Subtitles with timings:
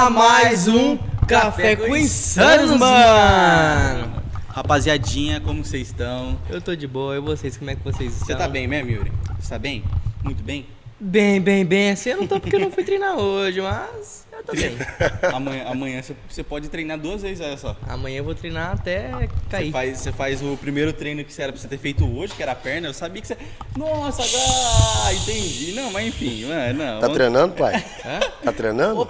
[0.00, 0.96] A mais um
[1.28, 4.10] Café com Insanos, mano!
[4.48, 6.38] Rapaziadinha, como vocês estão?
[6.48, 8.26] Eu tô de boa, e vocês, como é que vocês estão?
[8.28, 9.12] Você tá bem mesmo, Yuri?
[9.38, 9.84] Você tá bem?
[10.24, 10.66] Muito bem?
[10.98, 11.90] Bem, bem, bem.
[11.90, 14.76] Assim eu não tô porque eu não fui treinar hoje, mas eu tô bem.
[15.32, 17.74] amanhã, amanhã você- você pode treinar duas vezes, olha só.
[17.88, 19.72] Amanhã eu vou treinar até Você cair.
[19.72, 22.42] faz, você faz o primeiro treino que você era pra você ter feito hoje, que
[22.42, 22.88] era a perna.
[22.88, 23.36] Eu sabia que você.
[23.78, 25.72] Nossa, ah, entendi.
[25.72, 27.00] Não, mas enfim, mano, não.
[27.00, 27.82] Tá treinando, pai?
[28.04, 28.20] Hã?
[28.44, 29.00] Tá treinando?
[29.00, 29.09] Opa.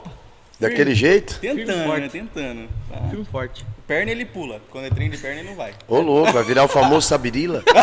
[0.61, 1.39] Daquele jeito?
[1.41, 1.87] Tentando, Firme e né?
[1.87, 2.09] forte.
[2.11, 2.69] Tentando.
[2.89, 3.09] Tá.
[3.09, 3.67] Firme e forte.
[3.87, 4.61] Perna ele pula.
[4.71, 5.73] Quando é treino de perna ele não vai.
[5.89, 7.65] Ô, louco, vai virar o famoso Sabirila?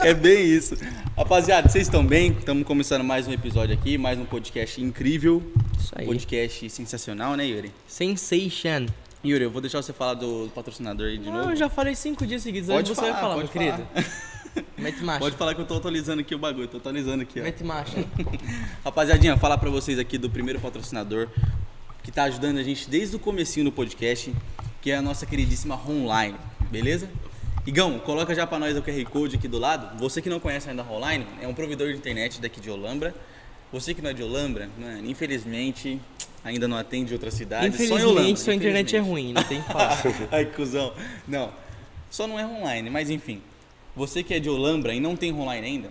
[0.00, 0.76] É bem isso.
[1.16, 2.32] Rapaziada, vocês estão bem?
[2.32, 5.40] Estamos começando mais um episódio aqui, mais um podcast incrível.
[5.78, 6.04] Isso aí.
[6.06, 7.72] Podcast sensacional, né, Yuri?
[7.86, 8.86] Sensation.
[9.24, 11.50] Yuri, eu vou deixar você falar do patrocinador aí de Não, novo.
[11.50, 12.68] eu já falei cinco dias seguidos.
[12.68, 13.86] Pode você vai falar, pode meu querido.
[14.76, 15.20] Mete marcha.
[15.20, 17.42] Pode falar que eu tô atualizando aqui o bagulho, tô atualizando aqui, ó.
[17.42, 18.04] Mete marcha.
[18.84, 21.28] Rapaziadinha, falar pra vocês aqui do primeiro patrocinador
[22.02, 24.34] que tá ajudando a gente desde o comecinho do podcast,
[24.80, 26.36] que é a nossa queridíssima Online,
[26.70, 27.08] beleza?
[27.64, 29.96] Igão, coloca já pra nós o QR Code aqui do lado.
[29.98, 33.14] Você que não conhece ainda a Online, é um provedor de internet daqui de Olambra.
[33.72, 36.00] Você que não é de Olambra, mano, infelizmente
[36.44, 37.76] ainda não atende outra cidade.
[37.76, 39.22] só em Olambra, Infelizmente, sua internet é infelizmente.
[39.22, 40.02] ruim, não tem o que falar.
[40.32, 40.92] Ai, cuzão.
[41.26, 41.52] Não,
[42.10, 43.40] só não é online, mas enfim.
[43.94, 45.90] Você que é de Olambra e não tem online ainda,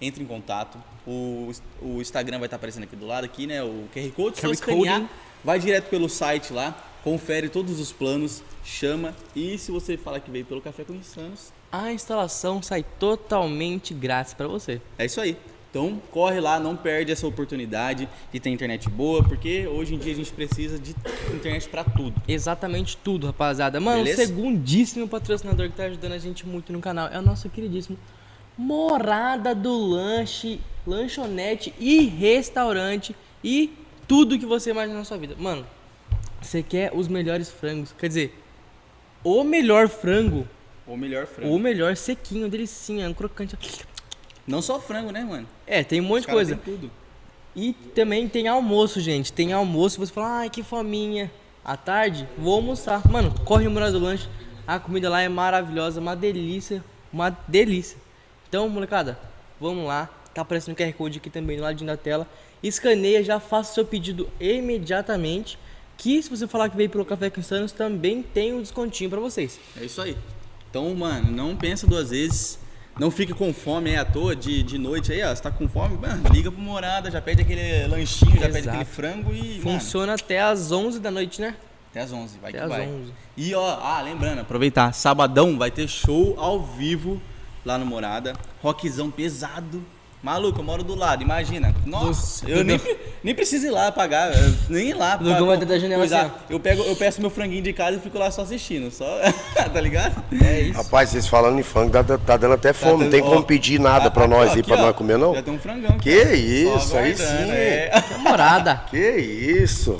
[0.00, 0.78] entre em contato.
[1.06, 1.50] O,
[1.82, 3.62] o Instagram vai estar aparecendo aqui do lado, aqui, né?
[3.62, 5.10] O QR Code, só QR escanear, Code.
[5.42, 9.14] vai direto pelo site lá, confere todos os planos, chama.
[9.34, 14.32] E se você falar que veio pelo Café com Insanos, A instalação sai totalmente grátis
[14.34, 14.80] pra você.
[14.98, 15.36] é isso aí.
[15.74, 20.12] Então, corre lá, não perde essa oportunidade de ter internet boa, porque hoje em dia
[20.12, 20.94] a gente precisa de
[21.34, 22.14] internet pra tudo.
[22.28, 23.80] Exatamente tudo, rapaziada.
[23.80, 24.22] Mano, Beleza?
[24.22, 27.98] o segundíssimo patrocinador que tá ajudando a gente muito no canal é o nosso queridíssimo
[28.56, 33.72] Morada do Lanche, lanchonete e restaurante e
[34.06, 35.34] tudo que você imagina na sua vida.
[35.36, 35.66] Mano,
[36.40, 38.40] você quer os melhores frangos, quer dizer,
[39.24, 40.46] o melhor frango,
[40.86, 41.52] Ou melhor, frango.
[41.52, 43.58] o melhor sequinho, delicinha, um crocante.
[44.46, 45.46] Não só frango, né, mano?
[45.66, 46.56] É, tem um monte de coisa.
[46.56, 46.90] têm tudo.
[47.56, 49.32] E também tem almoço, gente.
[49.32, 51.30] Tem almoço, você fala, ai, que fominha.
[51.64, 53.08] À tarde, vou almoçar.
[53.08, 54.28] Mano, corre no Morada do Lanche.
[54.66, 56.84] A comida lá é maravilhosa, uma delícia.
[57.12, 57.96] Uma delícia.
[58.48, 59.18] Então, molecada,
[59.60, 60.10] vamos lá.
[60.34, 62.26] Tá aparecendo o QR Code aqui também do ladinho da tela.
[62.62, 65.58] Escaneia, já faça o seu pedido imediatamente.
[65.96, 69.20] Que se você falar que veio pelo Café com Insanos, também tem um descontinho pra
[69.20, 69.60] vocês.
[69.80, 70.16] É isso aí.
[70.68, 72.58] Então, mano, não pensa duas vezes.
[72.98, 75.34] Não fique com fome aí à toa de, de noite aí, ó.
[75.34, 78.68] Você tá com fome, mano, liga pro morada, já pede aquele lanchinho, já pede Exato.
[78.70, 79.58] aquele frango e.
[79.58, 81.56] Mano, Funciona até às 11 da noite, né?
[81.90, 82.88] até às 11, vai Até que às vai.
[82.88, 83.12] 11.
[83.36, 87.22] E ó, ah, lembrando, aproveitar, sabadão vai ter show ao vivo
[87.64, 88.34] lá no Morada.
[88.60, 89.80] Rockzão pesado.
[90.24, 91.74] Maluco, eu moro do lado, imagina.
[91.84, 92.80] Nossa, Do- eu do- nem,
[93.22, 94.32] nem preciso ir lá pagar,
[94.70, 95.18] nem ir lá.
[95.18, 98.00] Pra- Gão vai da janela assim, eu, pego, eu peço meu franguinho de casa e
[98.00, 99.04] fico lá só assistindo, só,
[99.70, 100.24] tá ligado?
[100.42, 100.78] É isso.
[100.78, 103.04] Rapaz, vocês falando em funk, tá, tá dando até fome.
[103.04, 105.18] Não tem Ó, como pedir nada pra nós ó, ir aqui, pra ó, nós comer,
[105.18, 105.34] não?
[105.34, 105.98] Já tem um frangão.
[105.98, 106.76] Que ó.
[106.78, 107.22] isso, aí sim.
[107.50, 107.90] é.
[108.20, 108.82] Morada.
[108.90, 109.94] Que isso?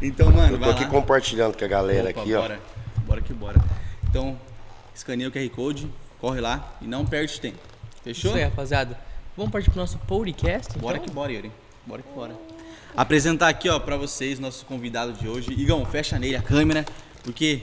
[0.00, 0.90] Então, mano, Eu tô vai aqui lá.
[0.90, 2.40] compartilhando com a galera Opa, aqui, ó.
[2.40, 2.60] bora.
[3.06, 3.60] Bora que bora.
[4.08, 4.38] Então,
[4.94, 5.86] escaneia o QR Code,
[6.18, 7.58] corre lá e não perde tempo.
[8.02, 8.30] Fechou?
[8.30, 8.96] Isso aí, rapaziada.
[9.36, 10.78] Vamos partir pro nosso podcast?
[10.78, 11.08] Bora então?
[11.08, 11.52] que bora, Yuri.
[11.84, 12.32] Bora que bora.
[12.96, 15.52] Apresentar aqui, ó, pra vocês, nosso convidado de hoje.
[15.52, 16.86] Igão, fecha nele a câmera,
[17.22, 17.60] porque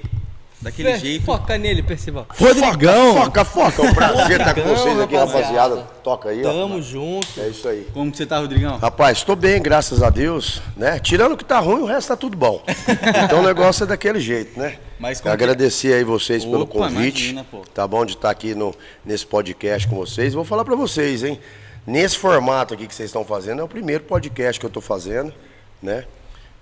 [0.61, 1.25] daquele Fé, jeito.
[1.25, 2.27] Foca nele, Percival.
[2.29, 3.15] Rodrigão!
[3.15, 3.81] Foca, foca.
[3.81, 5.77] É um prazer estar com Rodrigão, vocês aqui, rapaziada.
[6.03, 6.51] Toca aí, ó.
[6.51, 7.27] Tamo junto.
[7.41, 7.87] É isso aí.
[7.91, 8.77] Como que você tá, Rodrigão?
[8.77, 10.99] Rapaz, estou bem, graças a Deus, né?
[10.99, 12.63] Tirando o que tá ruim, o resto tá tudo bom.
[13.25, 14.77] Então o negócio é daquele jeito, né?
[14.99, 17.31] Mas como Agradecer aí vocês pelo Opa, convite.
[17.31, 17.61] imagina, pô.
[17.73, 20.35] Tá bom de estar aqui no, nesse podcast com vocês.
[20.35, 21.39] Vou falar pra vocês, hein?
[21.85, 25.33] Nesse formato aqui que vocês estão fazendo, é o primeiro podcast que eu tô fazendo,
[25.81, 26.05] né?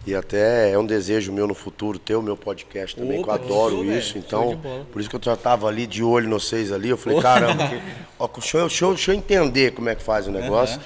[0.05, 3.43] E até é um desejo meu no futuro ter o meu podcast também, Opa, que
[3.45, 4.13] eu adoro isso.
[4.15, 4.25] velho.
[4.27, 6.89] Show Então, por isso que eu já tava ali de olho nos seis ali.
[6.89, 7.79] Eu falei, caramba, que,
[8.17, 10.81] ó, deixa, eu, deixa eu- deixa eu entender como é que faz o negócio.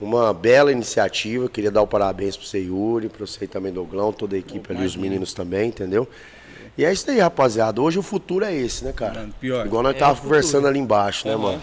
[0.00, 4.34] Uma bela iniciativa, queria dar o parabéns pro você, Yuri, pro você também, Doglão, toda
[4.34, 6.08] a equipe ali, os meninos também, entendeu?
[6.76, 7.80] E é isso aí, rapaziada.
[7.80, 9.20] Hoje o futuro é esse, né, cara?
[9.20, 9.64] Mano, pior.
[9.64, 11.42] Igual nós É tava conversando ali embaixo, né, Aham.
[11.42, 11.62] mano?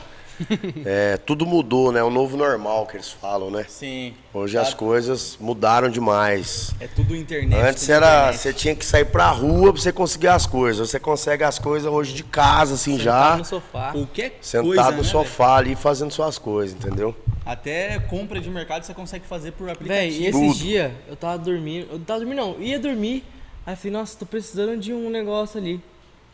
[0.86, 2.02] É, tudo mudou, né?
[2.04, 3.66] O novo normal que eles falam, né?
[3.68, 4.14] Sim.
[4.34, 6.72] Hoje Tá- as coisas mudaram demais.
[6.80, 7.60] É tudo internet.
[7.62, 8.38] Antes tudo era, internet.
[8.38, 10.90] você tinha que sair pra rua pra você conseguir as coisas.
[10.90, 13.38] Você consegue as coisas hoje de casa, assim, Sentado já.
[13.38, 13.92] no sofá.
[13.92, 17.16] Qualquer Sentado coisa, no né, sofá ali fazendo suas coisas, entendeu?
[17.46, 20.22] Até compra de mercado você consegue fazer por Véi, aplicativo.
[20.44, 21.88] e esses dias eu tava dormindo.
[21.92, 23.24] Eu tava dormindo, não, ia dormir.
[23.66, 25.82] Aí eu falei, nossa, tô precisando de um negócio ali.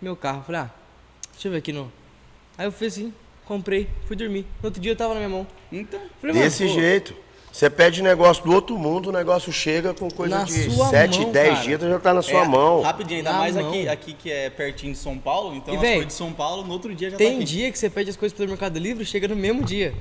[0.02, 0.40] Meu carro.
[0.40, 0.70] Eu Falei, ah,
[1.34, 1.92] deixa eu ver aqui no.
[2.58, 3.14] Aí eu fiz assim,
[3.46, 4.46] comprei, fui dormir.
[4.62, 5.48] No outro dia eu tava na minha mão.
[5.72, 7.14] Então, Falei, Desse pô, jeito.
[7.52, 11.22] Você pede negócio do outro mundo, o negócio chega com coisa Na de sua 7,
[11.22, 11.62] mão, 10 cara.
[11.64, 12.82] dias, já tá na sua É, mão.
[12.82, 13.70] Rapidinho, ainda Na mais mão.
[13.70, 16.34] aqui, aqui que é pertinho de São Paulo, então E, as véi, coisas de São
[16.34, 17.46] Paulo, no outro dia já tá Tem aqui.
[17.46, 19.94] dia que você pede as coisas pelo Mercado Livre chega no mesmo dia.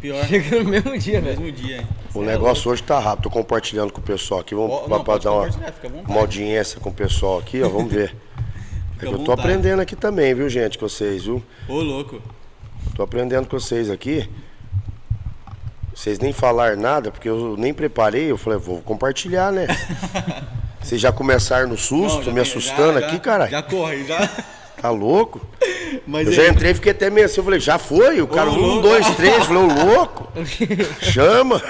[0.00, 1.40] Pior, Chega no mesmo dia, velho.
[1.40, 1.84] mesmo dia.
[2.12, 4.56] O negócio hoje tá rápido, tô compartilhando com o pessoal aqui.
[4.56, 5.48] Vamos pra- não, pra pode dar uma,
[6.08, 7.68] uma audiência com o pessoal aqui, ó.
[7.68, 8.12] Vamos ver.
[9.00, 11.40] É eu tô aprendendo aqui também, viu, gente, com vocês, viu?
[11.68, 12.20] Ô, louco.
[12.94, 14.28] Tô aprendendo com vocês aqui.
[15.94, 18.30] Vocês nem falaram nada, porque eu nem preparei.
[18.30, 19.66] Eu falei, vou compartilhar, né?
[20.80, 23.50] Vocês já começaram no Não, susto, já me assustando já- aqui, caralho.
[23.50, 24.18] Já corre, já.
[24.80, 25.44] Tá louco?
[26.06, 27.40] Mas Eu aí- já entrei e fiquei até meio assim.
[27.40, 28.20] Eu falei, já foi?
[28.22, 28.82] O cara, Ô, um, louco.
[28.82, 29.34] dois, três.
[29.38, 30.32] Eu falei, ô louco.
[31.02, 31.60] Chama.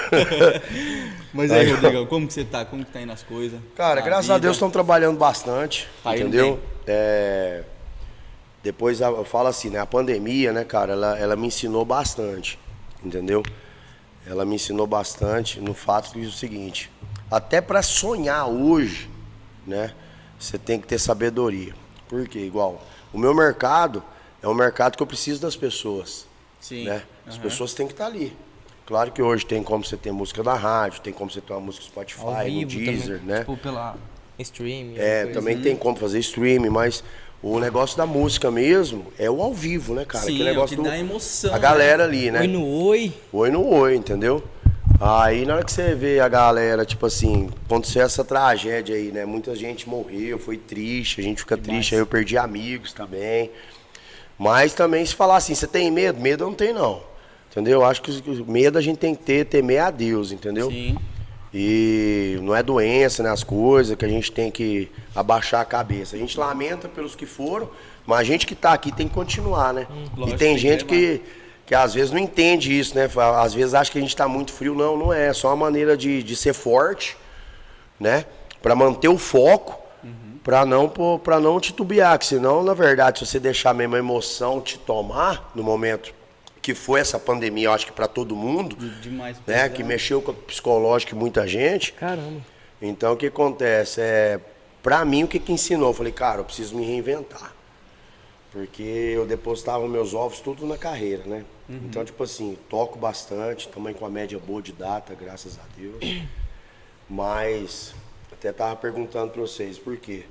[1.33, 1.71] Mas aí, Aí.
[1.71, 2.63] Rodrigão, como que você tá?
[2.65, 3.59] Como que tá indo as coisas?
[3.75, 4.43] Cara, graças a vida?
[4.43, 6.59] Deus estão trabalhando bastante, Tá entendeu?
[6.85, 7.63] É,
[8.61, 9.79] Depois eu falo assim, né?
[9.79, 12.59] A pandemia, né, cara, ela, ela me ensinou bastante,
[13.03, 13.41] entendeu?
[14.27, 16.91] Ela me ensinou bastante no fato que é o seguinte,
[17.31, 19.09] até para sonhar hoje,
[19.65, 19.93] né,
[20.37, 21.73] você tem que ter sabedoria.
[22.07, 22.39] Por quê?
[22.39, 24.03] Igual, o meu mercado
[24.41, 26.25] é um mercado que eu preciso das pessoas,
[26.59, 26.85] Sim.
[26.85, 27.03] né?
[27.25, 27.43] As aham.
[27.43, 28.35] pessoas têm que estar ali.
[28.85, 31.59] Claro que hoje tem como você ter música na rádio, tem como você ter uma
[31.61, 33.35] música Spotify, Ao no vivo Deezer, também.
[33.35, 33.39] né?
[33.41, 33.95] Tipo, pela
[34.39, 34.93] stream.
[34.95, 35.63] É, também assim.
[35.63, 37.03] tem como fazer streaming, mas
[37.41, 40.25] o negócio da música mesmo é o ao vivo, né, cara?
[40.25, 41.59] Sim, Aquele é o negócio que do, dá emoção, A né?
[41.59, 42.41] galera ali, né?
[42.41, 43.13] Oi no oi.
[43.31, 44.43] Oi no oi, entendeu?
[44.99, 49.25] Aí na hora que você vê a galera, tipo assim, aconteceu essa tragédia aí, né?
[49.25, 53.49] Muita gente morreu, foi triste, a gente fica triste, aí eu perdi amigos também.
[54.37, 56.19] Mas também se falar assim, você tem medo?
[56.19, 57.01] Medo eu não tenho não.
[57.49, 57.79] Entendeu?
[57.79, 60.69] Eu acho que o medo a gente tem que ter, temer a Deus, entendeu?
[60.69, 60.97] Sim.
[61.53, 63.29] E não é doença, né?
[63.29, 66.15] As coisas que a gente tem que abaixar a cabeça.
[66.15, 67.69] A gente lamenta pelos que foram,
[68.05, 69.87] mas a gente que tá aqui tem que continuar, né?
[69.89, 71.21] e lógico, tem tem gente que,
[71.65, 73.09] que às vezes não entende isso, né?
[73.41, 74.75] Às vezes acha que a gente tá muito frio.
[74.75, 75.27] Não, não é.
[75.27, 77.17] É só uma maneira de, de ser forte,
[77.99, 78.25] né?
[78.61, 79.79] Pra manter o foco,
[80.43, 82.17] pra não pô- pra não titubear.
[82.19, 86.13] Que senão, na verdade, se você deixar mesmo a emoção te tomar no momento
[86.61, 89.37] que foi essa pandemia, eu acho que pra todo mundo, Demais.
[89.47, 89.69] né?
[89.69, 91.93] Que mexeu com o psicológico de muita gente.
[91.93, 92.41] Caramba.
[92.81, 94.01] Então o que acontece?
[94.01, 94.39] É,
[94.81, 95.89] pra mim, o que, que ensinou?
[95.89, 97.53] Eu falei, cara, eu preciso me reinventar.
[98.51, 101.45] Porque eu depositava meus ovos tudo na carreira, né?
[101.69, 106.23] Então, tipo assim, toco bastante, também com a média boa de data, graças a Deus.
[107.07, 107.93] Mas,
[108.31, 110.23] até tava perguntando pra vocês, por quê?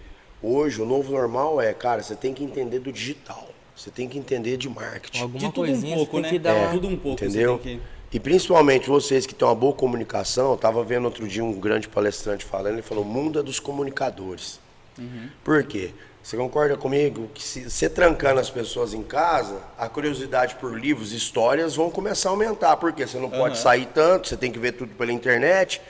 [0.42, 3.48] Hoje, o novo normal é, cara, você tem que entender do digital.
[3.78, 5.22] Você tem que entender de marketing.
[5.22, 6.36] Alguma De tudo um pouco, né?
[6.38, 6.68] dar É.
[6.72, 7.18] Tudo um pouco.
[7.20, 7.58] você Entendeu?
[7.58, 11.44] tem que- E principalmente vocês que têm uma boa comunicação, eu tava vendo outro dia
[11.44, 14.58] um grande palestrante falando, ele falou, mundo é dos comunicadores.
[14.98, 15.28] Uhum.
[15.44, 15.90] Por quê?
[16.22, 21.12] Você concorda comigo que se você trancando as pessoas em casa, a curiosidade por livros
[21.12, 22.76] e histórias vão começar a aumentar.
[22.78, 23.62] Porque você não pode Aham.
[23.62, 25.80] sair tanto, você tem que ver tudo pela internet,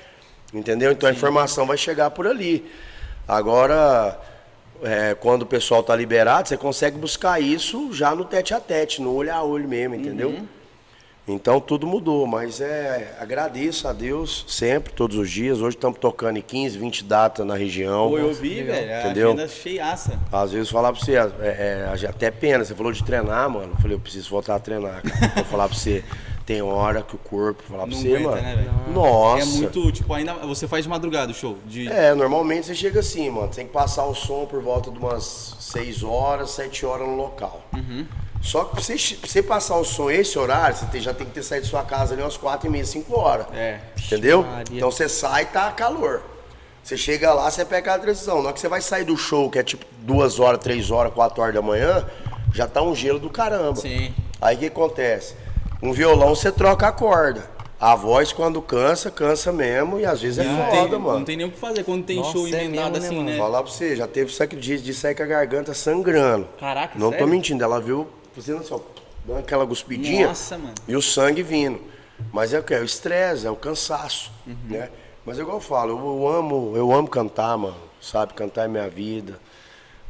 [0.53, 0.93] entendeu?
[0.93, 2.71] Então a informação vai chegar por ali.
[3.27, 4.19] Agora,
[4.83, 9.01] é, quando o pessoal tá liberado, você consegue buscar isso já no tete a tete,
[9.03, 10.31] no olho a olho mesmo, entendeu?
[10.31, 10.47] Uhum.
[11.29, 15.61] Então tudo mudou, mas é agradeço a Deus sempre, todos os dias.
[15.61, 18.09] Hoje estamos tocando em 15, 20 datas na região.
[18.09, 18.95] Pô, eu vi, velho.
[18.95, 19.29] A Entendeu?
[19.33, 20.19] agenda cheiaça.
[20.33, 23.73] Às vezes falar pra você, é, é, até pena, você falou de treinar, mano.
[23.75, 25.33] Eu falei, eu preciso voltar a treinar, cara.
[25.35, 26.03] Vou falar pra você,
[26.49, 28.41] tem hora que o corpo, falar pra você, aguenta, mano.
[28.41, 28.69] né?
[28.91, 29.43] Nossa.
[29.43, 31.59] É muito, tipo, ainda você faz de madrugada o show.
[31.67, 31.87] De...
[31.93, 33.49] É, normalmente você chega assim, mano.
[33.49, 37.61] Tem que passar o som por volta de umas 6 horas, 7 horas no local.
[37.75, 38.07] Uhum.
[38.41, 41.35] Só que pra você, pra você passar o som esse horário, você já tem que
[41.35, 43.47] ter saído de sua casa ali umas 4 e meia, 5 horas.
[43.53, 43.81] É.
[44.07, 44.43] Entendeu?
[44.43, 44.65] Maria.
[44.75, 46.23] Então você sai e tá calor.
[46.83, 48.37] Você chega lá, você pega a decisão.
[48.37, 51.13] Na hora que você vai sair do show, que é tipo 2 horas, 3 horas,
[51.13, 52.07] 4 horas da manhã,
[52.55, 53.77] já tá um gelo do caramba.
[53.77, 54.15] Sim.
[54.41, 55.35] Aí o que acontece?
[55.83, 57.49] Um violão você troca a corda.
[57.81, 60.01] A voz, quando cansa, cansa mesmo.
[60.01, 61.19] E às vezes é não, foda, tem, mano.
[61.21, 63.17] não tem nem o que fazer quando tem Nossa, show é emendado mesmo, né, assim,
[63.17, 63.31] mano?
[63.31, 63.39] né?
[63.39, 66.49] Falar pra você, já teve sacrifício de sair com a garganta sangrando.
[66.59, 67.29] Caraca, Não tô sério?
[67.29, 68.81] mentindo, ela viu, fazendo assim, ó,
[69.25, 70.27] dando aquela guspidinha.
[70.29, 70.75] Nossa, mano.
[70.89, 71.81] E o sangue vindo.
[72.33, 72.75] Mas é o que?
[72.75, 74.57] É o estresse, é o cansaço, Uhum.
[74.69, 74.89] né?
[75.25, 77.77] Mas é igual eu falo, eu, eu amo, eu amo cantar, mano.
[78.01, 79.39] Sabe, cantar é minha vida.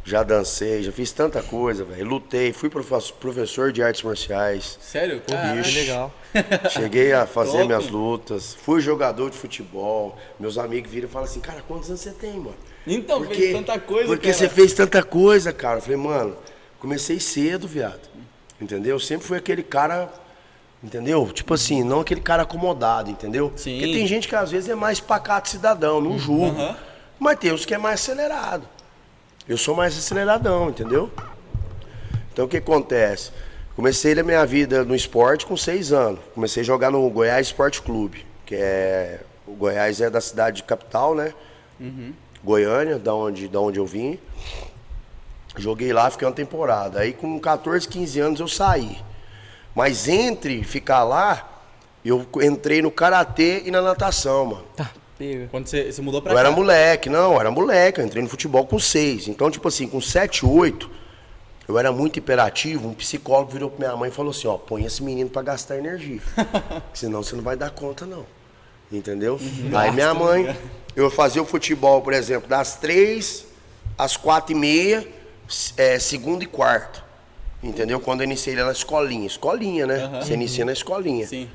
[0.08, 2.06] Já dancei, já fiz tanta coisa, velho.
[2.06, 4.78] Lutei, fui profe- professor de artes marciais.
[4.80, 5.20] Sério?
[5.20, 5.78] Que Cara, bicho.
[5.78, 6.10] legal.
[6.70, 8.54] Cheguei a fazer minhas lutas.
[8.62, 10.16] Fui jogador de futebol.
[10.40, 12.56] Meus amigos viram e falam assim, cara, quantos anos você tem, mano?
[12.86, 14.38] Então, fez tanta coisa, Porque cara.
[14.38, 15.76] você fez tanta coisa, cara.
[15.76, 16.34] Eu falei, mano,
[16.80, 18.08] comecei cedo, viado.
[18.58, 18.96] Entendeu?
[18.96, 20.10] Eu sempre fui aquele cara,
[20.82, 21.30] entendeu?
[21.34, 23.52] Tipo assim, não aquele cara acomodado, entendeu?
[23.56, 23.78] Sim.
[23.78, 26.58] Porque tem gente que às vezes é mais pacato cidadão, não julgo.
[26.58, 26.76] Aham.
[27.18, 28.66] Mas tem os que é mais acelerado.
[29.48, 31.10] Eu sou mais aceleradão, entendeu?
[32.30, 33.30] Então o que acontece?
[33.74, 36.20] Comecei a minha vida no esporte com seis anos.
[36.34, 39.20] Comecei a jogar no Goiás Esporte Clube, que é.
[39.46, 41.32] O Goiás é da cidade capital, né?
[42.44, 44.18] Goiânia, da onde, da onde eu vim.
[45.56, 47.00] Joguei lá, fiquei uma temporada.
[47.00, 48.98] Aí com 14, 15 anos eu saí.
[49.74, 51.62] Mas entre ficar lá,
[52.04, 54.64] eu entrei no karatê e na natação, mano.
[54.76, 55.48] Tá, pega.
[55.50, 56.40] Quando você, você mudou pra Eu cá.
[56.40, 59.26] era moleque, não, eu era moleque, eu entrei no futebol com seis.
[59.28, 60.90] Então, tipo assim, com sete, oito,
[61.66, 64.84] eu era muito hiperativo, um psicólogo virou pra minha mãe e falou assim, ó, põe
[64.84, 66.20] esse menino pra gastar energia.
[66.94, 68.24] senão você não vai dar conta, não.
[68.90, 69.38] Entendeu?
[69.76, 70.56] Aí minha mãe,
[70.96, 73.46] eu fazia o futebol, por exemplo, das três
[73.98, 75.06] às quatro e meia,
[75.76, 77.04] é, segunda e quarta.
[77.62, 78.00] Entendeu?
[78.00, 79.26] Quando eu iniciei lá na escolinha.
[79.26, 80.20] Escolinha, né?
[80.22, 81.50] Você inicia na escolinha Sim.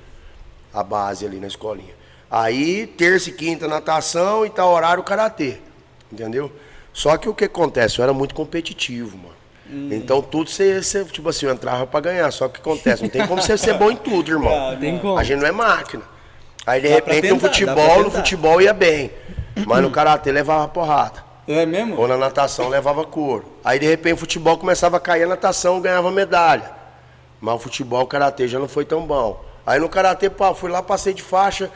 [0.73, 1.95] a base ali na escolinha.
[2.33, 5.57] Aí, terça e quinta, natação e tal horário, karatê.
[6.11, 6.51] Entendeu?
[6.91, 7.99] Só que o que acontece?
[7.99, 9.35] Eu era muito competitivo, mano.
[9.69, 9.89] Hum.
[9.91, 12.31] Então tudo você, você, tipo assim, eu entrava pra ganhar.
[12.31, 13.03] Só que o que acontece?
[13.03, 14.51] Não tem como você ser bom em tudo, irmão.
[14.73, 15.15] Ah, Tem como.
[15.15, 16.01] A gente não é máquina.
[16.65, 19.11] Aí de Dá repente no tentar, pra futebol, no futebol ia bem.
[19.67, 21.23] Mas no karatê levava porrada.
[21.47, 21.99] É mesmo?
[21.99, 23.45] Ou na natação levava couro.
[23.63, 26.71] Aí de repente o futebol começava a cair, a natação ganhava medalha.
[27.39, 29.39] Mas o futebol, o karatê já não foi tão bom.
[29.67, 31.69] Aí no karatê, pá, fui lá, passei de faixa,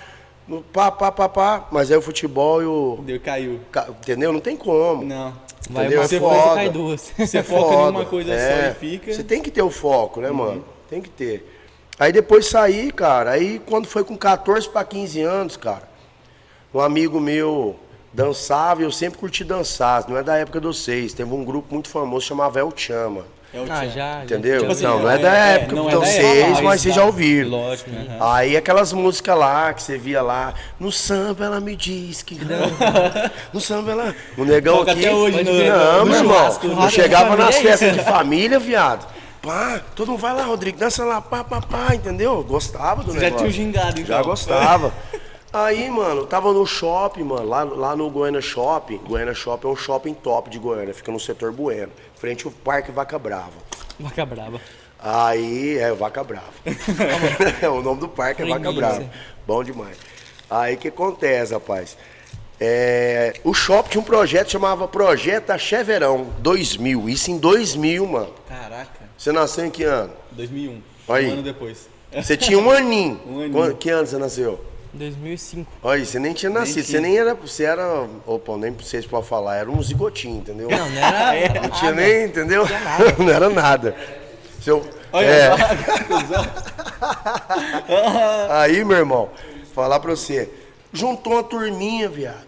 [0.48, 1.68] no pá, pá, pá, pá.
[1.72, 3.00] Mas aí o futebol e o.
[3.04, 3.60] Deu, caiu.
[3.72, 4.32] ca- Entendeu?
[4.32, 5.04] Não tem como.
[5.04, 5.34] Não.
[5.70, 6.02] Vai Entendeu?
[6.02, 6.56] uma É foda.
[6.56, 7.12] cai duas.
[7.18, 7.90] Você É foca em foda.
[7.98, 8.64] uma coisa É.
[8.64, 9.14] só e fica.
[9.14, 10.64] Você tem que ter o foco, né, mano?
[10.90, 11.54] Tem que ter.
[12.00, 13.32] Aí depois saí, cara.
[13.32, 15.84] Aí quando foi com 14 para 15 anos, cara,
[16.74, 17.76] um amigo meu
[18.14, 20.08] dançava e eu sempre curti dançar.
[20.08, 21.14] Não é da época dos seis.
[21.14, 23.26] Teve um grupo muito famoso chamava El Chama.
[23.54, 24.24] É o Ah, já.
[24.24, 24.54] Entendeu?
[24.56, 26.62] já- Tipo assim, não, não é é- da é, época não é da vocês, época,
[26.64, 27.50] mas vocês já ouviram.
[27.50, 28.34] Lógico, aham.
[28.34, 32.68] Aí aquelas músicas lá que você via lá, no samba ela me diz que não.
[33.54, 34.16] No samba ela.
[34.38, 35.06] O negão Toca aqui.
[35.06, 36.60] até hoje no- não, no meu irmão.
[36.84, 39.08] Eu chegava nas família é festas de família, viado.
[39.42, 42.44] Pá, todo mundo vai lá, Rodrigo, dança lá, pá, pá, pá, entendeu?
[42.44, 43.38] Gostava do Você já negócio.
[43.38, 44.18] tinha o gingado, então.
[44.18, 44.92] Já gostava.
[45.54, 48.98] Aí, mano, tava no shopping, mano, lá, lá no Goiânia Shopping.
[49.08, 52.92] Goiânia Shopping é um shopping top de Goiânia, fica no setor Bueno, frente ao Parque
[52.92, 53.54] Vaca Brava.
[54.00, 54.62] Vaca brava.
[55.00, 56.52] Aí, é Vaca Brava.
[57.72, 58.72] o nome do parque é Vaca.
[58.72, 59.10] Brava.
[59.46, 59.98] Bom demais.
[60.50, 61.98] Aí o que acontece, rapaz?
[62.60, 67.08] É, o shopping tinha um projeto que chamava Projeto Axé Verão 2000.
[67.08, 68.34] Isso em 2000, mano.
[68.48, 69.08] Caraca.
[69.16, 70.14] Você nasceu em que ano?
[70.32, 70.82] 2001.
[71.10, 71.28] Aí.
[71.28, 71.88] Um ano depois.
[72.12, 73.22] Você tinha um aninho.
[73.28, 73.76] Um aninho.
[73.76, 74.60] Que ano você nasceu?
[74.98, 75.72] 2005.
[75.82, 76.86] Olha, você nem tinha nascido.
[76.86, 77.34] Você nem era.
[77.36, 78.08] Você era.
[78.26, 79.56] Opa, nem sei se pode falar.
[79.56, 80.70] Era um zigotinho, entendeu?
[80.70, 81.62] Não, não era.
[81.62, 82.66] Não tinha nem, entendeu?
[83.18, 83.96] Não era nada.
[84.62, 85.52] Seu, Olha é,
[88.50, 89.30] aí, meu irmão,
[89.74, 90.50] falar pra você.
[90.92, 92.48] Juntou uma turminha, viado.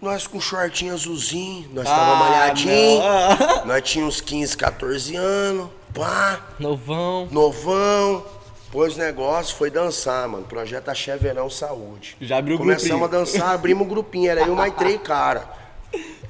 [0.00, 3.00] Nós com shortinho azulzinho, nós tava Ah, malhadinho.
[3.00, 3.66] não.
[3.66, 5.68] Nós tínhamos 15, 14 anos.
[5.94, 7.28] Pá, Novão.
[7.30, 8.24] novão.
[8.74, 10.44] Pôs negócio, foi dançar, mano.
[10.46, 12.16] Projeto Axé Verão Saúde.
[12.20, 13.04] Já abriu o Começamos grupinho.
[13.04, 14.28] a dançar, abrimos um grupinho.
[14.28, 15.48] Era eu mais três cara.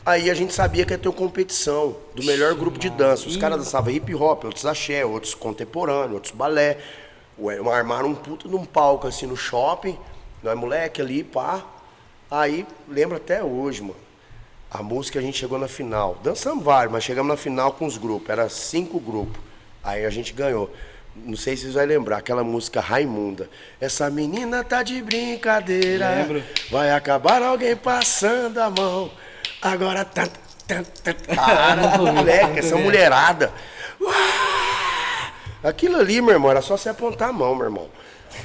[0.05, 3.27] Aí a gente sabia que ia ter uma competição do melhor grupo de dança.
[3.27, 6.77] Os caras dançavam hip hop, outros axé, outros contemporâneo, outros balé.
[7.39, 9.99] Ué, Armaram um puto num palco assim no shopping.
[10.43, 11.65] Nós moleque ali, pá.
[12.31, 13.97] Aí, lembro até hoje, mano.
[14.71, 16.19] A música a gente chegou na final.
[16.23, 18.29] Dançamos vários, mas chegamos na final com os grupos.
[18.29, 19.41] Era cinco grupos.
[19.83, 20.71] Aí a gente ganhou.
[21.17, 23.49] Não sei se vocês vão lembrar, aquela música Raimunda.
[23.81, 26.11] Essa menina tá de brincadeira.
[26.11, 26.43] Lembro.
[26.71, 29.11] Vai acabar alguém passando a mão.
[29.63, 30.27] Agora tá.
[30.67, 31.15] tá, tá.
[31.35, 33.53] Para, moleque, essa mulherada.
[35.63, 37.89] Aquilo ali, meu irmão, era só você apontar a mão, meu irmão.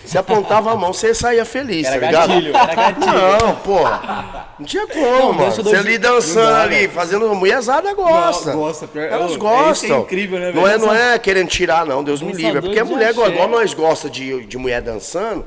[0.05, 2.27] Você apontava a mão, você saía feliz, Era tá ligado?
[2.29, 3.05] gatilho, era gatilho.
[3.45, 4.47] Não, porra.
[4.57, 5.45] Não tinha como, mano.
[5.45, 6.91] dança Você ali dançando não dá, ali, velho.
[6.91, 7.35] fazendo.
[7.35, 8.51] Mulherzada gosta.
[8.51, 9.97] Não, gosta, pior- Elas Ô, gostam.
[9.97, 10.67] é incrível, né, Não velho?
[10.75, 12.57] é, não é querendo tirar, não, Deus me livre.
[12.57, 15.45] É porque a mulher, igual, nós gosta de, de mulher dançando,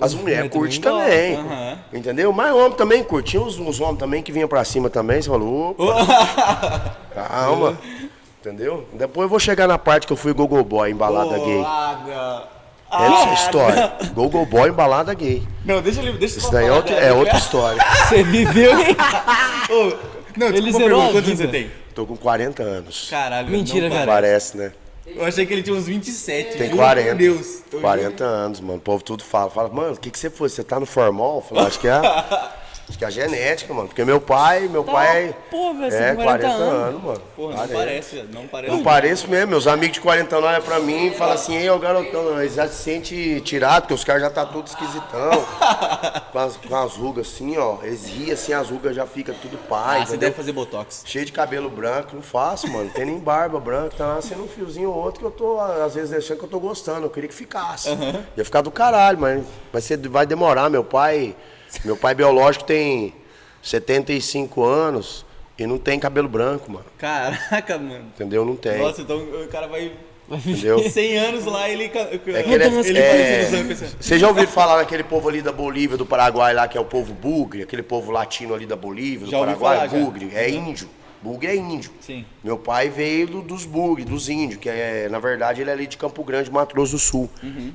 [0.00, 1.36] as mulheres curtem também também.
[1.36, 1.78] Aham.
[1.92, 2.32] Entendeu?
[2.32, 3.30] Mas homem também curte.
[3.30, 5.22] Tinha uns, uns homens também que vinham pra cima também.
[5.22, 7.78] Você falou, opa, calma.
[8.40, 8.86] Entendeu?
[8.92, 11.62] Depois eu vou chegar na parte que eu fui gogo boy em balada Pô, gay.
[11.64, 12.53] Ah, não.
[12.94, 13.92] Essa é Ah, a história.
[14.14, 15.42] Gogo boy em balada gay.
[15.64, 16.12] Não, deixa ele.
[16.12, 17.84] Deixa eu Isso daí é falar outra, é outra história.
[18.08, 18.96] Você viveu, hein?
[19.70, 19.96] Ô,
[20.36, 21.42] não, Ele desculpa zerou pergunta, a quantos vida.
[21.44, 21.70] você tem?
[21.94, 23.06] Tô com 40 anos.
[23.10, 24.10] Caralho, Mentira, não cara.
[24.10, 24.72] Parece, né?
[25.06, 26.56] Eu achei que ele tinha uns 27.
[26.56, 27.08] Tem juro 40.
[27.10, 27.62] Por Deus.
[27.72, 28.78] Eu 40 anos, mano.
[28.78, 29.50] O povo tudo fala.
[29.50, 30.48] Fala, mano, o que, que você foi?
[30.48, 31.36] Você tá no formal?
[31.36, 32.00] Eu falo, acho que é.
[32.88, 33.88] Acho que é a genética, mano.
[33.88, 35.34] Porque meu pai, meu pai.
[35.50, 37.02] pô, velho, você é, tem 40 anos.
[37.02, 37.22] mano.
[37.34, 38.72] Porra, não parece, não parece.
[38.72, 39.50] Não pareço mesmo.
[39.50, 42.54] Meus amigos de 40 anos olham pra mim e falam assim, ei, ô garotão, eles
[42.54, 45.30] já se sentem tirados, porque os caras já tá tudo esquisitão.
[46.30, 47.78] com, as, com as rugas assim, ó.
[47.82, 50.02] Eles riem assim, as rugas já ficam tudo pai.
[50.02, 50.28] Ah, você entendeu?
[50.28, 51.02] deve fazer botox.
[51.06, 52.84] Cheio de cabelo branco, não faço, mano.
[52.84, 55.94] Não tem nem barba branca, tá nascendo um fiozinho ou outro que eu tô, às
[55.94, 57.06] vezes, deixando que eu tô gostando.
[57.06, 57.88] Eu queria que ficasse.
[58.36, 59.42] Ia ficar do caralho, mas
[59.72, 60.68] vai, ser, vai demorar.
[60.68, 61.34] Meu pai,
[61.84, 63.14] meu pai biológico tem
[63.62, 65.24] 75 anos
[65.58, 66.84] e não tem cabelo branco, mano.
[66.98, 68.06] Caraca, mano.
[68.14, 68.44] Entendeu?
[68.44, 68.78] Não tem.
[68.78, 69.92] Nossa, então o cara vai
[70.30, 70.78] Entendeu?
[70.90, 71.84] 100 anos lá ele.
[71.84, 73.64] É que ele, é, ele é?
[74.00, 76.84] Você já ouviu falar naquele povo ali da Bolívia, do Paraguai lá, que é o
[76.84, 79.98] povo bugre, aquele povo latino ali da Bolívia, do Já Paraguai, falar, já.
[79.98, 80.88] bugre, é índio.
[81.22, 81.90] Bugre é índio.
[82.00, 82.24] Sim.
[82.42, 85.86] Meu pai veio do- dos bugre, dos índios, que é, na verdade, ele é ali
[85.86, 87.30] de Campo Grande, Mato Grosso do Sul.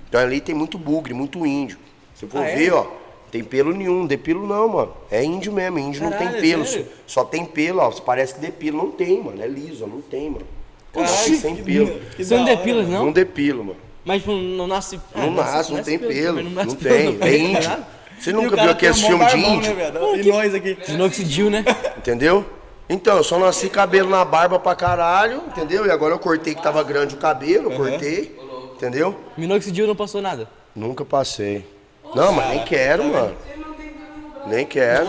[0.07, 1.77] Então ali tem muito bugre, muito índio.
[2.13, 2.43] Se for Uhum.
[2.43, 2.55] Ah, é?
[2.55, 2.87] ver, ó,
[3.29, 4.93] tem pelo nenhum, depilo não, mano.
[5.11, 6.65] É índio mesmo, índio não Caralho, tem pelo.
[6.65, 6.87] sério?
[7.07, 7.89] Só tem pelo, ó.
[7.91, 9.41] Parece que depilo, não tem, mano.
[9.41, 10.45] É liso, ó, não tem, mano.
[10.93, 11.99] Caralho, sem que pelo.
[12.15, 12.83] que Você não depila.
[12.83, 13.11] Não, não?
[13.11, 13.79] depilo, mano.
[14.05, 14.99] Mas tipo, não nasce.
[15.13, 16.37] ah, Não nasce, não tem pelo.
[16.37, 17.15] também, Não nasce tem.
[17.17, 17.85] pelo, É não índio.
[18.19, 19.75] Você nunca viu aqueles um filmes de índio?
[19.75, 20.15] Né, velho?
[20.19, 20.77] e nós aqui.
[20.89, 21.63] Minoxidil, né?
[21.97, 22.45] Entendeu?
[22.89, 25.85] Então, eu só nasci cabelo na barba pra caralho, entendeu?
[25.85, 28.35] E agora eu cortei que tava grande o cabelo, eu cortei,
[28.75, 29.15] entendeu?
[29.37, 30.49] Minoxidil não passou nada.
[30.75, 31.63] Nunca passei.
[32.15, 33.35] Não, mas nem quero, mano.
[34.47, 35.07] Nem quero.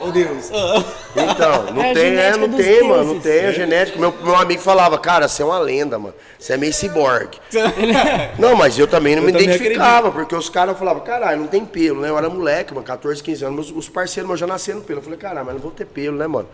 [0.00, 0.50] Oh Deus.
[0.52, 0.84] Ah.
[1.16, 3.22] Então, não É a tem, é, genética não dos tem, mano, não deuses.
[3.22, 3.98] tem a genética.
[3.98, 6.14] Meu, meu amigo falava, cara, você é uma lenda, mano.
[6.38, 7.38] Você é meio ciborgue.
[8.38, 11.46] Não, mas eu também não Eu me também identificava, porque os caras falavam, caralho, não
[11.46, 12.10] tem pelo, né?
[12.10, 14.98] Eu era moleque, mano, 14, 15 anos, meus- os parceiros meus já nasceram pelo.
[14.98, 16.48] Eu falei, caralho, mas não vou ter pelo, né, mano?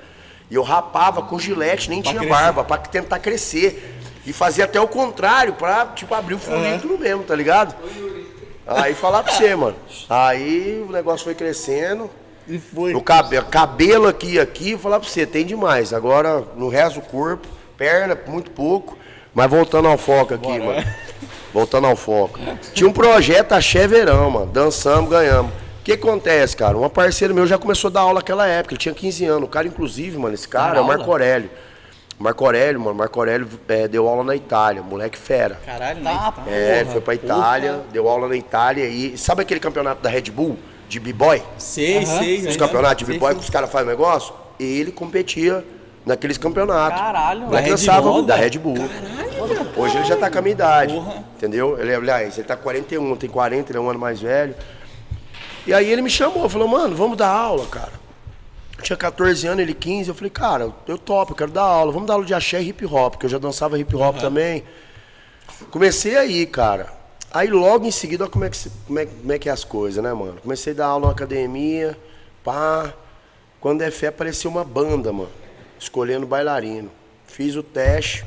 [0.48, 2.30] E eu rapava com gilete, nem tinha crescer.
[2.30, 3.98] barba, pra tentar crescer.
[4.24, 7.74] E fazia até o contrário, pra, tipo, abrir o folículo mesmo, tá ligado?
[8.66, 9.76] Aí falar pra você, mano.
[10.08, 12.10] Aí o negócio foi crescendo.
[12.48, 12.94] E foi.
[12.94, 15.92] O cabelo, cabelo aqui e aqui, falar pra você, tem demais.
[15.92, 17.46] Agora, no resto do corpo,
[17.76, 18.96] perna, muito pouco.
[19.34, 20.84] Mas voltando ao foco aqui, mano.
[21.52, 22.38] Voltando ao foco.
[22.74, 24.46] Tinha um projeto Axé Verão, mano.
[24.46, 25.52] Dançamos, ganhamos.
[25.52, 26.76] O que acontece, cara?
[26.76, 28.74] Uma parceira meu já começou a dar aula naquela época.
[28.74, 29.44] Ele tinha 15 anos.
[29.44, 30.86] O cara, inclusive, mano, esse cara é o?
[30.86, 31.50] Marco Aurélio.
[32.22, 32.94] Marco Aurélio, mano.
[32.94, 34.82] Marco Aurélio é, deu aula na Itália.
[34.82, 35.58] Moleque fera.
[35.66, 36.52] Caralho, Tá, né?
[36.52, 40.08] É, ele Porra, foi pra Itália, deu aula na Itália e sabe aquele campeonato da
[40.08, 40.56] Red Bull
[40.88, 41.42] de b-boy?
[41.58, 42.18] Sei, Aham.
[42.18, 42.46] sei.
[42.46, 44.32] Os campeonatos de b-boy que os caras fazem negócio?
[44.60, 45.64] Ele competia
[46.06, 47.00] naqueles campeonatos.
[47.00, 48.22] Caralho, Moleque Da Red Bull?
[48.22, 48.76] da Red Bull.
[49.76, 50.94] Hoje ele já tá com a minha idade.
[50.94, 51.24] Porra.
[51.36, 51.78] Entendeu?
[51.80, 54.54] Ele, aliás, ele tá com 41, tem 40, ele é um ano mais velho.
[55.66, 58.01] E aí ele me chamou, falou, mano, vamos dar aula, cara.
[58.82, 61.92] Eu tinha 14 anos, ele 15, eu falei, cara, eu topo, eu quero dar aula,
[61.92, 64.64] vamos dar aula de axé e hip hop, porque eu já dançava hip hop também.
[65.70, 66.92] Comecei aí, cara.
[67.30, 69.62] Aí logo em seguida, olha como é que, como é, como é que é as
[69.62, 70.40] coisas, né, mano?
[70.42, 71.96] Comecei a dar aula na academia,
[72.42, 72.92] pá.
[73.60, 75.30] Quando é fé, apareceu uma banda, mano,
[75.78, 76.90] escolhendo bailarino.
[77.24, 78.24] Fiz o teste,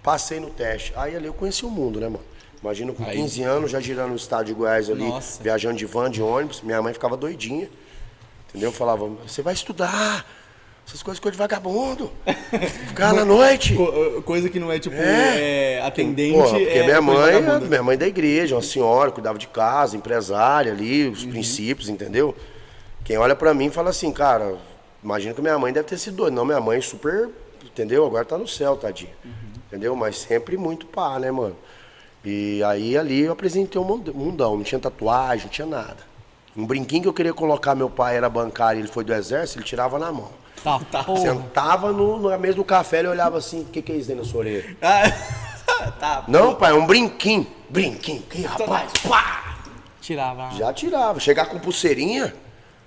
[0.00, 0.92] passei no teste.
[0.94, 2.24] Aí ali eu conheci o mundo, né, mano?
[2.62, 3.16] Imagina com Aí.
[3.16, 5.42] 15 anos, já girando no estádio de Goiás ali, Nossa.
[5.42, 6.62] viajando de van, de ônibus.
[6.62, 7.68] Minha mãe ficava doidinha.
[8.48, 8.72] Entendeu?
[8.72, 10.24] Falava, você vai estudar.
[10.86, 12.10] Essas coisas coisa de vagabundo.
[12.88, 13.74] Ficar na noite.
[13.74, 15.74] Co- Coisa que não é tipo É.
[15.76, 16.32] é, atendente.
[16.32, 17.34] Porra, porque é minha mãe,
[17.68, 21.12] minha mãe é da igreja, uma senhora, cuidava de casa, empresária ali, Uhum.
[21.12, 22.34] os princípios, entendeu?
[23.04, 24.56] Quem olha pra mim fala assim, cara,
[25.04, 26.34] imagina que minha mãe deve ter sido doida.
[26.34, 27.28] Não, minha mãe super,
[27.62, 28.06] entendeu?
[28.06, 29.12] Agora tá no céu, tadinha.
[29.22, 29.32] Uhum.
[29.66, 29.94] Entendeu?
[29.94, 31.56] Mas sempre muito pá, né, mano?
[32.24, 36.07] E aí ali eu apresentei um mund- mundão, não tinha tatuagem, não tinha nada.
[36.58, 39.64] Um brinquinho que eu queria colocar, meu pai era bancário, ele foi do exército, ele
[39.64, 40.28] tirava na mão.
[40.90, 41.20] Tá, porra.
[41.20, 44.16] Sentava no, na mesa do café, ele olhava assim, o que, que é isso aí
[44.16, 44.76] na sua orelha?
[44.82, 46.24] Ah, tá.
[46.26, 47.46] Não, pai, é um brinquinho.
[47.70, 49.60] Brinquinho, que rapaz, pá!
[50.00, 50.50] Tirava.
[50.56, 51.20] Já tirava.
[51.20, 52.34] Chegar com pulseirinha,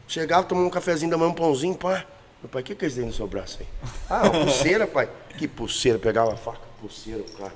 [0.06, 2.04] chegava, tomava um cafezinho da manhã, um pãozinho, pá.
[2.44, 3.68] Meu pai, o que, que é isso aí no seu braço aí?
[4.10, 5.08] Ah, uma pulseira, pai.
[5.38, 5.98] Que pulseira?
[5.98, 7.54] Pegava a faca, pulseira, cara.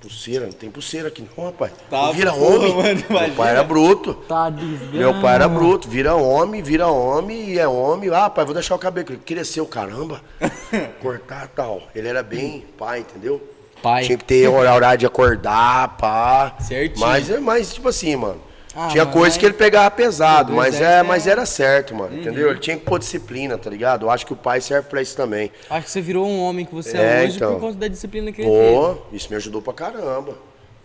[0.00, 1.72] Pulseira, não tem pulseira aqui não, rapaz.
[1.90, 2.74] Tá, vira porra, homem.
[2.76, 4.14] mano, Meu pai era bruto.
[4.14, 4.92] Tá desgrama.
[4.92, 8.08] Meu pai era bruto, vira homem, vira homem e é homem.
[8.10, 10.20] Ah, pai, vou deixar o cabelo cresceu, caramba.
[11.02, 11.82] Cortar tal.
[11.96, 13.42] Ele era bem pai, entendeu?
[13.82, 14.04] Pai.
[14.04, 16.56] Tinha que ter horário de acordar, pá.
[16.60, 17.00] Certinho.
[17.00, 18.40] Mas, é mais, tipo assim, mano.
[18.80, 21.44] Ah, tinha mas coisa aí- que ele pegava pesado, Do mas, é, é- mas era
[21.44, 22.16] certo, mano.
[22.16, 22.50] Entendeu?
[22.50, 24.06] Ele tinha que pôr disciplina, tá ligado?
[24.06, 25.50] Eu acho que o pai serve pra isso também.
[25.68, 27.54] Acho que você virou um homem que você É, é, hoje então.
[27.54, 28.72] por conta da disciplina que ele teve.
[28.72, 30.34] Pô, isso me ajudou pra caramba.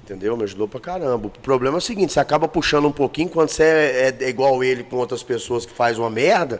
[0.03, 0.35] Entendeu?
[0.35, 1.27] Me ajudou pra caramba.
[1.27, 4.61] O problema é o seguinte, você acaba puxando um pouquinho quando você é, é igual
[4.61, 6.59] ele com outras pessoas que faz uma merda.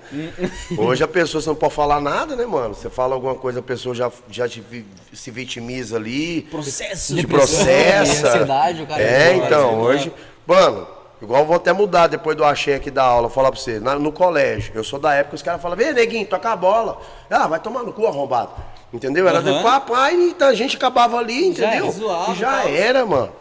[0.78, 2.74] Hoje a pessoa você não pode falar nada, né, mano?
[2.74, 4.64] Você fala alguma coisa, a pessoa já, já te
[5.12, 6.44] se vitimiza ali.
[6.44, 7.14] Processo.
[7.16, 8.28] de Depressão, processa.
[8.32, 10.14] ansiedade, o cara É, fala, então, hoje.
[10.48, 10.88] Mano,
[11.24, 13.96] Igual eu vou até mudar depois do achei aqui da aula, falar pra você, na-
[13.98, 14.74] no colégio.
[14.76, 17.00] Eu sou da época que os caras falavam, vem neguinho, toca a bola.
[17.30, 18.52] Ah, vai tomar no cu arrombado.
[18.92, 19.28] Entendeu?
[19.28, 21.86] Era de papai e a gente acabava ali, Já entendeu?
[21.86, 23.32] era, zoava E já era, mano.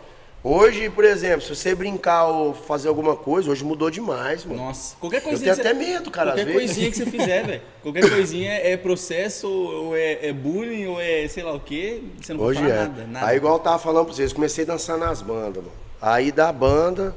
[0.44, 4.60] Hoje, por exemplo, se você brincar ou fazer alguma coisa, hoje mudou demais, mano.
[4.64, 5.54] Nossa, qualquer Eu coisinha.
[5.54, 6.66] tenho que até medo, cara, às Qualquer vezes.
[6.66, 7.62] coisinha que você fizer, velho.
[7.82, 12.02] Qualquer coisinha é processo, ou é, é bullying, ou é sei lá o quê.
[12.20, 12.74] Você não Hoje é.
[12.74, 13.26] nada, nada.
[13.26, 15.70] Aí igual eu tava falando pra vocês, comecei a dançar nas bandas, mano.
[16.00, 17.14] Aí da banda,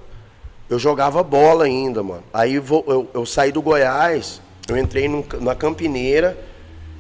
[0.70, 2.24] eu jogava bola ainda, mano.
[2.34, 6.38] Aí vou- eu, eu saí do Goiás, eu entrei num- na Campineira,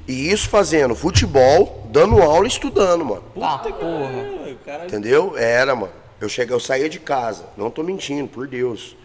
[0.08, 3.24] e isso fazendo futebol, dando aula e estudando, mano.
[3.40, 4.56] Tá, Puta que porra.
[4.66, 4.86] cara.
[4.86, 5.36] Entendeu?
[5.38, 5.92] Era, mano.
[6.22, 8.96] Eu, cheguei, eu saía de casa, não tô mentindo, por Deus.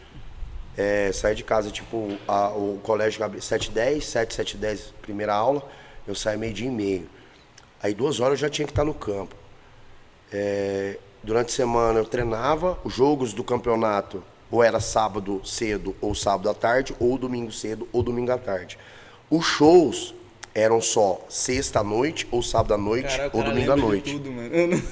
[0.76, 5.62] É, saía de casa, tipo, a- o colégio abre 7h10, 7, 7h10, primeira aula,
[6.06, 7.08] eu saí meio dia e meio.
[7.82, 9.34] Aí duas horas eu já tinha que estar no campo.
[10.32, 16.14] É, durante a semana eu treinava, os jogos do campeonato ou era sábado cedo ou
[16.14, 18.76] sábado à tarde, ou domingo cedo ou domingo à tarde.
[19.30, 20.14] Os shows
[20.54, 23.76] eram só sexta à noite, ou sábado à noite, Caralho, o ou cara domingo à
[23.76, 24.12] noite.
[24.12, 24.82] Tudo, mano.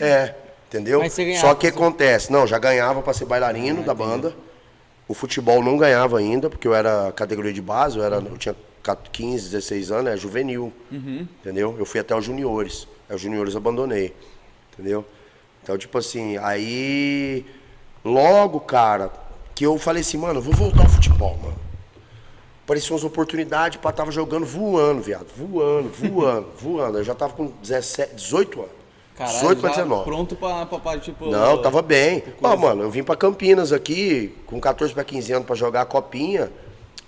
[0.00, 0.34] É,
[0.68, 0.98] entendeu?
[1.00, 4.34] Mas você ganhava, Só que você- acontece, não, já ganhava pra ser bailarino da banda.
[5.08, 8.54] O futebol não ganhava ainda, porque eu era categoria de base, eu, era, eu tinha
[9.12, 10.72] 15, 16 anos, é juvenil.
[10.92, 11.74] Entendeu?
[11.78, 12.86] Eu fui até os juniores.
[13.08, 14.12] Aí os juniores eu abandonei.
[14.74, 15.04] Entendeu?
[15.62, 17.44] Então, tipo assim, aí
[18.06, 19.10] logo, cara,
[19.54, 21.56] que eu falei assim, mano, eu vou voltar ao futebol, mano.
[22.64, 25.26] Apareciam umas oportunidades pra tava jogando voando, viado.
[25.36, 26.98] Voando, voando, voando.
[26.98, 28.70] Eu já tava com 17, 18 anos.
[29.16, 30.04] Caralho, 18 pra já 19.
[30.04, 31.30] pronto pra, pra, pra, tipo...
[31.30, 32.22] Não, tava bem.
[32.42, 35.86] Ó, mano, eu vim pra Campinas aqui com 14 para 15 anos pra jogar a
[35.86, 36.52] copinha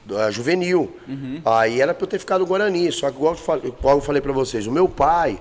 [0.08, 0.90] uh, juvenil.
[1.06, 1.42] Uhum.
[1.44, 2.90] Aí era pra eu ter ficado no Guarani.
[2.92, 5.38] Só que igual eu falei, igual eu falei pra vocês, o meu pai,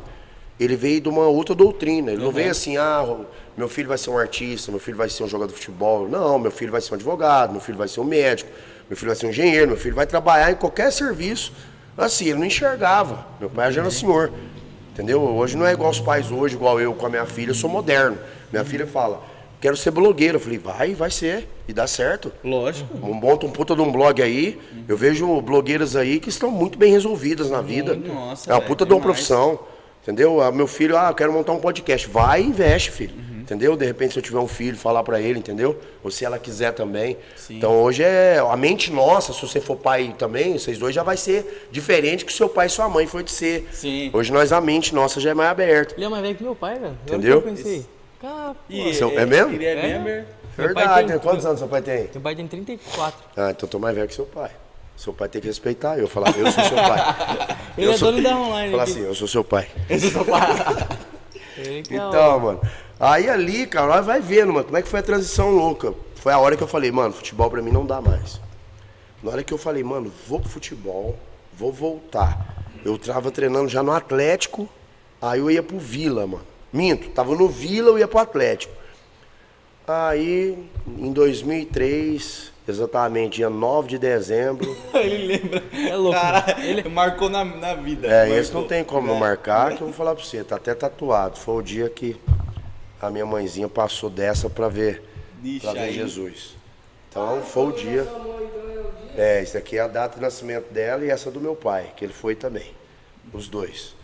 [0.59, 2.11] ele veio de uma outra doutrina.
[2.11, 2.33] Ele não Uhum.
[2.33, 3.05] veio assim, ah,
[3.57, 6.07] meu filho vai ser um artista, meu filho vai ser um jogador de futebol.
[6.07, 8.51] Não, meu filho vai ser um advogado, meu filho vai ser um médico,
[8.87, 11.51] meu filho vai ser um engenheiro, meu filho vai trabalhar em qualquer serviço.
[11.97, 13.25] Assim, ele não enxergava.
[13.39, 14.31] Meu pai já era senhor.
[14.93, 15.21] Entendeu?
[15.21, 17.69] Hoje não é igual os pais hoje, igual eu com a minha filha, eu sou
[17.69, 18.17] moderno.
[18.51, 19.23] Minha filha fala,
[19.59, 20.37] quero ser blogueiro.
[20.37, 21.49] Eu falei, vai, vai ser.
[21.67, 22.31] E dá certo.
[22.43, 22.95] Lógico.
[22.97, 24.59] Monta um puta de um blog aí.
[24.87, 27.95] Eu vejo blogueiras aí que estão muito bem resolvidas na vida.
[27.95, 29.17] Nossa, é uma puta de uma demais.
[29.17, 29.59] profissão.
[30.07, 30.39] Entendeu?
[30.41, 32.07] Ah, meu filho, ah, eu quero montar um podcast.
[32.07, 33.13] Vai e investe, filho.
[33.13, 33.39] Uhum.
[33.41, 33.75] Entendeu?
[33.75, 35.77] De repente, se eu tiver um filho, falar pra ele, entendeu?
[36.01, 37.17] Ou se ela quiser também.
[37.35, 37.57] Sim.
[37.57, 38.39] Então hoje é.
[38.39, 42.31] A mente nossa, se você for pai também, vocês dois já vai ser diferente que
[42.31, 43.67] o seu pai e sua mãe foi de ser.
[43.73, 44.09] Sim.
[44.13, 45.93] Hoje nós, a mente nossa já é mais aberta.
[45.95, 46.97] Ele é mais velho que meu pai, velho.
[47.05, 47.33] Entendeu?
[47.35, 47.85] Eu pensei.
[48.21, 48.59] Cara, pô.
[48.73, 49.53] E, Seu- é mesmo?
[49.53, 50.25] Ele é, É.
[50.55, 51.21] Verdade, tem- né?
[51.21, 52.09] Quantos anos seu pai tem?
[52.13, 53.19] Meu pai tem 34.
[53.35, 54.49] Ah, então eu tô mais velho que seu pai.
[54.97, 55.97] Seu pai tem que respeitar.
[55.97, 57.57] Eu falar, eu sou seu pai.
[57.77, 58.71] Ele Eu é sou- dono da online.
[58.71, 59.69] Falar assim, eu sou seu pai.
[61.57, 62.61] Ele que é o- Então, mano.
[62.99, 65.93] Aí ali, cara, nós vai vendo, mano, como é que foi a transição louca.
[66.15, 68.41] Foi a hora que eu falei, mano, futebol pra mim não dá mais.
[69.21, 71.17] Na hora que eu falei, mano, vou pro futebol,
[71.53, 72.65] vou voltar.
[72.83, 74.67] Eu tava treinando já no Atlético,
[75.21, 76.43] aí eu ia pro Vila, mano.
[76.73, 78.73] Minto, tava no Vila, eu ia pro Atlético.
[79.87, 85.63] Aí, em 2003, exatamente dia 9 de dezembro, Ele lembra.
[85.73, 86.19] É louco.
[86.19, 88.07] Caralho, Ele- marcou na, na vida.
[88.07, 88.37] É, marcou.
[88.37, 91.37] esse não tem como não marcar, que eu vou falar pra você, tá até tatuado.
[91.37, 92.19] Foi o dia que
[93.01, 95.03] a minha mãezinha passou dessa pra ver,
[95.43, 95.93] Ixi, pra ver aí.
[95.93, 96.55] Jesus.
[97.09, 98.07] Então foi o dia.
[99.15, 102.05] É, isso aqui é a data de nascimento dela e essa do meu pai, que
[102.05, 102.71] ele foi também.
[103.33, 103.95] Os dois.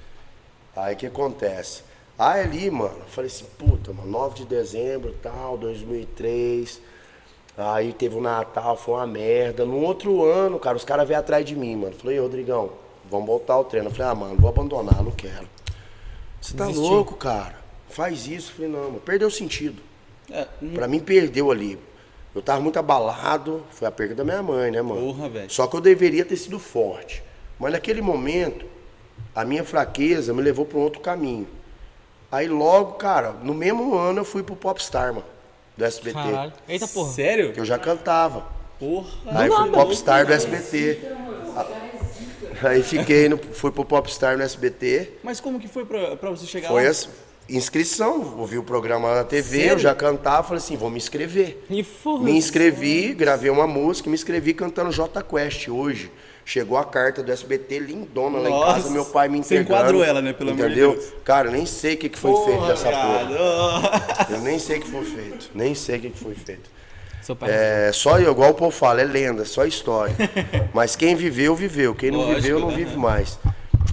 [0.76, 1.84] Aí o que acontece?
[2.18, 6.82] Aí ali, mano, eu falei assim, puta, mano, 9 de dezembro, tal, 2003.
[7.58, 9.64] Aí teve o Natal, foi uma merda.
[9.66, 11.94] No outro ano, cara, os caras veio atrás de mim, mano.
[11.94, 12.72] Falei, Rodrigão,
[13.10, 13.90] vamos voltar ao treino.
[13.90, 15.48] Eu falei, ah, mano, vou abandonar, não quero.
[16.42, 16.90] Você tá Desistiu.
[16.90, 17.56] louco, cara?
[17.90, 18.52] Faz isso.
[18.52, 19.82] Eu falei, não, mano, perdeu o sentido.
[20.32, 21.78] É, hum, Pra mim, perdeu ali.
[22.34, 25.14] Eu tava muito abalado, foi a perda da minha mãe, né, mano?
[25.14, 25.52] Porra, velho.
[25.52, 27.22] Só que eu deveria ter sido forte.
[27.60, 28.66] Mas naquele momento,
[29.36, 31.48] a minha fraqueza me levou para um outro caminho.
[32.32, 35.26] Aí logo, cara, no mesmo ano eu fui pro Popstar, mano,
[35.78, 36.14] do SBT.
[36.14, 36.54] Caralho.
[36.68, 37.12] Eita porra.
[37.12, 37.54] Sério?
[37.54, 38.46] Que eu já cantava.
[38.80, 39.10] Porra.
[39.28, 41.00] Aí fui pro Popstar do SBT.
[42.64, 45.14] Aí fiquei, no, fui pro Popstar no SBT.
[45.24, 46.90] Mas como que foi pra, pra você chegar Foi lá?
[46.90, 47.10] as
[47.50, 49.72] inscrição, ouvi o programa na TV, Sério?
[49.74, 51.64] eu já cantava, falei assim, vou me inscrever.
[51.70, 52.24] E porra.
[52.24, 56.10] Me inscrevi, gravei uma música, me inscrevi cantando J Quest hoje.
[56.46, 59.74] Chegou a carta do SBT lindona lá em Nossa, casa, meu pai me você entregando.
[59.80, 60.92] enquadrou ela, né, pelo amor de Entendeu?
[60.92, 61.14] Deus.
[61.24, 64.00] Cara, nem sei o que, que foi feito dessa porra.
[64.18, 65.50] Cara, Eu nem sei o que foi feito.
[65.56, 66.70] Nem sei o que, que foi feito.
[67.40, 67.50] Pai.
[67.50, 70.14] É, só eu, igual o povo fala, é lenda, só história.
[70.74, 71.96] Mas quem viveu, viveu.
[71.96, 72.76] Quem não Lógico, viveu, não né?
[72.76, 73.40] vive mais.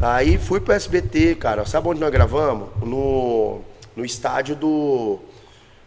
[0.01, 1.65] Aí fui pro SBT, cara.
[1.65, 2.69] Sabe onde nós gravamos?
[2.83, 3.61] No,
[3.95, 5.21] no estádio do,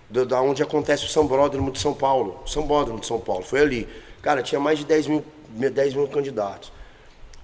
[0.09, 2.39] do- da onde acontece o Sambódromo de São Paulo.
[2.45, 3.89] O Sambódromo de São Paulo, foi ali.
[4.21, 6.71] Cara, tinha mais de 10 mil, 10 mil candidatos.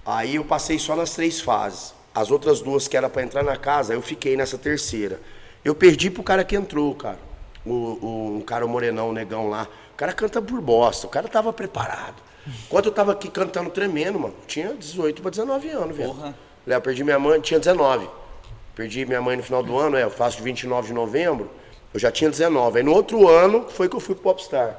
[0.04, 1.94] Aí eu passei só nas três fases.
[2.14, 5.20] As outras duas que era pra entrar na casa, eu fiquei nessa terceira.
[5.64, 7.18] Eu perdi pro cara que entrou, cara.
[7.64, 9.68] O, o, um cara o morenão, o negão lá.
[9.92, 11.06] O cara canta por bosta.
[11.06, 12.16] O cara tava preparado.
[12.66, 16.14] Enquanto eu tava aqui cantando tremendo, mano, tinha 18 pra 19 anos, velho.
[16.14, 16.34] Porra.
[16.66, 18.08] Léo, eu perdi minha mãe, tinha 19.
[18.74, 21.50] Perdi minha mãe no final do ano, é, eu faço de 29 de novembro.
[21.92, 22.78] Eu já tinha 19.
[22.78, 24.78] Aí no outro ano foi que eu fui pro Popstar.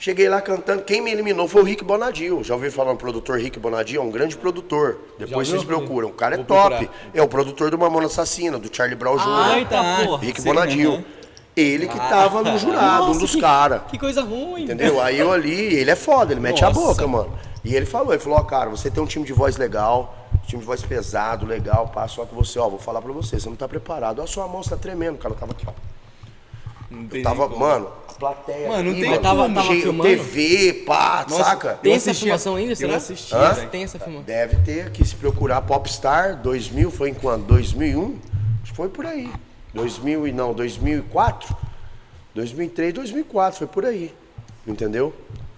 [0.00, 0.82] Cheguei lá cantando.
[0.82, 2.42] Quem me eliminou foi o Rick Bonadio.
[2.42, 4.00] Já ouviu falar no produtor Rick Bonadio?
[4.00, 4.96] É um grande produtor.
[5.18, 6.08] Depois vocês procuram.
[6.08, 6.70] O cara é Vou top.
[6.76, 6.94] procurar.
[7.12, 9.24] É o produtor do Mamona Assassina, do Charlie Brown Jr.
[9.28, 10.18] Ai, tá, porra.
[10.24, 10.92] Rick Bonadio.
[10.94, 11.04] aham.
[11.56, 13.82] Ele que tava no jurado, um Nossa, dos que- caras.
[13.90, 14.62] Que coisa ruim.
[14.64, 14.98] Entendeu?
[15.02, 16.80] Aí eu ali, ele é foda, ele mete a Nossa.
[16.80, 17.30] boca, mano.
[17.62, 20.46] E ele falou, ele falou, ó, cara, você tem um time de voz legal, um
[20.46, 23.48] time de voz pesado, legal, pá, só que você, ó, vou falar pra você, você
[23.50, 24.20] não tá preparado.
[24.20, 25.72] Ó, a sua mão está tremendo, cara, eu tava aqui, ó.
[26.90, 29.20] Não tem Eu tava, mano, a plateia Mano, não tem como.
[29.22, 30.08] Tava- tava cheio, filmando?
[30.10, 31.74] TV, pá, Nossa, saca?
[31.74, 32.96] Tem Eu essa filmação ainda, eu será?
[32.96, 33.52] assistia, Hã?
[33.52, 33.68] velho.
[33.70, 34.24] Tem essa filmação.
[34.24, 37.44] Deve ter aqui, se procurar Popstar 2000, foi em quando?
[37.46, 38.18] 2001?
[38.62, 39.30] Acho que foi por aí.
[39.72, 41.56] 2000 e não, 2004?
[42.34, 44.12] 2003, 2004, foi por aí.
[44.66, 45.14] Entendeu?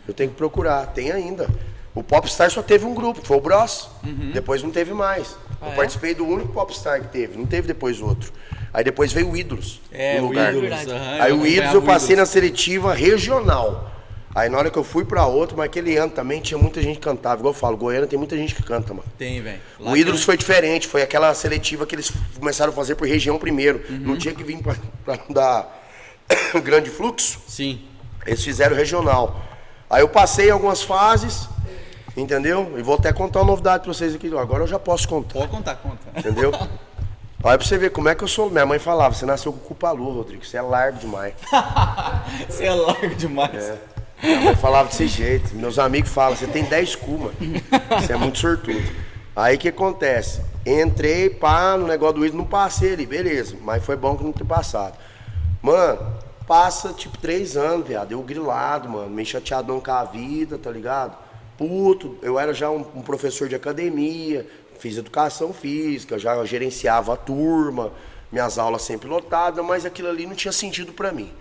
[0.06, 1.48] Eu tenho que procurar, tem ainda.
[1.94, 3.88] O Popstar só teve um grupo, que foi o Bros.
[4.32, 5.36] Depois não teve mais.
[5.60, 5.76] Ah, eu é?
[5.76, 8.32] participei do único Popstar que teve, não teve depois outro.
[8.74, 9.80] Aí depois veio o Ídolos.
[9.92, 10.50] É, no o lugar.
[10.54, 10.68] Ídolos.
[10.70, 10.90] Verdade.
[10.92, 12.28] aham, Aí o Ídolos eu o passei na Ídolos.
[12.30, 13.90] seletiva regional.
[14.34, 16.94] Aí na hora que eu fui pra outro, mas aquele ano também tinha muita gente
[16.96, 17.40] que cantava.
[17.40, 19.04] Igual eu falo, Goiânia tem muita gente que canta, mano.
[19.18, 19.60] Tem, velho.
[19.78, 23.38] O Ídolos tem- foi diferente, foi aquela seletiva que eles começaram a fazer por região
[23.38, 23.82] primeiro.
[23.90, 23.98] Uhum.
[23.98, 25.82] No dia que vim pra, pra não dar
[26.64, 27.82] grande fluxo, Sim.
[28.26, 29.38] eles fizeram regional.
[29.90, 31.46] Aí eu passei algumas fases,
[32.16, 32.72] entendeu?
[32.78, 34.28] E vou até contar uma novidade pra vocês aqui.
[34.34, 35.98] Agora eu já posso contar, Pode contar, conta.
[36.18, 36.50] entendeu?
[37.44, 38.48] Olha pra você ver como é que eu sou.
[38.48, 41.34] Minha mãe falava, você nasceu com culpa lua, Rodrigo, você é largo demais.
[42.48, 43.54] Você é largo demais.
[43.54, 43.78] É.
[44.22, 45.54] Minha mãe falava desse jeito.
[45.56, 47.34] Meus amigos falam, você tem 10 cu, mano.
[48.00, 48.80] Você é muito sortudo.
[49.34, 50.40] Aí o que acontece?
[50.64, 53.56] Entrei, pá, no negócio do ídolo, não passei ali, beleza.
[53.60, 54.96] Mas foi bom que não ter passado.
[55.60, 56.14] Mano,
[56.46, 58.12] passa tipo três anos, viado.
[58.12, 61.16] Eu grilado, mano, meio chateadão com a vida, tá ligado?
[61.58, 64.46] Puto, eu era já um, um professor de academia,
[64.82, 67.92] fiz educação física, já gerenciava a turma,
[68.32, 71.32] minhas aulas sempre lotadas, mas aquilo ali não tinha sentido pra mim.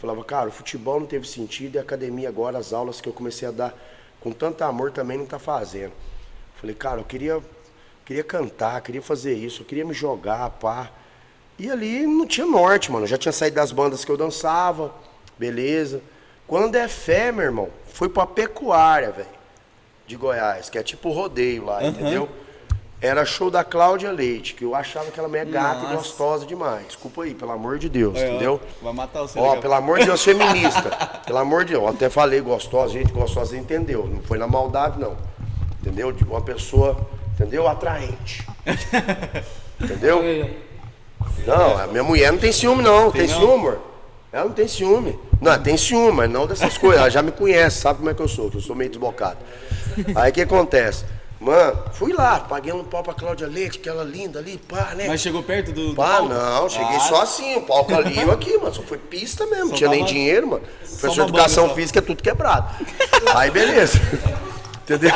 [0.00, 3.12] Falava, cara, o futebol não teve sentido e a academia agora, as aulas que eu
[3.12, 3.78] comecei a dar
[4.20, 5.92] com tanto amor também não tá fazendo.
[6.56, 7.40] Falei, cara, eu queria,
[8.04, 10.90] queria cantar, queria fazer isso, eu queria me jogar, pá.
[11.56, 13.04] E ali não tinha norte, mano.
[13.04, 14.92] Eu já tinha saído das bandas que eu dançava,
[15.38, 16.02] beleza.
[16.44, 19.28] Quando é fé, meu irmão, fui pra pecuária, velho,
[20.08, 22.28] de Goiás, que é tipo rodeio lá, entendeu?
[23.04, 25.92] Era show da Cláudia Leite, que eu achava que ela é gata Nossa.
[25.92, 26.86] e gostosa demais.
[26.86, 28.58] Desculpa aí, pelo amor de Deus, ó, entendeu?
[28.80, 29.38] Vai matar você.
[29.38, 30.88] Ó, a pelo amor de Deus, feminista.
[31.26, 31.82] pelo amor de Deus.
[31.82, 34.06] Eu até falei gostosa, gente gostosa entendeu.
[34.06, 35.18] Não foi na maldade, não.
[35.82, 36.12] Entendeu?
[36.12, 36.96] De uma pessoa,
[37.34, 37.68] entendeu?
[37.68, 38.42] Atraente.
[39.78, 40.22] entendeu?
[41.46, 43.10] Não, a minha mulher não tem ciúme, não.
[43.10, 43.38] Tem, Tem não?
[43.38, 43.80] ciúme, amor?
[44.32, 45.18] Ela não tem ciúme.
[45.42, 47.00] Não, tem ciúme, mas não dessas coisas.
[47.00, 49.36] Ela já me conhece, sabe como é que eu sou, que eu sou meio desbocado.
[50.14, 51.04] Aí o que acontece?
[51.44, 55.04] Mano, fui lá, paguei um pau pra Cláudia Leite, aquela linda ali, pá, né?
[55.06, 55.90] Mas chegou perto do.
[55.90, 56.28] do Pá, palco?
[56.32, 58.72] não, cheguei Ah, só assim, o palco ali e eu aqui, mano.
[58.74, 60.62] Só foi pista mesmo, não tinha nem dinheiro, mano.
[60.80, 62.74] Professor de educação física é tudo quebrado.
[63.34, 63.98] Aí beleza.
[64.84, 65.12] Entendeu?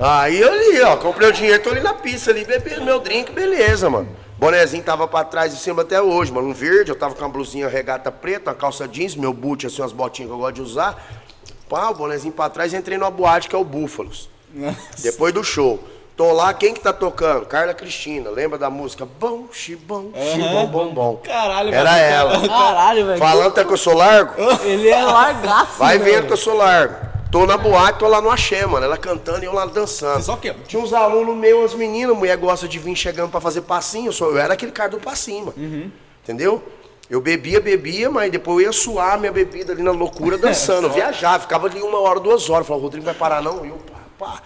[0.00, 3.30] Aí eu ali, ó, comprei o dinheiro, tô ali na pista ali, bebendo meu drink,
[3.30, 4.08] beleza, mano.
[4.38, 6.48] Bonezinho tava pra trás e cima até hoje, mano.
[6.48, 9.80] Um verde, eu tava com uma blusinha regata preta, uma calça jeans, meu boot, assim,
[9.80, 11.22] umas botinhas que eu gosto de usar.
[11.68, 14.28] Pá, o bonezinho pra trás e entrei numa boate que é o Búfalos.
[14.52, 14.76] Nossa.
[15.02, 15.78] Depois do show.
[16.16, 17.46] Tô lá, quem que tá tocando?
[17.46, 18.28] Carla Cristina.
[18.30, 19.06] Lembra da música?
[19.18, 21.16] Bom, xibom, xibom, bom, bom.
[21.24, 22.48] Caralho, Era mano, ela.
[22.48, 23.18] Caralho, velho.
[23.18, 24.34] Falando até que eu sou largo?
[24.62, 26.16] Ele é largaço, Vai velho.
[26.16, 26.94] vendo que eu sou largo.
[27.30, 28.84] Tô na boate, tô lá no axé, mano.
[28.84, 30.16] Ela cantando e eu lá dançando.
[30.18, 30.54] Você só quer?
[30.68, 34.08] Tinha uns alunos meus, umas meninas, mulher gosta de vir chegando pra fazer passinho.
[34.08, 35.90] Eu, sou, eu era aquele cara do passinho, mano.
[36.22, 36.62] Entendeu?
[37.08, 40.88] Eu bebia, bebia, mas depois eu ia suar minha bebida ali na loucura dançando.
[40.88, 42.66] Eu viajava, ficava ali uma hora, duas horas.
[42.66, 43.64] Falava, o Rodrigo vai parar não?
[43.64, 43.78] E eu,
[44.22, 44.40] pá,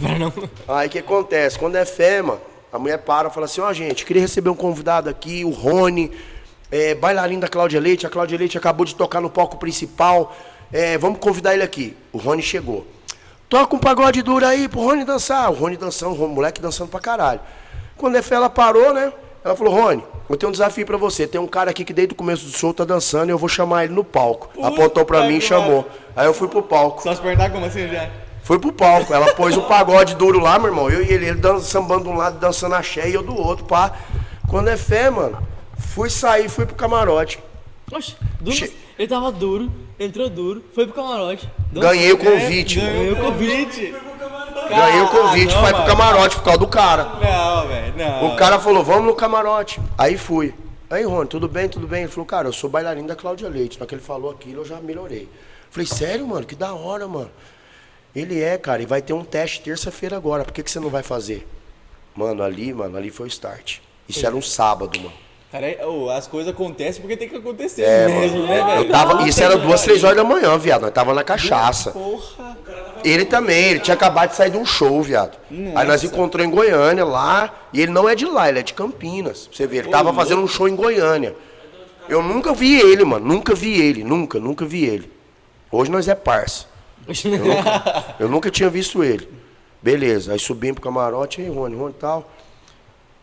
[0.00, 0.32] para não.
[0.68, 1.58] Aí o que acontece?
[1.58, 4.54] Quando é fé, mano, a mulher para e fala assim, ó gente, queria receber um
[4.54, 6.12] convidado aqui, o Rony,
[6.70, 10.36] é, bailarino da Cláudia Leite, a Cláudia Leite acabou de tocar no palco principal,
[10.70, 11.96] é, vamos convidar ele aqui.
[12.12, 12.86] O Rony chegou.
[13.48, 15.50] Toca um pagode duro aí pro Rony dançar.
[15.50, 17.40] O Rony dançando, o moleque dançando pra caralho.
[17.96, 19.12] Quando é fé, ela parou, né?
[19.44, 21.26] Ela falou, Rony, eu tenho um desafio pra você.
[21.26, 23.48] Tem um cara aqui que desde o começo do show tá dançando e eu vou
[23.48, 24.50] chamar ele no palco.
[24.60, 25.86] Apontou pra mim e chamou.
[26.16, 27.02] Aí eu fui pro palco.
[27.02, 28.10] Só se perguntar como assim já.
[28.44, 30.88] Fui pro palco, ela pôs o pagode duro lá, meu irmão.
[30.90, 33.64] Eu e ele, ele dan- sambando de um lado, dançando axé e eu do outro,
[33.64, 33.92] pá.
[34.48, 35.38] Quando é fé, mano,
[35.78, 37.38] fui sair, fui pro camarote.
[37.90, 41.48] Oxe, duro, Che- ele tava duro, entrou duro, foi pro camarote.
[41.72, 42.78] Ganhei o convite.
[42.80, 43.94] Ganhei o convite.
[44.68, 47.04] Ganhei o convite Ah, pra ir pro camarote por causa do cara.
[47.04, 48.26] Não, velho, não.
[48.28, 49.80] O cara falou, vamos no camarote.
[49.96, 50.54] Aí fui.
[50.90, 52.02] Aí, Rony, tudo bem, tudo bem?
[52.02, 53.80] Ele falou, cara, eu sou bailarino da Cláudia Leite.
[53.80, 55.28] Na que ele falou aquilo, eu já melhorei.
[55.70, 56.46] Falei, sério, mano?
[56.46, 57.30] Que da hora, mano.
[58.14, 60.44] Ele é, cara, e vai ter um teste terça-feira agora.
[60.44, 61.46] Por que, que você não vai fazer?
[62.14, 63.78] Mano, ali, mano, ali foi o start.
[64.08, 65.12] Isso era um sábado, mano.
[65.50, 68.48] Cara, é- ô, as coisas acontecem porque tem que acontecer É, mesmo, mano.
[68.48, 68.84] né, velho?
[68.86, 70.82] Eu tava, isso era duas, três horas da manhã, viado.
[70.82, 71.92] Nós tava na cachaça.
[71.92, 72.56] Porra.
[73.04, 75.36] Ele também, ele tinha acabado de sair de um show, viado.
[75.74, 78.74] Aí nós encontramos em Goiânia lá, e ele não é de lá, ele é de
[78.74, 79.48] Campinas.
[79.52, 81.34] Você ver, ele tava fazendo um show em Goiânia.
[82.08, 85.10] Eu nunca vi ele, mano, nunca vi ele, nunca, nunca vi ele.
[85.70, 86.66] Hoje nós é parça.
[88.18, 89.28] Eu nunca tinha visto ele.
[89.82, 92.30] Beleza, aí subimos pro camarote, aí Rony, Rony e tal.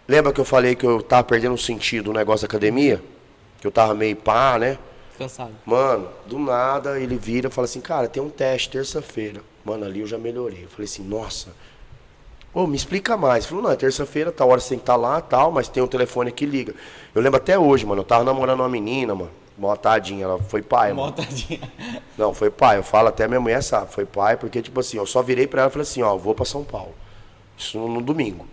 [0.07, 3.01] Lembra que eu falei que eu tava perdendo o sentido do negócio da academia?
[3.59, 4.77] Que eu tava meio pá, né?
[5.17, 5.51] Cansado.
[5.65, 9.41] Mano, do nada ele vira e fala assim, cara, tem um teste terça-feira.
[9.63, 10.63] Mano, ali eu já melhorei.
[10.63, 11.49] Eu falei assim, nossa.
[12.53, 13.45] Ô, me explica mais.
[13.45, 15.81] Ele falou, não, é terça-feira, tal hora você tem que estar lá tal, mas tem
[15.81, 16.73] um telefone que liga.
[17.15, 19.31] Eu lembro até hoje, mano, eu tava namorando uma menina, mano.
[19.57, 21.07] Mó tadinha, ela foi pai, mano.
[21.07, 21.59] Motadinha.
[22.17, 22.77] Não, foi pai.
[22.77, 25.61] Eu falo até minha mulher sabe, foi pai, porque, tipo assim, eu só virei pra
[25.61, 26.93] ela e falei assim, ó, vou pra São Paulo.
[27.57, 28.47] Isso no, no domingo.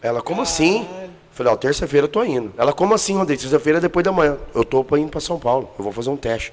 [0.00, 0.86] Ela, como assim?
[1.02, 2.52] Eu Falei, ó, terça-feira eu tô indo.
[2.56, 3.42] Ela, como assim, Rodrigo?
[3.42, 4.38] Terça-feira é depois da manhã.
[4.54, 5.68] Eu tô indo pra São Paulo.
[5.78, 6.50] Eu vou fazer um teste.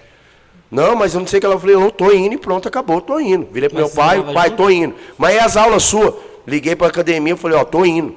[0.69, 2.99] Não, mas eu não sei o que ela falei, eu tô indo e pronto, acabou,
[2.99, 3.47] tô indo.
[3.51, 4.57] Virei pro Mas meu pai, pai, junto?
[4.57, 4.95] tô indo.
[5.17, 6.15] Mas e as aulas suas?
[6.47, 8.15] Liguei pra academia, falei, ó, tô indo.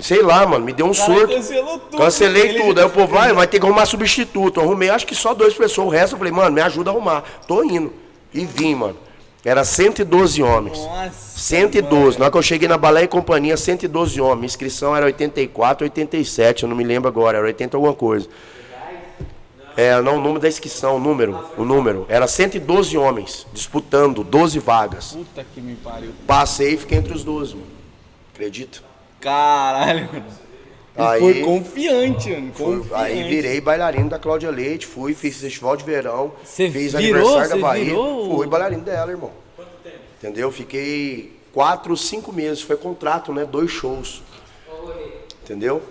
[0.00, 1.34] Sei lá, mano, me deu um surto.
[1.34, 1.98] cancelou tudo.
[1.98, 2.78] Cancelei Ele- tudo.
[2.80, 4.60] Aí o povo vai, vai ter que arrumar substituto.
[4.60, 5.88] Eu arrumei acho que só duas pessoas.
[5.88, 7.24] O resto eu falei, mano, me ajuda a arrumar.
[7.46, 7.92] Tô indo.
[8.34, 8.96] E vim, mano.
[9.44, 10.76] Era 112 homens.
[10.78, 11.38] Nossa.
[11.38, 12.18] 112.
[12.18, 14.52] Na hora que eu cheguei na Balé e Companhia, 112 homens.
[14.52, 18.28] Inscrição era 84, 87, eu não me lembro agora, era 80 alguma coisa.
[19.76, 22.06] É, não, o número da inscrição, o número, o número.
[22.08, 25.12] Era 112 homens disputando 12 vagas.
[25.12, 26.12] Puta que me pariu.
[26.26, 27.66] Passei e fiquei entre os 12, mano.
[28.34, 28.80] Acredita?
[29.30, 30.24] Caralho, mano.
[30.96, 32.52] Aí- foi confiante, mano.
[32.54, 32.94] Fui- Confiante.
[33.02, 37.18] aí virei bailarino da Cláudia Leite, fui, fiz festival de verão, Você fiz virou?
[37.18, 37.84] aniversário da Você Bahia.
[37.84, 38.36] virou?
[38.36, 39.30] Fui bailarino dela, irmão.
[40.18, 40.50] Entendeu?
[40.50, 42.62] Fiquei quatro, cinco meses.
[42.62, 43.44] Foi contrato, né?
[43.44, 44.22] Dois shows.
[45.44, 45.82] Entendeu?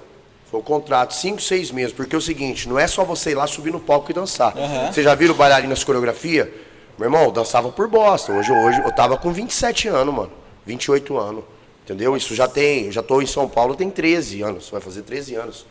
[0.50, 1.94] Foi o contrato, cinco, seis meses.
[1.94, 4.54] Porque é o seguinte, não é só você ir lá subir no palco e dançar.
[4.92, 6.52] Você já viram bailarinas coreografia?
[6.98, 8.32] Meu irmão, eu dançava por bosta.
[8.32, 10.32] Hoje, hoje eu tava com 27 anos, mano.
[10.66, 11.44] 28 anos.
[11.86, 12.18] Entendeu?
[12.18, 12.86] Isso já tem.
[12.88, 14.70] Eu já tô em São Paulo tem 13 anos.
[14.72, 15.66] Vai fazer 13 anos.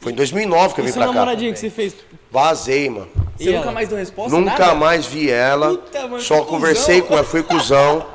[0.00, 1.12] Foi em 2009 que eu vim pra cá.
[1.12, 1.94] namoradinho que você fez?
[2.30, 3.08] Vazei, mano.
[3.36, 3.72] Você E nunca ela?
[3.72, 4.36] mais deu resposta?
[4.36, 4.74] Nunca nada?
[4.74, 5.68] mais vi ela.
[5.76, 7.08] Puta, mano, só conversei cuzão.
[7.08, 8.06] com ela, fui cuzão.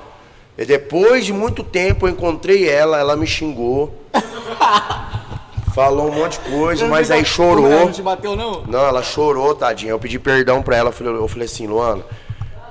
[0.57, 3.93] E depois de muito tempo eu encontrei ela, ela me xingou.
[5.73, 7.69] Falou um monte de coisa, mas aí Ela chorou.
[7.69, 8.63] não te bateu, não?
[8.65, 9.91] Não, ela chorou, tadinha.
[9.91, 10.89] Eu pedi perdão pra ela.
[10.89, 12.03] Eu falei, eu falei assim, Luana,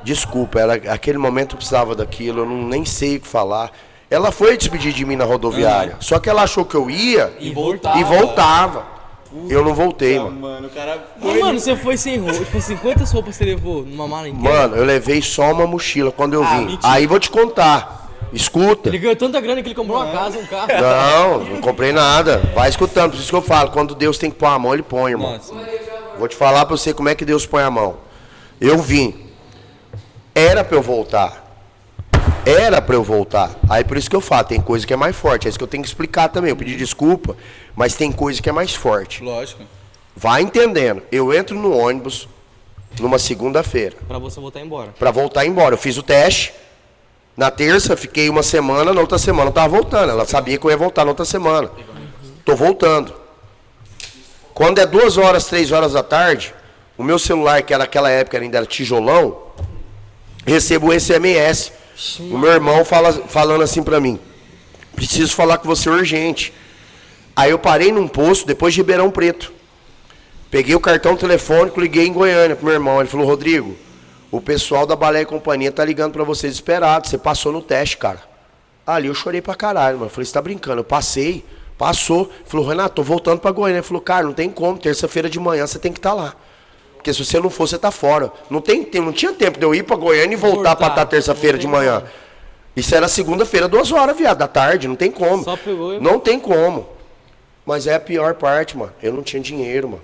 [0.03, 3.71] desculpa, ela, aquele momento eu precisava daquilo, eu não, nem sei o que falar.
[4.11, 5.97] Ela foi despedir de mim na rodoviária.
[6.01, 7.99] Só que ela achou que eu ia E voltava.
[7.99, 8.97] e voltava.
[9.51, 10.41] Eu não voltei, Ah, mano.
[10.41, 12.39] mano, o cara Mas, mano, você foi sem roupa.
[12.45, 14.49] Tipo assim, quantas roupas você levou numa mala inteira?
[14.61, 16.67] Mano, eu levei só uma mochila quando eu Ah, vim.
[16.67, 16.81] mentira.
[16.93, 18.09] Aí vou te contar.
[18.33, 18.89] Escuta.
[18.89, 20.69] Ele ganhou tanta grana que ele comprou uma casa, um carro.
[20.81, 22.39] Não, não comprei nada.
[22.55, 24.83] Vai escutando, por isso que eu falo, quando Deus tem que pôr a mão, ele
[24.83, 25.33] põe, irmão.
[25.33, 25.53] Nossa.
[26.19, 27.97] Vou te falar pra você como é que Deus põe a mão.
[28.61, 29.27] Eu vim.
[30.35, 31.46] Era pra eu voltar.
[32.47, 33.51] Era pra eu voltar.
[33.69, 35.47] Aí por isso que eu falo, tem coisa que é mais forte.
[35.47, 36.51] É isso que eu tenho que explicar também.
[36.51, 37.37] Eu pedi desculpa,
[37.75, 39.21] mas tem coisa que é mais forte.
[39.21, 39.65] Lógico.
[40.15, 41.03] Vai entendendo.
[41.11, 42.29] Eu entro no ônibus
[43.01, 43.97] numa segunda-feira.
[44.07, 44.95] Pra você voltar embora.
[44.97, 45.75] Pra voltar embora.
[45.75, 46.55] Eu fiz o teste.
[47.37, 50.11] Na terça, fiquei uma semana, na outra semana eu tava voltando.
[50.11, 51.69] Ela sabia que eu ia voltar na outra semana.
[52.45, 53.13] Tô voltando.
[54.55, 56.55] Quando é duas horas, três horas da tarde,
[56.97, 59.37] o meu celular, que era naquela época ainda era tijolão,
[60.47, 61.73] recebo um SMS.
[62.21, 64.19] O meu irmão fala, falando assim pra mim:
[64.95, 66.53] preciso falar com você urgente.
[67.35, 69.53] Aí eu parei num posto depois de Ribeirão Preto.
[70.51, 73.01] Peguei o cartão telefônico, liguei em Goiânia pro meu irmão.
[73.01, 73.77] Ele falou: Rodrigo,
[74.31, 77.09] o pessoal da Balé e Companhia tá ligando pra você desesperado.
[77.09, 78.23] Você passou no teste, cara.
[78.87, 80.07] Ali eu chorei pra caralho, mano.
[80.07, 80.81] Eu Falei, você tá brincando?
[80.81, 81.45] Eu passei,
[81.77, 82.23] passou.
[82.23, 83.79] Ele Falou, Renato, tô voltando pra Goiânia.
[83.79, 84.79] Ele falou, cara, não tem como.
[84.79, 86.35] Terça-feira de manhã você tem que estar lá.
[87.07, 88.33] Porque se você não for, você tá fora.
[88.51, 90.77] Não, tem, não tinha tempo de eu ir pra Goiânia e voltar, Voltar.
[90.77, 92.01] pra estar terça-feira de manhã.
[92.01, 92.11] como.
[92.75, 94.89] Isso era segunda-feira, duas horas, viado, da tarde.
[94.89, 95.45] Não tem como.
[95.45, 96.89] Só pegou e- Não tem como.
[97.65, 98.93] Mas é a pior parte, mano.
[99.01, 100.03] Eu não tinha dinheiro, mano.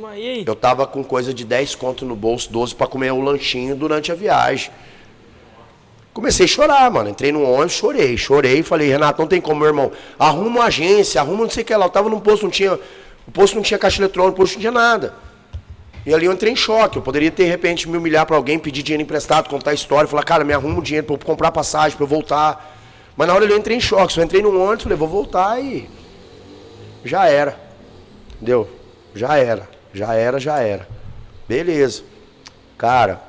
[0.00, 0.44] Mas e aí?
[0.46, 4.10] Eu tava com coisa de 10 conto no bolso, 12 pra comer o lanchinho durante
[4.10, 4.70] a viagem.
[6.14, 7.10] Comecei a chorar, mano.
[7.10, 8.62] Entrei no ônibus, chorei, chorei.
[8.62, 9.92] Falei, Renato, não tem como, meu irmão.
[10.18, 11.84] Arruma uma agência, arruma não sei o que lá.
[11.84, 12.72] Eu tava num posto, não tinha.
[13.28, 15.14] O posto não tinha caixa eletrônica, o posto não tinha nada.
[16.06, 16.96] E ali eu entrei em choque.
[16.98, 20.24] Eu poderia, de repente, me humilhar pra alguém, pedir dinheiro emprestado, contar a história, falar,
[20.24, 22.76] cara, me arruma um dinheiro pra eu comprar passagem, pra eu voltar.
[23.16, 24.12] Mas na hora eu entrei em choque.
[24.12, 25.88] Só entrei no ônibus, falei, vou voltar e.
[27.04, 27.58] Já era.
[28.36, 28.68] Entendeu?
[29.14, 29.68] Já era.
[29.92, 30.88] Já era, já era.
[31.48, 32.02] Beleza.
[32.76, 33.22] Cara,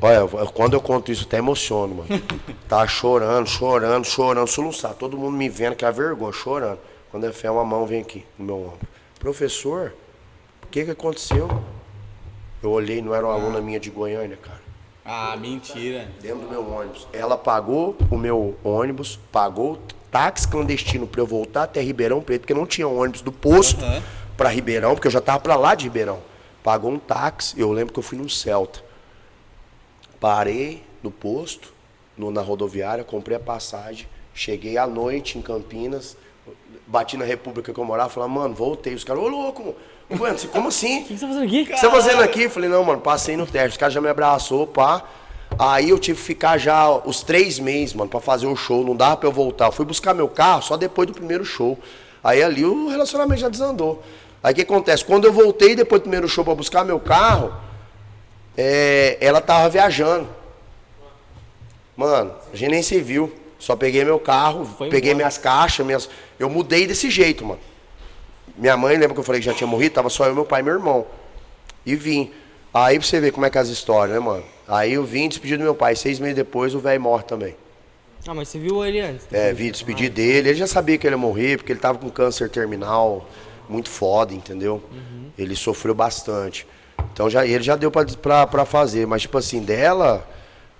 [0.00, 2.22] olha, quando eu conto isso, até emociono, mano.
[2.68, 4.94] Tá chorando, chorando, chorando, soluçar.
[4.94, 6.78] Todo mundo me vendo, que é a vergonha, chorando.
[7.10, 8.78] Quando é fé, uma mão vem aqui no meu ombro.
[9.18, 9.92] Professor,
[10.62, 11.48] o que que aconteceu?
[12.62, 14.60] Eu olhei, não era uma aluna minha de Goiânia, cara.
[15.04, 16.08] Ah, mentira.
[16.20, 17.06] Dentro do meu ônibus.
[17.12, 19.78] Ela pagou o meu ônibus, pagou o
[20.10, 24.02] táxi clandestino pra eu voltar até Ribeirão Preto, porque não tinha ônibus do posto Aham.
[24.36, 26.20] pra Ribeirão, porque eu já tava pra lá de Ribeirão.
[26.62, 28.82] Pagou um táxi, eu lembro que eu fui num Celta.
[30.20, 31.72] Parei no posto,
[32.16, 36.16] no- na rodoviária, comprei a passagem, cheguei à noite em Campinas,
[36.86, 38.94] bati na República que eu morava, falei, mano, voltei.
[38.94, 39.74] Os caras, ô louco, ô,
[40.10, 41.02] Você- como assim?
[41.02, 41.62] O que você tá fazendo aqui?
[41.62, 42.42] O que você tá fazendo aqui?
[42.42, 43.70] Eu falei, não, mano, passei no teste.
[43.70, 45.02] Os caras já me abraçou, pá.
[45.58, 48.84] Aí eu tive que ficar já os três meses, mano, pra fazer o show.
[48.84, 49.66] Não dava pra eu voltar.
[49.66, 51.78] Eu fui buscar meu carro só depois do primeiro show.
[52.24, 54.02] Aí ali o relacionamento já desandou.
[54.42, 55.04] Aí o que acontece?
[55.04, 57.52] Quando eu voltei depois do primeiro show pra buscar meu carro,
[58.56, 60.28] é, ela tava viajando.
[61.96, 63.32] Mano, a gente nem se viu.
[63.58, 65.16] Só peguei meu carro, Foi peguei embora.
[65.24, 66.08] minhas caixas, minhas.
[66.38, 67.60] Eu mudei desse jeito, mano.
[68.60, 69.94] Minha mãe, lembra que eu falei que já tinha morrido?
[69.94, 71.06] Tava só eu, meu pai e meu irmão.
[71.86, 72.30] E vim.
[72.74, 74.44] Aí pra você ver como é que é as histórias, né, mano?
[74.68, 75.96] Aí eu vim despedir do meu pai.
[75.96, 77.56] Seis meses depois o velho morre também.
[78.28, 79.26] Ah, mas você viu ele antes?
[79.32, 80.50] É, vim despedir dele.
[80.50, 83.26] Ele já sabia que ele ia morrer, porque ele tava com câncer terminal
[83.66, 84.82] muito foda, entendeu?
[85.38, 86.66] Ele sofreu bastante.
[87.14, 89.06] Então já, ele já deu pra, pra, pra fazer.
[89.06, 90.28] Mas, tipo assim, dela,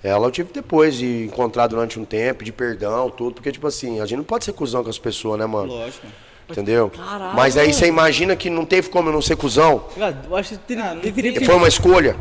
[0.02, 3.36] ela eu tive depois de encontrar durante um tempo, de perdão, tudo.
[3.36, 5.72] Porque, tipo assim, a gente não pode ser cuzão com as pessoas, né, mano?
[5.72, 6.06] Lógico.
[6.52, 6.90] Entendeu?
[6.90, 7.34] Caralho.
[7.36, 9.84] Mas aí você imagina que não teve como eu não ser cuzão?
[9.96, 11.44] Cara, eu acho que teria- Ah, deveria ter.
[11.44, 12.16] Foi uma escolha.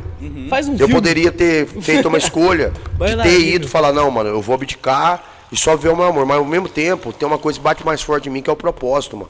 [0.49, 0.93] Faz um Eu filme.
[0.93, 4.55] poderia ter feito uma escolha de lá, ter ido e falar, não, mano, eu vou
[4.55, 6.25] abdicar e só ver o meu amor.
[6.25, 8.53] Mas ao mesmo tempo, tem uma coisa que bate mais forte em mim, que é
[8.53, 9.29] o propósito, mano.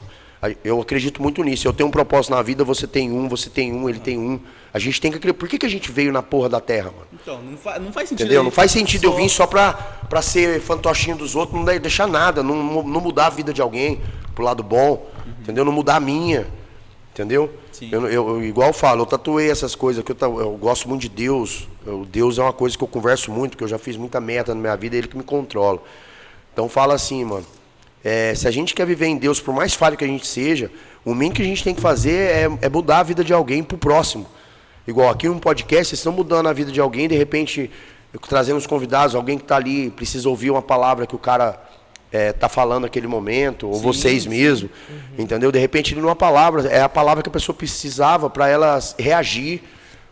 [0.64, 1.68] Eu acredito muito nisso.
[1.68, 4.40] Eu tenho um propósito na vida, você tem um, você tem um, ele tem um.
[4.72, 5.38] A gente tem que acreditar.
[5.38, 7.06] Por que, que a gente veio na porra da terra, mano?
[7.12, 8.24] Então, não, fa não faz sentido.
[8.26, 8.42] Entendeu?
[8.44, 9.72] Não faz sentido eu só- vir só pra,
[10.08, 13.60] pra ser fantochinho dos outros, não de- deixar nada, não, não mudar a vida de
[13.60, 14.00] alguém
[14.34, 15.06] pro lado bom,
[15.42, 15.62] entendeu?
[15.64, 16.46] Não mudar a minha,
[17.12, 17.52] entendeu?
[17.92, 21.02] Eu, eu- eu- igual eu falo, eu tatuei essas coisas, que eu, eu gosto muito
[21.02, 21.68] de Deus.
[21.86, 24.54] Eu- Deus é uma coisa que eu converso muito, que eu já fiz muita meta
[24.54, 25.82] na minha vida, é Ele que me controla.
[26.52, 27.44] Então fala assim, mano.
[28.02, 30.70] É, se a gente quer viver em Deus, por mais falho que a gente seja,
[31.04, 33.62] o mínimo que a gente tem que fazer é, é mudar a vida de alguém
[33.62, 34.26] pro próximo.
[34.86, 37.70] Igual aqui um podcast, vocês estão mudando a vida de alguém, de repente,
[38.28, 41.62] trazendo os convidados, alguém que está ali, precisa ouvir uma palavra que o cara
[42.10, 44.70] é, tá falando naquele momento, ou vocês mesmo,
[45.18, 45.52] entendeu?
[45.52, 49.62] De repente, numa palavra, é a palavra que a pessoa precisava para ela reagir,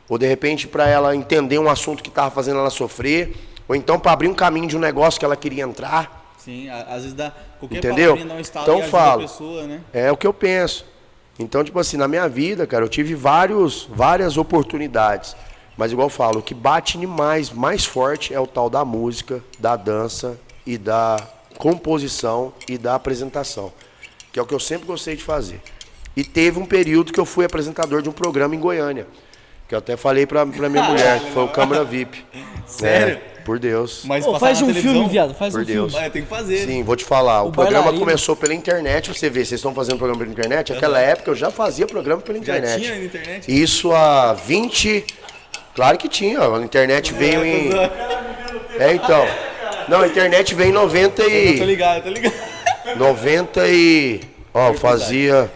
[0.08, 3.34] ou de repente para ela entender um assunto que estava fazendo ela sofrer,
[3.66, 6.27] ou então para abrir um caminho de um negócio que ela queria entrar.
[6.38, 7.32] Sim, às vezes dá.
[7.58, 8.16] Qualquer Entendeu?
[8.24, 9.22] dá um estalo Então falo.
[9.22, 9.80] pessoa, né?
[9.92, 10.84] É o que eu penso.
[11.38, 15.36] Então, tipo assim, na minha vida, cara, eu tive vários, várias oportunidades.
[15.76, 18.84] Mas igual eu falo, o que bate em mais, mais forte é o tal da
[18.84, 21.16] música, da dança e da
[21.56, 23.72] composição e da apresentação.
[24.32, 25.60] Que é o que eu sempre gostei de fazer.
[26.16, 29.06] E teve um período que eu fui apresentador de um programa em Goiânia.
[29.68, 32.24] Que eu até falei pra, pra minha mulher, que foi o Câmara VIP.
[32.66, 33.16] Sério?
[33.16, 34.02] É, por Deus.
[34.04, 35.34] Mas Ô, passar faz um televisão- filme, viado.
[35.34, 35.92] Faz Por um Deus.
[35.92, 36.06] filme.
[36.06, 36.66] É, tem que fazer.
[36.66, 37.42] Sim, vou te falar.
[37.42, 38.04] O, O programa bailarino.
[38.04, 39.44] começou pela internet, pra você ver.
[39.44, 40.72] Vocês estão fazendo programa pela internet?
[40.72, 42.80] Naquela época eu já fazia programa pela Já internet.
[42.82, 43.62] tinha na internet?
[43.62, 45.04] Isso há 20.
[45.74, 46.40] Claro que tinha.
[46.40, 47.70] A internet veio em.
[48.78, 49.26] É, então.
[49.88, 51.66] Não, a internet veio em 90 Eu tô e.
[51.66, 52.34] ligado, tô ligado.
[52.96, 54.20] 90 e.
[54.52, 55.50] Ó, fazia.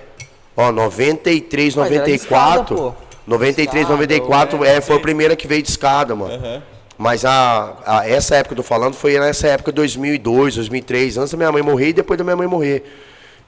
[0.57, 2.77] Ó, 93, Mas era de escada, 94.
[2.77, 2.95] pô.
[3.27, 4.65] 93, Escada, 94.
[4.65, 6.35] É, foi a primeira que veio de escada, mano.
[6.35, 6.63] Aham.
[6.99, 11.17] Mas a, a- essa época que eu tô falando foi nessa época de 2002, 2003,
[11.19, 12.85] antes da minha mãe morrer e depois da minha mãe morrer.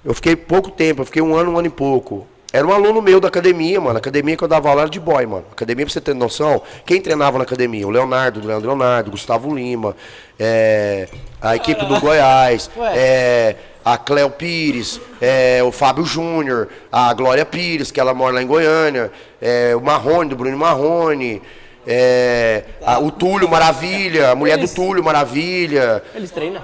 [0.04, 2.26] Eu fiquei pouco tempo, eu fiquei um ano, um ano e pouco.
[2.52, 3.96] Era um aluno meu da academia, mano.
[3.96, 5.44] A academia que eu dava aula era de boy, mano.
[5.50, 7.86] Academia, pra você ter noção, quem treinava na academia?
[7.86, 9.96] O Leonardo, o Leandro Leonardo, Gustavo Lima,
[10.38, 11.08] é,
[11.42, 12.92] a equipe do Goiás, Ué.
[12.96, 18.42] é, a Cléo Pires, é, o Fábio Júnior, a Glória Pires, que ela mora lá
[18.42, 19.12] em Goiânia,
[19.42, 21.42] é, o Marrone, do Bruno Marrone,
[21.86, 26.02] é, a- o Túlio Maravilha, a mulher do Túlio Maravilha.
[26.14, 26.62] Eles treinam.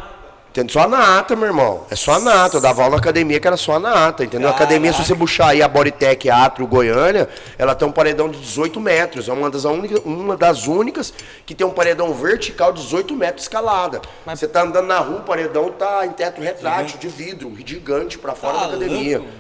[0.50, 0.72] Entendeu?
[0.72, 1.84] Só a nata, meu irmão.
[1.90, 2.56] É só a nata.
[2.56, 4.48] Eu dava aula na academia que era só a nata, entendeu?
[4.48, 8.38] A academia, se você puxar aí a Bodytech Atrio Goiânia, ela tem um paredão de
[8.40, 9.28] 18 metros.
[9.28, 11.14] É uma das, única- uma das únicas
[11.46, 14.00] que tem um paredão vertical de 18 metros escalada.
[14.26, 18.34] Você tá andando na rua, o paredão tá em teto retrátil, de vidro, gigante pra
[18.34, 19.18] fora Tá da academia.
[19.18, 19.32] louco.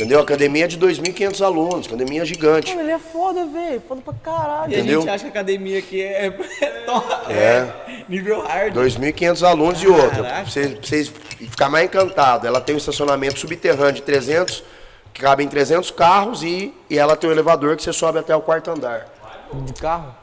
[0.00, 0.20] Entendeu?
[0.20, 2.70] Academia é de 2.500 alunos, academia gigante.
[2.74, 3.82] Mano, ele é foda, velho.
[3.86, 4.72] Foda pra caralho.
[4.72, 5.00] E a Entendeu?
[5.02, 6.30] gente acha que a academia aqui é, é,
[6.86, 7.34] top, É.
[7.36, 8.74] é nível hard.
[8.74, 10.08] 2.500 alunos e outra.
[10.22, 10.34] Caraca.
[10.36, 12.46] Pra vocês, pra vocês ficar mais encantado.
[12.46, 14.64] Ela tem um estacionamento subterrâneo de 300,
[15.12, 18.34] que cabe em 300 carros e, e ela tem um elevador que você sobe até
[18.34, 19.06] o quarto andar.
[19.52, 20.14] De carro?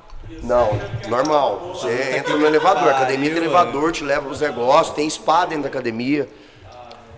[0.42, 0.72] Não,
[1.08, 1.74] normal.
[1.76, 2.90] Você entra no elevador.
[2.90, 6.28] A academia tem elevador, te leva pros negócios, tem spa dentro da academia.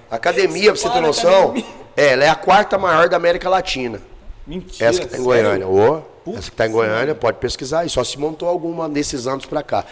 [0.09, 1.53] A academia, pra você ter noção,
[1.95, 4.01] é, ela é a quarta maior da América Latina.
[4.45, 4.89] Mentira.
[4.89, 5.23] Essa que tá em?
[5.23, 5.67] Goiânia.
[5.67, 6.01] Ô,
[6.35, 7.89] essa que tá em Goiânia, pode pesquisar aí.
[7.89, 9.85] Só se montou alguma desses anos pra cá.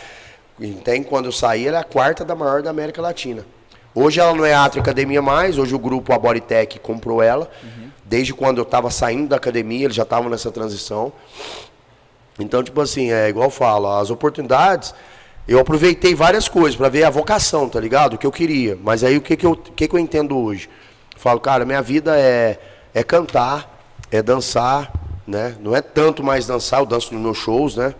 [0.84, 3.46] Tem quando eu saí, ela é a quarta da maior da América Latina.
[3.94, 7.50] Hoje ela não é Atrio Academia mais, hoje o grupo Aboritec comprou ela.
[8.04, 11.12] Desde quando eu tava saindo da academia, eles já estavam nessa transição.
[12.40, 14.94] Então, tipo assim, é igual eu falo, as oportunidades,
[15.48, 18.16] eu aproveitei várias coisas pra ver a vocação, tá ligado?
[18.16, 18.78] O que eu queria.
[18.84, 20.70] Mas aí o que, que, eu, que, que eu entendo hoje?
[21.16, 22.60] Eu falo, cara, minha vida é,
[22.94, 23.82] é cantar,
[24.12, 24.92] é dançar,
[25.26, 25.56] né?
[25.62, 27.96] Não é tanto mais dançar, eu danço nos meus shows, né?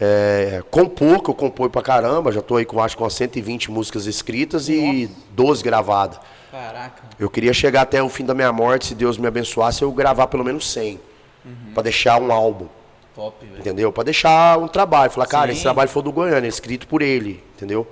[0.00, 3.70] É, compor, que eu componho pra caramba, já tô aí com acho que umas 120
[3.70, 6.18] músicas escritas e 12 gravadas.
[6.50, 7.02] Caraca.
[7.18, 10.26] Eu queria chegar até o fim da minha morte, se Deus me abençoasse, eu gravar
[10.26, 11.00] pelo menos 100.
[11.72, 12.66] Pra deixar um álbum.
[13.14, 13.60] Top, velho.
[13.60, 13.92] Entendeu?
[13.92, 15.10] Pra deixar um trabalho.
[15.10, 15.52] Falar, cara, Sim.
[15.54, 17.86] esse trabalho foi do Goiânia, escrito por ele, entendeu?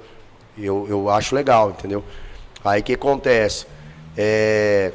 [0.59, 2.05] Eu, eu acho legal, entendeu?
[2.65, 3.67] Aí o que acontece?
[4.17, 4.93] É...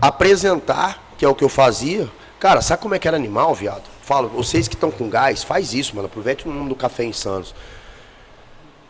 [0.00, 2.08] Apresentar, que é o que eu fazia.
[2.38, 3.82] Cara, sabe como é que era animal, viado?
[4.02, 6.06] Falo, vocês que estão com gás, faz isso, mano.
[6.06, 7.54] Aproveite o nome do Café em Santos.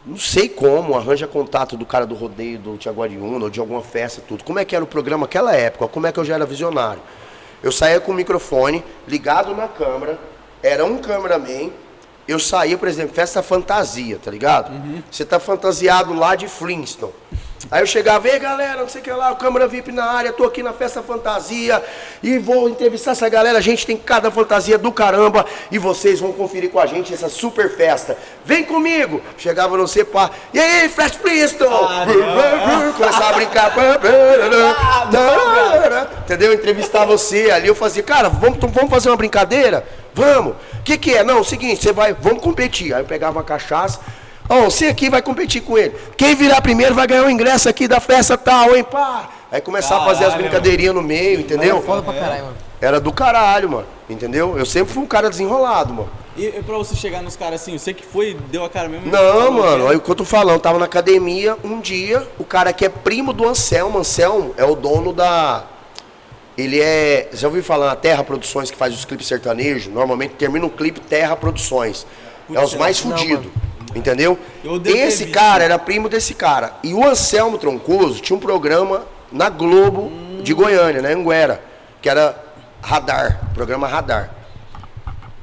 [0.04, 4.22] Não sei como, arranja contato do cara do rodeio, do Tiaguariúna, ou de alguma festa,
[4.26, 4.42] tudo.
[4.44, 5.88] Como é que era o programa naquela época?
[5.88, 7.02] Como é que eu já era visionário?
[7.62, 10.18] Eu saía com o microfone ligado na câmera,
[10.62, 11.70] era um cameraman.
[12.26, 14.70] Eu saía, por exemplo, festa fantasia, tá ligado?
[15.10, 17.12] Você tá fantasiado lá de Flintstone.
[17.68, 20.32] Aí eu chegava, ei galera, não sei o que lá, o câmera VIP na área,
[20.32, 21.82] tô aqui na festa fantasia
[22.22, 23.58] e vou entrevistar essa galera.
[23.58, 27.28] A gente tem cada fantasia do caramba e vocês vão conferir com a gente essa
[27.28, 28.16] super festa.
[28.44, 29.20] Vem comigo!
[29.36, 32.14] Chegava no Cepá, e aí, Fresh Flintstone?
[32.96, 33.72] Começava a brincar.
[36.24, 36.54] Entendeu?
[36.54, 39.84] Entrevistar você ali, eu fazia, cara, vamos, vamos fazer uma brincadeira?
[40.14, 40.54] Vamos.
[40.78, 41.22] O que, que é?
[41.22, 42.94] Não, é o seguinte, você vai, vamos competir.
[42.94, 44.00] Aí eu pegava uma cachaça.
[44.50, 45.94] Ó, você aqui vai competir com ele.
[46.16, 49.30] Quem virar primeiro vai ganhar o ingresso aqui da festa tal, hein, pá.
[49.52, 51.78] Aí começava a fazer as Caralho, brincadeirinhas no meio, entendeu?
[51.78, 52.56] É foda pra caralho, mano.
[52.80, 53.86] Era do caralho, mano.
[54.08, 54.58] Entendeu?
[54.58, 56.10] Eu sempre fui um cara desenrolado, mano.
[56.36, 59.08] E, e pra você chegar nos caras assim, você que foi, deu a cara mesmo?
[59.08, 60.60] Não, mano, olha o que eu tô falando.
[60.60, 64.74] Tava na academia um dia, o cara que é primo do Anselmo, Anselmo é o
[64.74, 65.64] dono da.
[66.58, 67.28] Ele é.
[67.32, 69.92] Já ouviu falar na Terra Produções que faz os clipes sertanejos?
[69.92, 72.04] Normalmente termina um clipe Terra Produções.
[72.52, 73.46] é os mais fudidos.
[73.94, 74.38] Entendeu?
[74.84, 76.74] Esse cara era primo desse cara.
[76.82, 80.10] E o Anselmo Troncoso tinha um programa na Globo
[80.42, 81.62] de Goiânia, na Anguera,
[82.00, 82.36] que era
[82.82, 84.30] Radar, programa Radar.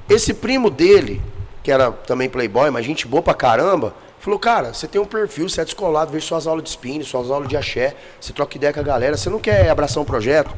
[0.10, 1.22] Esse primo dele,
[1.62, 5.50] que era também playboy, mas gente boa pra caramba, falou, cara, você tem um perfil,
[5.50, 8.74] você é descolado, vejo suas aulas de spin, suas aulas de axé, você troca ideia
[8.74, 10.54] com a galera, você não quer abraçar um projeto?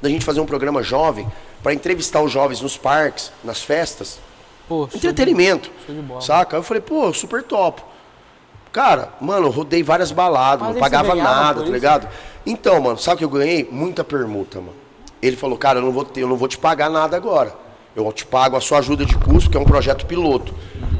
[0.00, 1.26] Da gente fazer um programa jovem,
[1.62, 4.18] pra entrevistar os jovens nos parques, nas festas,
[4.72, 6.56] Pô, entretenimento, de saca?
[6.56, 7.82] Eu falei, pô, super top.
[8.72, 12.08] Cara, mano, eu rodei várias baladas, Mas não pagava nada, tá ligado?
[12.46, 13.68] Então, mano, sabe o que eu ganhei?
[13.70, 14.74] Muita permuta, mano.
[15.20, 17.54] Ele falou, cara, eu não vou, ter, eu não vou te pagar nada agora.
[17.94, 20.54] Eu te pago a sua ajuda de custo, que é um projeto piloto.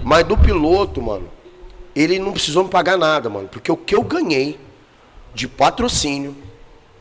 [0.05, 1.31] Mas do piloto, mano,
[1.97, 3.49] ele não precisou me pagar nada, mano.
[3.49, 4.61] Porque o que eu ganhei
[5.33, 6.37] de patrocínio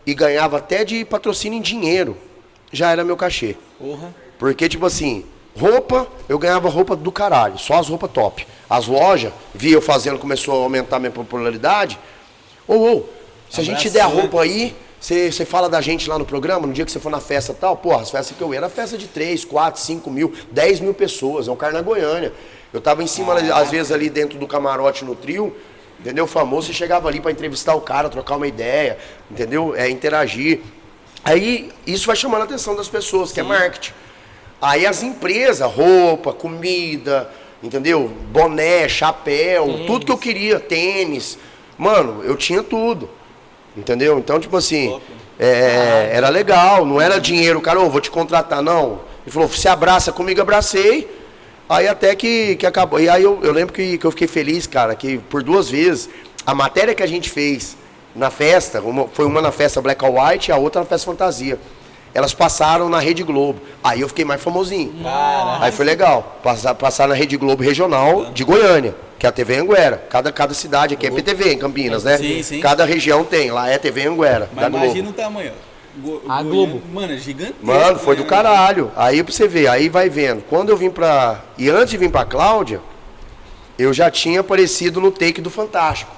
[0.06, 2.16] e ganhava até de patrocínio em dinheiro,
[2.72, 3.58] já era meu cachê.
[3.78, 4.16] Porra.
[4.40, 5.26] Porque, tipo assim,
[5.58, 8.48] roupa, eu ganhava roupa do caralho, só as roupas top.
[8.70, 12.00] As lojas, via eu fazendo, começou a aumentar minha popularidade.
[12.68, 13.04] Ô, ô,
[13.50, 16.74] se a gente der a roupa aí, você fala da gente lá no programa, no
[16.74, 18.98] dia que você for na festa tal, porra, as festas que eu ia era festa
[18.98, 22.32] de 3, 4, 5 mil, 10 mil pessoas, é um cara na Goiânia.
[22.72, 25.56] Eu tava em cima, às vezes, ali dentro do camarote no trio,
[26.00, 26.26] entendeu?
[26.28, 28.98] Famoso, você chegava ali pra entrevistar o cara, trocar uma ideia,
[29.30, 29.76] entendeu?
[29.76, 30.62] É, interagir.
[31.24, 33.94] Aí, isso vai chamando a atenção das pessoas, que é marketing.
[34.62, 37.30] Aí as empresas, roupa, comida,
[37.64, 38.12] entendeu?
[38.32, 41.38] Boné, chapéu, tudo que eu queria, tênis.
[41.78, 43.10] Mano, eu tinha tudo.
[43.76, 44.20] Entendeu?
[44.20, 45.00] Então, tipo assim,
[45.40, 49.00] é, era legal, não era dinheiro, cara, vou te contratar, não.
[49.26, 51.10] Ele falou, você abraça comigo, abracei.
[51.70, 53.00] Aí até que, que acabou.
[53.00, 56.10] E aí eu, eu lembro que, que eu fiquei feliz, cara, que por duas vezes,
[56.46, 57.78] a matéria que a gente fez
[58.14, 61.06] na festa, uma- foi uma na festa Black or White e a outra na festa
[61.10, 61.58] Fantasia.
[62.14, 63.62] Elas passaram na Rede Globo.
[63.84, 64.94] Aí eu fiquei mais famosinho.
[65.02, 65.64] Caraca.
[65.66, 66.40] Aí foi legal.
[66.44, 70.04] Passar, passar na Rede Globo Regional de Goiânia, que é a TV Anguera.
[70.10, 72.18] Cada, cada cidade aqui é PTV em Campinas, né?
[72.18, 72.60] Sim, sim.
[72.60, 73.50] Cada região tem.
[73.52, 74.86] Lá é TV Anguera, da Mas Globo.
[74.86, 75.52] imagina o tamanho.
[75.98, 76.82] Go- A Goiânia- Globo.
[76.94, 77.56] Mano, é gigante.
[77.62, 78.92] Mano, foi do caralho.
[78.96, 80.42] Aí pra você ver, aí vai vendo.
[80.50, 81.40] Quando eu vim pra.
[81.58, 82.82] E antes de vir pra Cláudia,
[83.80, 86.12] eu já tinha aparecido no take do Fantástico.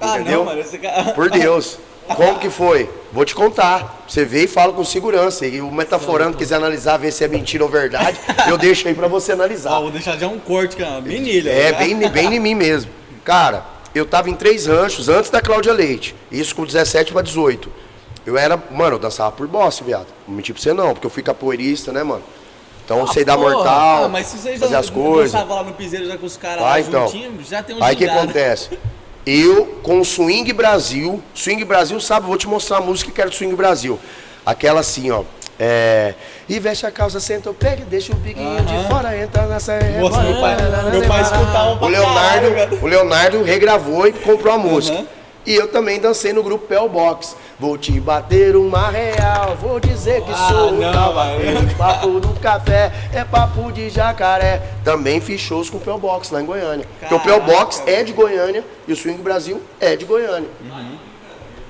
[0.00, 0.38] Ah, entendeu?
[0.40, 0.60] não, mano.
[0.60, 1.12] Esse cara...
[1.12, 1.78] Por Deus.
[2.16, 2.88] Como que foi?
[3.12, 4.04] Vou te contar.
[4.08, 5.46] Você vê e fala com segurança.
[5.46, 9.08] E o metaforando quiser analisar, ver se é mentira ou verdade, eu deixo aí pra
[9.08, 9.72] você analisar.
[9.78, 11.00] Ó, vou deixar já um corte, cara.
[11.00, 11.48] Bem nele.
[11.48, 11.52] ó.
[11.52, 12.90] É, bem, bem em mim mesmo.
[13.24, 16.14] Cara, eu tava em três ranchos antes da Cláudia Leite.
[16.30, 17.70] Isso com 17 pra 18.
[18.26, 20.06] Eu era, mano, eu dançava por boss, viado.
[20.28, 22.22] Não menti pra você não, porque eu fui capoeirista, né, mano?
[22.84, 25.32] Então eu sei dar mortal, Ah, mas se você já fazer as coisas.
[25.32, 27.06] dançava lá no piseiro já com os caras lá então.
[27.06, 28.70] juntinhos, já tem um Aí o que acontece?
[29.26, 33.30] Eu, com o Swing Brasil, Swing Brasil, sabe, vou te mostrar a música que era
[33.30, 33.98] do Swing Brasil.
[34.44, 35.22] Aquela assim, ó.
[35.58, 36.14] É.
[36.48, 39.78] E veste a calça, senta o pé, deixa o biguinho de fora, entra nessa.
[40.00, 40.56] Nossa, meu pai,
[40.90, 42.74] meu pai escutava O Leonardo, cara.
[42.82, 44.98] o Leonardo regravou e comprou a música.
[44.98, 45.06] Aham.
[45.44, 47.36] E eu também dancei no grupo Pel Box.
[47.58, 51.20] Vou te bater uma real, vou dizer que Ah, sou não.
[51.20, 54.62] É papo no café, é papo de jacaré.
[54.84, 56.86] Também fiz shows com o Pel Box lá em Goiânia.
[57.00, 57.58] Porque o Pel Caraca.
[57.58, 60.48] Box é de Goiânia e o Swing Brasil é de Goiânia.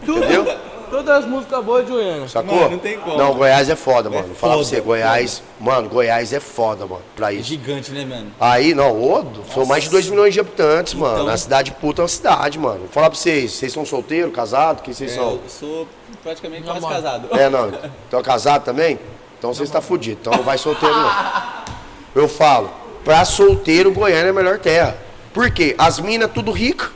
[0.02, 0.46] Entendeu?
[0.93, 2.28] Todas as músicas boas de Goiânia.
[2.28, 2.55] Sacou?
[2.55, 3.16] Mano, não tem como.
[3.16, 4.26] Não, Goiás é foda, mano.
[4.26, 7.45] Vou falar pra foda, você, Goiás, mano, Goiás é foda, mano, pra É isso.
[7.49, 8.30] gigante, né, mano?
[8.38, 9.24] Aí, não, ô,
[9.55, 11.14] são mais de 2 milhões de habitantes, mano.
[11.14, 12.80] Então- Na cidade puta é uma cidade, mano.
[12.80, 14.82] Vou falar pra vocês, vocês são solteiros, casados?
[14.82, 15.30] Quem vocês É, são?
[15.30, 15.88] eu sou
[16.22, 16.95] praticamente quase Namoro.
[17.03, 17.28] casado.
[17.40, 17.72] É, não.
[18.07, 18.99] Então casado também?
[19.38, 20.18] Então você está fudido.
[20.20, 21.11] Então não vai solteiro, não.
[22.14, 22.70] Eu falo,
[23.03, 24.99] pra solteiro, Goiânia é a melhor terra.
[25.32, 25.74] Por quê?
[25.78, 26.90] As minas tudo rica,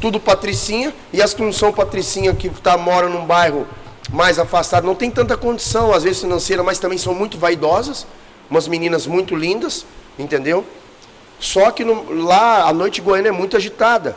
[0.00, 3.66] tudo patricinha, e as que não são patricinha, que tá, moram num bairro
[4.10, 8.06] mais afastado, não tem tanta condição, às vezes financeira, mas também são muito vaidosas,
[8.50, 9.84] umas meninas muito lindas,
[10.18, 10.64] entendeu?
[11.38, 14.16] Só que no- lá a noite goiana é muito agitada.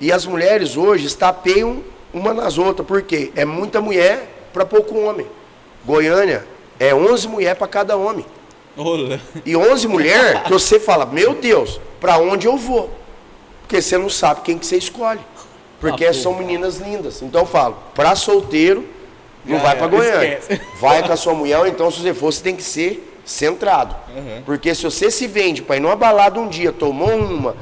[0.00, 1.82] E as mulheres hoje estapeiam
[2.12, 2.86] uma nas outras.
[2.86, 3.30] Por quê?
[3.36, 5.26] É muita mulher para pouco homem.
[5.84, 6.44] Goiânia
[6.80, 8.24] é 11 mulheres para cada homem.
[8.76, 9.20] Olha.
[9.46, 12.90] E 11 mulheres que você fala, meu Deus, para onde eu vou?
[13.66, 15.20] Porque você não sabe quem que você escolhe.
[15.80, 17.20] Porque Ah, são meninas lindas.
[17.22, 18.86] Então eu falo, para solteiro,
[19.44, 20.38] não Já vai para Goiânia.
[20.38, 20.60] esquece.
[20.80, 23.94] Vai com a sua mulher, ou então se você for, você tem que ser centrado.
[24.46, 27.54] Porque se você se vende para ir numa balada um dia, tomou uma,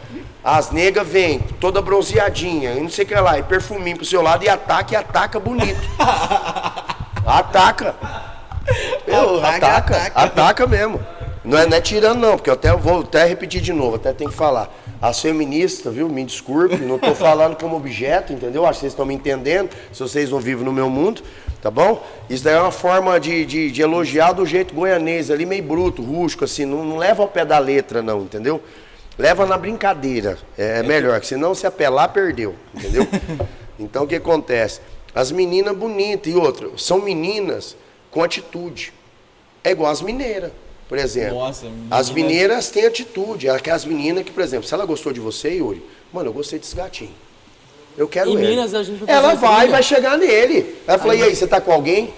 [0.45, 4.23] as negas vêm, toda bronzeadinha, e não sei o que lá, e perfuminho pro seu
[4.23, 5.81] lado, e ataca, e ataca bonito.
[7.27, 7.95] ataca.
[9.07, 10.21] Eu, Ataca, ataca, ataca.
[10.21, 11.01] ataca, mesmo.
[11.45, 14.13] Não é, não é tirando, não, porque eu até vou até repetir de novo, até
[14.13, 14.69] tem que falar.
[15.03, 16.09] As feministas, viu?
[16.09, 18.65] Me desculpe, não estou falando como objeto, entendeu?
[18.65, 21.23] Acho que vocês estão me entendendo, se vocês não vivem no meu mundo,
[21.61, 22.07] tá bom?
[22.31, 26.01] Isso daí é uma forma de, de, de elogiar do jeito goianês, ali meio bruto,
[26.01, 28.63] rústico, assim, não, não leva ao pé da letra, não, entendeu?
[29.19, 33.05] Leva na brincadeira, é, melhor, que senão se apelar, perdeu, entendeu?
[33.81, 34.81] Então o que acontece?
[35.13, 37.77] As meninas bonitas e outra, são meninas
[38.09, 38.93] com atitude.
[39.65, 40.53] É igual as mineiras,
[40.89, 41.39] por exemplo.
[41.39, 43.49] Nossa, as menina- mineiras têm atitude.
[43.49, 46.77] Aquelas meninas que, por exemplo, se ela gostou de você, Yuri, mano, eu gostei desse
[46.77, 47.15] gatinho.
[47.97, 48.47] Eu quero Em ele.
[48.49, 49.71] Minas, a gente foi Ela vai, trilha.
[49.73, 50.77] vai chegar nele.
[50.87, 52.13] Ela fala, e aí, você tá com alguém?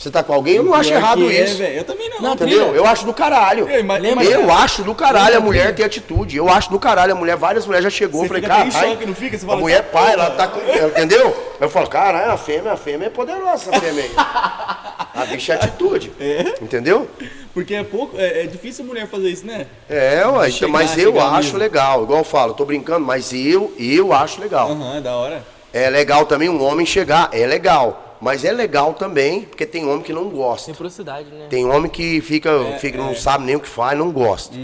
[0.00, 0.54] Você tá com alguém?
[0.56, 1.62] Eu não acho Pior errado é, isso.
[1.62, 2.22] eu também não.
[2.22, 2.74] Não, Entendeu?
[2.74, 3.68] Eu acho do caralho.
[3.84, 6.38] Mas- Eu acho do caralho a mulher ter atitude.
[6.38, 7.36] Eu acho do caralho a mulher.
[7.36, 8.22] Várias mulheres já chegou.
[8.26, 9.36] Você eu falei, choque, não fica?
[9.36, 10.60] Você a fala, mulher "Tá pai, ela porra." tá com.
[10.88, 11.54] Entendeu?
[11.60, 14.10] Eu falo, caralho, a fêmea, a fêmea é poderosa, a fêmea aí.
[14.16, 16.10] A bicha é atitude.
[16.62, 17.06] Entendeu?
[17.52, 19.66] Porque é pouco, é, é difícil mulher fazer isso, né?
[19.86, 21.58] É, ué, De chegar, mas eu acho mesmo.
[21.58, 22.04] legal.
[22.04, 24.70] Igual eu falo, tô brincando, mas eu, eu acho legal.
[24.70, 25.44] Aham, da hora.
[25.74, 28.06] É legal também um homem chegar, é legal.
[28.20, 30.68] Mas é legal também, porque tem homem que não gosta.
[30.68, 31.46] Reciprocidade, né?
[31.48, 34.54] Tem homem que fica, fica não sabe nem o que faz, não gosta.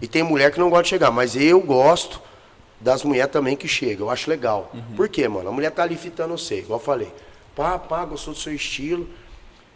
[0.00, 2.20] E tem mulher que não gosta de chegar, mas eu gosto
[2.80, 4.70] das mulheres também que chegam, eu acho legal.
[4.96, 5.48] Por quê, mano?
[5.48, 7.12] A mulher tá ali fitando você, igual eu falei.
[7.56, 9.08] Pá, pá, gostou do seu estilo.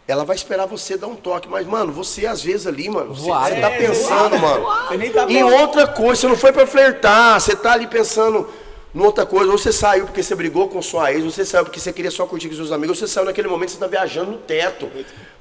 [0.07, 3.25] Ela vai esperar você dar um toque, mas, mano, você às vezes ali, mano, você,
[3.29, 4.65] você tá É, pensando, mano.
[4.87, 8.47] Você nem tá Em outra coisa, você não foi pra flertar, você tá ali pensando
[8.95, 11.63] em outra coisa, ou você saiu porque você brigou com sua ex, ou você saiu
[11.65, 13.87] porque você queria só curtir com seus amigos, ou você saiu naquele momento você tá
[13.87, 14.89] viajando no teto.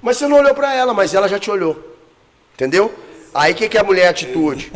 [0.03, 1.77] Mas você não olhou pra ela, mas ela já te olhou.
[2.55, 2.93] Entendeu?
[3.35, 4.73] Aí o que, que é a mulher atitude?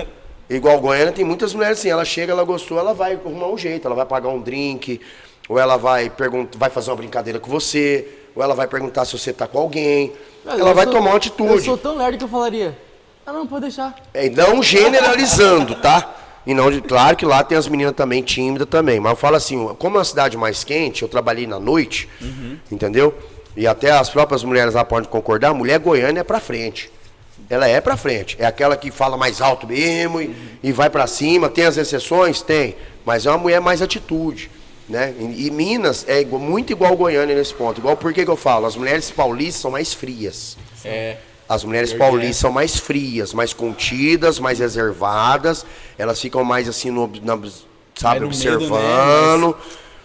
[0.49, 3.87] Igual Goiânia, tem muitas mulheres assim, ela chega, ela gostou, ela vai arrumar um jeito,
[3.87, 5.01] ela vai pagar um drink,
[5.49, 9.17] ou ela vai perguntar, vai fazer uma brincadeira com você, ou ela vai perguntar se
[9.19, 10.13] você tá com alguém.
[10.45, 11.63] Mas ela eu vai sou- tomar uma Eu atitude.
[11.65, 12.77] sou tão lerdo que eu falaria.
[13.27, 13.95] Ah, não, pode deixar.
[14.13, 16.17] É, não generalizando, tá?
[16.47, 18.99] E não, de- claro que lá tem as meninas também tímidas também.
[18.99, 22.09] Mas eu falo assim, como é uma cidade mais quente, eu trabalhei na noite,
[22.71, 23.15] entendeu?
[23.57, 26.91] e até as próprias mulheres lá podem concordar, a mulher goiana é pra frente.
[27.51, 28.37] Ela é pra frente.
[28.39, 31.49] É aquela que fala mais alto mesmo e, e vai pra cima.
[31.49, 32.41] Tem as exceções?
[32.43, 32.77] Tem.
[33.05, 34.49] Mas é uma mulher mais atitude.
[34.89, 35.13] Né?
[35.19, 37.79] E, e Minas é igual- muito igual Goiânia nesse ponto.
[37.81, 38.67] Igual por que eu falo?
[38.67, 40.57] As mulheres paulistas são mais frias.
[40.85, 41.17] É.
[41.51, 41.99] As mulheres que é.
[41.99, 45.67] paulistas são mais frias, mais contidas, mais reservadas.
[45.99, 47.37] Elas ficam mais assim, no, na-
[47.97, 49.57] sabe, no medo, observando.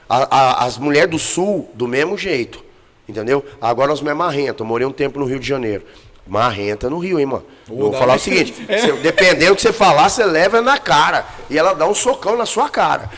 [0.09, 2.63] A- a- as mulheres do sul, do mesmo jeito.
[3.07, 3.45] Entendeu?
[3.61, 4.59] Agora as mulheres marrentas.
[4.59, 5.83] Eu morei um tempo no Rio de Janeiro.
[6.25, 7.45] Marrenta no Rio, hein, mano?
[7.69, 10.77] Eu vou dá- falar o seguinte: você- dependendo do que você falar, você leva na
[10.77, 11.25] cara.
[11.49, 13.09] E ela dá um socão na sua cara.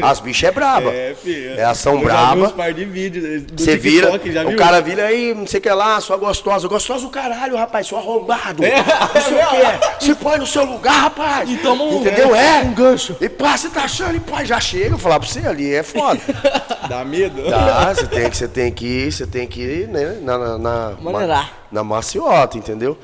[0.00, 0.90] As bichas é braba.
[0.90, 1.58] É, filho.
[1.58, 2.46] Elas são braba.
[2.46, 5.58] uns par de vídeos do Você vira, TikTok, já o cara vira aí, não sei
[5.58, 6.68] o que lá, sua gostosa.
[6.68, 8.64] Gostosa o caralho, rapaz, seu arrombado.
[8.64, 8.76] É.
[8.76, 10.04] Não sei o que.
[10.04, 11.50] Se põe no seu lugar, rapaz.
[11.50, 12.34] E toma um- Entendeu?
[12.34, 12.60] É.
[12.62, 13.16] um gancho.
[13.20, 14.94] E pá, você tá achando, e pá, já chega.
[14.94, 16.20] Eu falar pra você ali, é foda.
[16.88, 17.42] Dá medo?
[17.50, 20.58] Tá, você tem que, você tem que ir, você tem que ir, né, na, na,
[20.58, 21.52] na, Maneirar.
[21.72, 22.96] na maciota, entendeu?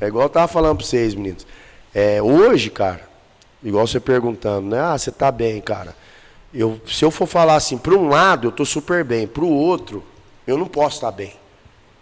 [0.00, 1.46] É igual eu tava falando pra vocês, meninos.
[1.94, 3.02] É, hoje, cara,
[3.62, 4.80] igual você perguntando, né?
[4.80, 5.94] Ah, você tá bem, cara.
[6.52, 9.48] Eu, se eu for falar assim, para um lado eu tô super bem, para o
[9.52, 10.02] outro
[10.46, 11.34] eu não posso estar bem,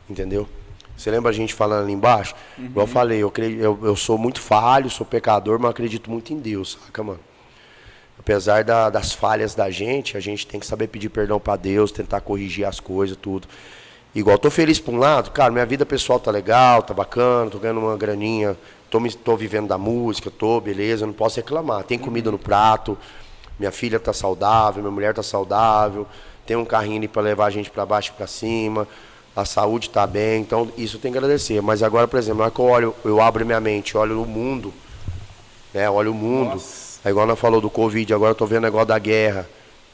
[0.08, 0.48] entendeu?
[0.96, 2.34] Você lembra a gente falando ali embaixo?
[2.58, 6.38] Igual eu falei, eu, eu, eu sou muito falho, sou pecador, mas acredito muito em
[6.38, 7.20] Deus, saca, mano?
[8.18, 11.92] Apesar da- das falhas da gente, a gente tem que saber pedir perdão para Deus,
[11.92, 13.46] tentar corrigir as coisas, tudo.
[14.18, 17.56] Igual, tô feliz por um lado, cara, minha vida pessoal tá legal, tá bacana, tô
[17.60, 18.56] ganhando uma graninha,
[18.90, 21.84] tô, me, tô vivendo da música, tô, beleza, não posso reclamar.
[21.84, 22.98] Tem comida no prato,
[23.60, 26.04] minha filha tá saudável, minha mulher tá saudável,
[26.44, 28.88] tem um carrinho ali para levar a gente para baixo e para cima,
[29.36, 31.62] a saúde tá bem, então isso tem que agradecer.
[31.62, 34.26] Mas agora, por exemplo, na hora que eu olho, eu abro minha mente, olho o
[34.26, 34.74] mundo,
[35.72, 35.88] né?
[35.88, 36.60] Olha o mundo.
[37.04, 39.48] É igual nós falou do Covid, agora eu tô vendo o negócio da guerra.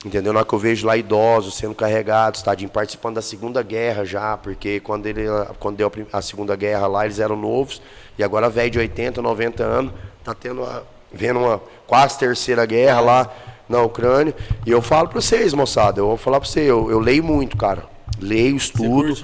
[0.04, 0.32] Entendeu?
[0.34, 4.36] Na hora que eu vejo lá idosos sendo carregados, tadinho, participando da Segunda Guerra já,
[4.36, 5.22] porque quando, ele,
[5.58, 7.80] quando deu a Segunda Guerra lá, eles eram novos,
[8.18, 9.92] e agora velho de 80, 90 anos,
[10.22, 10.82] tá tendo a-
[11.12, 13.32] vendo uma quase terceira guerra lá
[13.66, 14.34] na Ucrânia.
[14.66, 17.56] E eu falo pra vocês, moçada, eu vou falar pra você, eu, eu leio muito,
[17.56, 17.84] cara.
[18.20, 19.16] Leio, estudo.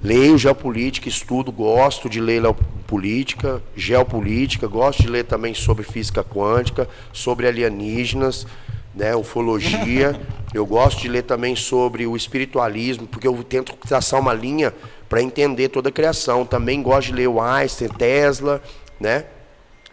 [0.00, 2.40] Leio geopolítica, estudo, gosto de ler
[2.86, 8.46] política, geopolítica, gosto de ler também sobre física quântica, sobre alienígenas,
[8.94, 10.18] né, ufologia.
[10.52, 14.74] eu gosto de ler também sobre o espiritualismo, porque eu tento traçar uma linha
[15.08, 16.44] para entender toda a criação.
[16.44, 18.62] Também gosto de ler o Einstein, Tesla,
[19.00, 19.24] né?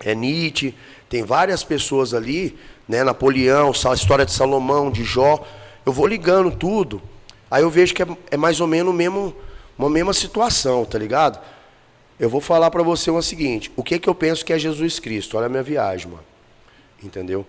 [0.04, 0.76] É Nietzsche,
[1.10, 3.04] tem várias pessoas ali, né?
[3.04, 5.46] Napoleão, a história de Salomão, de Jó.
[5.86, 7.02] Eu vou ligando tudo,
[7.50, 9.36] aí eu vejo que é, é mais ou menos mesmo,
[9.78, 11.40] uma mesma situação, tá ligado?
[12.20, 15.00] Eu vou falar pra você o seguinte: o que que eu penso que é Jesus
[15.00, 15.38] Cristo?
[15.38, 16.24] Olha a minha viagem, mano.
[17.04, 17.46] Entendeu?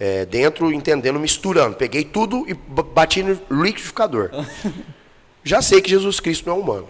[0.00, 1.76] É, dentro, entendendo, misturando.
[1.76, 4.30] Peguei tudo e ba- bati no liquidificador.
[5.42, 6.88] Já sei que Jesus Cristo não é humano.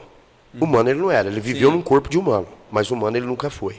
[0.60, 1.28] Humano ele não era.
[1.28, 2.46] Ele viveu num corpo de humano.
[2.70, 3.76] Mas humano ele nunca foi.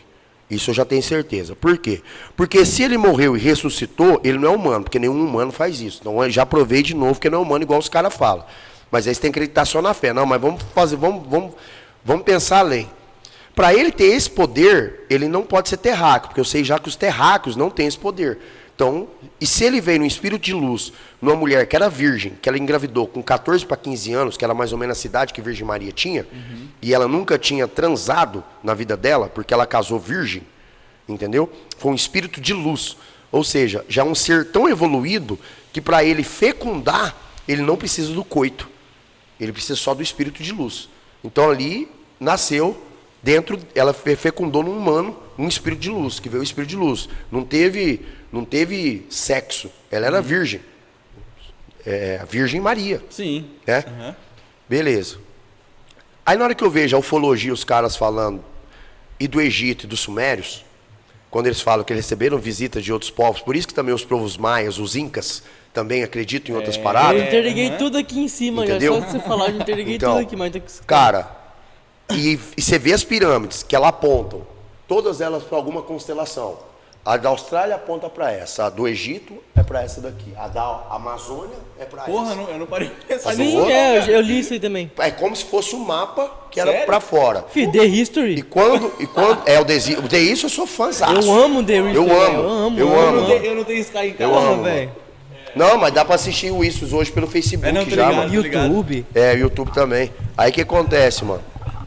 [0.49, 1.55] Isso eu já tenho certeza.
[1.55, 2.01] Por quê?
[2.35, 5.99] Porque se ele morreu e ressuscitou, ele não é humano, porque nenhum humano faz isso.
[6.01, 8.43] Então eu já provei de novo que não é humano, igual os caras falam.
[8.89, 10.11] Mas aí você tem que acreditar só na fé.
[10.11, 11.51] Não, mas vamos fazer, vamos, vamos,
[12.03, 12.89] vamos pensar além.
[13.53, 16.87] Para ele ter esse poder, ele não pode ser terráqueo, porque eu sei já que
[16.87, 18.39] os terráqueos não têm esse poder.
[18.79, 19.09] Então,
[19.41, 22.57] e se ele veio no espírito de luz, numa mulher que era virgem, que ela
[22.57, 25.67] engravidou com 14 para 15 anos, que era mais ou menos a cidade que Virgem
[25.67, 26.25] Maria tinha,
[26.81, 30.43] e ela nunca tinha transado na vida dela, porque ela casou virgem,
[31.09, 31.51] entendeu?
[31.77, 32.95] Foi um espírito de luz.
[33.33, 35.37] Ou seja, já um ser tão evoluído
[35.73, 37.13] que para ele fecundar,
[37.49, 38.69] ele não precisa do coito.
[39.41, 40.87] Ele precisa só do espírito de luz.
[41.21, 42.81] Então ali nasceu
[43.21, 46.75] dentro, ela fe- fecundou num humano um espírito de luz, que veio o espírito de
[46.77, 47.09] luz.
[47.29, 49.69] Não teve, não teve sexo.
[49.91, 50.61] Ela era virgem.
[51.85, 53.49] É, a Virgem Maria, Sim.
[53.65, 53.83] né?
[53.87, 54.15] Aham.
[54.67, 55.17] Beleza.
[56.25, 58.43] Aí na hora que eu vejo a ufologia, os caras falando,
[59.19, 60.63] e do Egito e dos Sumérios,
[61.31, 64.03] quando eles falam que eles receberam visitas de outros povos, por isso que também os
[64.03, 65.41] povos maias, os incas,
[65.73, 67.21] também acreditam em outras Eu paradas.
[67.23, 68.95] interliguei tudo aqui em cima, já Entendeu?
[68.95, 70.71] só de você falar, eu interliguei Então, tudo aqui, mas tem que...
[70.85, 71.31] Cara,
[72.11, 74.45] e, e você vê as pirâmides que ela apontam,
[74.87, 76.59] todas elas para alguma constelação.
[77.09, 80.81] A da Austrália aponta para essa, a do Egito é para essa daqui, a da
[80.91, 82.35] Amazônia é para Porra, essa.
[82.35, 83.65] não- eu não parei de pensar Sim, nisso.
[83.65, 84.91] Sim, é, eu, eu li isso aí também.
[84.99, 87.43] É como se fosse um mapa que era para fora.
[87.49, 88.41] Fih, The E History.
[88.43, 91.27] quando, e quando é o Desi, o The Isso eu sou fãzaço.
[91.27, 91.95] Eu amo The History.
[91.95, 93.21] Eu amo, Eu amo, eu Eu amo.
[93.21, 94.23] não, tenho, eu não tenho Sky em casa.
[94.25, 94.91] Eu Porra, amo, velho.
[95.55, 98.15] Não, mas dá para assistir o Isso hoje pelo Facebook É, não, já, ligado.
[98.17, 98.33] mano.
[98.35, 99.03] YouTube.
[99.15, 100.13] É, YouTube também.
[100.37, 101.41] Aí o que acontece, mano?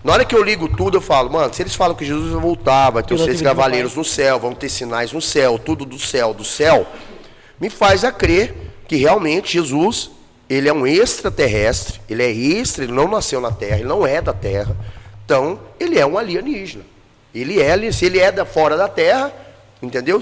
[0.05, 2.41] Na hora que eu ligo tudo, eu falo, mano, se eles falam que Jesus vai
[2.41, 5.99] voltar, vai ter os seis cavaleiros no céu, vão ter sinais no céu, tudo do
[5.99, 6.87] céu, do céu,
[7.61, 8.55] me faz a crer
[8.89, 10.11] que realmente Jesus
[10.51, 14.21] ele é um extraterrestre, ele é extra, ele não nasceu na Terra, ele não é
[14.21, 14.77] da Terra.
[15.25, 16.85] Então, ele é um alienígena.
[17.35, 19.33] Ele é, se ele é da fora da Terra,
[19.81, 20.21] entendeu?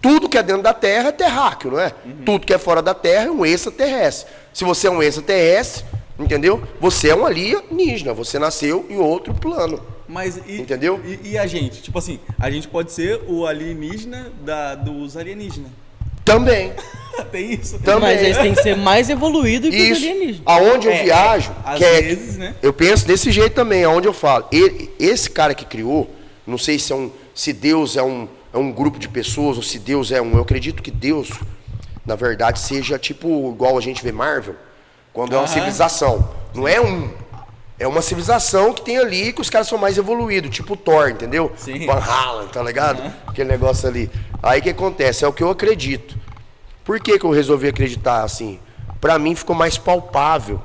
[0.00, 1.92] Tudo que é dentro da Terra é terráqueo, não é?
[2.04, 2.24] Uhum.
[2.24, 4.32] Tudo que é fora da Terra é um extraterrestre.
[4.52, 5.84] Se você é um extraterrestre,
[6.18, 6.62] entendeu?
[6.80, 9.80] Você é um alienígena, você nasceu em outro plano.
[10.08, 11.00] Mas e, entendeu?
[11.04, 11.80] E, e, a gente?
[11.82, 15.70] Tipo assim, a gente pode ser o alienígena da, dos alienígenas.
[16.24, 16.72] Também.
[17.32, 17.78] tem isso.
[17.78, 18.14] Também.
[18.14, 19.92] Mas eles têm que ser mais evoluídos que isso.
[19.92, 20.42] os alienígenas.
[20.44, 22.54] Aonde eu é, viajo, é, que é, vezes, né?
[22.62, 24.46] eu penso desse jeito também, aonde eu falo.
[24.52, 26.10] Ele, esse cara que criou,
[26.46, 29.62] não sei se é um, se Deus é um, é um grupo de pessoas ou
[29.62, 31.30] se Deus é um, eu acredito que Deus,
[32.04, 34.56] na verdade, seja tipo igual a gente vê Marvel,
[35.12, 36.28] quando ah, é uma civilização.
[36.54, 37.10] Não é um,
[37.78, 41.52] é uma civilização que tem ali que os caras são mais evoluídos, tipo Thor, entendeu?
[41.56, 41.86] Sim.
[41.86, 43.02] Van Halen, tá ligado?
[43.26, 44.10] Aquele negócio ali.
[44.42, 45.24] Aí o que acontece?
[45.24, 46.16] É o que eu acredito.
[46.84, 48.58] Por que, que eu resolvi acreditar assim?
[49.00, 50.62] Para mim ficou mais palpável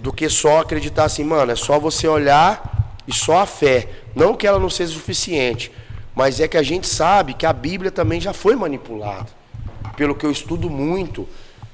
[0.00, 3.88] do que só acreditar assim, mano, é só você olhar e só a fé.
[4.14, 5.72] Não que ela não seja suficiente,
[6.14, 9.28] mas é que a gente sabe que a Bíblia também já foi manipulada.
[9.96, 11.28] Pelo que eu estudo muito,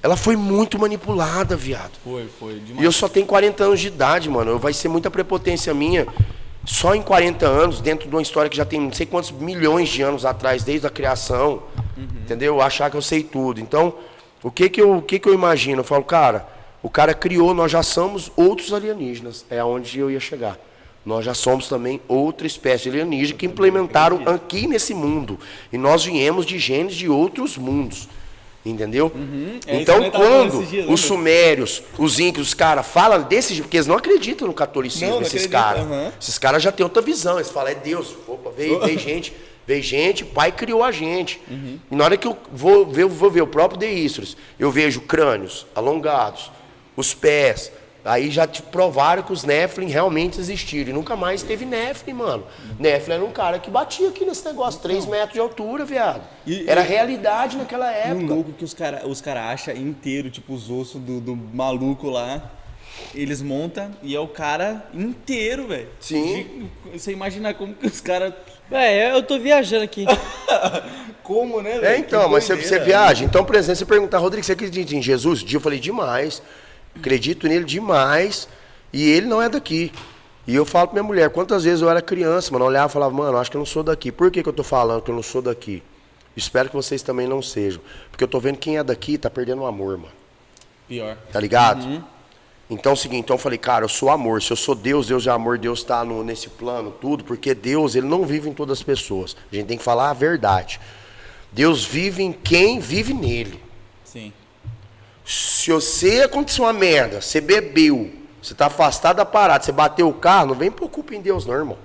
[0.07, 1.99] ela foi muito manipulada, viado.
[2.05, 2.61] Foi, foi.
[2.61, 2.81] Demais.
[2.81, 4.57] E eu só tenho 40 anos de idade, mano.
[4.57, 6.07] Vai ser muita prepotência minha.
[6.65, 9.89] Só em 40 anos, dentro de uma história que já tem não sei quantos milhões
[9.89, 11.65] de anos atrás, desde a criação,
[11.97, 12.07] uhum.
[12.23, 12.61] entendeu?
[12.61, 13.61] Achar que eu sei tudo.
[13.61, 13.95] Então,
[14.45, 15.81] o que que eu, o que que eu imagino?
[15.81, 16.47] Eu falo, cara,
[16.85, 19.45] o cara criou, nós já somos outros alienígenas.
[19.51, 20.57] É aonde eu ia chegar.
[21.05, 25.37] Nós já somos também outra espécie de alienígena que implementaram aqui nesse mundo.
[25.73, 28.09] E nós viemos de genes de outros mundos.
[28.71, 29.13] Entendeu?
[29.15, 30.59] Uhum, é então, quando
[30.91, 35.07] os sumérios, os incas, os caras falam desse jeito, porque eles não acreditam no catolicismo,
[35.07, 35.83] não, não esses caras.
[35.83, 36.11] Uhum.
[36.21, 39.33] Esses caras já têm outra visão, eles falam, é Deus, opa, veio, veio gente,
[39.65, 41.41] veio gente, pai criou a gente.
[41.49, 41.79] Uhum.
[41.91, 45.65] E na hora que eu vou ver, vou ver o próprio Deístros, eu vejo crânios
[45.73, 46.51] alongados,
[46.97, 47.71] os pés,
[48.07, 50.91] Aí já te provaram que os Nephilim realmente existiram.
[50.91, 52.47] E nunca mais teve Nephilim, mano.
[52.79, 56.23] Nephilim era um cara que batia aqui nesse negócio, 3 metros de altura, viado.
[56.47, 58.25] E, era e, realidade naquela época.
[58.25, 62.09] Um louco que os caras os cara acham inteiro, tipo os ossos do, do maluco
[62.09, 62.53] lá.
[63.15, 65.89] Eles montam e é o cara inteiro, velho.
[66.01, 66.71] Sim.
[66.93, 68.33] Você imagina como que os caras.
[68.71, 70.07] É, eu tô viajando aqui.
[71.23, 71.79] como, né?
[71.79, 71.85] Véio?
[71.85, 73.25] É, então, mas você, você viaja.
[73.25, 75.43] Então, por exemplo, você perguntar, Rodrigo, você acredita em Jesus?
[75.43, 76.43] Um dia eu falei demais.
[76.99, 78.49] Acredito nele demais.
[78.93, 79.93] E ele não é daqui.
[80.47, 82.93] E eu falo pra minha mulher, quantas vezes eu era criança, mano, eu olhava e
[82.93, 84.13] falava, mano, acho que eu não sou daqui.
[84.13, 85.83] Por que, que eu tô falando que eu não sou daqui?
[86.37, 87.81] Espero que vocês também não sejam.
[88.11, 90.13] Porque eu tô vendo quem é daqui tá perdendo o amor, mano.
[90.87, 91.17] Pior.
[91.33, 91.85] Tá ligado?
[91.85, 92.03] Uhum.
[92.69, 94.43] Então é o seguinte, então eu falei, cara, eu sou amor.
[94.43, 98.07] Se eu sou Deus, Deus é amor, Deus está nesse plano, tudo, porque Deus, ele
[98.07, 99.37] não vive em todas as pessoas.
[99.51, 100.81] A gente tem que falar a verdade.
[101.53, 103.63] Deus vive em quem vive nele.
[104.05, 104.33] Sim.
[105.27, 110.15] Se você aconteceu uma merda, você bebeu, você está afastado da parada, você bateu o
[110.15, 111.79] carro, não vem por culpa em Deus, não, irmão.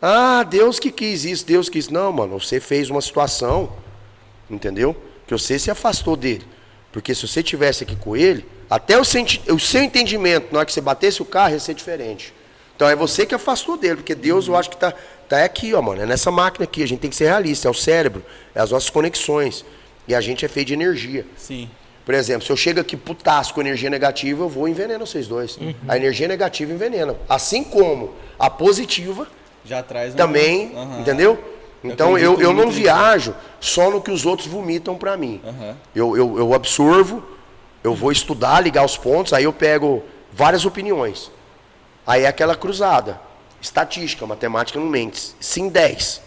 [0.00, 1.88] Ah, Deus que quis isso, Deus quis.
[1.88, 3.72] Não, mano, você fez uma situação,
[4.48, 4.94] entendeu?
[5.26, 6.46] Que você se afastou dele.
[6.92, 10.66] Porque se você tivesse aqui com ele, até o, senti o seu entendimento, na hora
[10.66, 12.32] que você batesse o carro, ia ser diferente.
[12.76, 14.94] Então é você que afastou dele, porque Deus, eu acho que está
[15.28, 16.02] tá aqui, ó, mano.
[16.02, 16.82] É nessa máquina aqui.
[16.82, 17.66] A gente tem que ser realista.
[17.66, 18.24] É o cérebro,
[18.54, 19.64] é as nossas conexões.
[20.06, 21.26] E a gente é feito de energia.
[21.36, 21.68] Sim.
[22.06, 25.56] Por exemplo, se eu chego aqui putaço com energia negativa, eu vou enveneno vocês dois.
[25.56, 25.74] Uhum.
[25.88, 27.16] A energia negativa envenena.
[27.28, 29.26] Assim como a positiva
[29.64, 30.16] já traz um...
[30.16, 31.00] também, uhum.
[31.00, 31.36] entendeu?
[31.82, 35.40] Então eu, eu não viajo só no que os outros vomitam para mim.
[35.44, 35.74] Uhum.
[35.96, 37.24] Eu, eu, eu absorvo,
[37.82, 41.32] eu vou estudar, ligar os pontos, aí eu pego várias opiniões.
[42.06, 43.20] Aí é aquela cruzada.
[43.60, 45.34] Estatística, matemática não mente.
[45.40, 46.22] Sim 10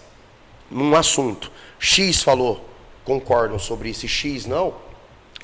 [0.69, 1.49] num assunto.
[1.80, 2.65] X falou,
[3.06, 4.89] concordam sobre isso, X não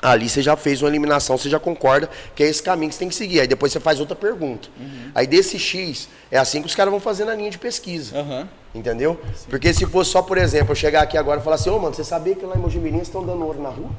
[0.02, 2.98] Ali você já fez uma eliminação, você já concorda que é esse caminho que você
[3.00, 3.40] tem que seguir.
[3.40, 4.68] Aí depois você faz outra pergunta.
[4.78, 5.10] Uhum.
[5.14, 8.16] Aí desse X, é assim que os caras vão fazer na linha de pesquisa.
[8.16, 8.46] Uhum.
[8.74, 9.18] Entendeu?
[9.34, 9.46] Sim.
[9.48, 11.78] Porque se fosse só, por exemplo, eu chegar aqui agora e falar assim, ô oh,
[11.78, 13.90] mano, você sabia que lá em Mojimirim estão dando ouro na rua?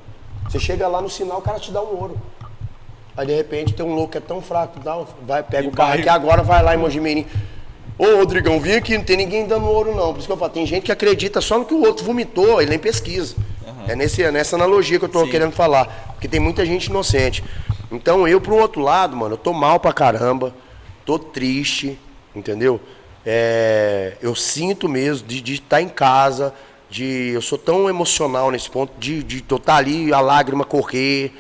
[0.48, 2.22] Você chega lá no sinal, o cara te dá um ouro.
[3.18, 5.72] Aí de repente tem um louco que é tão fraco, dá, vai, pega e o
[5.72, 6.00] carro vai...
[6.00, 7.26] aqui agora, vai lá em Mojimirim.
[7.98, 10.14] Ô Rodrigão, vim aqui, não tem ninguém dando ouro não.
[10.14, 12.62] Por isso que eu falo, tem gente que acredita só no que o outro vomitou,
[12.62, 13.36] ele nem pesquisa.
[13.88, 15.32] É nesse, é nessa analogia que eu tô Sim.
[15.32, 15.86] querendo falar.
[16.14, 17.44] Porque tem muita gente inocente.
[17.92, 20.54] Então eu, pro outro lado, mano, eu tô mal pra caramba.
[21.06, 21.98] Tô triste,
[22.36, 22.82] entendeu?
[23.26, 26.54] É, eu sinto mesmo de estar tá em casa,
[26.90, 30.64] de eu sou tão emocional nesse ponto, de, de eu estar tá ali, a lágrima
[30.64, 31.34] correr,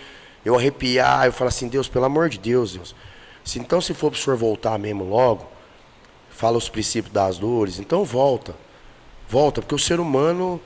[0.43, 2.95] eu arrepiar, eu falo assim, Deus, pelo amor de Deus, Deus.
[3.43, 5.47] Se, então se for pro senhor voltar mesmo logo,
[6.29, 8.53] fala os princípios das dores, então volta.
[9.29, 10.59] Volta, porque o ser humano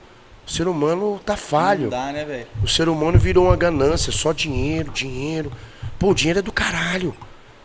[0.51, 1.83] O ser humano tá falho.
[1.83, 2.47] Não dá, né, velho?
[2.61, 5.49] O ser humano virou uma ganância, só dinheiro, dinheiro.
[5.97, 7.15] Pô, o dinheiro é do caralho.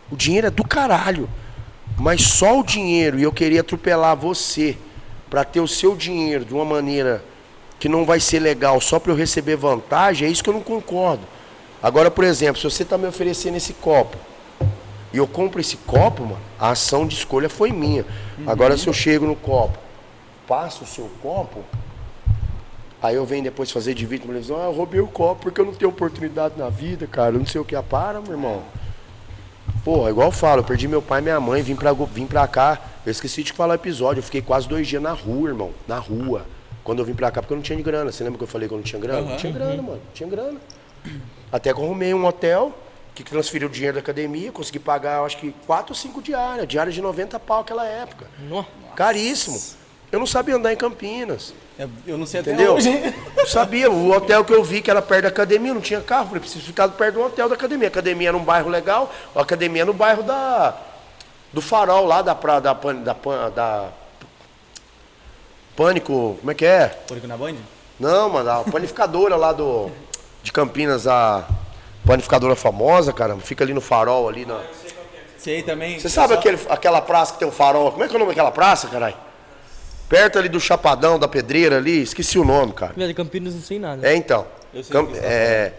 [0.09, 1.29] O dinheiro é do caralho.
[1.97, 4.77] Mas só o dinheiro e eu queria atropelar você
[5.29, 7.21] para ter o seu dinheiro de uma maneira
[7.77, 10.61] que não vai ser legal só para eu receber vantagem, é isso que eu não
[10.61, 11.23] concordo.
[11.83, 14.15] Agora, por exemplo, se você tá me oferecendo esse copo
[15.11, 18.05] e eu compro esse copo, mano, a ação de escolha foi minha.
[18.45, 19.77] Agora, se eu chego no copo,
[20.47, 21.65] passo o seu copo,
[23.01, 25.65] Aí eu venho depois fazer de vítima televisão, ah, eu roubei o copo porque eu
[25.65, 27.35] não tenho oportunidade na vida, cara.
[27.35, 27.81] Eu não sei o que é.
[27.81, 28.63] Para, meu irmão.
[29.83, 32.47] Porra, igual eu falo, eu perdi meu pai e minha mãe, vim pra, vim pra
[32.47, 32.79] cá.
[33.05, 35.71] Eu esqueci de falar o episódio, eu fiquei quase dois dias na rua, irmão.
[35.87, 36.45] Na rua.
[36.83, 38.11] Quando eu vim pra cá, porque eu não tinha de grana.
[38.11, 39.19] Você lembra que eu falei que eu não tinha grana?
[39.19, 39.29] Aham.
[39.29, 40.01] Não tinha grana, mano.
[40.03, 40.59] Não tinha grana.
[41.51, 42.73] Até que eu arrumei um hotel
[43.13, 46.67] que transferiu o dinheiro da academia, consegui pagar, eu acho que quatro ou cinco diárias.
[46.67, 48.27] Diária de 90 pau naquela época.
[48.49, 48.63] Nó.
[48.95, 49.59] Caríssimo.
[50.11, 51.53] Eu não sabia andar em Campinas.
[51.77, 52.75] Eu- Eu não sei até Entendeu?
[52.75, 52.89] hoje.
[53.37, 56.27] Eu sabia, o hotel que eu vi que era perto da academia, não tinha carro,
[56.27, 57.87] falei, preciso ficar perto do hotel da academia.
[57.87, 60.75] A academia era um bairro legal, a academia no bairro da
[61.53, 63.89] do farol lá da pra, da, da, Pan- da
[65.75, 66.87] Pânico, como é que é?
[67.07, 67.55] Pânico na Band?
[67.99, 69.89] Não, mano, a panificadora lá do
[70.43, 71.45] de Campinas, a
[72.05, 74.59] panificadora famosa, cara, fica ali no farol ali na
[75.37, 75.99] Sei também.
[75.99, 77.91] Você sabe aquele, aquela praça que tem o farol?
[77.91, 79.15] Como é que é o nome daquela praça, caralho?
[80.09, 82.93] Perto ali do Chapadão, da Pedreira ali, esqueci o nome, cara.
[82.95, 84.07] Velho, Campinas não sei nada.
[84.07, 84.45] É então.
[84.73, 85.73] Eu sei Cam- o que você tá é,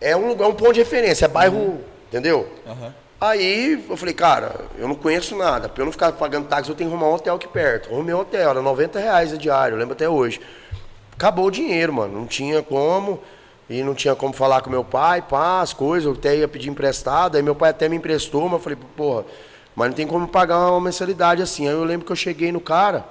[0.00, 2.48] é um lugar, um ponto de referência, é bairro, entendeu?
[2.66, 2.94] Aham.
[3.20, 5.68] Aí eu falei, cara, eu não conheço nada.
[5.68, 7.90] Pra eu não ficar pagando táxi, eu tenho que arrumar um hotel aqui perto.
[7.92, 10.40] Arrumei um hotel, era 90 reais a diário, eu lembro até hoje.
[11.16, 12.12] Acabou o dinheiro, mano.
[12.20, 13.20] Não tinha como.
[13.70, 16.68] E não tinha como falar com meu pai, pá, as coisas, eu até ia pedir
[16.68, 17.36] emprestado.
[17.36, 19.24] Aí meu pai até me emprestou, mas eu falei, porra,
[19.74, 21.66] mas não tem como pagar uma mensalidade assim.
[21.66, 23.06] Aí eu lembro que eu cheguei no cara,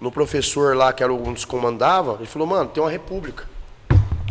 [0.00, 3.44] no professor lá, que era um dos comandava, ele falou, mano, tem uma república.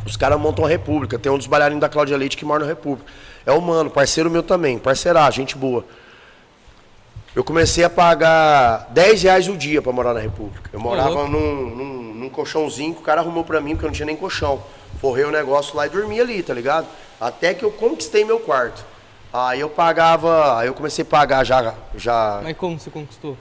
[0.05, 1.17] Os caras montam uma república.
[1.17, 3.11] Tem um dos bailarinos da Cláudia Leite que mora na república.
[3.45, 5.83] É o mano, parceiro meu também, parceirá, gente boa.
[7.35, 10.69] Eu comecei a pagar 10 reais o dia pra morar na república.
[10.71, 11.29] Eu morava louco.
[11.29, 14.15] num, num, num colchãozinho que o cara arrumou pra mim, porque eu não tinha nem
[14.15, 14.63] colchão.
[15.01, 16.87] Forrei o negócio lá e dormia ali, tá ligado?
[17.19, 18.85] Até que eu conquistei meu quarto.
[19.33, 23.37] Aí eu pagava, aí eu comecei a pagar já, já Mas como você conquistou?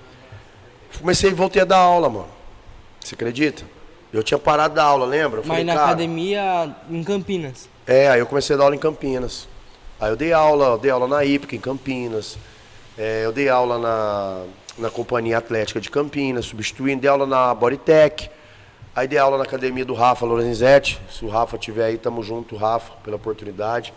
[1.00, 2.28] Comecei e voltei a dar aula, mano.
[3.00, 3.64] Você acredita?
[4.12, 5.40] Eu tinha parado da aula, lembra?
[5.40, 7.68] Eu Mas falei, na cara, academia em Campinas.
[7.86, 9.48] É, aí eu comecei a dar aula em Campinas.
[10.00, 12.38] Aí eu dei aula, eu dei aula na IPCA em Campinas.
[12.96, 14.44] É, eu dei aula na,
[14.78, 18.30] na Companhia Atlética de Campinas, substituindo, dei aula na Bodytech.
[18.94, 21.00] Aí dei aula na academia do Rafa Lorenzetti.
[21.10, 23.92] Se o Rafa tiver aí, tamo junto, Rafa, pela oportunidade.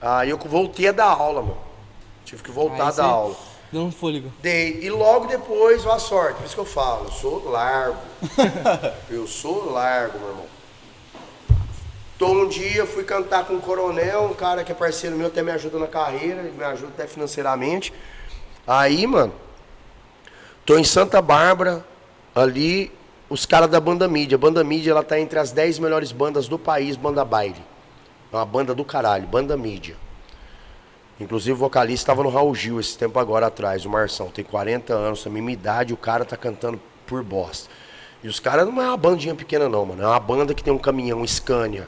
[0.00, 1.58] Aí eu voltei a dar aula, mano.
[2.24, 3.36] Tive que voltar Aí a você dar aula.
[3.72, 4.32] Deu um fôlego.
[4.42, 4.80] Dei.
[4.82, 6.38] E logo depois, ó a sorte.
[6.38, 7.98] Por isso que eu falo, eu sou largo.
[9.08, 10.46] eu sou largo, meu irmão.
[12.18, 15.42] Tô um dia, fui cantar com um coronel, um cara que é parceiro meu, até
[15.42, 17.94] me ajuda na carreira, me ajuda até financeiramente.
[18.66, 19.32] Aí, mano,
[20.66, 21.82] tô em Santa Bárbara,
[22.34, 22.92] ali,
[23.30, 24.34] os caras da Banda Mídia.
[24.34, 27.64] A Banda Mídia, ela tá entre as 10 melhores bandas do país, Banda Baile.
[28.32, 29.96] É uma banda do caralho, Banda Mídia.
[31.20, 34.28] Inclusive o vocalista estava no Raul Gil esse tempo agora atrás, o Marção.
[34.28, 37.68] Tem 40 anos, a mesma idade, o cara tá cantando por bosta.
[38.24, 40.02] E os caras não é uma bandinha pequena não, mano.
[40.02, 41.86] É uma banda que tem um caminhão Scania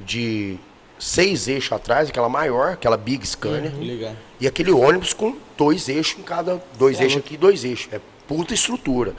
[0.00, 0.58] de
[0.98, 3.72] seis eixos atrás, aquela maior, aquela Big Scania.
[3.78, 4.16] Ligado.
[4.40, 6.62] E aquele ônibus com dois eixos em cada.
[6.78, 7.92] Dois É eixos aqui, dois eixos.
[7.92, 9.14] É puta estrutura.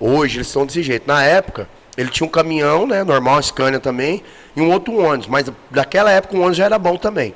[0.00, 1.06] Hoje eles estão desse jeito.
[1.06, 3.02] Na época, ele tinha um caminhão, né?
[3.02, 4.22] Normal, Scania também,
[4.54, 5.26] e um outro ônibus.
[5.26, 7.34] Mas daquela época o ônibus já era bom também.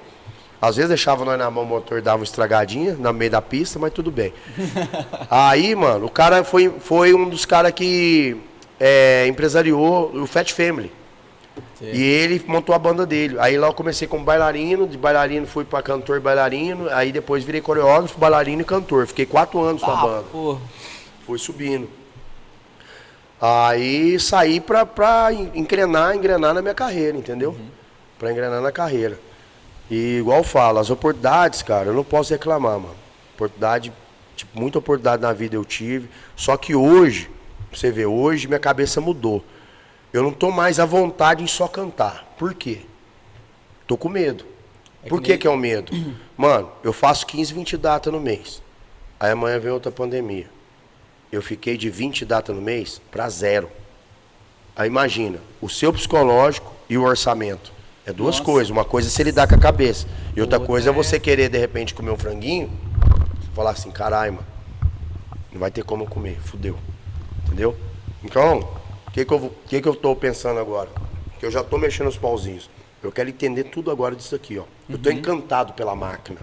[0.62, 3.80] Às vezes deixava nós na mão o motor dava uma estragadinha no meio da pista,
[3.80, 4.32] mas tudo bem.
[5.28, 8.36] Aí, mano, o cara foi, foi um dos caras que
[8.78, 10.92] é, empresariou o Fat Family.
[11.78, 11.92] Sei.
[11.92, 13.36] E ele montou a banda dele.
[13.40, 17.42] Aí lá eu comecei como bailarino, de bailarino fui pra cantor e bailarino, aí depois
[17.42, 19.06] virei coreógrafo, bailarino e cantor.
[19.08, 20.22] Fiquei quatro anos na Ah, banda.
[20.30, 20.60] porra.
[21.26, 21.88] Fui subindo.
[23.40, 27.56] Aí saí pra, pra en- engrenar, engrenar na minha carreira, entendeu?
[28.18, 29.18] Pra engrenar na carreira.
[29.92, 32.96] E igual eu falo, as oportunidades, cara, eu não posso reclamar, mano.
[33.34, 33.92] Oportunidade,
[34.34, 36.08] tipo, muita oportunidade na vida eu tive.
[36.34, 37.30] Só que hoje,
[37.68, 39.44] pra você ver, hoje minha cabeça mudou.
[40.10, 42.34] Eu não tô mais à vontade em só cantar.
[42.38, 42.80] Por quê?
[43.86, 44.46] Tô com medo.
[45.04, 45.92] É Por que que, nem- que é o medo?
[46.38, 48.62] Mano, eu faço 15, 20 datas no mês.
[49.20, 50.48] Aí amanhã vem outra pandemia.
[51.30, 53.68] Eu fiquei de 20 datas no mês para zero.
[54.74, 57.81] Aí imagina, o seu psicológico e o orçamento.
[58.06, 58.44] É duas Nossa.
[58.44, 58.70] coisas.
[58.70, 60.06] Uma coisa é se lidar com a cabeça.
[60.36, 62.70] E outra coisa é é- você querer, de repente, comer um franguinho.
[63.54, 64.46] Falar assim, caralho, mano.
[65.52, 66.38] Não vai ter como eu comer.
[66.44, 66.76] Fudeu.
[67.46, 67.76] Entendeu?
[68.24, 68.68] Então,
[69.06, 70.88] O que, que, eu, que, que eu tô pensando agora?
[71.38, 72.70] Que eu já tô mexendo os pauzinhos.
[73.02, 74.62] Eu quero entender tudo agora disso aqui, ó.
[74.88, 76.38] Eu tô encantado pela máquina,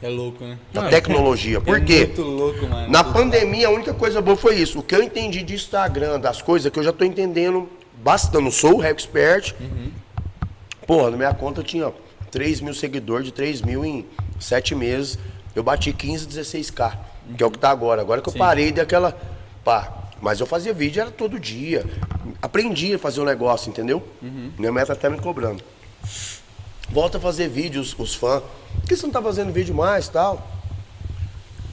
[0.00, 0.56] É louco, né?
[0.72, 1.60] da tecnologia.
[1.60, 2.04] Por é quê?
[2.06, 2.88] muito louco, mano.
[2.88, 4.78] Na pandemia, a única coisa boa foi isso.
[4.78, 7.68] O que eu entendi de Instagram, das coisas que eu já tô entendendo
[8.02, 8.34] bastante.
[8.36, 9.54] Eu não sou o expert.
[10.86, 11.92] Porra, na minha conta eu tinha
[12.30, 14.06] 3 mil seguidores, de 3 mil em
[14.38, 15.18] 7 meses.
[15.54, 16.98] Eu bati 15, 16k,
[17.36, 18.00] que é o que tá agora.
[18.00, 19.16] Agora que eu parei daquela.
[19.64, 20.00] Pá.
[20.20, 21.84] Mas eu fazia vídeo, era todo dia.
[22.40, 24.02] Aprendi a fazer o negócio, entendeu?
[24.58, 25.62] Minha meta até me cobrando.
[26.90, 28.42] Volta a fazer vídeos, os fãs.
[28.74, 30.50] Por que você não tá fazendo vídeo mais tal?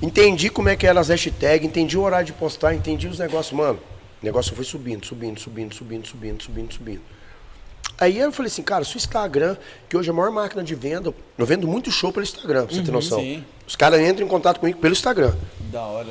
[0.01, 3.55] Entendi como é que eram as hashtags, entendi o horário de postar, entendi os negócios,
[3.55, 3.79] mano.
[4.21, 7.01] O negócio foi subindo, subindo, subindo, subindo, subindo, subindo, subindo.
[8.01, 9.55] Aí eu falei assim, cara, se o Instagram,
[9.87, 12.75] que hoje é a maior máquina de venda, eu vendo muito show pelo Instagram, pra
[12.75, 13.19] você ter noção.
[13.19, 13.45] sim.
[13.67, 15.35] Os caras entram em contato comigo pelo Instagram.
[15.71, 16.09] Da hora.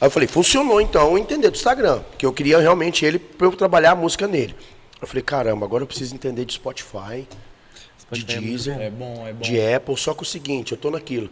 [0.00, 3.46] Aí eu falei, funcionou então eu entender do Instagram, porque eu queria realmente ele pra
[3.46, 4.56] eu trabalhar a música nele.
[5.00, 8.90] Eu falei, caramba, agora eu preciso entender de Spotify, de Spotify é muito Deezer, É
[8.90, 9.40] bom, é bom.
[9.40, 11.30] de Apple, só que o seguinte, eu tô naquilo.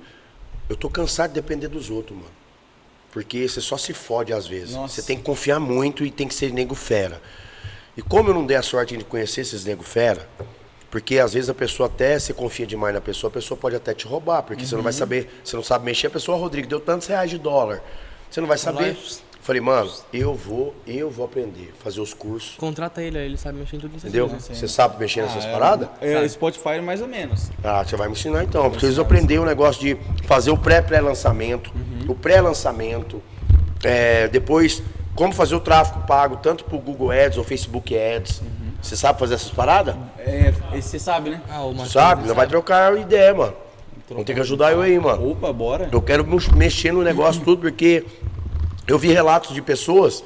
[0.68, 2.30] Eu tô cansado de depender dos outros, mano.
[3.10, 4.74] Porque você só se fode às vezes.
[4.74, 4.94] Nossa.
[4.94, 7.20] Você tem que confiar muito e tem que ser nego fera.
[7.96, 10.28] E como eu não dei a sorte de conhecer esses nego fera,
[10.90, 13.94] porque às vezes a pessoa até se confia demais na pessoa, a pessoa pode até
[13.94, 16.80] te roubar, porque você não vai saber, você não sabe mexer, a pessoa, Rodrigo, deu
[16.80, 17.82] tantos reais de dólar.
[18.30, 18.96] Você não vai saber.
[19.40, 22.56] Falei, mano, eu vou, eu vou aprender, fazer os cursos.
[22.56, 24.08] Contrata ele, aí ele sabe mexer em tudo isso.
[24.08, 24.28] Entendeu?
[24.28, 25.88] Você sabe mexer nessas paradas?
[26.00, 27.52] É, Spotify mais ou menos.
[27.62, 28.68] Ah, você vai me ensinar então.
[28.72, 31.72] Preciso aprender o negócio de fazer o pré-pré-lançamento,
[32.08, 33.22] o pré-lançamento,
[33.84, 34.82] é, depois
[35.16, 38.42] como fazer o tráfego pago, tanto pro Google Ads ou Facebook Ads.
[38.80, 39.96] Você sabe fazer essas paradas?
[40.18, 41.40] É, esse você sabe, né?
[41.50, 42.28] Ah, o Matheus, sabe?
[42.28, 43.54] Não vai trocar ideia, mano.
[44.08, 45.32] Vão ter que ajudar eu aí, mano.
[45.32, 45.88] Opa, bora.
[45.90, 46.24] Eu quero
[46.54, 48.04] mexer no negócio tudo, porque
[48.86, 50.22] eu vi relatos de pessoas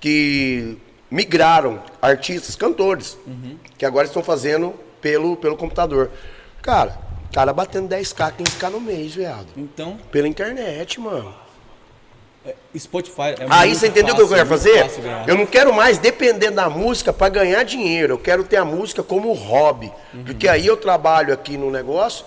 [0.00, 0.78] que
[1.10, 3.16] migraram, artistas, cantores,
[3.76, 6.10] que agora estão fazendo pelo, pelo computador.
[6.60, 6.98] Cara,
[7.32, 9.46] cara batendo 10k, 15k no mês, viado.
[9.56, 11.32] Então, Pela internet, mano.
[12.76, 14.90] Spotify é Aí você entendeu o que eu quero é fazer?
[15.26, 18.14] Eu não quero mais depender da música para ganhar dinheiro.
[18.14, 19.92] Eu quero ter a música como hobby.
[20.24, 22.24] Porque aí eu trabalho aqui no negócio,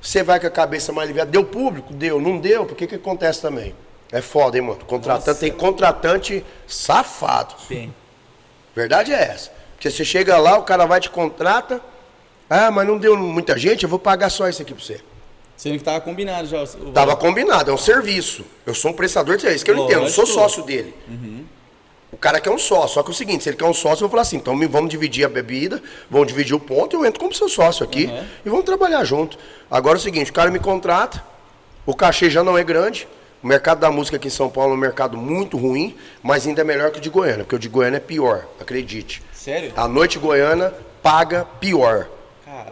[0.00, 1.30] você vai com a cabeça mais aliviada.
[1.30, 1.92] Deu público?
[1.92, 2.20] Deu.
[2.20, 2.66] Não deu?
[2.66, 3.74] Porque que acontece também?
[4.10, 4.84] É foda, hein, mano?
[4.84, 5.40] Contratante, Nossa.
[5.40, 7.54] tem contratante safado.
[7.68, 7.94] Tem.
[8.74, 9.50] Verdade é essa.
[9.74, 11.80] Porque você chega lá, o cara vai te contrata.
[12.48, 15.00] Ah, mas não deu muita gente, eu vou pagar só isso aqui pra você.
[15.62, 16.58] Sendo que tava combinado já.
[16.58, 17.16] o- o Tava valor.
[17.18, 18.44] combinado, é um serviço.
[18.66, 20.40] Eu sou um prestador de serviço, que eu não entendo, eu sou Lógico.
[20.40, 20.92] sócio dele.
[22.10, 23.98] O cara quer um sócio, só que é o seguinte, se ele quer um sócio,
[24.02, 25.80] eu vou falar assim, então vamos dividir a bebida,
[26.10, 28.24] vamos dividir o ponto, eu entro como seu sócio aqui Uhum.
[28.44, 29.38] e vamos trabalhar junto.
[29.70, 31.22] Agora é o seguinte, o cara me contrata,
[31.86, 33.06] o cachê já não é grande,
[33.40, 36.60] o mercado da música aqui em São Paulo é um mercado muito ruim, mas ainda
[36.62, 39.22] é melhor que o de Goiânia, porque o de Goiânia é pior, acredite.
[39.32, 39.72] Sério?
[39.76, 40.74] A noite goiana
[41.04, 42.08] paga pior.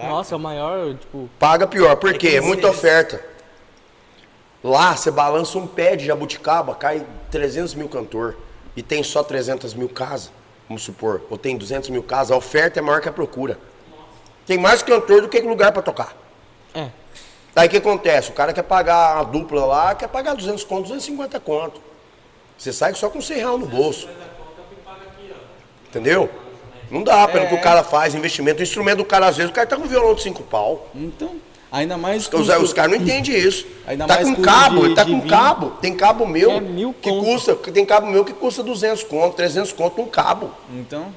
[0.00, 0.14] Caraca.
[0.14, 1.28] Nossa, é o maior, tipo.
[1.38, 2.28] Paga pior, por quê?
[2.28, 3.22] É muita oferta.
[4.64, 8.36] Lá, você balança um pé de jabuticaba, cai 300 mil cantor.
[8.74, 10.32] E tem só 300 mil casas,
[10.66, 11.22] vamos supor.
[11.28, 12.30] Ou tem 200 mil casas.
[12.30, 13.58] A oferta é maior que a procura.
[14.46, 16.16] Tem mais cantor do que lugar para tocar.
[16.74, 16.88] É.
[17.54, 18.30] Aí o que acontece?
[18.30, 21.82] O cara quer pagar a dupla lá, quer pagar 200 conto, 250 conto.
[22.56, 24.08] Você sai só com 100 reais no bolso.
[25.88, 26.30] Entendeu?
[26.90, 28.60] Não dá pelo que o cara faz, investimento.
[28.60, 30.88] O instrumento do cara, às vezes, o cara tá com violão de 5 pau.
[30.94, 31.36] Então,
[31.70, 32.22] ainda mais.
[32.22, 33.66] Os, custo- os caras não entendem isso.
[33.86, 35.30] Ainda tá mais com cabo, de- ele tá de com vinho.
[35.30, 35.70] cabo.
[35.80, 37.24] Tem cabo meu É mil que conto.
[37.24, 40.50] custa, tem cabo meu que custa 200 conto, 300 conto um cabo.
[40.72, 41.14] Então,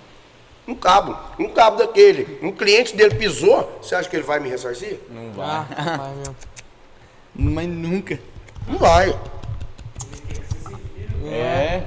[0.68, 2.40] Um cabo, um cabo daquele.
[2.42, 4.98] Um cliente dele pisou, você acha que ele vai me ressarcir?
[5.10, 5.98] não Ah, vai.
[5.98, 6.36] vai mesmo.
[7.36, 8.20] Mas nunca.
[8.68, 9.14] Não vai.
[11.26, 11.84] É.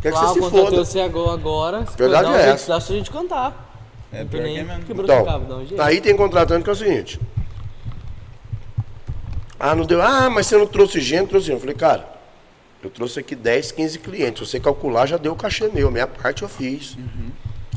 [0.00, 0.76] Quer que você se foda.
[0.76, 1.32] você agora.
[1.34, 2.72] agora Verdade dá um é jeito, essa.
[2.72, 3.70] Dá pra gente cantar.
[4.12, 4.84] É, Não pior tem que é nem mesmo.
[4.84, 5.80] quebrou Então, cabo, dá um jeito.
[5.82, 7.20] aí tem contratante que é o seguinte.
[9.58, 10.00] Ah, não deu.
[10.02, 11.56] Ah, mas você não trouxe gente, trouxe gente.
[11.56, 12.08] Eu falei, cara,
[12.82, 14.42] eu trouxe aqui 10, 15 clientes.
[14.48, 15.90] Se você calcular, já deu o cachê meu.
[15.90, 16.96] Minha parte eu fiz.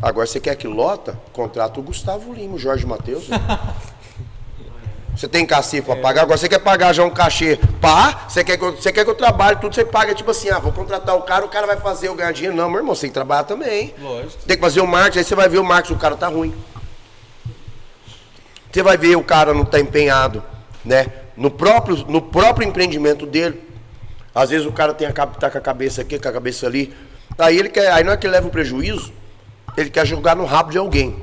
[0.01, 1.19] Agora você quer que lota?
[1.33, 3.27] Contrata o Gustavo Lima, o Jorge Matheus.
[5.15, 8.57] Você tem cacife pra pagar, agora você quer pagar já um cachê pá, você quer,
[8.57, 11.15] que eu, você quer que eu trabalhe, tudo você paga, tipo assim, ah, vou contratar
[11.15, 12.55] o cara, o cara vai fazer eu ganhar dinheiro.
[12.55, 13.93] Não, meu irmão, você tem que trabalhar também.
[13.99, 14.43] Lógico.
[14.45, 16.53] Tem que fazer o marketing, aí você vai ver o marketing, o cara tá ruim.
[18.71, 20.43] Você vai ver o cara não tá empenhado,
[20.83, 21.05] né?
[21.37, 23.61] No próprio, no próprio empreendimento dele.
[24.33, 26.91] Às vezes o cara tem a, tá com a cabeça aqui, com a cabeça ali.
[27.37, 29.13] Aí ele quer, aí não é que ele leva um prejuízo,
[29.77, 31.21] ele quer jogar no rabo de alguém.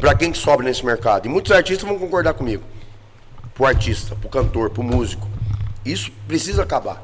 [0.00, 1.26] Pra quem que sobra nesse mercado.
[1.26, 2.62] E muitos artistas vão concordar comigo.
[3.54, 5.26] Pro artista, pro cantor, pro músico.
[5.84, 7.02] Isso precisa acabar.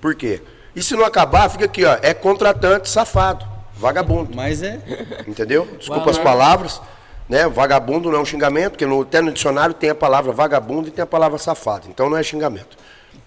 [0.00, 0.42] Por quê?
[0.74, 1.96] E se não acabar, fica aqui, ó.
[2.02, 3.46] É contratante safado,
[3.76, 4.34] vagabundo.
[4.34, 4.80] Mas é.
[5.26, 5.66] Entendeu?
[5.78, 6.80] Desculpa as palavras.
[7.28, 7.48] Né?
[7.48, 10.90] Vagabundo não é um xingamento, porque no, até no dicionário tem a palavra vagabundo e
[10.90, 11.86] tem a palavra safado.
[11.88, 12.76] Então não é xingamento.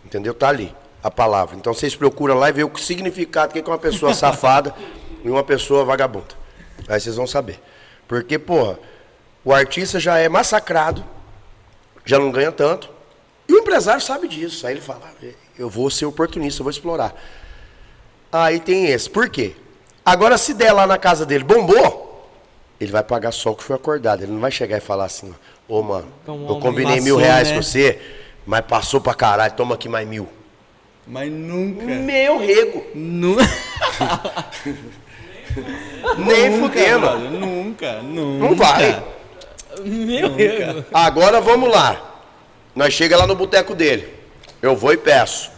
[0.06, 0.34] Entendeu?
[0.34, 1.56] Tá ali a palavra.
[1.56, 4.74] Então vocês procuram lá e vê o significado que é uma pessoa safada
[5.24, 6.36] e uma pessoa vagabunda.
[6.88, 7.60] Aí vocês vão saber.
[8.08, 8.80] Porque, porra,
[9.44, 11.04] o artista já é massacrado,
[12.06, 12.90] já não ganha tanto.
[13.48, 14.66] E o empresário sabe disso.
[14.68, 15.02] Aí ele fala,
[15.58, 17.14] eu vou ser oportunista, eu vou explorar.
[18.32, 19.10] Aí tem esse.
[19.10, 19.56] Por quê?
[20.06, 22.30] Agora, se der lá na casa dele, bombou,
[22.80, 24.24] ele vai pagar só o que foi acordado.
[24.24, 25.34] Ele não vai chegar e falar assim,
[25.68, 27.56] ô mano, Então, eu combinei passou, mil reais né?
[27.56, 28.02] com você,
[28.46, 30.28] mas passou pra caralho, toma aqui mais mil.
[31.06, 31.84] Mas nunca.
[31.86, 32.86] Meu rego.
[32.94, 33.38] Nu-
[36.18, 37.00] Nem nunca, fudendo.
[37.00, 38.46] brother, Nunca, nunca.
[38.48, 39.04] Não vai.
[39.84, 40.86] Meu Deus.
[40.94, 42.22] Agora vamos lá.
[42.76, 44.14] Nós chega lá no boteco dele.
[44.62, 45.52] Eu vou e peço.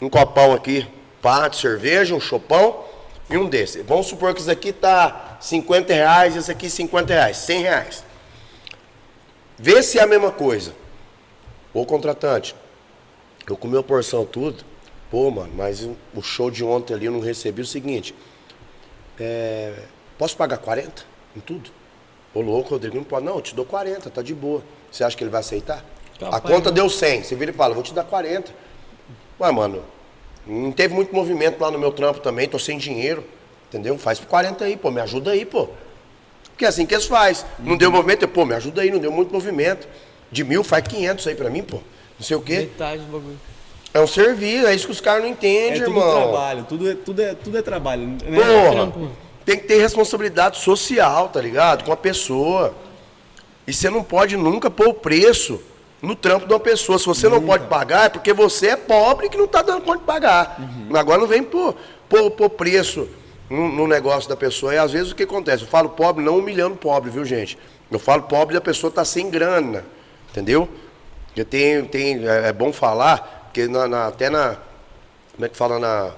[0.00, 0.86] Um copão aqui,
[1.20, 2.84] pá, de cerveja, um chopão
[3.28, 3.82] e um desse.
[3.82, 8.04] Vamos supor que isso aqui tá 50 reais, esse aqui 50 reais, 100 reais.
[9.58, 10.74] Vê se é a mesma coisa.
[11.72, 12.54] Ô contratante,
[13.46, 14.64] eu comi a porção tudo.
[15.10, 18.14] Pô, mano, mas o show de ontem ali eu não recebi o seguinte.
[19.20, 19.74] É,
[20.18, 21.04] posso pagar 40
[21.36, 21.70] em tudo?
[22.32, 23.26] Ô louco, Rodrigo, não pode.
[23.26, 24.62] Não, eu te dou 40, tá de boa.
[24.90, 25.84] Você acha que ele vai aceitar?
[26.18, 26.74] Capaz, a conta não.
[26.74, 27.24] deu 100.
[27.24, 28.52] Você vira e fala, vou te dar 40.
[29.40, 29.82] Ué, mano,
[30.46, 33.24] não teve muito movimento lá no meu trampo também, tô sem dinheiro.
[33.68, 33.96] Entendeu?
[33.98, 35.68] Faz por 40 aí, pô, me ajuda aí, pô.
[36.44, 37.46] Porque é assim que eles faz.
[37.58, 39.86] Não deu movimento, pô, me ajuda aí, não deu muito movimento.
[40.30, 41.76] De mil faz 500 aí pra mim, pô.
[42.18, 42.58] Não sei o quê.
[42.58, 43.38] Metade do bagulho.
[43.92, 46.22] É um serviço, é isso que os caras não É entendem, tudo irmão.
[46.22, 48.06] trabalho, tudo é, tudo, é, tudo é trabalho.
[48.06, 48.16] Né?
[48.36, 49.10] Porra, Trampo.
[49.44, 51.84] tem que ter responsabilidade social, tá ligado?
[51.84, 52.74] Com a pessoa.
[53.66, 55.60] E você não pode nunca pôr o preço
[56.00, 56.98] no trampo de uma pessoa.
[56.98, 59.98] Se você não pode pagar, é porque você é pobre que não tá dando conta
[59.98, 60.58] de pagar.
[60.94, 61.74] Agora não vem pôr,
[62.08, 63.08] pôr, pôr preço
[63.50, 64.72] no, no negócio da pessoa.
[64.74, 65.64] E às vezes o que acontece?
[65.64, 67.58] Eu falo pobre não humilhando pobre, viu, gente?
[67.90, 69.84] Eu falo pobre da pessoa tá sem grana,
[70.30, 70.68] entendeu?
[71.26, 74.56] Porque tem, tem, é, é bom falar, porque na, na- até na.
[75.34, 76.10] Como é que fala na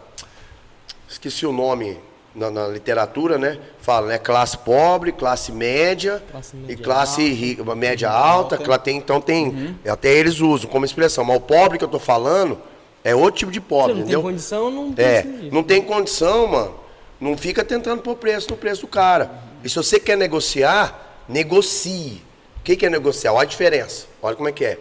[1.09, 1.98] esqueci o nome
[2.34, 3.59] na, na literatura, né?
[3.80, 4.18] Fala, né?
[4.18, 7.34] Classe pobre, classe média Classe e média classe alta.
[7.34, 8.59] rica, média alta.
[8.59, 11.24] cla- tem- então tem, até eles usam como expressão.
[11.24, 12.59] Mas o pobre que eu tô falando
[13.04, 14.22] é outro tipo de Você pobre, não tem entendeu?
[14.22, 15.54] condição, não É, precisa disso.
[15.54, 16.74] não tem condição, mano.
[17.20, 19.30] Não fica tentando pôr preço no preço do cara.
[19.62, 22.22] E se você quer negociar, negocie.
[22.59, 23.32] O que, que é negociar?
[23.32, 24.06] Olha a diferença.
[24.20, 24.78] Olha como é que é.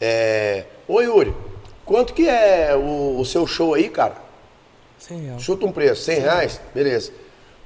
[0.00, 0.64] é...
[0.88, 1.34] Ô Yuri,
[1.90, 4.14] quanto que é o, o seu show aí, cara?
[4.98, 5.42] 100 reais.
[5.42, 6.60] Chuta um preço, 100 reais?
[6.72, 7.10] Beleza.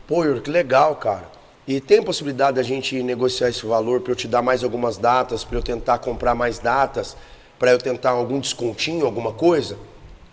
[0.09, 1.28] Pô, Yuri, que legal, cara.
[1.68, 5.44] E tem possibilidade da gente negociar esse valor para eu te dar mais algumas datas,
[5.44, 7.16] para eu tentar comprar mais datas,
[7.59, 9.76] para eu tentar algum descontinho, alguma coisa?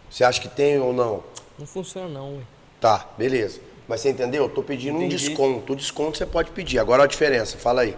[0.09, 1.21] Você acha que tem ou não?
[1.59, 2.43] Não funciona não, ué.
[2.79, 3.59] Tá, beleza.
[3.89, 4.43] Mas você entendeu?
[4.43, 5.17] Eu tô pedindo um Entendi.
[5.17, 5.73] desconto.
[5.73, 6.79] O desconto você pode pedir.
[6.79, 7.97] Agora a diferença, fala aí.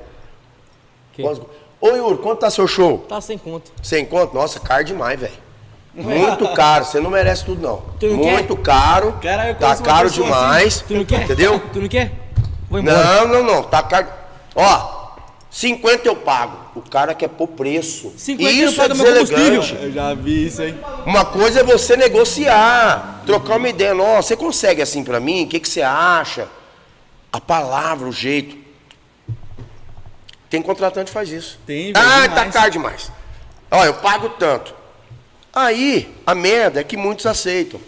[1.13, 1.21] Que?
[1.21, 1.45] Quantos-
[1.79, 2.99] Ô Yuri, quanto tá seu show?
[3.09, 3.69] Tá sem conta.
[3.83, 4.33] Sem conto?
[4.33, 5.42] Nossa, caro demais, velho.
[5.93, 7.77] Muito caro, você não merece tudo não.
[7.99, 9.13] Tu não Muito caro.
[9.21, 10.81] Cara, eu tá caro pessoa demais.
[10.87, 11.23] Tu não quer?
[11.23, 11.61] Entendeu?
[11.71, 12.11] Tu não quer?
[12.69, 13.03] Vou embora.
[13.03, 13.63] Não, não, não.
[13.63, 14.07] Tá caro.
[14.55, 15.03] Ó,
[15.51, 16.57] 50 eu pago.
[16.75, 18.11] O cara quer pôr preço.
[18.17, 19.51] 50 eu isso é pago meu deselegante.
[19.51, 19.83] combustível.
[19.85, 20.75] Eu já vi isso aí.
[21.05, 23.93] Uma coisa é você negociar, trocar uma ideia.
[23.93, 25.43] Nossa, você consegue assim pra mim?
[25.43, 26.47] O que, que você acha?
[27.31, 28.57] A palavra, o jeito.
[30.49, 31.59] Tem contratante que faz isso.
[31.67, 32.53] Tem, Ah, tá demais.
[32.53, 33.11] caro demais.
[33.69, 34.73] Ó, eu pago tanto.
[35.53, 37.79] Aí, a merda é que muitos aceitam.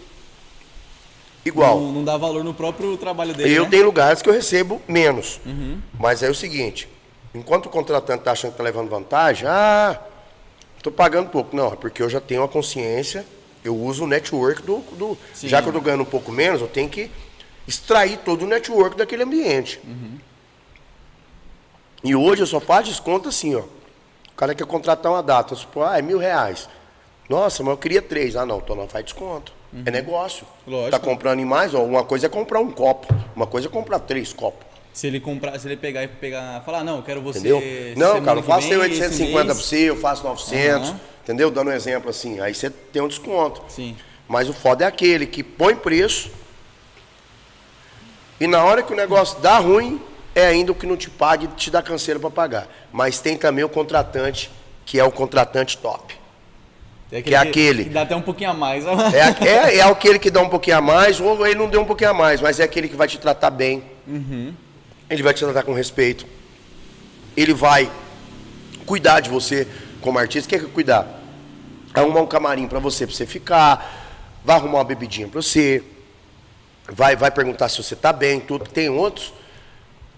[1.44, 1.80] Igual.
[1.80, 3.52] Não, não dá valor no próprio trabalho dele.
[3.52, 3.70] Eu né?
[3.70, 5.40] tenho lugares que eu recebo menos.
[5.98, 6.88] Mas é o seguinte,
[7.34, 10.00] enquanto o contratante está achando que está levando vantagem, ah,
[10.76, 11.54] estou pagando pouco.
[11.54, 13.24] Não, é porque eu já tenho a consciência,
[13.64, 14.78] eu uso o network do.
[14.92, 15.48] do Sim.
[15.48, 17.10] já que eu estou ganhando um pouco menos, eu tenho que
[17.66, 19.80] extrair todo o network daquele ambiente.
[22.02, 23.60] E hoje eu só faço desconto assim, ó.
[23.60, 26.68] O cara quer contratar uma data, supor, ah, é mil reais.
[27.28, 28.36] Nossa, mas eu queria três.
[28.36, 29.52] Ah, não, então não faz desconto.
[29.84, 30.46] É negócio.
[30.66, 30.90] Lógico.
[30.90, 31.82] Tá comprando em mais, ó.
[31.82, 34.66] Uma coisa é comprar um copo, uma coisa é comprar três copos.
[34.92, 37.40] Se ele comprar, se ele pegar e pegar, falar, não, eu quero você.
[37.40, 37.62] Entendeu?
[37.96, 39.56] Não, cara, eu faço vem, 850 esse pra mês.
[39.58, 40.88] você, eu faço 900.
[40.88, 41.00] Aham.
[41.22, 41.50] Entendeu?
[41.50, 42.40] Dando um exemplo assim.
[42.40, 43.62] Aí você tem um desconto.
[43.68, 43.96] Sim.
[44.26, 46.30] Mas o foda é aquele que põe preço
[48.38, 50.00] e na hora que o negócio dá ruim,
[50.34, 52.68] é ainda o que não te paga e te dá canseira para pagar.
[52.92, 54.50] Mas tem também o contratante,
[54.84, 56.14] que é o contratante top.
[57.10, 57.84] É Que é aquele.
[57.84, 58.84] Que dá até um pouquinho a mais.
[58.84, 61.84] É, é, é aquele que dá um pouquinho a mais, ou ele não deu um
[61.84, 63.82] pouquinho a mais, mas é aquele que vai te tratar bem.
[65.08, 66.26] Ele vai te tratar com respeito.
[67.36, 67.90] Ele vai
[68.84, 69.68] cuidar de você
[70.00, 70.46] como artista.
[70.46, 71.06] O que é que cuidar?
[71.94, 74.40] Arrumar um camarim para você, para você ficar.
[74.44, 75.82] vai arrumar uma bebidinha pra você,
[76.88, 78.68] vai, vai perguntar se você tá bem, tudo.
[78.68, 79.32] Tem outros.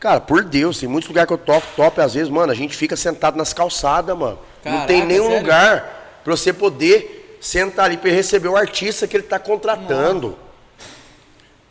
[0.01, 2.77] Cara, por Deus, tem muitos lugares que eu toco top, às vezes, mano, a gente
[2.77, 4.39] fica sentado nas calçadas, mano.
[4.65, 5.39] não tem Caraca, nenhum sério?
[5.41, 5.98] lugar
[6.29, 10.37] pra você poder sentar ali pra receber o artista que ele tá contratando.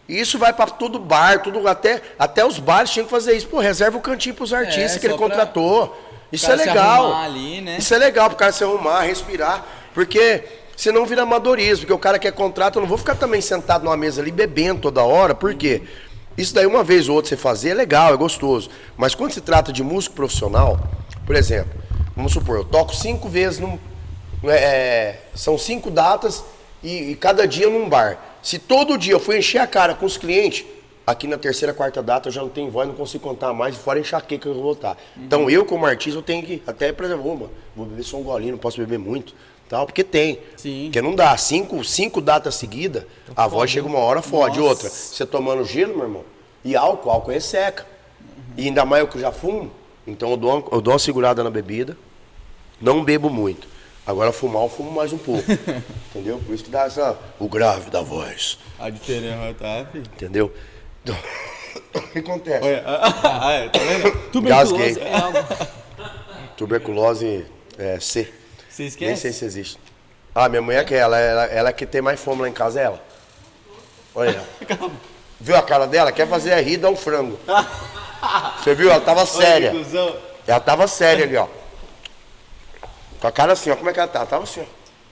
[0.10, 3.48] Isso vai pra todo bar, tudo, até, até os bares tinham que fazer isso.
[3.48, 6.02] Pô, reserva o cantinho pros artistas É, que ele só pra contratou.
[6.32, 7.14] Isso é legal.
[7.14, 7.78] ali, né?
[7.78, 9.64] Isso é legal pro cara se arrumar, respirar.
[9.94, 10.44] Porque
[10.76, 11.82] senão vira amadorismo.
[11.82, 14.82] Porque o cara quer contrato, eu não vou ficar também sentado numa mesa ali bebendo
[14.82, 15.36] toda hora.
[15.36, 15.84] Por quê?
[16.36, 18.72] Isso daí uma vez ou outra você fazer é legal, é gostoso.
[18.96, 20.80] Mas quando se trata de músico profissional,
[21.28, 21.74] por exemplo,
[22.16, 23.78] vamos supor, eu toco cinco vezes num.
[24.44, 26.44] É, são cinco datas
[26.84, 28.18] e, e cada dia num bar.
[28.42, 30.66] Se todo dia eu for encher a cara com os clientes,
[31.06, 34.00] aqui na terceira, quarta data eu já não tenho voz, não consigo contar mais, fora
[34.00, 34.98] enxaqueca que eu vou estar.
[35.16, 36.62] Então eu, como artista, eu tenho que.
[36.68, 39.34] Até, por exemplo, mano, vou beber só um golinho, não posso beber muito.
[39.70, 40.40] Tal, porque tem.
[40.56, 40.86] Sim.
[40.86, 41.36] Porque não dá.
[41.36, 43.04] Cinco, cinco datas seguidas,
[43.36, 44.60] a voz chega uma hora, fode.
[44.60, 44.70] Nossa.
[44.70, 46.24] Outra, você tomando gelo, meu irmão,
[46.64, 47.86] e álcool, álcool resseca.
[48.56, 49.72] E ainda mais eu que já fumo,
[50.06, 51.98] então eu dou, eu dou uma segurada na bebida,
[52.82, 53.68] não bebo muito.
[54.08, 55.44] Agora fumar, eu fumo mais um pouco.
[56.16, 56.42] entendeu?
[56.46, 58.58] Por isso que dá essa, o grave da voz.
[58.80, 60.06] A diferença tá, filho.
[60.16, 60.54] Entendeu?
[61.04, 61.18] Então,
[61.94, 62.66] o que acontece?
[62.66, 64.30] Olha, ah, é, tá vendo?
[64.32, 65.38] Tuberculose é algo.
[66.56, 67.46] Tuberculose
[67.78, 68.34] é, C.
[68.70, 69.22] Você Nem esquece?
[69.24, 69.80] sei se existe.
[70.34, 72.80] Ah, minha mulher que é ela, ela, ela que tem mais fome lá em casa,
[72.80, 73.04] é ela.
[74.16, 74.92] Olha ela.
[75.38, 76.14] Viu a cara dela?
[76.14, 77.38] Quer fazer a rir, dá um frango.
[78.64, 78.90] Você viu?
[78.90, 79.74] Ela tava séria.
[80.48, 81.48] Ela tava séria ali, ó.
[83.20, 83.76] Com a cara assim, ó.
[83.76, 84.26] Como é que ela tá?
[84.26, 84.66] Tava assim, ó.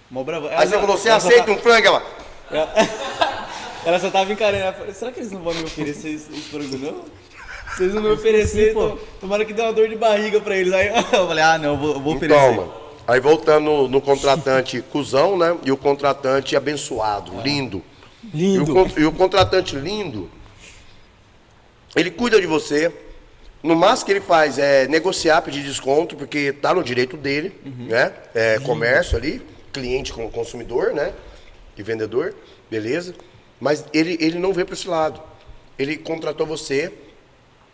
[0.10, 0.48] Mó bravo.
[0.48, 1.88] Aí você falou, você aceita um frango?
[1.88, 2.04] Ela,
[3.86, 4.64] Ela só tava encarando.
[4.64, 7.04] Ela falou, Será que eles não vão me oferecer esse, esse frango, não?
[7.80, 10.74] Eles não me oferecer, então, tomara que dê uma dor de barriga pra eles.
[10.74, 12.40] Aí eu falei, ah, não, vou, vou oferecer.
[12.40, 12.74] Então, mano.
[13.08, 15.58] Aí voltando no, no contratante cuzão, né?
[15.64, 17.84] E o contratante abençoado, lindo.
[18.34, 19.00] E o, Lindo.
[19.00, 20.30] e o contratante lindo,
[21.96, 22.92] ele cuida de você.
[23.66, 28.14] No máximo que ele faz é negociar, pedir desconto, porque tá no direito dele, né?
[28.36, 29.42] É comércio ali,
[29.74, 31.12] cliente com consumidor, né?
[31.76, 32.36] E vendedor,
[32.70, 33.16] beleza.
[33.60, 35.20] Mas ele, ele não vê para esse lado.
[35.80, 36.94] Ele contratou você.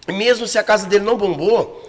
[0.08, 1.84] E mesmo se a casa dele não bombou,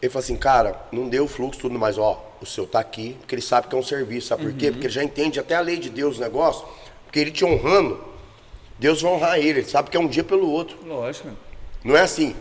[0.00, 3.34] ele fala assim, cara, não deu fluxo, tudo mais, ó, o seu tá aqui, porque
[3.34, 4.70] ele sabe que é um serviço, sabe por quê?
[4.70, 6.66] Porque ele já entende até a lei de Deus, o negócio,
[7.04, 8.02] porque ele te honrando,
[8.78, 10.78] Deus vai honrar ele, ele sabe que é um dia pelo outro.
[10.86, 11.28] Lógico.
[11.84, 12.34] Não é assim,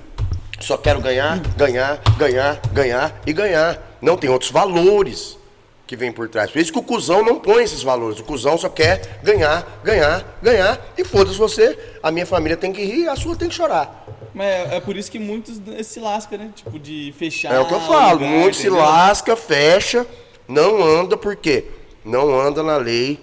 [0.59, 3.97] só quero ganhar, ganhar, ganhar, ganhar e ganhar.
[4.01, 5.37] Não, tem outros valores
[5.85, 6.51] que vêm por trás.
[6.51, 8.19] Por isso que o cuzão não põe esses valores.
[8.19, 10.79] O cuzão só quer ganhar, ganhar, ganhar.
[10.97, 14.05] E foda-se você, a minha família tem que rir, a sua tem que chorar.
[14.33, 16.51] Mas é, é por isso que muitos se lascam, né?
[16.53, 17.53] Tipo, de fechar.
[17.53, 18.19] É o que eu falo.
[18.19, 20.05] lugar, Muito se lasca, fecha,
[20.47, 21.65] não anda, por quê?
[22.03, 23.19] Não anda na lei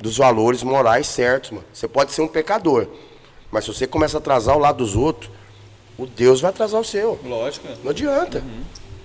[0.00, 1.64] dos valores morais certos, mano.
[1.72, 2.88] Você pode ser um pecador,
[3.50, 5.30] mas se você começa a atrasar o lado dos outros,
[5.98, 7.18] o Deus vai atrasar o seu.
[7.24, 7.66] Lógico.
[7.82, 8.42] Não adianta.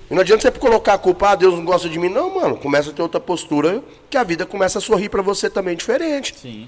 [0.10, 2.10] E não adianta você colocar a culpa, ah, Deus não gosta de mim.
[2.10, 2.58] Não, mano.
[2.58, 6.36] Começa a ter outra postura que a vida começa a sorrir pra você também diferente.
[6.38, 6.68] Sim.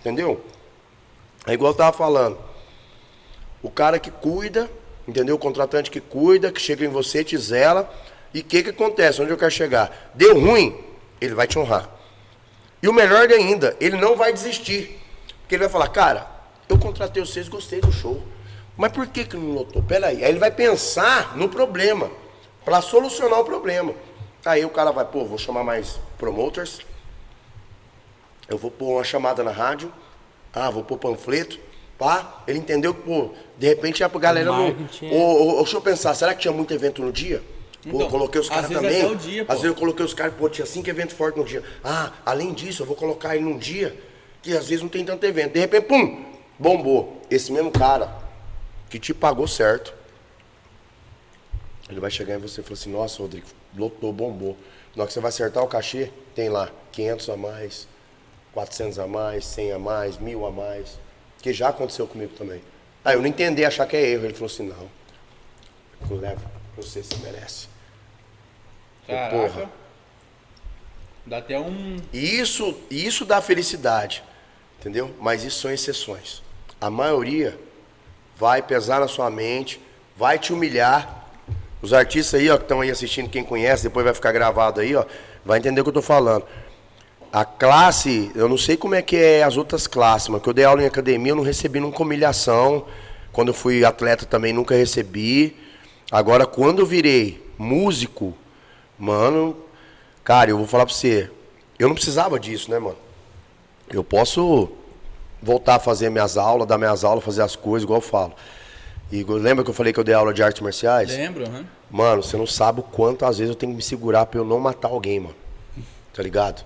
[0.00, 0.44] Entendeu?
[1.46, 2.38] É igual eu tava falando.
[3.62, 4.70] O cara que cuida,
[5.08, 5.36] entendeu?
[5.36, 7.90] O contratante que cuida, que chega em você, te zela.
[8.34, 9.22] E o que que acontece?
[9.22, 10.12] Onde eu quero chegar?
[10.14, 10.76] Deu ruim,
[11.20, 11.88] ele vai te honrar.
[12.82, 15.00] E o melhor ainda, ele não vai desistir.
[15.40, 16.26] Porque ele vai falar, cara,
[16.68, 18.22] eu contratei vocês, gostei do show.
[18.76, 19.82] Mas por que que não lotou?
[19.82, 20.24] Peraí.
[20.24, 22.10] Aí ele vai pensar no problema,
[22.64, 23.94] para solucionar o problema.
[24.44, 26.80] Aí o cara vai, pô, vou chamar mais promoters,
[28.48, 29.92] eu vou pôr uma chamada na rádio.
[30.52, 31.58] Ah, vou pôr panfleto.
[31.98, 32.42] Pá.
[32.46, 34.66] Ele entendeu que, pô, de repente a galera não.
[34.68, 37.42] É- deixa eu pensar, será que tinha muito evento no dia?
[37.82, 39.06] Pô, Então, coloquei os caras vezes também.
[39.12, 39.52] o dia, pô.
[39.52, 41.62] às vezes eu coloquei os caras, pô, tinha cinco eventos fortes no dia.
[41.82, 43.96] Ah, além disso, eu vou colocar ele num dia
[44.42, 45.52] que às vezes não tem tanto evento.
[45.52, 46.24] De repente, pum,
[46.58, 47.22] bombou.
[47.30, 48.21] Esse mesmo cara
[48.92, 49.94] que te pagou certo,
[51.88, 54.54] ele vai chegar em você e falar assim, nossa, Rodrigo, lotou, bombou.
[54.94, 57.88] Na hora que você vai acertar o cachê, tem lá 500 a mais,
[58.52, 60.98] 400 a mais, 100 a mais, mil a mais.
[61.40, 62.60] Que já aconteceu comigo também.
[63.02, 64.26] Aí eu não entendi, achar que é erro.
[64.26, 64.90] Ele falou assim, não.
[66.10, 66.44] Eu levo,
[66.76, 67.68] você se merece.
[69.06, 69.34] Caraca.
[69.34, 69.70] porra.
[71.24, 71.96] Dá até um.
[72.12, 74.22] E isso, isso dá felicidade,
[74.78, 75.14] entendeu?
[75.18, 76.42] Mas isso são exceções.
[76.78, 77.58] A maioria
[78.42, 79.80] vai pesar na sua mente,
[80.16, 81.28] vai te humilhar.
[81.80, 84.96] Os artistas aí, ó, que estão aí assistindo, quem conhece, depois vai ficar gravado aí,
[84.96, 85.04] ó,
[85.44, 86.44] vai entender o que eu tô falando.
[87.32, 90.52] A classe, eu não sei como é que é as outras classes, mas que eu
[90.52, 92.84] dei aula em academia, eu não recebi nunca humilhação.
[93.30, 95.56] Quando eu fui atleta também nunca recebi.
[96.10, 98.34] Agora, quando eu virei músico,
[98.98, 99.56] mano,
[100.24, 101.30] cara, eu vou falar pra você,
[101.78, 102.98] eu não precisava disso, né, mano?
[103.88, 104.81] Eu posso
[105.42, 108.32] voltar a fazer minhas aulas, dar minhas aulas, fazer as coisas, igual eu falo.
[109.10, 111.10] E lembra que eu falei que eu dei aula de artes marciais?
[111.10, 111.64] Lembro, aham.
[111.90, 114.44] Mano, você não sabe o quanto às vezes eu tenho que me segurar pra eu
[114.44, 115.34] não matar alguém, mano.
[116.14, 116.64] Tá ligado?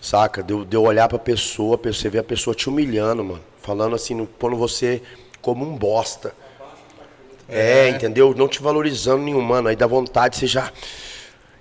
[0.00, 0.42] Saca?
[0.42, 3.40] De, eu- de eu olhar pra pessoa, você ver a pessoa te humilhando, mano.
[3.60, 5.02] Falando assim, pondo você
[5.42, 6.32] como um bosta.
[7.48, 8.34] É, entendeu?
[8.36, 9.68] Não te valorizando nenhum, mano.
[9.68, 10.72] Aí dá vontade de você já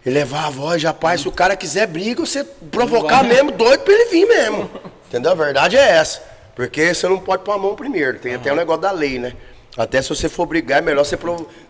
[0.06, 1.18] elevar a voz, já, pai.
[1.18, 4.70] Se o cara quiser briga, você provocar mesmo, doido pra ele vir mesmo.
[5.08, 5.32] Entendeu?
[5.32, 6.22] A verdade é essa.
[6.56, 8.20] Porque você não pode pôr a mão primeiro.
[8.20, 9.34] Tem até o negócio da lei, né?
[9.78, 11.18] Até se você for brigar, é melhor você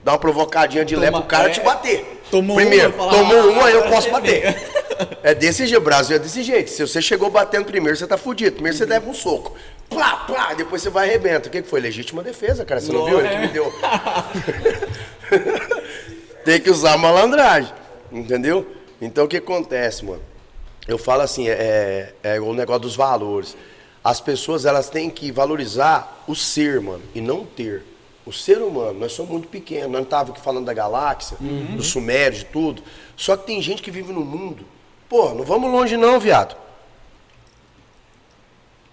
[0.04, 1.52] dar uma provocadinha de Toma- pro cara é.
[1.52, 2.20] te bater.
[2.32, 4.56] Tomou primeiro, uma, tomou ah, uma, eu posso bater.
[5.24, 6.70] É desse jeito, Brasil é desse jeito.
[6.70, 8.52] Se você chegou batendo primeiro, você tá fudido.
[8.52, 9.56] Primeiro você leva um soco.
[9.90, 11.50] Plá, plá, depois você vai arrebenta.
[11.50, 11.80] O que foi?
[11.80, 12.80] Legítima defesa, cara.
[12.80, 13.20] Você não viu?
[13.20, 13.74] Ele que me deu.
[16.46, 17.74] Tem que usar malandragem,
[18.12, 18.68] entendeu?
[19.02, 20.22] Então o que acontece, mano?
[20.88, 23.58] Eu falo assim, é, é o negócio dos valores.
[24.04, 27.84] As pessoas, elas têm que valorizar o ser, mano, e não ter.
[28.26, 29.86] O ser humano, nós somos muito pequenos.
[29.92, 32.84] Nós não estávamos aqui falando da galáxia, do Sumério, de tudo.
[33.18, 34.66] Só que tem gente que vive no mundo.
[35.10, 36.56] Pô, não vamos longe não, viado.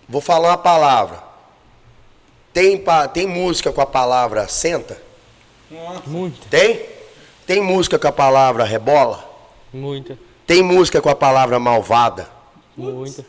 [0.08, 1.22] Vou falar uma palavra.
[2.52, 5.00] Tem, pa- tem música com a palavra senta?
[6.06, 6.80] Muita, Tem?
[7.46, 9.24] Tem música com a palavra rebola?
[9.72, 12.28] muita, Tem música com a palavra malvada?
[12.78, 13.24] Muita.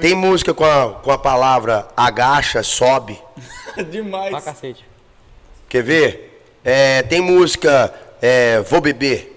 [0.00, 3.18] Tem música com a, com a palavra agacha, sobe?
[3.90, 4.30] Demais.
[4.30, 4.84] Pra cacete.
[5.68, 6.42] Quer ver?
[6.64, 9.30] É, tem música é, vou beber?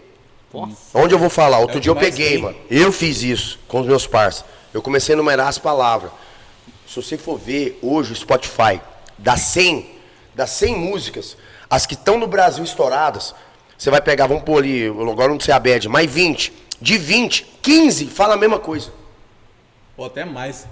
[0.54, 0.76] Nossa.
[0.94, 1.60] Onde eu vou falar?
[1.60, 2.42] Outro É dia eu peguei, tem.
[2.42, 2.58] mano.
[2.70, 4.50] Eu fiz isso com os meus parceiros.
[4.74, 6.12] Eu comecei a numerar as palavras.
[6.88, 8.80] Se você for ver hoje o Spotify,
[9.18, 9.90] das 100,
[10.34, 11.36] das 100 músicas,
[11.70, 13.36] as que estão no Brasil estouradas,
[13.78, 16.54] você vai pegar, vamos pôr ali, agora não sei a bad, mais 20.
[16.80, 18.92] De 20, 15 fala a mesma coisa.
[19.98, 20.68] Ou até mais.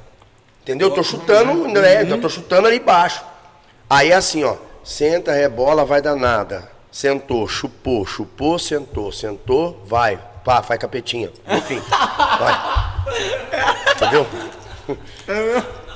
[0.62, 0.90] Entendeu?
[0.90, 2.04] Eu tô chutando, né?
[2.10, 3.24] Eu tô chutando ali embaixo.
[3.90, 4.56] Aí é assim, ó.
[4.84, 6.72] Senta, rebola, vai danada.
[6.92, 10.20] Sentou, chupou, chupou, sentou, sentou, vai.
[10.46, 11.32] Pá, faz capetinha.
[11.48, 11.82] Enfim.
[12.40, 12.54] Vai.
[13.96, 14.28] Entendeu?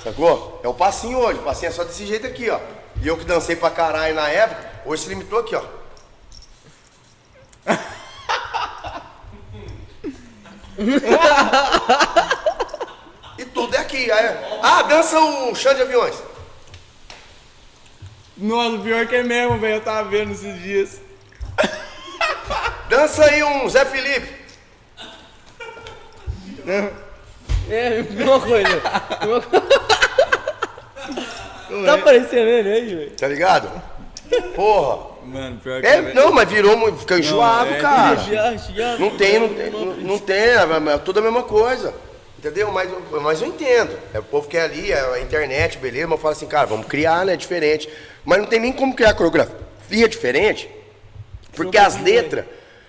[0.04, 0.60] Sacou?
[0.64, 1.40] É o passinho hoje.
[1.40, 2.60] O passinho é só desse jeito aqui, ó.
[3.02, 5.64] E eu que dancei pra caralho na época, hoje se limitou aqui, ó.
[13.60, 14.10] Tudo é aqui.
[14.10, 16.16] Aí, ah, dança o chão de aviões.
[18.38, 19.76] Nossa, pior que é mesmo, velho.
[19.76, 21.02] Eu tava vendo esses dias.
[22.88, 24.40] Dança aí um Zé Felipe.
[27.72, 28.82] É, mesma coisa.
[29.22, 29.70] Mesma coisa.
[31.86, 33.12] tá aparecendo ele aí, velho.
[33.12, 33.82] Tá ligado?
[34.56, 35.10] Porra.
[35.24, 36.20] Mano, pior que É, mesmo.
[36.20, 36.98] não, mas virou muito.
[37.00, 38.16] Fica enjoado, é, cara.
[38.16, 41.94] Já, já, Não tem, não tem, não, não tem, é, é tudo a mesma coisa.
[42.40, 42.72] Entendeu?
[42.72, 42.90] Mas,
[43.22, 44.00] mas eu entendo.
[44.14, 46.88] É, o povo quer ali, é a internet, beleza, mas eu falo assim, cara, vamos
[46.88, 47.36] criar, né?
[47.36, 47.90] Diferente.
[48.24, 50.70] Mas não tem nem como criar coreografia diferente,
[51.54, 52.46] porque as letras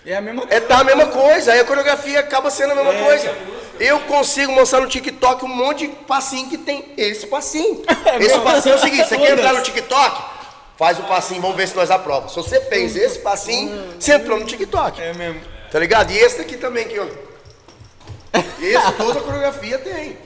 [0.07, 1.53] É a mesma é tá a mesma coisa.
[1.53, 3.37] Aí a coreografia acaba sendo a mesma coisa.
[3.81, 7.83] Eu consigo mostrar no TikTok um monte de passinho que tem esse passinho.
[8.21, 10.23] Esse passinho é o seguinte: você quer entrar no TikTok?
[10.79, 12.29] Faz o passinho, vamos ver se nós aprova.
[12.29, 15.01] Se você fez esse passinho, você entrou no TikTok.
[15.03, 15.41] É mesmo.
[15.73, 16.13] Tá ligado?
[16.13, 17.07] E esse daqui também, que ó.
[18.33, 20.17] Esse toda a coreografia tem.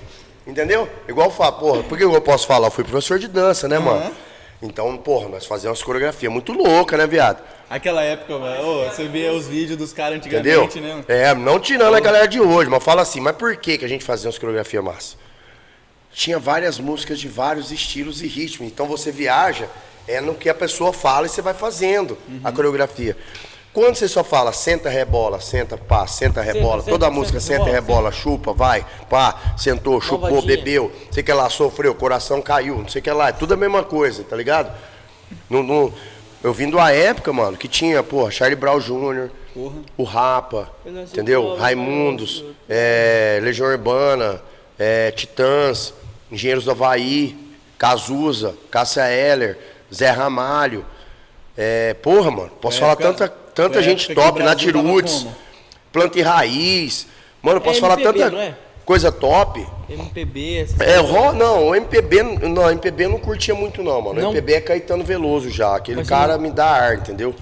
[0.47, 0.89] Entendeu?
[1.09, 2.66] Igual eu falo, porra, por que eu posso falar?
[2.66, 4.12] Eu fui professor de dança, né, mano?
[4.60, 7.43] Então, porra, nós fazíamos coreografia muito louca, né, viado?
[7.68, 8.66] Aquela época, velho.
[8.66, 10.64] ô, você via os vídeos dos caras Entendeu?
[10.64, 10.89] antigamente, né?
[10.89, 11.05] mano?
[11.09, 13.89] É, não tirando a galera de hoje, mas fala assim, mas por que, que a
[13.89, 15.16] gente fazia umas coreografias massa?
[16.12, 18.70] Tinha várias músicas de vários estilos e ritmos.
[18.70, 19.68] Então você viaja
[20.06, 23.16] é no que a pessoa fala e você vai fazendo a coreografia.
[23.74, 27.40] Quando você só fala senta, rebola, senta, pá, senta, rebola, senta, toda a senta, música
[27.40, 30.56] senta, rebola, rebola, chupa, vai, pá, sentou, chupou, Malvadinha.
[30.56, 33.32] bebeu, não sei o que lá, sofreu, coração caiu, não sei o que lá, é
[33.32, 34.72] tudo a mesma coisa, tá ligado?
[35.51, 35.92] Não, não-
[36.42, 39.28] eu vim de uma época, mano, que tinha, porra, Charlie Brown Jr.,
[39.96, 41.42] o Rapa, entendeu?
[41.42, 44.40] pobre, Raimundos, é, Legião Urbana,
[44.78, 45.92] é, Titãs,
[46.30, 47.36] Engenheiros do Havaí,
[47.76, 49.59] Cazuza, Cássia Eller,
[49.92, 50.84] Zé Ramalho.
[51.56, 55.36] É, porra, mano, posso falar época- tanta, tanta foi gente top, Natiruts, como?
[55.93, 57.06] Planta e Raiz.
[57.43, 58.55] Mano, posso É falar MPB, tanta é?
[58.85, 59.66] coisa top.
[59.89, 64.20] MPB, essas É, ro, não, o MPB, não, MPB eu não curtia muito não, mano.
[64.20, 64.28] Não?
[64.28, 67.35] O MPB é Caetano Veloso já, aquele Mas cara não- me dá ar, entendeu?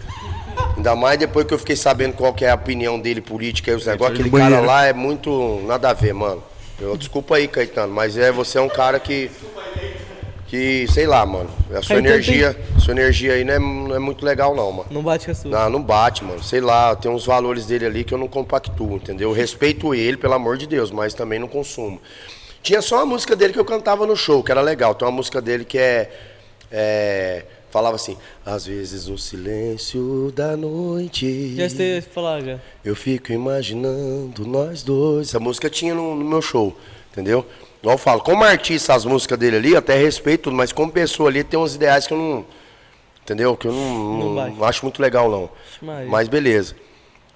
[0.77, 3.75] Ainda mais depois que eu fiquei sabendo qual que é a opinião dele política e
[3.75, 6.43] os negócios, aquele cara lá é muito nada a ver, mano.
[6.81, 9.31] Eu, desculpa aí, Caetano, mas é, você é um cara que.
[10.53, 11.49] Que, sei lá, mano.
[11.71, 12.61] A sua Caetano energia.
[12.79, 14.89] Sua energia aí não é, não é muito legal, não, mano.
[14.91, 15.51] Não bate com a sua.
[15.51, 16.43] Não, não bate, mano.
[16.43, 19.31] Sei lá, tem uns valores dele ali que eu não compactuo, entendeu?
[19.31, 21.99] Eu respeito ele, pelo amor de Deus, mas também não consumo.
[22.63, 24.95] Tinha só uma música dele que eu cantava no show, que era legal.
[24.95, 26.11] Tem uma música dele que é.
[26.71, 31.57] é, falava assim: Às vezes no silêncio da noite.
[31.57, 32.59] Já sei falar já.
[32.85, 35.29] Eu fico imaginando nós dois.
[35.29, 36.77] Essa música tinha no, no meu show,
[37.11, 37.47] entendeu?
[37.83, 40.91] Igual eu falo, como artista, as músicas dele ali, eu até respeito tudo, mas como
[40.91, 42.47] pessoa ali, tem uns ideais que eu não.
[43.23, 43.57] Entendeu?
[43.57, 45.51] Que eu não, Não não, acho muito legal, não.
[45.81, 46.09] Maria.
[46.09, 46.77] Mas beleza.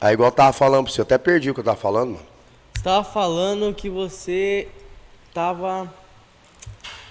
[0.01, 2.10] Aí, igual eu tava falando pra você, eu até perdi o que eu tava falando,
[2.12, 2.27] mano.
[2.74, 4.68] Você tava falando que você
[5.35, 5.93] tava.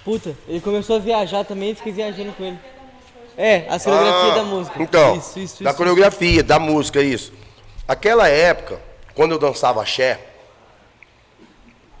[0.04, 2.58] Puta, ele começou a viajar também e fiquei viajando com ele.
[3.36, 4.82] É, a coreografia Ah, da música.
[4.82, 5.76] Então, isso, isso, da isso.
[5.76, 7.32] coreografia, da música, isso.
[7.86, 8.80] Aquela época,
[9.14, 10.20] quando eu dançava axé,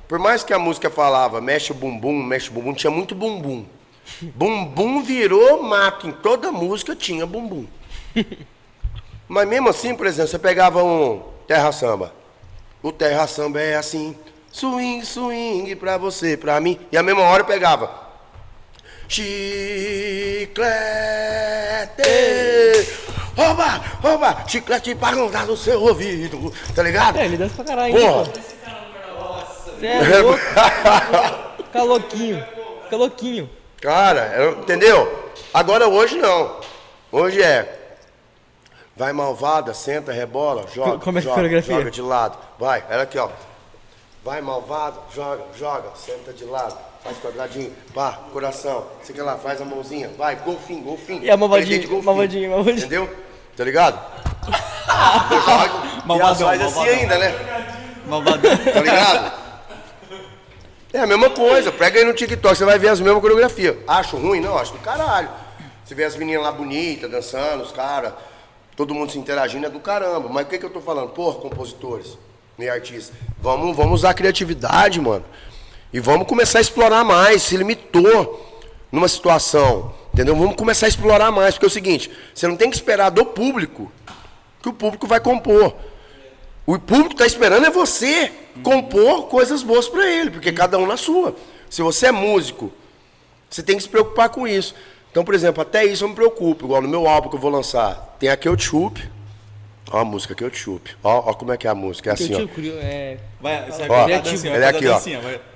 [0.08, 3.64] por mais que a música falava mexe o bumbum, mexe o bumbum, tinha muito bumbum.
[4.20, 7.66] Bumbum virou mato, em toda música tinha bumbum.
[9.28, 12.12] Mas mesmo assim, por exemplo, você pegava um terra samba.
[12.82, 14.16] O terra samba é assim,
[14.52, 16.78] swing, swing pra você, pra mim.
[16.92, 18.06] E a mesma hora eu pegava
[19.08, 20.56] Chiclete!
[23.36, 27.18] Rouba, rouba, chiclete pra grudar no seu ouvido, tá ligado?
[27.18, 27.94] É, ele dança pra caralho.
[27.94, 28.24] Porra.
[28.24, 28.55] pô.
[29.86, 30.38] Você é louco.
[31.56, 32.46] Fica louquinho.
[32.84, 33.50] Fica louquinho.
[33.80, 35.30] Cara, entendeu?
[35.52, 36.60] Agora hoje não.
[37.12, 37.76] Hoje é.
[38.96, 40.98] Vai malvada, senta, rebola, joga.
[40.98, 41.76] Como é que é a joga, coreografia?
[41.76, 42.38] Joga de lado.
[42.58, 43.28] Vai, era aqui, ó.
[44.24, 49.60] Vai malvado, joga, joga, senta de lado, faz quadradinho, pá, coração, sei que lá, faz
[49.60, 51.22] a mãozinha, vai, golfinho, golfinho.
[51.22, 52.86] E a malvadinha, malvadinha, malvadinha.
[52.86, 53.16] Entendeu?
[53.56, 54.00] Tá ligado?
[56.02, 57.34] e Malvadão, elas faz assim ainda, né?
[58.06, 58.56] Malvadão.
[58.56, 59.45] Tá ligado?
[60.96, 61.70] É a mesma coisa.
[61.70, 63.76] Pega aí no TikTok, você vai ver as mesmas coreografias.
[63.86, 64.40] Acho ruim?
[64.40, 65.28] Não, acho do caralho.
[65.84, 68.14] Você vê as meninas lá bonitas, dançando, os caras,
[68.74, 70.30] todo mundo se interagindo, é do caramba.
[70.30, 71.10] Mas o que, que eu tô falando?
[71.10, 72.16] Porra, compositores
[72.58, 75.26] e artistas, vamos, vamos usar a criatividade, mano.
[75.92, 77.42] E vamos começar a explorar mais.
[77.42, 80.34] Se limitou numa situação, entendeu?
[80.34, 81.56] Vamos começar a explorar mais.
[81.56, 83.92] Porque é o seguinte, você não tem que esperar do público
[84.62, 85.74] que o público vai compor.
[86.66, 88.32] O público está esperando é você
[88.62, 91.36] compor coisas boas para ele, porque cada um na sua.
[91.70, 92.72] Se você é músico,
[93.48, 94.74] você tem que se preocupar com isso.
[95.10, 96.64] Então, por exemplo, até isso eu me preocupo.
[96.64, 99.08] Igual no meu álbum que eu vou lançar, tem a Ketchup.
[99.90, 100.96] Ó a música Ketchup.
[101.02, 102.10] Ó, ó como é que é a música.
[102.10, 102.46] É assim, ó.
[102.82, 104.98] É, Vai, Ó, é fazer aqui, ó.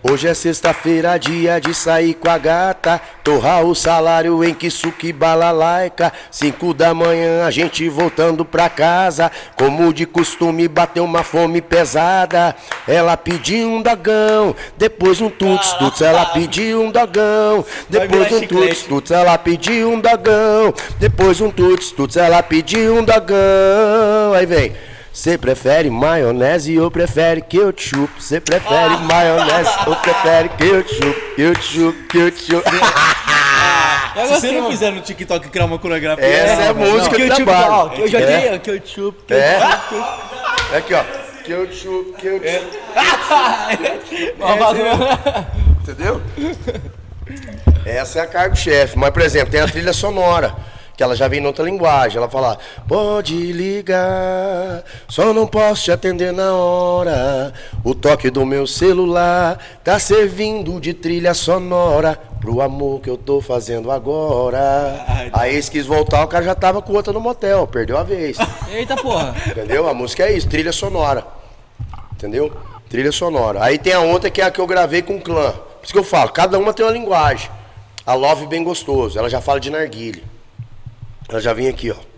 [0.02, 3.00] Hoje é sexta-feira, dia de sair com a gata.
[3.24, 6.12] Torrar o salário em Kisuki Balalaica.
[6.30, 9.32] Cinco da manhã, a gente voltando pra casa.
[9.56, 12.54] Como de costume, bateu uma fome pesada.
[12.86, 16.02] Ela pediu um dogão, depois um tuts tuts.
[16.02, 19.10] Ela pediu um dogão, depois um tuts tuts.
[19.10, 22.16] Ela pediu um dogão, depois um tuts tuts.
[22.16, 24.19] Ela pediu um dogão.
[24.34, 24.72] Aí vem.
[25.12, 28.08] Você prefere maionese ou prefere ketchup?
[28.18, 31.34] Você prefere maionese ou prefere ketchup?
[31.36, 32.64] Ketchup, ketchup.
[34.16, 36.24] Eu Se gostei, você não fizer no TikTok criar uma coreografia.
[36.26, 38.26] Essa é a não, música Que eu ó, que eu já É.
[38.26, 39.60] dei, ó, que eu chupo, que eu É.
[39.60, 40.04] chupo.
[40.72, 41.04] É aqui, ó.
[41.44, 42.78] Ketchup, ketchup.
[45.82, 46.20] Entendeu?
[47.86, 48.98] Essa é a cargo-chefe.
[48.98, 50.54] Mas, por exemplo, tem a trilha sonora,
[51.00, 52.18] que ela já vem em outra linguagem.
[52.18, 57.54] Ela fala, pode ligar, só não posso te atender na hora.
[57.82, 63.40] O toque do meu celular tá servindo de trilha sonora pro amor que eu tô
[63.40, 65.02] fazendo agora.
[65.08, 68.02] Ai, Aí eles quis voltar, o cara já tava com outra no motel, perdeu a
[68.02, 68.36] vez.
[68.70, 69.34] Eita porra.
[69.46, 69.88] Entendeu?
[69.88, 71.26] A música é isso, trilha sonora.
[72.12, 72.52] Entendeu?
[72.90, 73.64] Trilha sonora.
[73.64, 75.50] Aí tem a outra que é a que eu gravei com o clã.
[75.52, 77.50] Por isso que eu falo, cada uma tem uma linguagem.
[78.04, 80.28] A Love bem gostoso, ela já fala de narguile.
[81.30, 82.09] Ela já vem aqui, ó.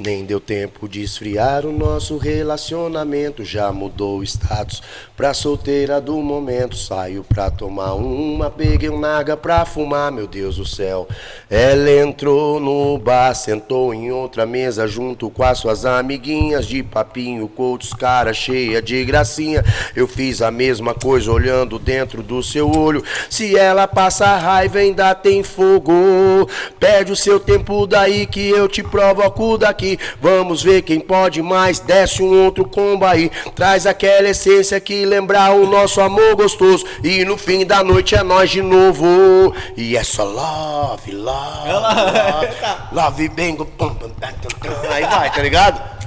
[0.00, 3.44] Nem deu tempo de esfriar o nosso relacionamento.
[3.44, 4.80] Já mudou o status
[5.16, 6.76] pra solteira do momento.
[6.76, 11.08] Saiu pra tomar uma, peguei um naga pra fumar, meu Deus do céu.
[11.50, 16.64] Ela entrou no bar, sentou em outra mesa junto com as suas amiguinhas.
[16.68, 19.64] De papinho, com outros cara cheia de gracinha.
[19.96, 23.02] Eu fiz a mesma coisa olhando dentro do seu olho.
[23.28, 26.48] Se ela passa raiva, ainda tem fogo.
[26.78, 29.87] Perde o seu tempo daí que eu te provoco daqui.
[30.20, 31.78] Vamos ver quem pode mais.
[31.78, 33.30] Desce um outro combo aí.
[33.54, 36.84] Traz aquela essência que lembrar o nosso amor gostoso.
[37.04, 39.54] E no fim da noite é nós de novo.
[39.76, 41.70] E é só love, love.
[41.70, 42.48] Love,
[42.92, 43.54] love bem.
[43.56, 44.68] pum, pum, pum, pum, pum.
[44.92, 45.98] Aí vai, tá ligado?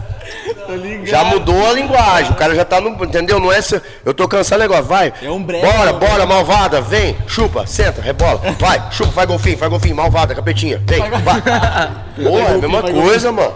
[1.03, 2.89] Já mudou a linguagem, o cara já tá no.
[3.03, 3.39] Entendeu?
[3.39, 3.61] Não é.
[3.61, 5.11] se- Eu tô cansado do negócio, vai.
[5.21, 5.99] É um breve, Bora, né?
[5.99, 10.99] bora, malvada, vem, chupa, senta, rebola, vai, chupa, faz golfinho, faz golfinho, malvada, capetinha, vem,
[11.01, 11.41] vai.
[11.41, 13.53] Pô, é a mesma coisa, mano.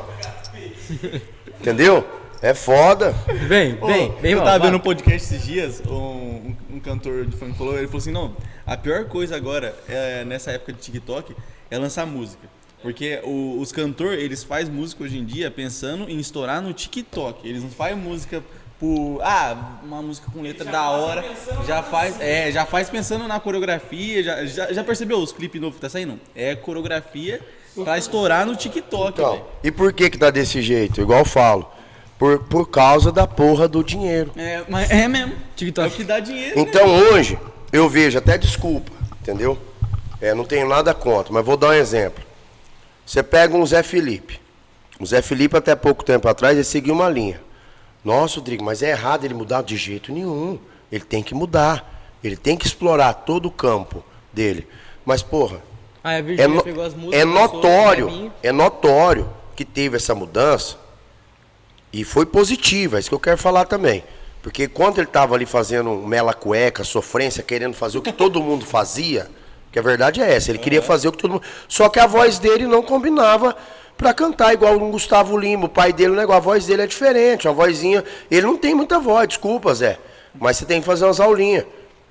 [1.60, 2.06] Entendeu?
[2.42, 3.12] É foda.
[3.48, 4.52] Vem, Ô, vem, vem, eu mano.
[4.52, 8.00] tava vendo um podcast esses dias, um, um- um cantor de funk falou, ele falou
[8.00, 8.36] assim, não,
[8.66, 11.36] a pior coisa agora, é, nessa época de TikTok,
[11.72, 12.48] é lançar música.
[12.84, 17.48] Porque o- os cantores, eles fazem música hoje em dia pensando em estourar no TikTok.
[17.48, 18.44] Eles não fazem música
[18.80, 19.22] por.
[19.24, 21.26] Ah, uma música com letra da hora.
[21.66, 22.20] Já faz.
[22.22, 24.22] É, já faz pensando na coreografia.
[24.22, 26.20] Já, já, já percebeu os clipes novos que tá saindo?
[26.36, 27.42] É coreografia
[27.84, 29.46] pra estourar no TikTok, Então, velho.
[29.64, 31.02] e por que que tá desse jeito?
[31.02, 31.70] Igual eu falo.
[32.18, 34.32] Por, por causa da porra do dinheiro.
[34.38, 35.36] É, mas é mesmo.
[35.56, 35.88] TikTok.
[35.88, 36.56] É o que dá dinheiro.
[36.56, 36.62] né?
[36.62, 37.38] Então hoje,
[37.74, 38.92] eu vejo, até desculpa,
[39.22, 39.58] entendeu?
[40.22, 42.24] É, não tenho nada contra, mas vou dar um exemplo.
[43.06, 44.40] Você pega um Zé Felipe.
[45.00, 47.42] O Zé Felipe, até pouco tempo atrás, ele seguiu uma linha.
[48.04, 50.58] Nossa, Rodrigo, mas é errado ele mudar de jeito nenhum.
[50.92, 51.92] Ele tem que mudar.
[52.24, 54.66] Ele tem que explorar todo o campo dele.
[55.06, 55.62] Mas, porra,
[56.06, 57.20] Ah, a é, Virgínia no- pegou as músicas.
[57.20, 60.76] é notório, é notório que teve essa mudança
[61.92, 64.04] e foi positiva, é isso que eu quero falar também.
[64.44, 68.64] Porque quando ele estava ali fazendo mela cueca, sofrência, querendo fazer o que todo mundo
[68.68, 69.28] fazia,
[69.72, 71.44] que a verdade é essa, ele queria fazer o que todo mundo.
[71.68, 73.56] Só que a voz dele não combinava
[73.98, 76.88] para cantar igual o Gustavo Lima, o pai dele, o negócio, a voz dele é
[76.88, 79.98] diferente, a vozinha, ele não tem muita voz, desculpa, Zé,
[80.40, 81.66] mas você tem que fazer umas aulinhas.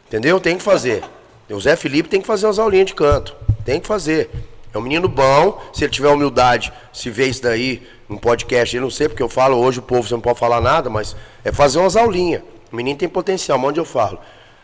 [0.08, 0.40] Entendeu?
[0.40, 1.04] Tem que fazer.
[1.48, 3.43] O Zé Felipe tem que fazer umas aulinhas de canto.
[3.64, 4.30] Tem que fazer.
[4.72, 8.82] É um menino bom, se ele tiver humildade, se vê isso daí, um podcast, eu
[8.82, 11.14] não sei porque eu falo, hoje o povo você não pode falar nada, mas
[11.44, 12.42] é fazer umas aulinhas.
[12.72, 14.18] O menino tem potencial, onde eu falo.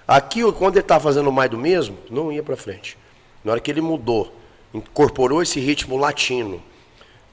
[0.06, 2.98] Aqui, quando ele tá fazendo mais do mesmo, não ia pra frente.
[3.44, 4.34] Na hora que ele mudou,
[4.74, 6.60] incorporou esse ritmo latino,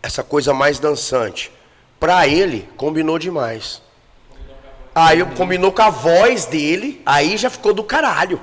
[0.03, 1.51] essa coisa mais dançante,
[1.99, 3.81] pra ele, combinou demais.
[4.93, 8.39] Aí combinou com a voz dele, aí já ficou do caralho.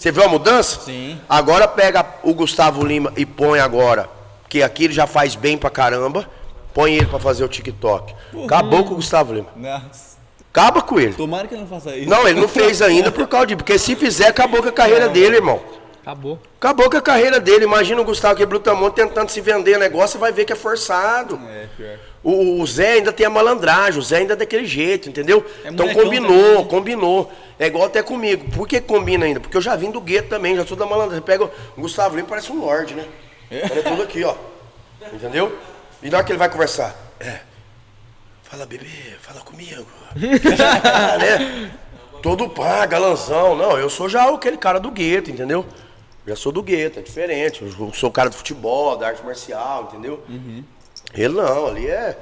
[0.00, 0.80] Você viu a mudança?
[0.80, 1.20] Sim.
[1.28, 4.08] Agora pega o Gustavo Lima e põe agora,
[4.48, 6.26] que aqui ele já faz bem pra caramba,
[6.72, 8.14] põe ele pra fazer o TikTok.
[8.46, 9.48] Acabou com o Gustavo Lima.
[9.54, 10.16] Nossa.
[10.50, 11.12] Acaba com ele.
[11.12, 12.08] Tomara que ele não faça isso.
[12.08, 13.56] Não, ele não fez ainda por causa de.
[13.56, 15.60] Porque se fizer, acabou com a carreira dele, irmão.
[16.00, 16.38] Acabou.
[16.58, 17.66] Acabou com a carreira dele.
[17.66, 21.38] Imagina o Gustavo que é Brutamonte tentando se vender negócio, vai ver que é forçado.
[21.46, 21.98] É, pior.
[22.22, 25.44] O, o Zé ainda tem a malandragem, o Zé ainda é daquele jeito, entendeu?
[25.64, 26.66] É então combinou, também.
[26.66, 27.32] combinou.
[27.58, 28.50] É igual até comigo.
[28.50, 29.40] Por que combina ainda?
[29.40, 31.24] Porque eu já vim do gueto também, já sou da malandragem.
[31.24, 33.06] Pega o Gustavo Lima, parece um lorde, né?
[33.50, 34.34] Olha tudo aqui, ó.
[35.12, 35.56] Entendeu?
[36.02, 37.40] E na hora que ele vai conversar, é.
[38.42, 38.86] Fala, bebê,
[39.20, 39.86] fala comigo.
[40.56, 41.70] Já, né?
[42.22, 43.56] Todo pá, galanzão.
[43.56, 45.64] Não, eu sou já aquele cara do gueto, entendeu?
[46.26, 47.62] Já sou do gueto, é diferente.
[47.62, 50.22] Eu sou o cara do futebol, da arte marcial, entendeu?
[51.14, 52.16] Ele não, ali é.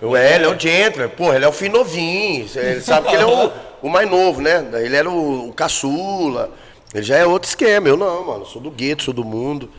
[0.00, 2.48] Eu, é, ele é o gentleman, porra, ele é o filho novinho.
[2.54, 3.50] Ele sabe que ele é o,
[3.82, 4.64] o mais novo, né?
[4.74, 6.50] Ele era o, o caçula.
[6.94, 7.88] Ele já é outro esquema.
[7.88, 8.46] Eu não, mano.
[8.46, 9.70] Sou do gueto, sou do mundo.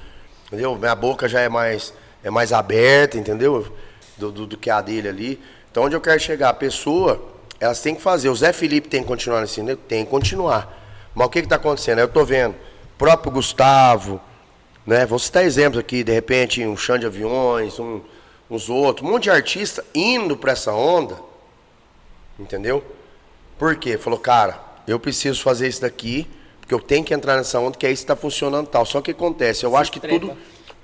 [0.48, 0.76] Entendeu?
[0.76, 1.94] Minha boca já é mais,
[2.24, 3.72] é mais aberta, entendeu?
[4.18, 5.42] Do, do, do que a dele ali.
[5.72, 6.50] Então onde eu quero chegar?
[6.50, 7.24] A pessoa,
[7.60, 8.30] elas têm que fazer.
[8.30, 9.78] O Zé Felipe tem que continuar nesse, né?
[9.88, 10.78] Tem que continuar.
[11.16, 12.00] Mas o que está acontecendo?
[12.00, 12.52] Eu tô vendo.
[12.54, 14.20] O próprio Gustavo,
[14.90, 15.06] né?
[15.06, 18.02] Vou citar exemplos aqui, de repente, um chão de aviões, um,
[18.50, 21.16] uns outros, um monte de artista indo para essa onda,
[22.40, 22.84] entendeu?
[23.60, 24.00] Por quê?
[24.00, 26.28] Falou, cara, eu preciso fazer isso daqui,
[26.60, 28.84] porque eu tenho que entrar nessa onda, que aí está funcionando tal.
[28.84, 30.20] Só que acontece, eu acho que trepa.
[30.20, 30.38] tudo,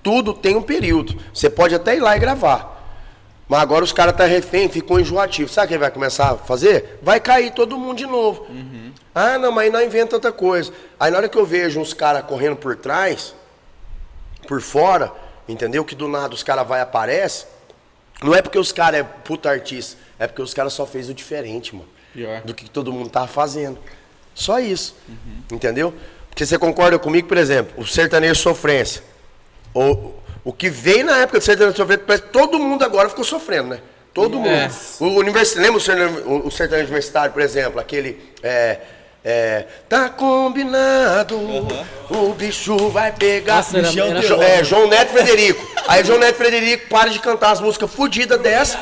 [0.03, 1.19] tudo tem um período.
[1.33, 2.73] Você pode até ir lá e gravar.
[3.47, 5.49] Mas agora os caras tá refém, ficou enjoativo.
[5.49, 6.99] Sabe quem vai começar a fazer?
[7.01, 8.45] Vai cair todo mundo de novo.
[9.15, 10.71] Ah, não, mas aí não inventa outra coisa.
[10.99, 13.33] Aí na hora que eu vejo uns caras correndo por trás,
[14.45, 15.11] por fora,
[15.47, 15.83] entendeu?
[15.83, 17.45] Que do nada os caras vai e aparece.
[18.23, 21.13] Não é porque os caras é puta artista, é porque os caras só fez o
[21.13, 21.87] diferente, mano.
[22.13, 22.41] Pior.
[22.41, 23.77] Do que todo mundo tava fazendo.
[24.33, 24.95] Só isso.
[25.51, 25.93] Entendeu?
[26.29, 29.01] Porque você concorda comigo, por exemplo, o sertanejo sofrência.
[29.73, 30.13] O,
[30.43, 33.69] o que veio na época do sertanejo sofrência, parece que todo mundo agora ficou sofrendo,
[33.69, 33.79] né?
[34.13, 34.47] Todo mundo.
[34.49, 34.69] É.
[35.01, 38.33] O universi- lembra o sertanejo, o- o sertanejo universitário, por exemplo, aquele.
[38.41, 38.79] É,
[39.25, 41.35] é, tá combinado,
[42.09, 43.55] o bicho vai pegar.
[43.57, 45.67] Nossa, era- era Jo- é, João Neto e Frederico.
[45.87, 48.79] Aí João Neto e Frederico para de cantar as músicas fodidas dessa.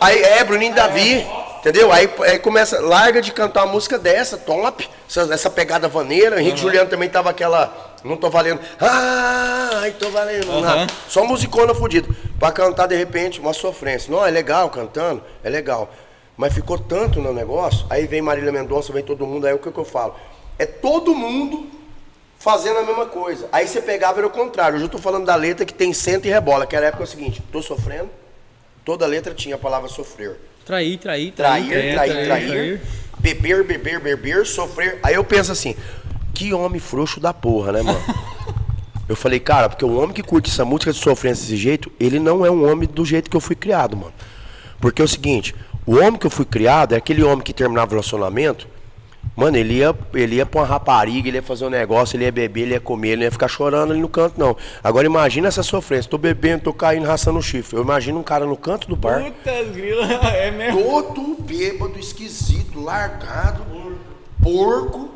[0.00, 1.24] Aí é, Bruninho Davi,
[1.60, 1.90] entendeu?
[1.92, 6.40] Aí, aí começa, larga de cantar uma música dessa, top, essa, essa pegada vaneira.
[6.40, 7.92] Henrique Juliano também tava aquela.
[8.04, 8.60] Não tô valendo.
[8.78, 10.60] Ai, tô valendo.
[10.60, 10.92] nada.
[11.08, 12.06] Só musicona fodida.
[12.38, 14.12] Pra cantar, de repente, uma sofrência.
[14.12, 15.90] Não, é legal cantando, é legal.
[16.36, 19.70] Mas ficou tanto no negócio, aí vem Marília Mendonça, vem todo mundo, aí o que,
[19.70, 20.14] que eu falo?
[20.58, 21.68] É todo mundo
[22.38, 23.48] fazendo a mesma coisa.
[23.52, 24.76] Aí você pegava era o contrário.
[24.76, 27.04] Hoje eu tô falando da letra que tem senta e rebola, que era a época
[27.04, 28.10] é o seguinte, tô sofrendo,
[28.84, 30.36] toda letra tinha a palavra sofrer.
[30.64, 31.94] Trair, trair, Trair, trair.
[31.94, 32.80] trair, trair,
[33.18, 34.98] beber, beber, beber, sofrer.
[35.02, 35.76] Aí eu penso assim,
[36.34, 38.00] que homem frouxo da porra, né, mano?
[39.06, 42.18] Eu falei, cara, porque o homem que curte essa música de sofrência desse jeito, ele
[42.18, 44.14] não é um homem do jeito que eu fui criado, mano.
[44.80, 45.54] Porque é o seguinte,
[45.86, 48.66] o homem que eu fui criado é aquele homem que terminava o relacionamento,
[49.36, 52.32] mano, ele ia, ele ia pra uma rapariga, ele ia fazer um negócio, ele ia
[52.32, 54.56] beber, ele ia comer, ele não ia ficar chorando ali no canto, não.
[54.82, 57.76] Agora imagina essa sofrência, tô bebendo, tô caindo, raçando o chifre.
[57.76, 60.06] Eu imagino um cara no canto do bar, Puta grila,
[60.36, 60.82] é mesmo.
[60.82, 63.64] todo bêbado, esquisito, largado,
[64.42, 65.10] porco,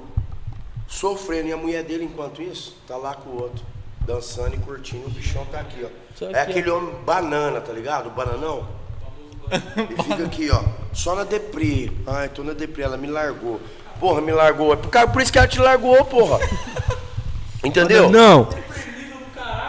[0.86, 1.48] sofrendo.
[1.48, 3.64] E a mulher dele, enquanto isso, tá lá com o outro,
[4.00, 5.06] dançando e curtindo.
[5.06, 5.88] O bichão tá aqui, ó.
[6.14, 8.08] Só É aqui, aquele homem banana, tá ligado?
[8.08, 8.66] O bananão.
[9.98, 10.62] E fica aqui, ó,
[10.92, 11.90] só na deprê.
[12.06, 13.60] Ai, tô na deprê, ela me largou.
[14.00, 14.72] Porra, me largou.
[14.72, 16.38] É por, causa- por isso que ela te largou, porra.
[17.64, 18.08] Entendeu?
[18.10, 18.48] Não.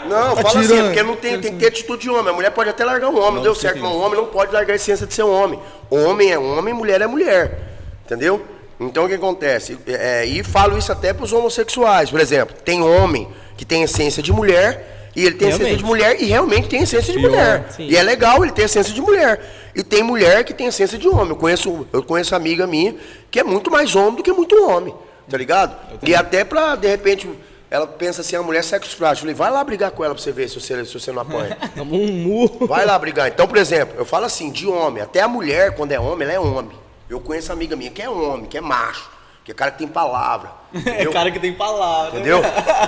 [0.07, 2.29] Não, fala assim, porque não tem, tem que ter atitude de homem.
[2.29, 4.51] A mulher pode até largar um homem, não deu certo, mas um homem não pode
[4.51, 5.59] largar a essência de ser homem.
[5.89, 7.59] Homem é homem, mulher é mulher.
[8.05, 8.43] Entendeu?
[8.79, 9.77] Então o que acontece?
[9.85, 12.09] É, e falo isso até para os homossexuais.
[12.09, 16.21] Por exemplo, tem homem que tem essência de mulher e ele tem essência de mulher
[16.21, 17.67] e realmente tem essência de mulher.
[17.71, 17.87] sim.
[17.87, 19.71] E é legal, ele tem essência de mulher.
[19.75, 21.29] E tem mulher que tem essência de homem.
[21.29, 22.95] Eu conheço, eu conheço amiga minha
[23.29, 24.93] que é muito mais homem do que muito homem.
[25.29, 25.75] Tá ligado?
[26.03, 27.29] E até pra, de repente,
[27.69, 29.17] ela pensa assim, a mulher é sexo frágil.
[29.17, 31.21] Eu falei, vai lá brigar com ela pra você ver se você, se você não
[31.21, 31.55] apanha.
[32.67, 33.27] Vai lá brigar.
[33.27, 35.03] Então, por exemplo, eu falo assim, de homem.
[35.03, 36.75] Até a mulher, quando é homem, ela é homem.
[37.07, 39.09] Eu conheço amiga minha que é homem, que é macho,
[39.49, 40.51] que é cara que tem palavra.
[40.73, 41.11] É Entendeu?
[41.11, 42.11] cara que tem palavra.
[42.19, 42.41] Entendeu?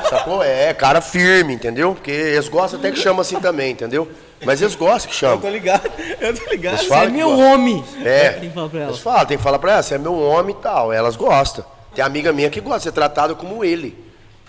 [0.10, 0.44] Sacou?
[0.44, 1.96] É, cara firme, entendeu?
[1.96, 4.08] Porque eles gostam até que chama assim também, entendeu?
[4.46, 5.40] Mas eles gostam que Eu chamam.
[5.40, 5.90] tô ligado,
[6.20, 6.74] eu tô ligado.
[6.74, 7.54] Eles Você falam é meu gostam.
[7.54, 7.84] homem.
[8.06, 8.30] É.
[8.34, 8.90] Tem que falar pra ela.
[8.90, 10.94] Eles falam, tem que falar pra ela, você é meu homem e tal.
[10.94, 11.66] Elas gostam.
[11.96, 13.98] Tem amiga minha que gosta de ser tratada como ele.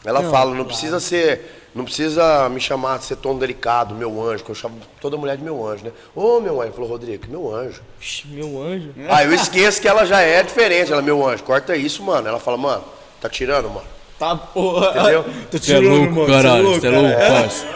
[0.04, 1.61] Ela Não, fala, não precisa ser.
[1.74, 5.38] Não precisa me chamar de ser tão delicado, meu anjo, que eu chamo toda mulher
[5.38, 5.92] de meu anjo, né?
[6.14, 7.80] Ô meu anjo, falou, Rodrigo, que meu anjo.
[7.98, 8.90] Vixe, Meu anjo.
[9.08, 10.92] Aí eu esqueço que ela já é diferente.
[10.92, 12.28] Ela, meu anjo, corta isso, mano.
[12.28, 12.84] Ela fala, mano,
[13.20, 13.86] tá tirando, mano.
[14.18, 14.90] Tá porra.
[14.90, 15.24] Entendeu?
[15.50, 16.74] Tô é tirando, louco, mano, caralho.
[16.74, 17.66] Você é é louco, parça.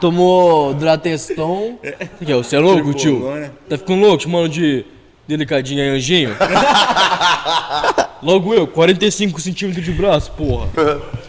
[0.00, 1.78] Tomou Drateston.
[2.20, 3.14] Você é louco, tio?
[3.14, 3.54] Tripolona.
[3.68, 4.84] Tá ficando louco, chamando de
[5.28, 6.36] delicadinha e anjinho?
[8.20, 10.68] Logo eu, 45 centímetros de braço, porra.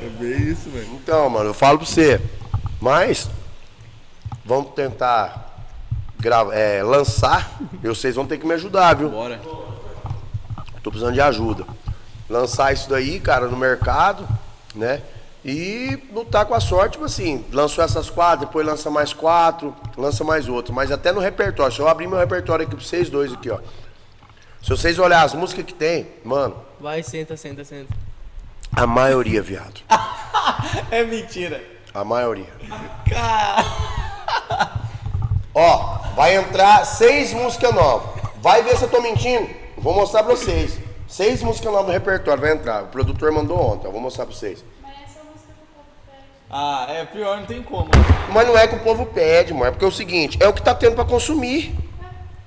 [0.51, 0.87] Isso, velho.
[0.93, 2.21] Então, mano, eu falo pra você.
[2.79, 3.29] Mas,
[4.43, 5.67] vamos tentar
[6.19, 7.59] grava, é, lançar.
[7.83, 9.09] E vocês vão ter que me ajudar, viu?
[9.09, 9.39] Bora.
[10.81, 11.65] Tô precisando de ajuda.
[12.29, 14.27] Lançar isso daí, cara, no mercado,
[14.75, 15.01] né?
[15.43, 20.23] E lutar com a sorte, tipo assim, lançou essas quatro, depois lança mais quatro, lança
[20.23, 20.73] mais outro.
[20.73, 23.59] Mas até no repertório, se eu abrir meu repertório aqui pra vocês dois aqui, ó.
[24.61, 27.93] Se vocês olharem as músicas que tem, mano, Vai, senta, senta, senta.
[28.75, 29.81] A maioria, viado.
[30.91, 31.63] É mentira.
[31.93, 32.51] A maioria.
[35.53, 38.21] Ó, vai entrar seis músicas novas.
[38.41, 39.49] Vai ver se eu tô mentindo.
[39.77, 40.77] Vou mostrar pra vocês.
[41.07, 42.83] Seis músicas novas no repertório vai entrar.
[42.83, 44.63] O produtor mandou ontem, eu vou mostrar pra vocês.
[44.81, 46.23] Mas essa música do povo pede.
[46.49, 47.89] Ah, é pior, não tem como.
[48.31, 49.65] Mas não é que o povo pede, mano.
[49.67, 51.75] É porque é o seguinte, é o que tá tendo pra consumir.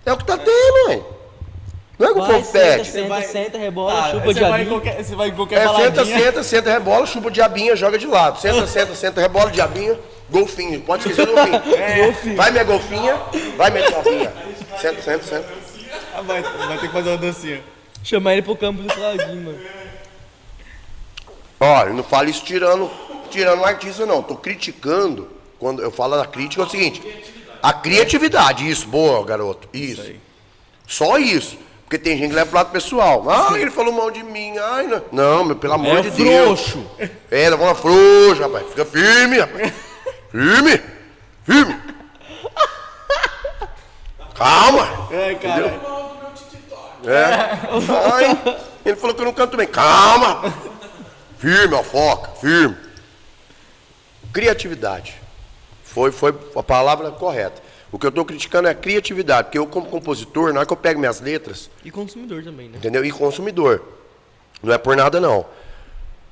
[0.04, 1.04] É o que tá tendo, mãe.
[2.02, 2.90] Não é que o povo senta, pede.
[2.90, 5.60] senta, vai- senta, rebola, Ah, chupa você de vai, qualquer, você vai em qualquer É,
[5.60, 6.18] senta, baladinha.
[6.18, 8.40] senta, senta, rebola, chupa diabinha, joga de lado.
[8.40, 9.98] Senta, senta, senta, rebola, diabinha,
[10.28, 10.80] golfinho.
[10.80, 11.34] Pode esquecer o
[12.04, 12.36] golfinho.
[12.36, 13.16] Vai minha golfinha,
[13.56, 14.32] vai minha diabinha.
[14.80, 15.48] Senta, senta, senta.
[16.14, 17.62] Ah, vai, vai ter que fazer uma dancinha.
[18.02, 19.58] Chamar ele pro campo do Claudinho, mano.
[21.60, 22.90] Olha, eu não falo isso tirando,
[23.30, 24.22] tirando o artista, não.
[24.22, 25.30] Tô criticando.
[25.58, 27.00] Quando eu falo da crítica, é o seguinte:
[27.62, 29.68] a criatividade, isso, boa, garoto.
[29.72, 30.10] Isso.
[30.86, 31.56] Só isso.
[31.92, 33.22] Porque tem gente que leva pro lado pessoal.
[33.28, 34.56] Ah, ele falou mal de mim.
[34.56, 35.02] Ai, não.
[35.12, 36.70] Não, meu, pelo amor É de Deus.
[36.70, 36.90] frouxo.
[37.30, 38.66] É, leva uma frouxa, rapaz.
[38.68, 39.72] Fica firme, rapaz.
[40.30, 40.80] Firme.
[41.44, 41.80] Firme.
[44.34, 44.88] Calma.
[45.10, 45.80] É, cara.
[47.04, 47.24] É.
[48.14, 48.56] Ai,
[48.86, 49.66] ele falou que eu não canto bem.
[49.66, 50.54] Calma.
[51.38, 52.76] Firme, ó, foca, firme.
[54.32, 55.20] Criatividade.
[55.84, 57.60] Foi, foi a palavra correta.
[57.92, 60.72] O que eu estou criticando é a criatividade, porque eu, como compositor, na hora que
[60.72, 62.78] eu pego minhas letras, E consumidor também, né?
[62.78, 63.04] entendeu?
[63.04, 63.82] E consumidor.
[64.62, 65.44] Não é por nada, não.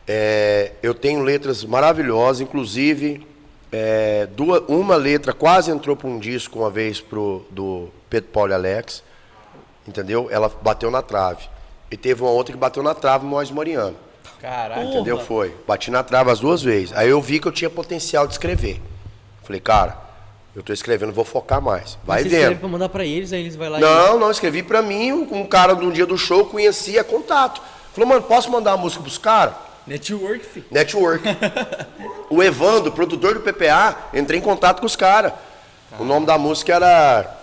[0.08, 3.26] É, eu tenho letras maravilhosas, inclusive,
[3.70, 8.52] é, duas, uma letra quase entrou para um disco uma vez pro, do Pedro Paulo
[8.52, 9.04] e Alex,
[9.86, 10.28] entendeu?
[10.30, 11.46] Ela bateu na trave.
[11.90, 13.96] E teve uma outra que bateu na trave, Mois Moriano.
[14.40, 14.88] Caralho.
[14.88, 15.18] Entendeu?
[15.20, 15.54] Foi.
[15.66, 16.96] Bati na trave as duas vezes.
[16.96, 18.80] Aí eu vi que eu tinha potencial de escrever.
[19.42, 19.98] Falei, cara,
[20.54, 21.96] eu tô escrevendo, vou focar mais.
[22.04, 22.58] Vai Você vendo.
[22.58, 23.80] pra mandar pra eles, aí eles vão lá e...
[23.80, 27.62] Não, não, escrevi pra mim, um cara de um dia do show conhecia contato.
[27.92, 29.54] Falou, mano, posso mandar uma música pros caras?
[29.86, 30.64] Network, fi.
[30.70, 31.24] Network.
[32.30, 35.32] o Evandro, produtor do PPA, entrei em contato com os caras.
[35.98, 37.36] O nome da música era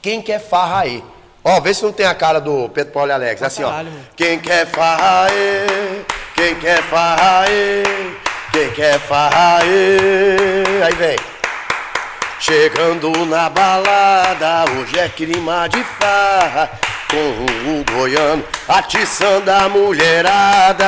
[0.00, 1.04] Quem Quer Farra Aí.
[1.44, 3.42] Ó, vê se não tem a cara do Pedro Paulo e Alex.
[3.42, 3.68] É assim, ó.
[3.68, 4.04] caralho, mano.
[4.16, 7.82] Quem quer farra aí, quem quer farra aí,
[8.52, 10.82] quem quer farra aí.
[10.84, 11.31] Aí vem.
[12.42, 16.72] Chegando na balada, hoje é clima de farra,
[17.08, 17.16] com
[17.70, 20.84] o goiano atiçando a mulherada.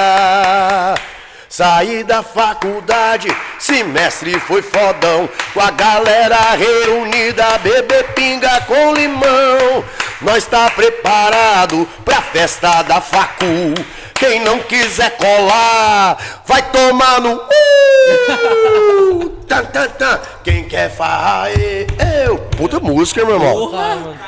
[1.48, 3.28] Saí da faculdade,
[3.60, 9.85] semestre foi fodão, com a galera reunida, beber pinga com limão.
[10.22, 13.74] Nós tá preparado pra festa da facu.
[14.15, 19.28] Quem não quiser colar, vai tomar no uh!
[19.47, 20.20] tan, tan, tan.
[20.43, 21.86] Quem quer farra, é
[22.27, 22.39] eu.
[22.57, 23.53] Puta música, meu irmão.
[23.53, 24.19] Porra, mano.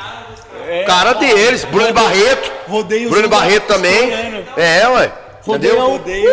[0.85, 2.51] Cara deles, Bruno Barreto.
[2.67, 4.11] Rodeio Bruno Barreto também.
[4.57, 5.11] É, ué.
[5.47, 5.79] Entendeu?
[5.79, 6.29] Rodeio.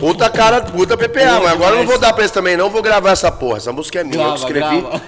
[0.00, 2.82] Puta cara, puta PPA, mas agora eu não vou dar pra eles também, não vou
[2.82, 3.58] gravar essa porra.
[3.58, 4.80] Essa música é minha, eu que Grava, escrevi.
[4.80, 5.02] grava.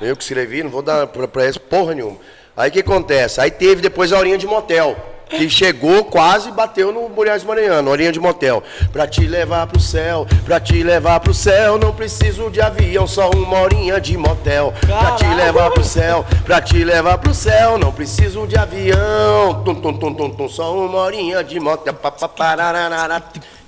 [0.00, 2.16] Eu que escrevi, não vou dar pra, pra eles porra nenhuma.
[2.56, 3.40] Aí o que acontece?
[3.40, 4.96] Aí teve depois a horinha de motel.
[5.30, 8.62] Que chegou, quase bateu no Mulheres Mariano, horinha de motel.
[8.92, 13.30] Pra te levar pro céu, pra te levar pro céu, não preciso de avião, só
[13.30, 14.74] uma horinha de motel.
[14.80, 19.62] Pra te levar pro céu, pra te levar pro céu, não preciso de avião.
[19.64, 21.94] Tum, tum, tum, tum, tum, só uma horinha de motel.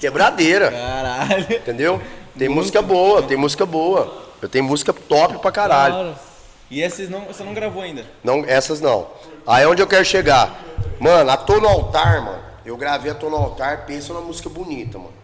[0.00, 0.70] Quebradeira.
[0.70, 1.46] Caralho.
[1.48, 2.02] Entendeu?
[2.36, 4.22] Tem música boa, tem música boa.
[4.42, 5.94] Eu tenho música top pra caralho.
[5.94, 6.14] Claro.
[6.68, 8.02] E esses não, você não gravou ainda?
[8.24, 9.06] Não, essas não.
[9.46, 10.62] Aí onde eu quero chegar?
[11.00, 12.42] Mano, a Tô no Altar, mano.
[12.64, 15.14] Eu gravei a Tô no Altar, pensa numa música bonita, mano.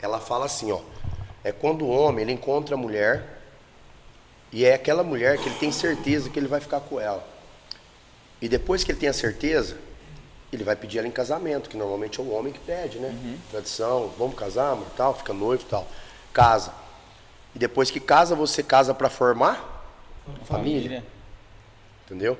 [0.00, 0.80] Ela fala assim, ó.
[1.42, 3.42] É quando o homem, ele encontra a mulher
[4.50, 7.26] e é aquela mulher que ele tem certeza que ele vai ficar com ela.
[8.40, 9.76] E depois que ele tem a certeza,
[10.50, 13.14] ele vai pedir ela em casamento, que normalmente é o homem que pede, né?
[13.50, 15.86] Tradição, vamos casar, amor, tal, fica noivo e tal.
[16.32, 16.72] Casa.
[17.54, 19.84] E depois que casa, você casa pra formar
[20.44, 21.04] família.
[22.06, 22.38] Entendeu?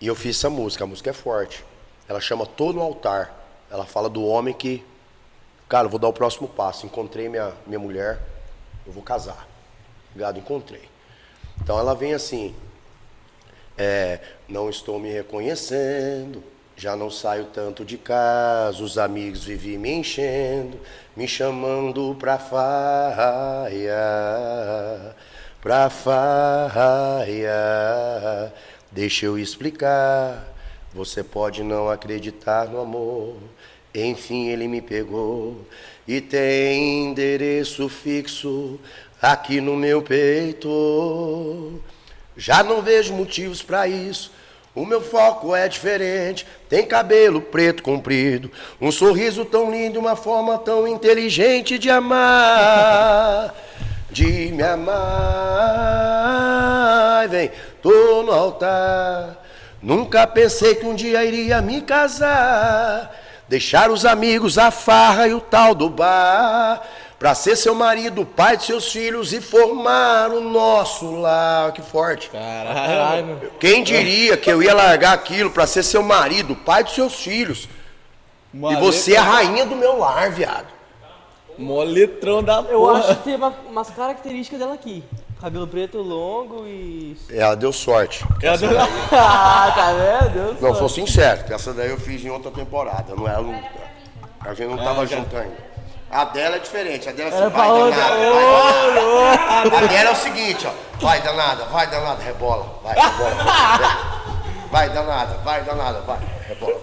[0.00, 1.64] E eu fiz essa música, a música é forte.
[2.08, 3.32] Ela chama Tô no Altar.
[3.70, 4.82] Ela fala do homem que,
[5.68, 6.86] cara, eu vou dar o próximo passo.
[6.86, 8.18] Encontrei minha, minha mulher,
[8.86, 9.46] eu vou casar.
[10.14, 10.38] Ligado?
[10.38, 10.88] Encontrei.
[11.60, 12.54] Então ela vem assim:
[13.76, 16.42] é, Não estou me reconhecendo,
[16.76, 20.80] já não saio tanto de casa, os amigos vivem me enchendo,
[21.14, 23.68] me chamando pra farra,
[25.60, 27.22] pra farra.
[28.92, 30.52] Deixa eu explicar.
[30.92, 33.36] Você pode não acreditar no amor.
[33.94, 35.64] Enfim, ele me pegou
[36.06, 38.80] e tem endereço fixo
[39.22, 41.80] aqui no meu peito.
[42.36, 44.32] Já não vejo motivos pra isso.
[44.74, 46.46] O meu foco é diferente.
[46.68, 48.50] Tem cabelo preto comprido,
[48.80, 53.54] um sorriso tão lindo, uma forma tão inteligente de amar,
[54.10, 56.00] de me amar.
[57.28, 57.50] Vem,
[57.82, 59.36] tô no altar.
[59.82, 63.10] Nunca pensei que um dia iria me casar,
[63.48, 66.82] deixar os amigos, a farra e o tal do bar,
[67.18, 71.72] pra ser seu marido, pai de seus filhos e formar o nosso lar.
[71.72, 72.28] Que forte.
[72.30, 73.50] Caralho.
[73.58, 77.68] Quem diria que eu ia largar aquilo pra ser seu marido, pai dos seus filhos?
[78.52, 80.66] E você é a rainha do meu lar, viado.
[81.56, 82.98] Mó letrão da Eu porra.
[83.00, 85.04] acho que tem uma- umas características dela aqui.
[85.40, 87.16] Cabelo preto longo e.
[87.30, 88.22] Ela deu sorte.
[89.12, 90.32] ah, tá vendo?
[90.34, 93.14] Deus Não, sou sincero, essa daí eu fiz em outra temporada.
[93.16, 93.62] Não era, não-
[94.40, 95.70] a gente não tava junto ainda.
[96.10, 99.76] A dela é diferente, a dela é assim, vai danada, vai danada.
[99.76, 100.72] A dela é o seguinte, ó.
[101.00, 104.10] Vai danada, vai danada, rebola, vai, rebola.
[104.70, 106.18] Vai danada, vai danada, vai,
[106.48, 106.80] rebola.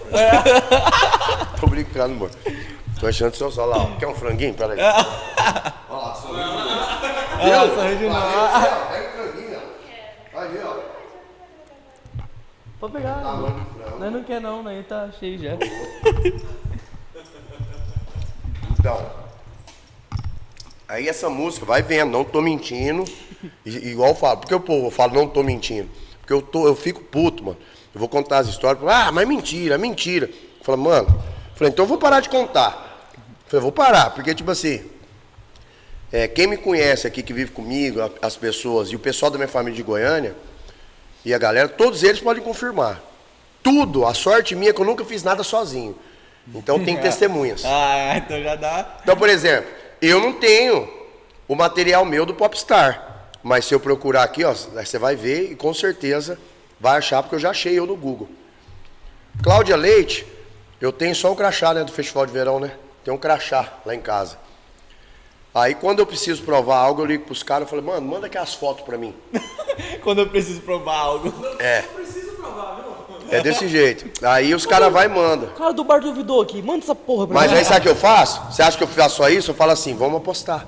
[1.60, 2.30] Tô brincando, mano.
[2.98, 3.86] Tô achando que seu ó.
[3.98, 4.54] Quer um franguinho?
[4.54, 4.80] Pera aí.
[4.80, 7.50] Olha lá, sorriu de novo.
[7.50, 8.20] Ela sorriu de novo.
[8.90, 9.60] Pega o franguinho,
[10.34, 10.38] ó.
[10.40, 10.76] Aí, ó.
[12.80, 13.14] Pode pegar.
[13.14, 13.98] Do frango.
[13.98, 14.84] Nós não quer não, né?
[14.88, 15.50] Tá cheio já.
[18.78, 19.04] Então,
[20.88, 23.04] aí essa música, vai vendo, não tô mentindo.
[23.66, 25.88] I- igual eu falo, porque o povo fala, não tô mentindo.
[26.20, 27.56] Porque eu, tô, eu fico puto, mano.
[27.94, 30.30] Eu vou contar as histórias, ah, mas mentira, mentira.
[30.62, 31.22] Fala, mano,
[31.54, 33.08] falei, então eu vou parar de contar.
[33.46, 34.84] Falei, vou parar, porque tipo assim,
[36.12, 39.48] é, quem me conhece aqui, que vive comigo, as pessoas, e o pessoal da minha
[39.48, 40.34] família de Goiânia,
[41.24, 43.00] e a galera, todos eles podem confirmar.
[43.62, 45.96] Tudo, a sorte minha é que eu nunca fiz nada sozinho.
[46.54, 47.62] Então tem testemunhas.
[47.64, 48.98] Ah, então já dá.
[49.02, 49.70] Então, por exemplo,
[50.00, 50.88] eu não tenho
[51.46, 53.06] o material meu do Popstar.
[53.42, 56.38] Mas se eu procurar aqui, ó, você vai ver e com certeza
[56.80, 58.28] vai achar, porque eu já achei eu no Google.
[59.42, 60.26] Cláudia Leite,
[60.80, 62.72] eu tenho só um crachá, né, do Festival de Verão, né?
[63.04, 64.36] Tem um crachá lá em casa.
[65.54, 68.38] Aí quando eu preciso provar algo, eu ligo pros caras e falo, mano, manda aqui
[68.38, 69.14] as fotos pra mim.
[70.02, 71.32] Quando eu preciso provar algo.
[71.58, 71.84] É.
[73.30, 74.24] É desse jeito.
[74.26, 75.48] Aí os caras vai e mandam.
[75.50, 77.58] Cara do bar duvidou aqui, manda essa porra pra Mas mim.
[77.58, 78.40] aí sabe o que eu faço?
[78.50, 79.50] Você acha que eu faço só isso?
[79.50, 80.66] Eu falo assim, vamos apostar.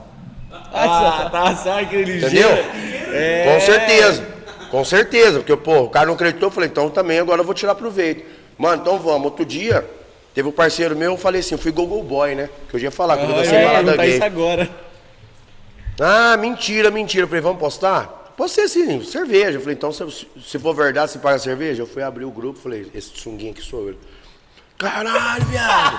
[0.73, 2.48] Ah, tá, sabe aquele Entendeu?
[2.51, 3.44] ligeiro?
[3.55, 4.27] Com certeza.
[4.70, 5.39] Com certeza.
[5.39, 8.24] Porque, pô, o cara não acreditou, eu falei, então também agora eu vou tirar proveito.
[8.59, 9.24] Mano, então vamos.
[9.24, 9.89] Outro dia,
[10.35, 12.48] teve um parceiro meu, eu falei assim, eu fui Google Boy, né?
[12.69, 14.15] Que eu ia falar, quando eu Ah, dancei eu ia balada perguntar gay.
[14.15, 14.70] isso agora.
[16.01, 17.24] Ah, mentira, mentira.
[17.24, 18.32] Eu falei, vamos postar?
[18.36, 19.59] Postei assim, cerveja.
[19.59, 21.82] Eu falei, então se, se for verdade, você paga cerveja?
[21.82, 23.97] Eu fui abrir o grupo, falei, esse sunguinho aqui sou eu.
[24.78, 25.98] Caralho, viado.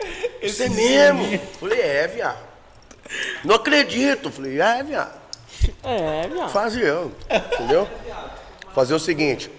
[0.42, 1.38] Você é mesmo?
[1.60, 2.38] Falei, é, viado.
[3.44, 4.30] Não acredito.
[4.30, 5.12] Falei, é, viado.
[5.82, 6.50] É, viado.
[6.50, 7.86] Fazer eu, entendeu?
[8.74, 9.50] Fazer o seguinte.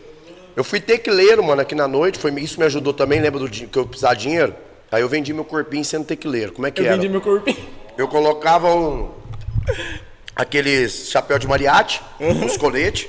[0.60, 2.20] Eu fui tequileiro, mano, aqui na noite.
[2.20, 4.54] Foi, isso me ajudou também, lembra do que eu precisava de dinheiro?
[4.92, 6.52] Aí eu vendi meu corpinho sendo tequileiro.
[6.52, 6.96] Como é que Eu era?
[6.98, 7.56] vendi meu corpinho.
[7.98, 9.10] Eu colocava um.
[10.36, 13.08] Aqueles chapéu de mariachi, uns coletes,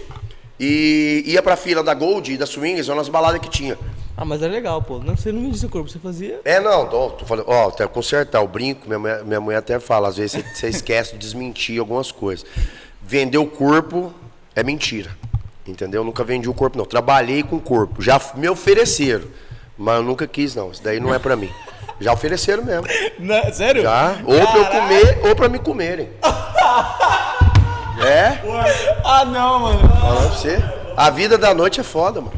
[0.60, 3.76] e ia pra fila da Gold e da Swings, ou nas baladas que tinha.
[4.16, 5.00] Ah, mas é legal, pô.
[5.00, 6.40] Não, você não vendia seu corpo, você fazia.
[6.44, 9.80] É, não, tô, tô falando, ó, até consertar o brinco, minha mulher, minha mulher até
[9.80, 12.46] fala, às vezes você, você esquece de desmentir algumas coisas.
[13.02, 14.14] Vender o corpo
[14.54, 15.10] é mentira,
[15.70, 16.00] entendeu?
[16.00, 16.84] Eu nunca vendi o corpo, não.
[16.84, 19.24] Trabalhei com o corpo, já me ofereceram,
[19.78, 20.70] mas eu nunca quis, não.
[20.70, 21.50] Isso daí não é pra mim.
[22.00, 22.86] Já ofereceram mesmo.
[23.18, 23.82] Não, sério?
[23.82, 26.08] Já, ou pra eu comer, ou pra me comerem.
[28.02, 28.40] É?
[29.04, 29.80] Ah, não, mano.
[29.88, 30.62] Falando pra você.
[30.96, 32.32] A vida da noite é foda, mano.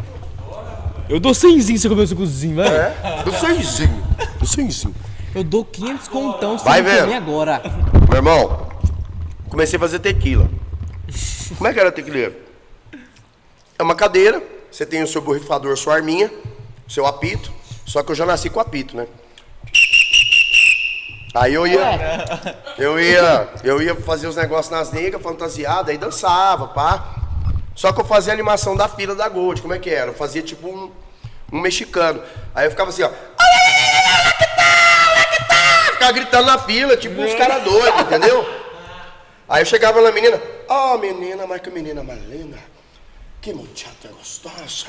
[1.09, 2.67] Eu dou 100 se você comer seu cozinho, vai.
[2.69, 3.23] É?
[3.25, 4.03] Do sonhozinho.
[4.41, 4.95] Do sonhozinho.
[5.35, 7.03] Eu dou 500 contão se Vai vendo.
[7.03, 7.63] comer agora.
[8.09, 8.67] Meu irmão,
[9.49, 10.49] comecei a fazer tequila.
[11.57, 12.35] Como é que era tequileiro?
[13.83, 14.41] É uma cadeira,
[14.71, 16.31] você tem o seu borrifador, sua arminha,
[16.89, 17.53] seu apito,
[17.85, 19.09] só que eu já nasci com apito, né?
[21.35, 21.81] Aí eu ia,
[22.79, 27.17] eu ia, eu ia fazer os negócios nas negras, fantasiada, aí dançava, pá.
[27.75, 30.13] Só que eu fazia a animação da fila da Gold, como é que era?
[30.13, 30.93] Eu fazia tipo um,
[31.53, 32.23] um mexicano.
[32.55, 33.11] Aí eu ficava assim, ó.
[35.91, 38.49] Ficava gritando na fila, tipo uns caras doidos, entendeu?
[39.49, 42.71] Aí eu chegava na menina, ó menina, mas que menina mais linda.
[43.43, 44.87] Que muchacha gostosa.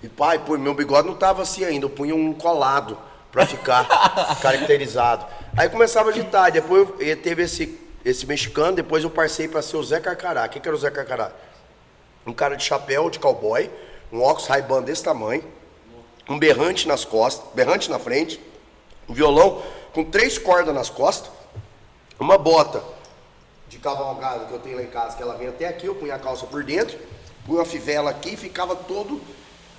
[0.00, 2.96] E pai, pô, meu bigode não tava assim ainda, eu punha um colado
[3.32, 3.84] pra ficar
[4.40, 5.26] caracterizado.
[5.56, 9.60] Aí começava a agitar, depois eu, eh, teve esse, esse mexicano, depois eu passei pra
[9.60, 10.46] ser o Zé Carcará.
[10.46, 11.32] O que, que era o Zé Carcará?
[12.24, 13.68] Um cara de chapéu de cowboy,
[14.12, 15.42] um óculos Ray-Ban desse tamanho,
[16.28, 18.40] um berrante nas costas, berrante na frente,
[19.08, 21.32] um violão com três cordas nas costas,
[22.20, 22.84] uma bota
[23.68, 26.14] de cavalgada que eu tenho lá em casa, que ela vem até aqui, eu punha
[26.14, 26.96] a calça por dentro,
[27.46, 29.20] punha uma fivela aqui e ficava todo,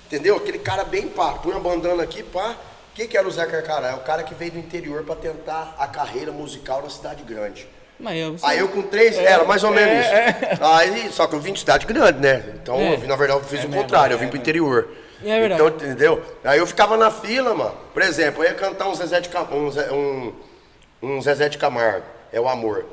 [0.06, 0.36] entendeu?
[0.36, 2.56] Aquele cara bem pá, punha uma bandana aqui, pá.
[2.92, 3.90] O que, que era o Zé Carcará?
[3.90, 7.68] É o cara que veio do interior para tentar a carreira musical na cidade grande.
[8.00, 8.46] Eu, você...
[8.46, 10.64] Aí eu com três, era mais ou menos isso.
[10.64, 12.44] Aí, só que eu vim de cidade grande, né?
[12.60, 12.94] Então, É.
[12.94, 14.88] eu na verdade, eu fiz o contrário, eu vim pro interior.
[15.24, 15.60] É verdade.
[15.62, 16.22] Então, entendeu?
[16.44, 17.74] Aí eu ficava na fila, mano.
[17.92, 20.32] Por exemplo, eu ia cantar um Zezé de, Cam- um, Zé- um,
[21.02, 22.84] um Zezé de Camargo, é o amor.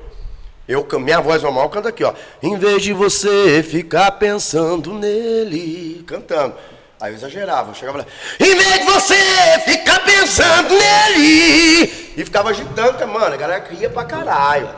[0.67, 2.13] Eu, minha voz normal canta aqui, ó.
[2.41, 6.55] Em vez de você ficar pensando nele, cantando.
[6.99, 8.05] Aí eu exagerava, eu chegava lá.
[8.39, 9.15] Em vez de você
[9.63, 11.83] ficar pensando nele.
[12.17, 14.69] E ficava agitando, mano, a galera ria pra caralho.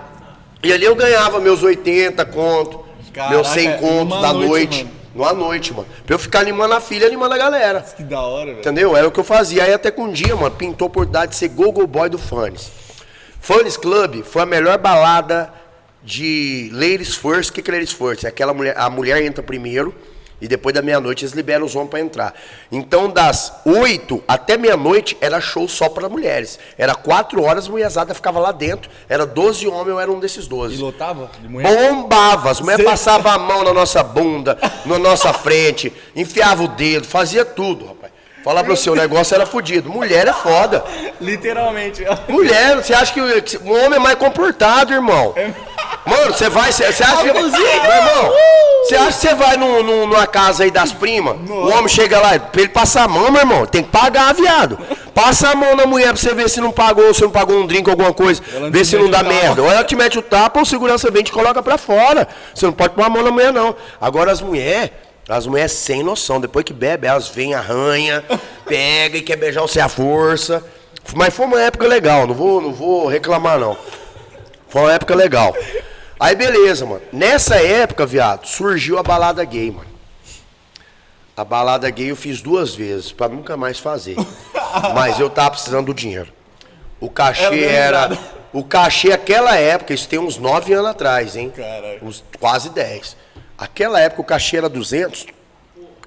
[0.62, 2.84] E ali eu ganhava meus 80 conto,
[3.14, 4.88] Caraca, meus 100 conto da noite, noite.
[5.16, 5.88] Numa noite, mano.
[6.06, 7.82] Pra eu ficar animando a filha, animando a galera.
[7.82, 8.60] Que da hora, velho.
[8.60, 8.98] Entendeu?
[8.98, 9.64] Era o que eu fazia.
[9.64, 12.72] Aí até que um dia, mano, pintou a oportunidade de ser Google Boy do Funnies.
[13.40, 15.54] Funnies Club foi a melhor balada
[16.08, 17.50] de Ladies First.
[17.50, 18.24] O que, é Ladies First?
[18.24, 19.94] É aquela mulher, a mulher entra primeiro
[20.40, 22.34] e depois da meia-noite eles liberam os homens pra entrar.
[22.72, 26.58] Então, das 8 até meia-noite era show só para mulheres.
[26.78, 28.90] Era 4 horas, a mulherzada ficava lá dentro.
[29.10, 30.76] Era 12 homens, eu era um desses 12.
[30.76, 31.30] E lotava?
[31.42, 31.76] De mulher?
[31.76, 37.06] Bombava, as mulheres passavam a mão na nossa bunda, na nossa frente, enfiava o dedo,
[37.06, 38.14] fazia tudo, rapaz.
[38.44, 39.90] Falar pra você, o negócio era fudido.
[39.90, 40.82] Mulher é foda.
[41.20, 42.06] Literalmente.
[42.30, 45.36] Mulher, você acha que o que o homem é mais comportado, irmão?
[46.08, 47.34] Mano, você vai, você acha que.
[47.34, 47.46] Meu
[47.92, 48.34] irmão,
[48.84, 51.36] você acha que você vai num- num- numa casa aí das primas?
[51.50, 54.78] O homem chega lá, pra ele passar a mão, meu irmão, tem que pagar, viado.
[55.14, 57.66] Passa a mão na mulher pra você ver se não pagou, se não pagou um
[57.66, 58.42] drink, alguma coisa.
[58.54, 59.62] Ela Vê se não dá merda.
[59.64, 62.28] Ou ela te mete o tapa, ou o segurança vem e te coloca pra fora.
[62.54, 63.76] Você não pode pôr a mão na mulher, não.
[64.00, 64.92] Agora as mulheres,
[65.28, 68.24] as mulheres sem noção, depois que bebe, elas vêm, arranha,
[68.66, 70.64] pega e quer beijar você à força.
[71.16, 73.76] Mas foi uma época legal, não vou, não vou reclamar, não.
[74.70, 75.56] Foi uma época legal.
[76.20, 77.02] Aí beleza, mano.
[77.12, 79.98] Nessa época, viado, surgiu a balada gay, mano.
[81.36, 84.16] A balada gay eu fiz duas vezes, pra nunca mais fazer.
[84.96, 86.34] Mas eu tava precisando do dinheiro.
[87.00, 88.18] O cachê era.
[88.52, 91.52] O cachê aquela época, isso tem uns nove anos atrás, hein?
[91.56, 92.00] Caralho.
[92.02, 93.16] Uns quase 10.
[93.58, 95.28] Aquela época o cachê era 200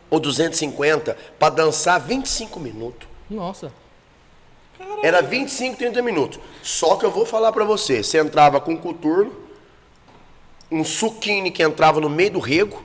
[0.09, 3.09] ou 250 pra dançar 25 minutos.
[3.29, 3.73] Nossa.
[5.03, 6.41] Era 25, 30 minutos.
[6.63, 9.33] Só que eu vou falar pra você, você entrava com coturno,
[10.71, 12.83] um suquine que entrava no meio do rego.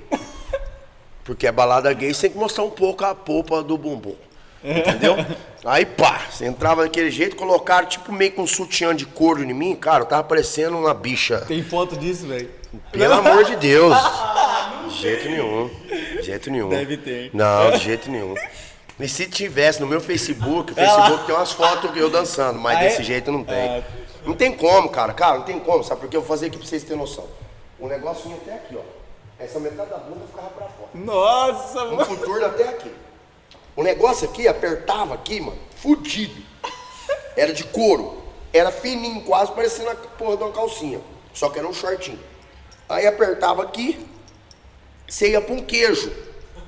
[1.24, 4.16] Porque é balada gay, você tem que mostrar um pouco a polpa do bumbum.
[4.64, 5.16] Entendeu?
[5.64, 9.54] Aí pá, você entrava daquele jeito, colocaram tipo meio com um sutiã de couro em
[9.54, 11.42] mim, cara, eu tava parecendo uma bicha.
[11.48, 12.50] Tem foto disso, velho?
[12.92, 13.96] Pelo amor de Deus.
[14.86, 15.70] De jeito nenhum.
[15.90, 16.70] De jeito nenhum.
[16.70, 17.30] Deve ter.
[17.34, 18.36] Não, de jeito nenhum.
[19.00, 22.84] E se tivesse no meu Facebook, o Facebook tem umas fotos eu dançando, mas Ah,
[22.84, 22.88] é?
[22.88, 23.68] desse jeito não tem.
[23.80, 23.84] Ah.
[24.26, 25.12] Não tem como, cara.
[25.14, 25.84] Cara, não tem como.
[25.84, 27.26] Sabe por que eu vou fazer aqui pra vocês terem noção?
[27.80, 28.82] O negócio vinha até aqui, ó.
[29.44, 30.90] Essa metade da bunda ficava pra fora.
[30.94, 32.06] Nossa, Um mano.
[32.06, 32.92] coturno até aqui.
[33.76, 36.42] O negócio aqui apertava aqui, mano, fudido.
[37.36, 38.24] Era de couro.
[38.54, 41.02] Era fininho, quase parecendo a porra de uma calcinha.
[41.34, 42.20] Só que era um shortinho.
[42.88, 44.08] Aí apertava aqui,
[45.06, 46.14] você ia pra um queijo.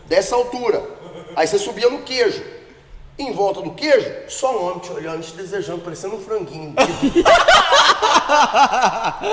[0.06, 0.84] Dessa altura.
[1.36, 2.44] Aí você subia no queijo.
[3.20, 6.76] Em volta do queijo, só um homem te olhando, te desejando, parecendo um franguinho.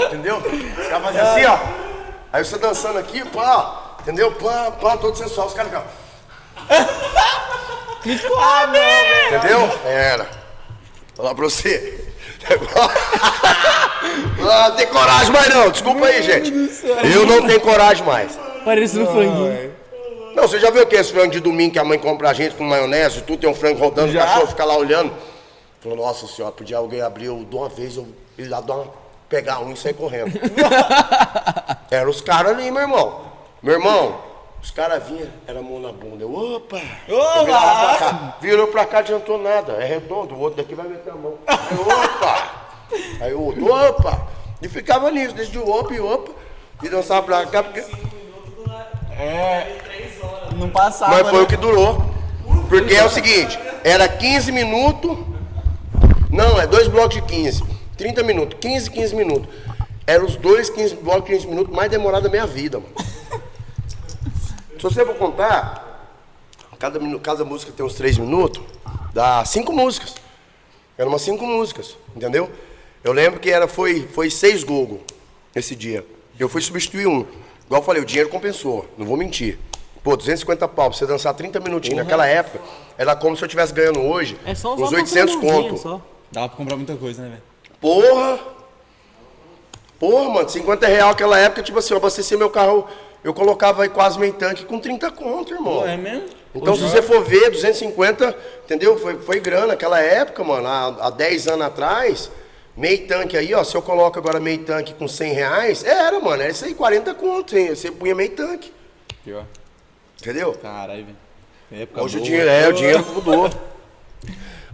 [0.06, 0.39] Entendeu?
[0.39, 1.59] Os caras faziam assim, ó.
[2.32, 4.32] Aí você dançando aqui, pá, entendeu?
[4.32, 5.48] Pá, pá, todo sensual.
[5.48, 5.90] Os caras ficavam.
[8.36, 9.39] Ah, não.
[9.39, 9.81] Entendeu?
[9.86, 10.24] Era.
[10.24, 12.05] Vou falar pra você.
[14.47, 15.70] Ah, não tem coragem mais não.
[15.70, 16.52] Desculpa aí, gente.
[17.15, 18.39] Eu não tenho coragem mais.
[18.62, 19.73] Parecendo um franguinho.
[20.35, 22.65] Não, você já viu esse frango de domingo que a mãe compra a gente com
[22.65, 23.23] maionese?
[23.23, 24.23] Tu tem um frango rodando, Já?
[24.23, 25.12] o cachorro fica lá olhando.
[25.81, 28.06] Falou, nossa senhora, podia alguém abrir eu de uma vez, eu
[28.36, 28.90] ir lá dar uma,
[29.28, 30.32] pegar um e sair correndo.
[31.90, 33.23] Era os caras ali, meu irmão.
[33.62, 34.20] Meu irmão,
[34.62, 36.24] os caras vinham, era mão na bunda.
[36.24, 36.81] Eu, opa!
[37.06, 38.36] Eu virava pra cá.
[38.40, 39.73] Virou pra cá, adiantou nada.
[39.74, 41.39] É redondo, o outro daqui vai meter a mão.
[41.47, 42.51] Aí, opa!
[43.20, 44.27] Aí o outro, opa!
[44.61, 46.32] E ficava nisso, desde o opa e opa.
[46.82, 47.85] E dançava pra cá, porque...
[50.57, 51.12] Não passava.
[51.12, 51.45] Mas foi né?
[51.45, 52.05] o que durou.
[52.69, 55.19] Porque é o seguinte, era 15 minutos.
[56.31, 57.62] Não, é dois blocos de 15.
[57.97, 59.49] 30 minutos, 15, 15 minutos.
[60.07, 62.95] Eram os dois 15 blocos de 15 minutos mais demorados da minha vida, mano.
[64.77, 66.11] Se você for contar,
[66.78, 68.62] cada, cada música tem uns 3 minutos,
[69.12, 70.15] dá 5 músicas.
[70.99, 72.51] Eram umas 5 músicas, entendeu?
[73.05, 75.03] Eu lembro que era, foi, foi seis Google
[75.55, 76.07] esse dia.
[76.39, 77.27] Eu fui substituir um.
[77.66, 79.59] Igual eu falei, o dinheiro compensou, não vou mentir.
[80.03, 82.61] Pô, 250 pau pra você dançar 30 minutinhos naquela época,
[82.99, 85.77] era como se eu estivesse ganhando hoje É só uns uma 800 mãozinha conto.
[85.78, 86.01] Só.
[86.31, 87.43] Dava pra comprar muita coisa, né, velho?
[87.81, 88.39] Porra!
[89.99, 92.86] Porra, mano, 50 real naquela época, tipo assim, eu abastecia meu carro,
[93.23, 95.81] eu colocava aí quase meio tanque com 30 conto, irmão.
[95.81, 96.24] Pô, é mesmo?
[96.55, 98.99] Então, se você for ver, 250, entendeu?
[98.99, 100.66] Foi, foi grana naquela época, mano.
[100.69, 102.31] Há, há 10 anos atrás,
[102.77, 103.63] meio tanque aí, ó.
[103.65, 106.43] Se eu coloco agora meio tanque com 100 reais, era, mano.
[106.43, 107.75] Era isso aí, 40 conto, hein?
[107.75, 108.73] Você punha meio tanque.
[109.25, 109.45] Pior.
[110.21, 110.53] Entendeu?
[110.55, 111.07] Caralho,
[111.71, 111.89] velho.
[111.97, 112.31] Hoje o boa.
[112.31, 113.51] dinheiro, é, o dinheiro mudou.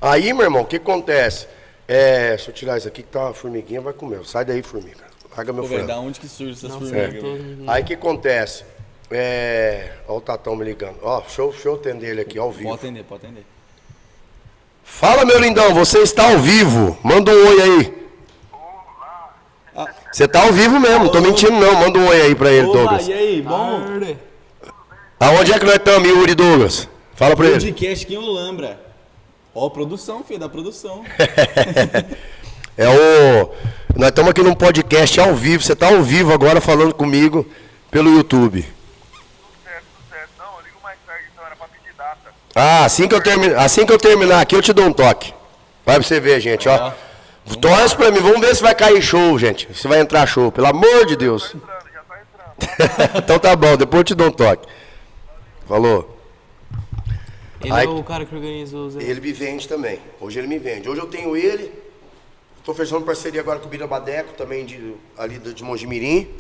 [0.01, 1.47] Aí, meu irmão, o que acontece?
[1.87, 4.25] É, deixa eu tirar isso aqui que tá uma formiguinha, vai comer.
[4.25, 5.11] Sai daí, formiga.
[5.37, 5.87] Larga meu Pô, frango.
[5.87, 7.23] da onde que surge essas Nossa, formigas?
[7.23, 7.71] velho?
[7.71, 8.65] Aí o que acontece?
[9.11, 9.93] É.
[10.07, 10.99] Ó o Tatão me ligando.
[11.03, 12.71] Ó, deixa eu, deixa eu atender ele aqui ao vivo.
[12.71, 13.45] Pode atender, pode atender.
[14.85, 16.98] Fala, meu lindão, você está ao vivo.
[17.02, 18.01] Manda um oi aí.
[20.12, 21.74] Você tá ao vivo mesmo, não tô mentindo não.
[21.77, 23.07] Manda um oi aí pra ele, Douglas.
[23.07, 23.81] e aí, bom?
[25.19, 26.89] Aonde é que nós estamos, Yuri Douglas?
[27.15, 27.61] Fala pra ele.
[27.61, 28.81] Podcast quem o lambra.
[29.55, 31.05] Ó, produção, filho, da produção.
[32.78, 33.51] É o.
[33.94, 35.62] Nós estamos aqui num podcast ao vivo.
[35.62, 37.47] Você tá ao vivo agora falando comigo
[37.90, 38.62] pelo YouTube.
[38.62, 40.31] certo, tudo certo.
[40.39, 42.32] Não, eu ligo mais tarde, então era pra pedir data.
[42.55, 43.47] Ah, assim que eu, termi...
[43.55, 45.33] assim que eu terminar aqui, eu te dou um toque.
[45.85, 46.93] Vai pra você ver, gente, ó.
[47.61, 49.69] Torce pra mim, vamos ver se vai cair show, gente.
[49.75, 51.55] Se vai entrar show, pelo amor de Deus.
[51.55, 53.19] Entrando, já tá entrando.
[53.19, 54.69] então tá bom, depois eu te dou um toque.
[55.67, 56.17] Falou.
[57.63, 57.85] Ele Ai.
[57.85, 60.01] é o cara que organizou os Ele me vende também.
[60.21, 60.89] Hoje ele me vende.
[60.89, 61.73] Hoje eu tenho ele.
[62.59, 66.31] Estou fechando parceria agora com o Bira Badeco, também de, ali de Mongimirim.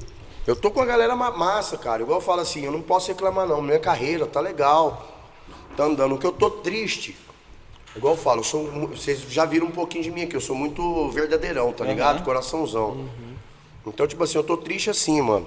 [0.46, 2.02] Eu tô com a galera ma- massa, cara.
[2.02, 3.60] Igual eu falo assim, eu não posso reclamar não.
[3.60, 5.19] Minha carreira tá legal.
[5.80, 6.14] Tá andando.
[6.14, 7.16] O que eu tô triste.
[7.96, 10.36] Igual eu falo, eu sou, vocês já viram um pouquinho de mim aqui.
[10.36, 12.22] Eu sou muito verdadeirão, tá ligado?
[12.22, 13.08] Coraçãozão.
[13.86, 15.46] Então, tipo assim, eu tô triste assim, mano.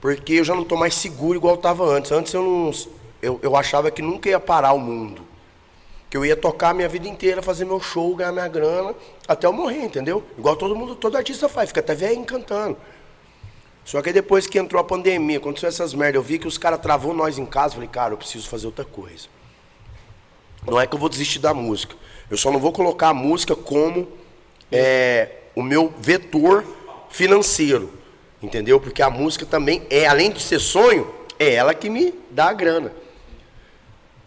[0.00, 2.12] Porque eu já não tô mais seguro igual eu tava antes.
[2.12, 2.70] Antes eu não.
[3.20, 5.22] Eu, eu achava que nunca ia parar o mundo.
[6.08, 8.94] Que eu ia tocar a minha vida inteira, fazer meu show, ganhar minha grana,
[9.26, 10.22] até eu morrer, entendeu?
[10.38, 12.76] Igual todo mundo, todo artista faz, fica até velho cantando.
[13.84, 16.56] Só que aí depois que entrou a pandemia, aconteceu essas merdas, eu vi que os
[16.56, 19.26] caras travou nós em casa, falei, cara, eu preciso fazer outra coisa.
[20.66, 21.94] Não é que eu vou desistir da música.
[22.30, 24.08] Eu só não vou colocar a música como
[24.70, 26.64] é, o meu vetor
[27.08, 27.92] financeiro.
[28.42, 28.78] Entendeu?
[28.78, 32.52] Porque a música também é, além de ser sonho, é ela que me dá a
[32.52, 32.92] grana.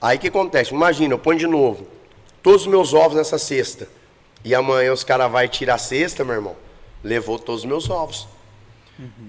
[0.02, 0.74] Aí o que acontece?
[0.74, 1.88] Imagina, eu ponho de novo
[2.42, 3.88] todos os meus ovos nessa cesta.
[4.44, 6.56] E amanhã os caras vão tirar a cesta, meu irmão.
[7.04, 8.28] Levou todos os meus ovos.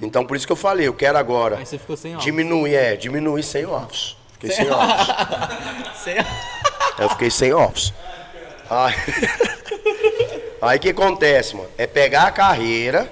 [0.00, 2.24] Então por isso que eu falei, eu quero agora Aí você ficou sem office.
[2.24, 4.16] diminuir, é, diminuir sem office.
[4.32, 6.02] Fiquei sem office.
[6.02, 6.16] Sem-
[6.98, 7.92] Eu fiquei sem office.
[8.70, 8.94] Aí
[10.60, 11.68] aí que acontece, mano?
[11.76, 13.10] É pegar a carreira,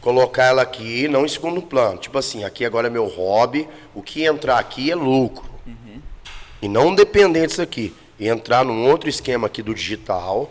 [0.00, 1.98] colocar ela aqui, não em segundo plano.
[1.98, 5.50] Tipo assim, aqui agora é meu hobby, o que entrar aqui é lucro.
[6.60, 7.94] E não depender disso aqui.
[8.18, 10.48] E entrar num outro esquema aqui do digital,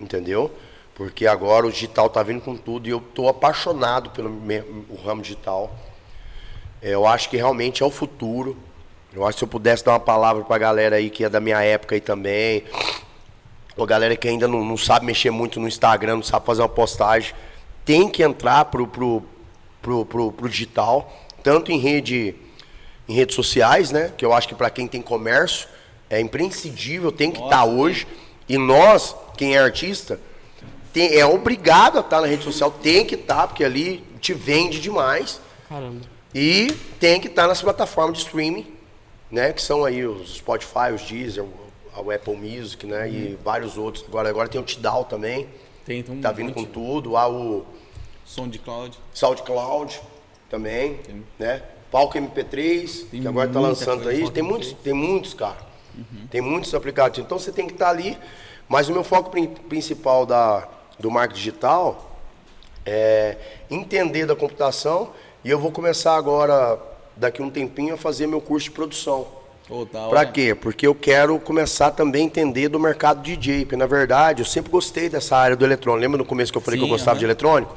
[0.00, 0.52] entendeu?
[0.94, 4.94] Porque agora o digital tá vindo com tudo e eu tô apaixonado pelo me- o
[5.04, 5.74] ramo digital.
[6.80, 8.56] É, Eu acho que realmente é o futuro.
[9.14, 11.40] Eu acho que se eu pudesse dar uma palavra pra galera aí que é da
[11.40, 12.64] minha época aí também,
[13.76, 16.68] ou galera que ainda não, não sabe mexer muito no Instagram, não sabe fazer uma
[16.68, 17.34] postagem,
[17.84, 19.22] tem que entrar pro, pro,
[19.82, 21.12] pro, pro, pro digital,
[21.42, 22.34] tanto em rede
[23.08, 24.12] em redes sociais, né?
[24.16, 25.68] Que eu acho que para quem tem comércio
[26.08, 28.06] é imprescindível, tem que estar hoje.
[28.48, 30.20] E nós, quem é artista,
[30.92, 34.78] tem- é obrigado a estar na rede social, tem que estar, porque ali te vende
[34.80, 35.40] demais.
[35.68, 36.00] Caramba.
[36.34, 36.68] E
[37.00, 38.66] tem que estar nas plataformas de streaming,
[39.32, 39.52] né?
[39.52, 41.44] Que são aí os Spotify, os Deezer,
[41.96, 43.10] o Apple Music, né?
[43.10, 44.04] E vários outros.
[44.06, 45.48] Agora, agora tem o Tidal também,
[45.84, 47.16] Tem, então, tá vindo com tudo.
[47.16, 47.64] Há o
[48.24, 48.96] som de cloud.
[49.12, 50.00] SoundCloud
[50.48, 51.00] também,
[51.38, 51.62] né?
[51.90, 54.30] Palco MP3, Tem que agora tá muita lançando aí.
[54.30, 55.58] Tem muitos, tem muitos, cara.
[56.30, 57.26] Tem muitos aplicativos.
[57.26, 58.16] Então você tem que estar ali.
[58.68, 60.66] Mas o meu foco prin- principal da,
[60.98, 62.18] do marketing digital
[62.86, 63.36] é
[63.70, 65.10] entender da computação.
[65.44, 66.78] E eu vou começar agora,
[67.16, 69.26] daqui a um tempinho, a fazer meu curso de produção.
[69.90, 70.26] Da Pra hora.
[70.26, 70.54] quê?
[70.54, 73.64] Porque eu quero começar também a entender do mercado DJ.
[73.64, 76.02] Porque, na verdade, eu sempre gostei dessa área do eletrônico.
[76.02, 77.74] Lembra no começo que eu falei que eu Sim, gostava de eletrônico?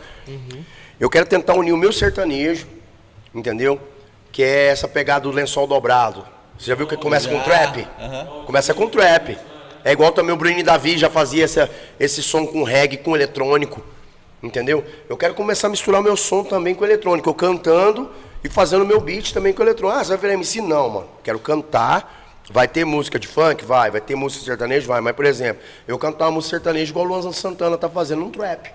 [1.00, 2.68] Eu quero tentar unir o meu sertanejo,
[3.34, 3.80] entendeu?
[4.32, 6.26] Que é essa pegada do lençol dobrado.
[6.58, 7.88] Você já viu que começa com trap?
[8.00, 8.44] aham.
[8.46, 9.38] Começa com trap.
[9.84, 13.82] É igual também o Bruno Davi já fazia essa, esse som com reggae, com eletrônico.
[14.42, 14.84] Entendeu?
[15.08, 17.30] Eu quero começar a misturar meu som também com eletrônico.
[17.30, 18.10] Eu cantando
[18.46, 20.00] e fazendo meu beat também com eletrônico.
[20.00, 20.62] Ah, você vai virar MC?
[20.62, 21.08] Não, mano.
[21.24, 22.24] Quero cantar.
[22.52, 23.66] Vai ter música de funk?
[23.66, 23.90] Vai.
[23.90, 24.86] Vai ter música sertaneja?
[24.88, 25.02] Vai.
[25.02, 28.30] Mas, por exemplo, eu cantar uma música sertaneja igual o Luan Santana tá fazendo um
[28.30, 28.70] trap.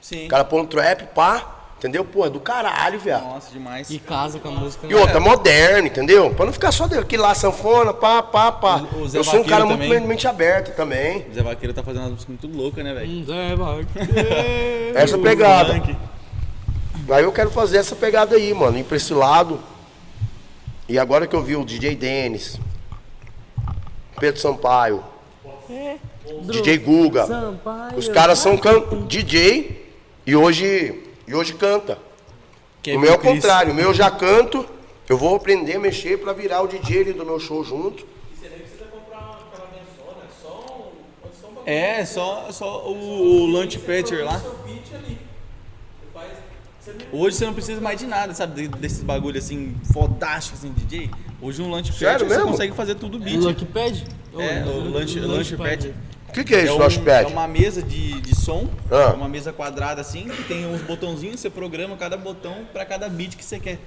[0.00, 0.26] Sim.
[0.26, 1.60] O cara põe um trap, pá.
[1.78, 2.04] Entendeu?
[2.04, 3.24] Pô, é do caralho, viado.
[3.24, 3.90] Nossa, demais.
[3.90, 4.86] E casa com a música.
[4.86, 4.96] E né?
[4.96, 6.30] outra, moderno, entendeu?
[6.34, 8.76] Pra não ficar só aqui lá, sanfona, pá, pá, pá.
[8.94, 10.00] O- o Zé eu sou um cara muito também.
[10.00, 11.26] mente aberta também.
[11.30, 13.10] O Zé Vaqueiro tá fazendo umas músicas muito loucas, né, velho?
[13.10, 13.88] Hum, Zé Vaqueiro.
[14.94, 15.82] Essa pegada.
[17.10, 19.60] Aí eu quero fazer essa pegada aí, mano, ir pra esse lado.
[20.88, 22.58] E agora que eu vi o DJ Denis,
[24.18, 25.02] Pedro Sampaio,
[26.42, 27.98] DJ Guga, Sampaio.
[27.98, 29.06] os caras são can...
[29.06, 29.90] DJ
[30.26, 31.98] e hoje, e hoje canta.
[32.82, 34.66] Kevin o meu é o contrário, o meu eu já canto,
[35.08, 38.06] eu vou aprender a mexer pra virar o DJ ali do meu show junto.
[41.66, 44.38] É, só, só o, o Lunch Patcher lá.
[47.12, 48.62] Hoje você não precisa mais de nada, sabe?
[48.62, 51.10] De- Desses bagulho assim, fodástico assim, DJ.
[51.40, 51.68] Hoje um
[52.12, 52.50] Patcher você mesmo?
[52.50, 53.40] consegue fazer tudo O beat.
[53.40, 54.04] Lucky Pad?
[54.38, 55.94] É, o Lunch, lunch Pad.
[56.28, 57.24] O que, que é É, isso, um- Launchpad?
[57.24, 58.96] é uma mesa de, de som, Ah.
[59.12, 63.08] é uma mesa quadrada assim, que tem uns botãozinhos, você programa cada botão pra cada
[63.08, 63.78] beat que você quer.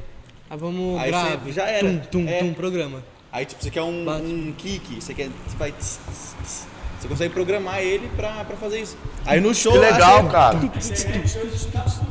[0.49, 1.37] Ah, vamos Aí grave.
[1.45, 1.87] você- já era.
[1.89, 2.39] Tum, tum, É.
[2.39, 3.03] tum, programa.
[3.33, 5.27] Aí tipo, você quer um, um kick, você quer.
[5.45, 5.73] Você vai.
[5.73, 6.67] tss, tss, tss.
[6.99, 8.97] Você consegue programar ele pra, pra fazer isso.
[9.25, 9.71] Aí no show.
[9.73, 10.57] Que legal, você- cara.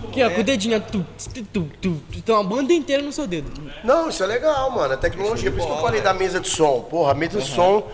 [0.09, 0.81] Aqui, ó, com o dedinho.
[0.81, 1.05] Tu,
[1.53, 3.51] tu, tu, tem uma banda inteira no seu dedo.
[3.83, 4.95] Não, isso é legal, mano.
[4.95, 5.51] É tecnologia.
[5.51, 6.83] Por isso que eu falei da mesa de som.
[6.83, 7.87] Porra, a mesa de som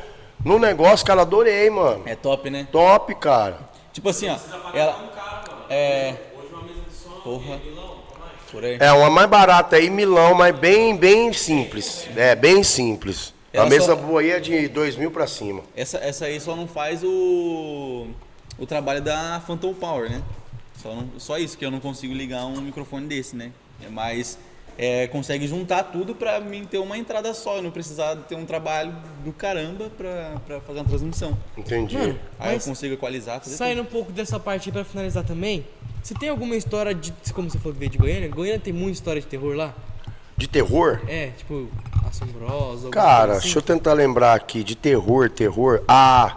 [0.44, 2.02] no negócio, cara, adorei, mano.
[2.05, 2.69] É top, né?
[2.70, 3.59] Top, cara.
[3.93, 4.36] Tipo assim, ó.
[4.74, 4.97] Ela.
[5.70, 6.14] É.
[7.24, 7.60] Porra.
[8.51, 8.77] Por aí.
[8.78, 12.06] É uma mais barata aí, Milão, mas bem, bem simples.
[12.14, 13.32] É, bem simples.
[13.53, 15.62] A Ela mesa só- boa aí é de dois mil pra cima.
[15.77, 18.09] Essa, essa aí só não faz o.
[18.59, 20.23] O trabalho da Phantom Power, né?
[20.77, 23.51] Só, não- só isso, que eu não consigo ligar um microfone desse, né?
[23.85, 24.39] É, Mas
[24.79, 28.45] é, consegue juntar tudo pra mim ter uma entrada só, eu não precisar ter um
[28.47, 31.37] trabalho do caramba pra, pra fazer uma transmissão.
[31.57, 31.97] Entendi.
[31.97, 35.66] Mano, Aí eu consigo equalizar, fazer Saindo um pouco dessa parte aí pra finalizar também,
[36.03, 37.12] você tem alguma história de.
[37.35, 38.29] Como você falou que veio de Goiânia?
[38.29, 39.74] Goiânia tem muita história de terror lá?
[40.36, 41.00] De terror?
[41.06, 41.68] É, tipo,
[42.09, 42.88] assombrosa.
[42.90, 43.42] Cara, assim?
[43.42, 44.64] deixa eu tentar lembrar aqui.
[44.64, 45.82] De terror, terror.
[45.86, 46.36] Ah,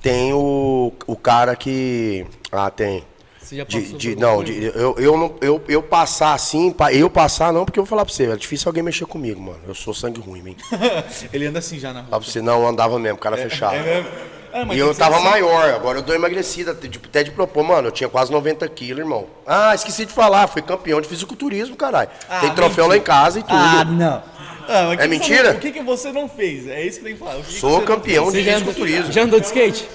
[0.00, 2.26] tem o, o cara que.
[2.50, 3.04] Ah, tem.
[3.40, 6.74] Você já De, passou de- por não, de- eu, eu, não, eu, eu passar assim,
[6.92, 9.58] eu passar não, porque eu vou falar pra você, é difícil alguém mexer comigo, mano.
[9.66, 10.54] Eu sou sangue ruim, man.
[11.32, 12.08] Ele anda assim já na rua.
[12.10, 13.74] Falar pra você, não, eu andava mesmo, cara fechado.
[13.76, 15.24] Ah, mas E eu que tava assim.
[15.24, 19.00] maior, agora eu dou emagrecida, de- até de propor, mano, eu tinha quase 90 quilos,
[19.00, 19.26] irmão.
[19.46, 22.10] Ah, esqueci de falar, fui campeão de fisiculturismo, caralho.
[22.28, 23.14] Ah, Tem troféu lá em mentira.
[23.14, 23.54] casa e tudo.
[23.54, 24.22] Ah, não.
[24.68, 25.36] Ah, que É que mentira?
[25.44, 26.68] você não- o que, que você não fez?
[26.68, 27.36] É isso que tem que falar.
[27.36, 29.10] O que que Sou não campeão de fisiculturismo.
[29.12, 29.88] já andou de skate?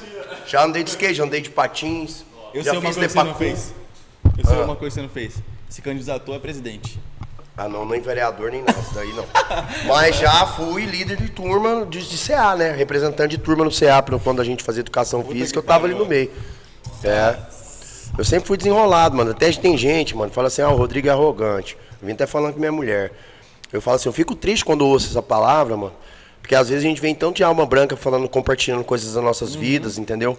[0.45, 2.23] Já andei de skate, já andei de patins.
[2.53, 3.73] Eu já sei uma fiz coisa que você não fez.
[4.37, 4.63] Eu sei Ah.
[4.65, 5.33] uma coisa que você não fez.
[5.69, 6.99] se candidatou a presidente.
[7.59, 9.25] Ah, não, nem vereador, nem nada, isso daí não.
[9.87, 12.71] Mas já fui líder de turma de, de CA, né?
[12.71, 16.05] Representante de turma no CA, quando a gente fazia educação física, eu tava ali no
[16.05, 16.31] meio.
[17.03, 17.35] É.
[18.15, 19.31] Eu sempre fui desenrolado, mano.
[19.31, 21.75] Até tem gente, mano, fala assim, ah, o Rodrigo é arrogante.
[21.99, 23.11] Eu vim até falando com minha mulher.
[23.73, 25.93] Eu falo assim, eu fico triste quando ouço essa palavra, mano.
[26.39, 29.55] Porque às vezes a gente vem tão de alma branca falando, compartilhando coisas das nossas
[29.55, 30.37] vidas, entendeu?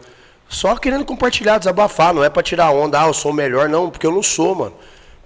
[0.49, 4.07] Só querendo compartilhar, desabafar, não é pra tirar onda, ah, eu sou melhor, não, porque
[4.07, 4.74] eu não sou, mano.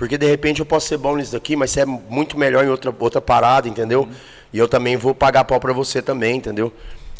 [0.03, 2.69] Porque de repente eu posso ser bom nisso daqui, mas você é muito melhor em
[2.69, 4.09] outra, outra parada, entendeu?
[4.53, 6.73] E eu também vou pagar pau pra você também, entendeu?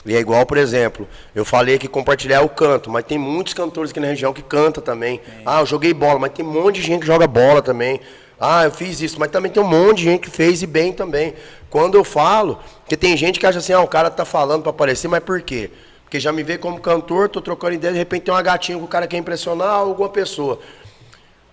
[0.05, 3.55] E é igual, por exemplo, eu falei que compartilhar é o canto, mas tem muitos
[3.55, 5.21] cantores aqui na região que canta também.
[5.47, 8.01] Ah, eu joguei bola, mas tem um monte de gente que joga bola também.
[8.41, 10.93] Ah, eu fiz isso, mas também tem um monte de gente que fez e bem
[10.93, 11.35] também.
[11.71, 14.71] Quando eu falo, porque tem gente que acha assim, ah, o cara tá falando pra
[14.71, 15.71] aparecer, mas por quê?
[16.03, 18.85] Porque já me vê como cantor, tô trocando ideia, de repente tem uma gatinha que
[18.85, 20.59] o cara quer impressionar alguma pessoa.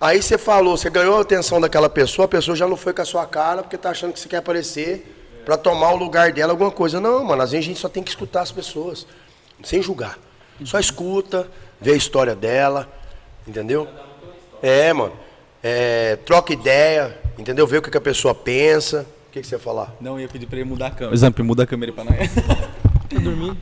[0.01, 3.01] Aí você falou, você ganhou a atenção daquela pessoa, a pessoa já não foi com
[3.01, 6.53] a sua cara porque tá achando que você quer aparecer pra tomar o lugar dela,
[6.53, 7.01] alguma coisa.
[7.01, 9.05] Não, mano, às vezes a gente só tem que escutar as pessoas,
[9.61, 10.17] sem julgar.
[10.63, 11.49] Só escuta,
[11.81, 12.87] vê a história dela,
[13.47, 13.87] entendeu?
[14.61, 15.13] É, mano.
[15.61, 17.67] É, troca ideia, entendeu?
[17.67, 19.05] Vê o que, que a pessoa pensa.
[19.27, 19.93] O que, que você ia falar?
[19.99, 21.13] Não, eu ia pedir pra ele mudar a câmera.
[21.13, 22.15] Exemplo, muda a câmera pra nós.
[23.09, 23.57] Tá dormindo?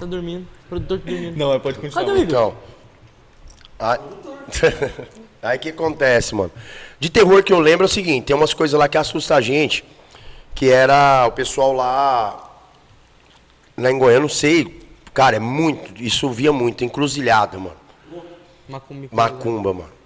[0.00, 0.48] Tá dormindo.
[0.68, 1.38] Produtor tá dormindo.
[1.38, 2.04] Não, pode continuar.
[2.04, 2.26] Cadê o Igor?
[2.26, 2.54] Então.
[3.78, 3.98] Aí
[5.42, 6.52] aí o que acontece, mano?
[6.98, 9.40] De terror que eu lembro é o seguinte, tem umas coisas lá que assustam a
[9.40, 9.84] gente,
[10.54, 12.50] que era o pessoal lá.
[13.76, 14.80] Lá em Goiânia, não sei.
[15.14, 16.02] Cara, é muito.
[16.02, 17.76] Isso via muito, encruzilhada, mano.
[19.10, 20.00] Macumba, mano.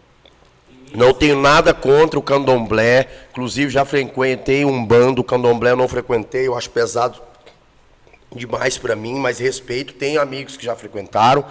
[0.94, 3.08] Não tenho nada contra o candomblé.
[3.32, 5.22] Inclusive, já frequentei um bando.
[5.22, 6.46] O candomblé eu não frequentei.
[6.46, 7.20] Eu acho pesado
[8.34, 9.94] demais pra mim, mas respeito.
[9.94, 11.44] Tenho amigos que já frequentaram.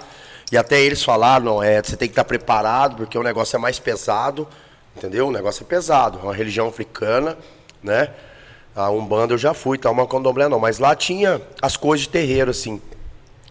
[0.53, 3.59] E até eles falaram, não, é, você tem que estar preparado, porque o negócio é
[3.59, 4.47] mais pesado.
[4.95, 5.29] Entendeu?
[5.29, 6.19] O negócio é pesado.
[6.19, 7.35] É uma religião africana,
[7.81, 8.11] né?
[8.75, 9.89] A Umbanda eu já fui, tá?
[9.89, 10.59] Uma candomblé não.
[10.59, 12.79] Mas lá tinha as coisas de terreiro, assim.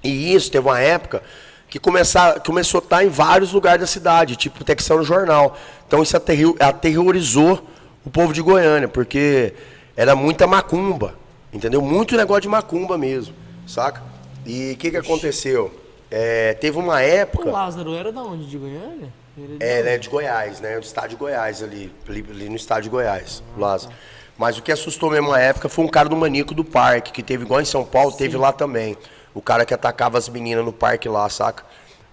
[0.00, 1.24] E isso teve uma época
[1.68, 5.58] que começar, começou a estar em vários lugares da cidade, tipo saiu no jornal.
[5.84, 6.16] Então isso
[6.60, 7.66] aterrorizou
[8.04, 9.54] o povo de Goiânia, porque
[9.96, 11.16] era muita macumba,
[11.52, 11.82] entendeu?
[11.82, 13.34] Muito negócio de macumba mesmo,
[13.66, 14.00] saca?
[14.46, 15.81] E o que, que aconteceu?
[16.14, 17.50] É, teve uma O época.
[17.50, 18.44] Lázaro era da onde?
[18.44, 19.10] De Goiânia?
[19.36, 20.78] Ele É, ele é de Goiás, né?
[20.78, 23.94] Do estado de Goiás ali, ali, ali no estado de Goiás, Lázaro.
[24.36, 27.22] Mas o que assustou mesmo na época foi um cara do Manico do Parque, que
[27.22, 28.94] teve igual em São Paulo, teve lá também.
[29.32, 31.64] O cara que atacava as meninas no parque lá, saca?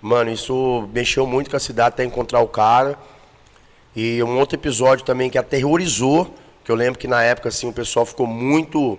[0.01, 2.97] Mano, isso mexeu muito com a cidade até encontrar o cara.
[3.93, 7.73] E um outro episódio também que aterrorizou, que eu lembro que na época assim o
[7.73, 8.97] pessoal ficou muito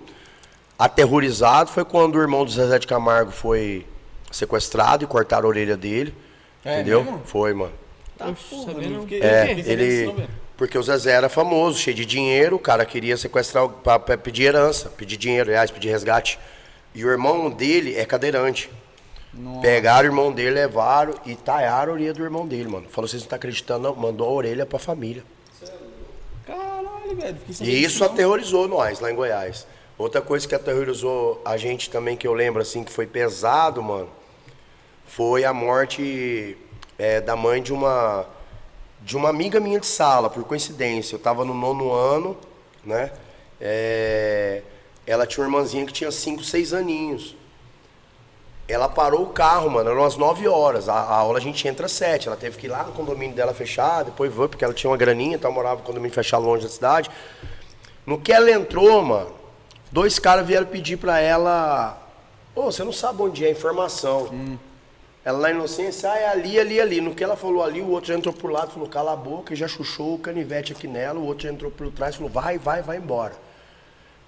[0.77, 3.85] aterrorizado, foi quando o irmão do Zezé de Camargo foi
[4.31, 6.13] sequestrado e cortaram a orelha dele.
[6.63, 7.03] É entendeu?
[7.03, 7.21] mesmo?
[7.25, 7.73] Foi, mano.
[8.17, 8.33] Tá,
[8.65, 9.01] sabendo?
[9.01, 10.27] fiquei- É, fiquei sabendo disso ele.
[10.57, 14.43] Porque o Zezé era famoso, cheio de dinheiro, o cara queria sequestrar pra, pra pedir
[14.43, 16.37] herança, pedir dinheiro, aliás, pedir resgate.
[16.93, 18.69] E o irmão dele é cadeirante.
[19.61, 22.85] Pegaram o irmão dele, levaram e taiaram a orelha do irmão dele, mano.
[22.89, 23.95] Falou, vocês não estão acreditando, não.
[23.95, 25.23] Mandou a orelha pra família.
[26.45, 27.37] Caralho, velho.
[27.51, 28.07] sabendo E isso não.
[28.07, 29.65] aterrorizou nós lá em Goiás.
[29.97, 34.09] Outra coisa que aterrorizou a gente também, que eu lembro assim, que foi pesado, mano,
[35.15, 36.57] foi a morte
[36.97, 38.25] é, da mãe de uma
[39.01, 41.15] de uma amiga minha de sala, por coincidência.
[41.15, 42.37] Eu tava no nono ano,
[42.85, 43.11] né?
[43.59, 44.61] É,
[45.07, 47.35] ela tinha uma irmãzinha que tinha 5, 6 aninhos.
[48.67, 50.87] Ela parou o carro, mano, eram umas 9 horas.
[50.87, 52.27] A, a aula a gente entra às 7.
[52.27, 54.97] Ela teve que ir lá no condomínio dela fechar, depois foi, porque ela tinha uma
[54.97, 57.09] graninha, então morava no condomínio fechado longe da cidade.
[58.05, 59.33] No que ela entrou, mano,
[59.91, 61.97] dois caras vieram pedir pra ela:
[62.55, 64.29] Ô, você não sabe onde é a informação.
[65.23, 67.01] Ela na inocência, ah, é ali, ali, ali.
[67.01, 69.53] No que ela falou ali, o outro já entrou por lado, falou, cala a boca,
[69.53, 72.57] e já chuchou o canivete aqui nela, o outro já entrou por trás, falou, vai,
[72.57, 73.33] vai, vai embora.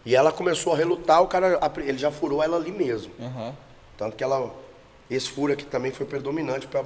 [0.06, 3.11] E ela começou a relutar, o cara, ele já furou ela ali mesmo.
[3.20, 3.56] Aham.
[3.98, 4.53] Tanto que ela,
[5.10, 6.84] esse furo aqui também foi predominante pra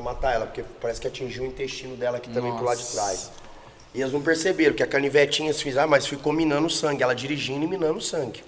[0.00, 3.30] matar ela, porque parece que atingiu o intestino dela aqui também pro lado de trás.
[3.94, 7.02] E eles não perceberam que a canivetinha se fizer, ah, mas ficou minando o sangue,
[7.02, 8.42] ela dirigindo e minando o sangue.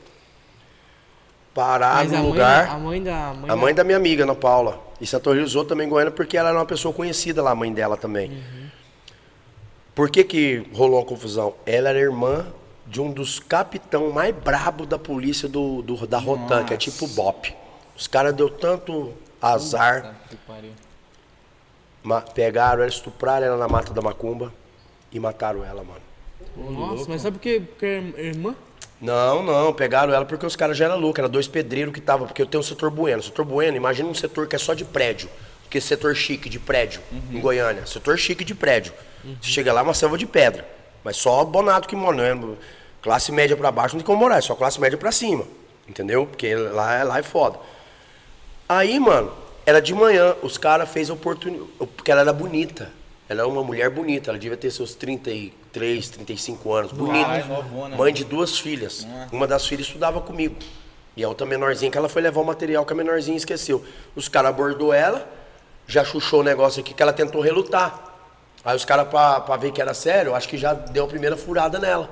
[1.56, 2.66] Parar Mas no a mãe, lugar.
[2.66, 3.32] da- a mãe da.
[3.32, 4.78] mãe A mãe da minha amiga, Ana Paula.
[5.00, 7.96] Isso aterrorizou também em Goiânia porque ela era uma pessoa conhecida lá, a mãe dela
[7.96, 8.42] também.
[9.94, 11.54] Por que que rolou uma confusão?
[11.64, 12.46] Ela era irmã
[12.86, 17.06] de um dos capitão mais brabo da polícia do, do- da Rotan, que é tipo
[17.08, 17.54] BOP.
[17.96, 20.36] Os caras deu tanto azar, que
[22.02, 24.52] ma- pegaram ela, estupraram ela na mata da macumba
[25.10, 26.02] e mataram ela, mano.
[26.54, 27.62] Nossa, mas sabe por quê?
[27.66, 28.54] Porque é irmã?
[29.00, 32.26] Não, não, pegaram ela porque os caras já eram loucos, era dois pedreiros que estavam,
[32.26, 33.20] porque eu tenho o setor bueno.
[33.20, 35.28] O setor bueno, imagina um setor que é só de prédio,
[35.68, 37.00] que setor chique de prédio
[37.30, 37.84] em Goiânia.
[37.86, 38.92] Setor chique de prédio.
[39.42, 40.66] Você chega lá, é uma selva de pedra.
[41.04, 42.16] Mas só bonato que mora.
[42.16, 42.56] Não é,
[43.02, 45.44] classe média pra baixo não tem como morar, é só classe média pra cima.
[45.86, 46.26] Entendeu?
[46.26, 47.58] Porque lá, é- lá é foda.
[48.68, 49.32] Aí, mano,
[49.64, 51.68] era de manhã, os caras fez oportunidade.
[51.96, 52.90] Porque ela era bonita.
[53.28, 56.92] Ela era uma mulher bonita, ela devia ter seus 33, 35 anos.
[56.92, 57.28] Bonita.
[57.28, 57.96] Ai, novona.
[57.96, 59.06] Mãe de duas filhas.
[59.32, 60.54] Uma das filhas estudava comigo.
[61.16, 63.84] E a outra menorzinha que ela foi levar o material que a menorzinha esqueceu.
[64.14, 65.28] Os caras abordou ela,
[65.86, 68.12] já chuchou o negócio aqui que ela tentou relutar.
[68.64, 71.36] Aí os caras, pra, pra ver que era sério, acho que já deu a primeira
[71.36, 72.10] furada nela.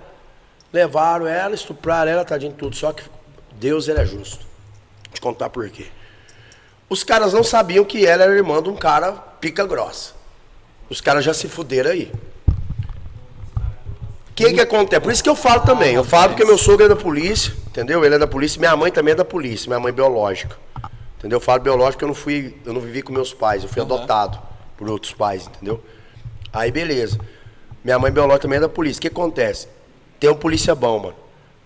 [0.72, 2.74] Levaram ela, estupraram ela, tadinho de tudo.
[2.74, 3.04] Só que
[3.52, 4.44] Deus ele é justo.
[5.04, 5.86] Vou te contar por quê.
[6.88, 10.13] Os caras não sabiam que ela era irmã de um cara pica grossa.
[10.94, 12.08] Os caras já se fuderam aí.
[14.30, 15.00] O que que acontece?
[15.00, 15.96] Por isso que eu falo também.
[15.96, 18.04] Eu falo porque meu sogro é da polícia, entendeu?
[18.04, 20.56] Ele é da polícia, minha mãe também é da polícia, minha mãe é biológica.
[21.18, 21.38] Entendeu?
[21.38, 23.82] Eu falo biológica porque eu não fui, eu não vivi com meus pais, eu fui
[23.82, 24.38] adotado
[24.76, 25.82] por outros pais, entendeu?
[26.52, 27.18] Aí beleza.
[27.82, 29.00] Minha mãe biológica também é da polícia.
[29.00, 29.66] O que acontece?
[30.20, 31.16] Tem um polícia bom, mano.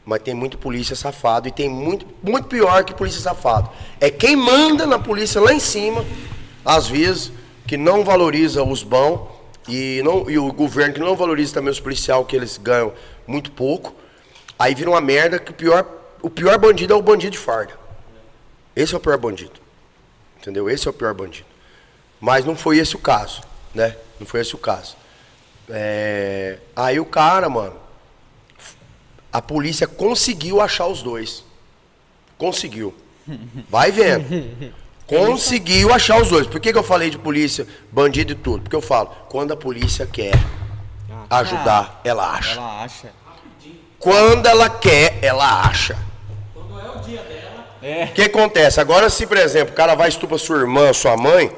[0.07, 3.69] Mas tem muito polícia safado e tem muito, muito pior que polícia safado.
[4.01, 6.03] É quem manda na polícia lá em cima,
[6.65, 7.31] às vezes,
[7.69, 9.29] que não valoriza os bons
[9.69, 12.95] e, não, e o governo que não valoriza também os policiais, que eles ganham
[13.27, 13.95] muito pouco.
[14.59, 15.87] Aí vira uma merda que o pior,
[16.23, 17.79] o pior bandido é o bandido de farda.
[18.75, 19.61] Esse é o pior bandido.
[20.39, 20.71] Entendeu?
[20.71, 21.47] Esse é o pior bandido.
[22.19, 23.43] Mas não foi esse o caso,
[23.75, 23.95] né?
[24.19, 24.97] Não foi esse o caso.
[25.69, 27.77] É, Aí o cara, mano,
[29.31, 31.45] a polícia conseguiu achar os dois.
[32.39, 32.95] Conseguiu.
[33.69, 34.73] Vai vendo.
[35.09, 36.47] Conseguiu achar os dois.
[36.47, 38.63] Por que, que eu falei de polícia, bandido e tudo?
[38.63, 40.35] Porque eu falo, quando a polícia quer
[41.31, 42.53] ajudar, ela acha.
[42.53, 43.13] Ela acha.
[43.99, 45.97] Quando ela quer, ela acha.
[47.81, 48.05] É.
[48.05, 48.81] O que acontece?
[48.81, 51.51] Agora, se, por exemplo, o cara vai estuprar sua irmã, sua mãe.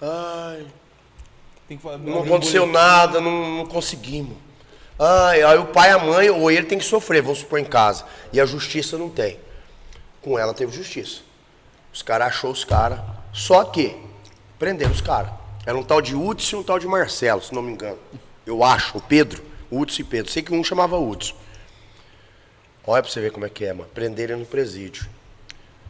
[0.00, 0.66] Ai,
[1.68, 4.36] Tem que falar, não aconteceu nada, não, não conseguimos.
[4.98, 8.04] Ai, aí o pai, a mãe, ou ele tem que sofrer, vamos supor, em casa.
[8.32, 9.38] E a justiça não tem.
[10.22, 11.20] Com ela teve justiça.
[11.92, 13.00] Os caras achou os caras.
[13.32, 13.96] Só que
[14.58, 15.32] prenderam os caras.
[15.64, 17.98] Era um tal de Hudson e um tal de Marcelo, se não me engano.
[18.46, 19.42] Eu acho, o Pedro.
[19.70, 20.32] Hudson e Pedro.
[20.32, 21.34] Sei que um chamava Hudson.
[22.84, 23.88] Olha pra você ver como é que é, mano.
[23.94, 25.08] Prenderam no presídio.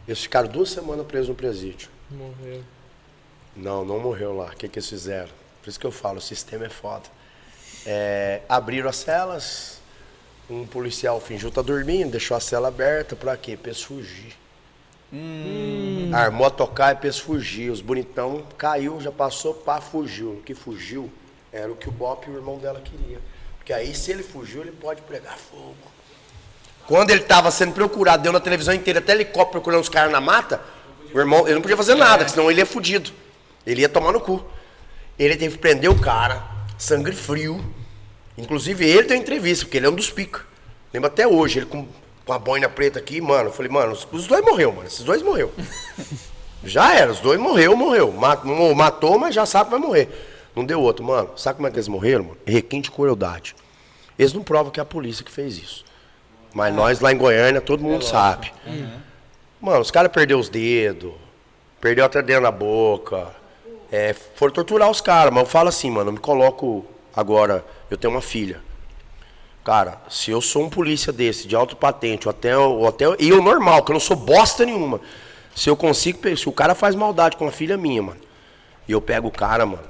[0.07, 1.89] Eles ficaram duas semanas presos no presídio.
[2.11, 2.63] Morreu.
[3.55, 4.47] Não, não morreu lá.
[4.47, 5.31] O que, que eles fizeram?
[5.61, 7.03] Por isso que eu falo, o sistema é foda.
[7.85, 9.79] É, abriram as celas,
[10.49, 13.57] um policial fingiu estar dormindo, deixou a cela aberta, pra quê?
[13.57, 14.35] Pra eles fugir.
[16.13, 17.69] Armou a tocar e eles fugir.
[17.71, 20.31] Os bonitão caiu, já passou, pá, fugiu.
[20.31, 21.11] O que fugiu
[21.51, 23.19] era o que o Bop e o irmão dela queria.
[23.57, 25.75] Porque aí, se ele fugiu, ele pode pregar fogo.
[26.87, 30.19] Quando ele estava sendo procurado, deu na televisão inteira, até helicóptero procurando os caras na
[30.19, 30.61] mata,
[31.13, 33.11] o irmão, ele não podia fazer nada, senão ele ia fudido.
[33.65, 34.43] Ele ia tomar no cu.
[35.17, 36.43] Ele teve que prender o cara,
[36.77, 37.63] sangue frio.
[38.37, 40.41] Inclusive, ele deu entrevista, porque ele é um dos pica.
[40.93, 41.87] Lembro até hoje, ele com,
[42.25, 43.49] com a boina preta aqui, mano.
[43.49, 44.87] Eu falei, mano, os, os dois morreu, mano.
[44.87, 45.51] Esses dois morreu.
[46.63, 48.11] já era, os dois morreu, morreu.
[48.11, 50.09] Ma- mo- Matou, mas já sabe que vai morrer.
[50.55, 51.31] Não deu outro, mano.
[51.35, 52.37] Sabe como é que eles morreram, mano?
[52.45, 53.55] Requinte de crueldade.
[54.17, 55.83] Eles não provam que é a polícia que fez isso.
[56.53, 58.53] Mas nós lá em Goiânia, todo mundo sabe.
[59.59, 61.13] Mano, os caras perderam os dedos,
[61.81, 63.27] perdeu até dedo na boca.
[63.91, 66.85] É, foram torturar os caras, mas eu falo assim, mano, eu me coloco
[67.15, 68.61] agora, eu tenho uma filha.
[69.63, 73.29] Cara, se eu sou um polícia desse, de alto patente, ou até, ou até e
[73.29, 74.99] eu normal, que eu não sou bosta nenhuma.
[75.55, 78.19] Se eu consigo, se o cara faz maldade com a filha minha, mano,
[78.87, 79.83] e eu pego o cara, mano,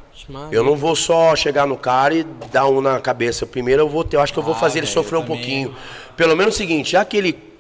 [0.52, 3.46] eu não vou só chegar no cara e dar um na cabeça.
[3.48, 5.26] Primeiro eu vou ter, eu acho que eu vou Ah, fazer ele velho, sofrer um
[5.26, 5.76] pouquinho.
[6.16, 7.54] Pelo menos o seguinte, já que ele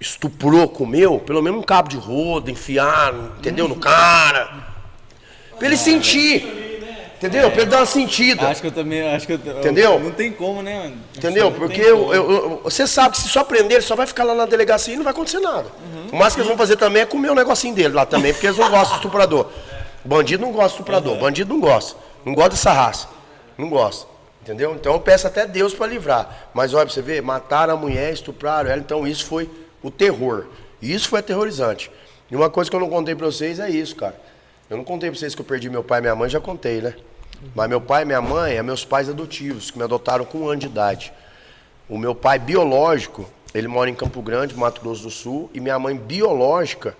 [0.00, 4.72] estuprou, comeu, pelo menos um cabo de rodo, enfiar, entendeu, no cara.
[5.58, 6.73] Pra ele sentir.
[7.26, 7.50] Entendeu?
[7.50, 8.48] Pra ele dar uma sentida.
[8.48, 9.98] Acho que eu também, acho que eu, eu- Entendeu?
[10.00, 10.96] Não tem como, né, mano?
[11.16, 11.50] Entendeu?
[11.52, 14.46] Porque eu- eu- você sabe que se só prender, ele só vai ficar lá na
[14.46, 15.66] delegacia e não vai acontecer nada.
[16.12, 18.46] O máximo que eles vão fazer também é comer o negocinho dele lá também, porque
[18.46, 19.46] eles não gostam de estuprador.
[20.04, 21.96] Bandido não gosta de estuprador, bandido não gosta.
[22.24, 23.08] Não gosta dessa raça.
[23.56, 24.06] Não gosta.
[24.42, 24.74] Entendeu?
[24.74, 26.48] Então eu peço até Deus para livrar.
[26.52, 29.48] Mas olha pra você ver, mataram a mulher, estupraram ela, então isso foi
[29.82, 30.44] o terror.
[30.82, 31.90] E isso foi aterrorizante.
[32.30, 34.14] E uma coisa que eu não contei pra vocês é isso, cara.
[34.68, 36.80] Eu não contei pra vocês que eu perdi meu pai e minha mãe, já contei,
[36.82, 36.94] né?
[37.54, 40.48] Mas meu pai e minha mãe é meus pais adotivos, que me adotaram com um
[40.48, 41.12] ano de idade.
[41.88, 45.78] O meu pai biológico, ele mora em Campo Grande, Mato Grosso do Sul, e minha
[45.78, 46.96] mãe biológica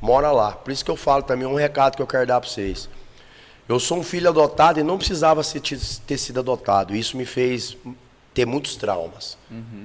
[0.00, 0.52] mora lá.
[0.52, 2.88] Por isso que eu falo também um recado que eu quero dar para vocês.
[3.68, 5.60] Eu sou um filho adotado e não precisava ser-
[6.06, 6.94] ter sido adotado.
[6.94, 7.76] Isso me fez
[8.34, 9.36] ter muitos traumas,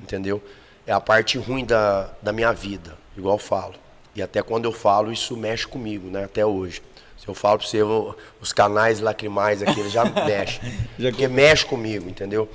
[0.04, 0.42] entendeu?
[0.88, 3.74] É a parte ruim da, da minha vida, igual eu falo.
[4.16, 6.24] E até quando eu falo, isso mexe comigo, né?
[6.24, 6.82] Até hoje.
[7.26, 10.62] Se eu falo pra você, eu- os canais lacrimais aqui, eles já mexem.
[10.96, 12.48] porque mexe comigo, entendeu?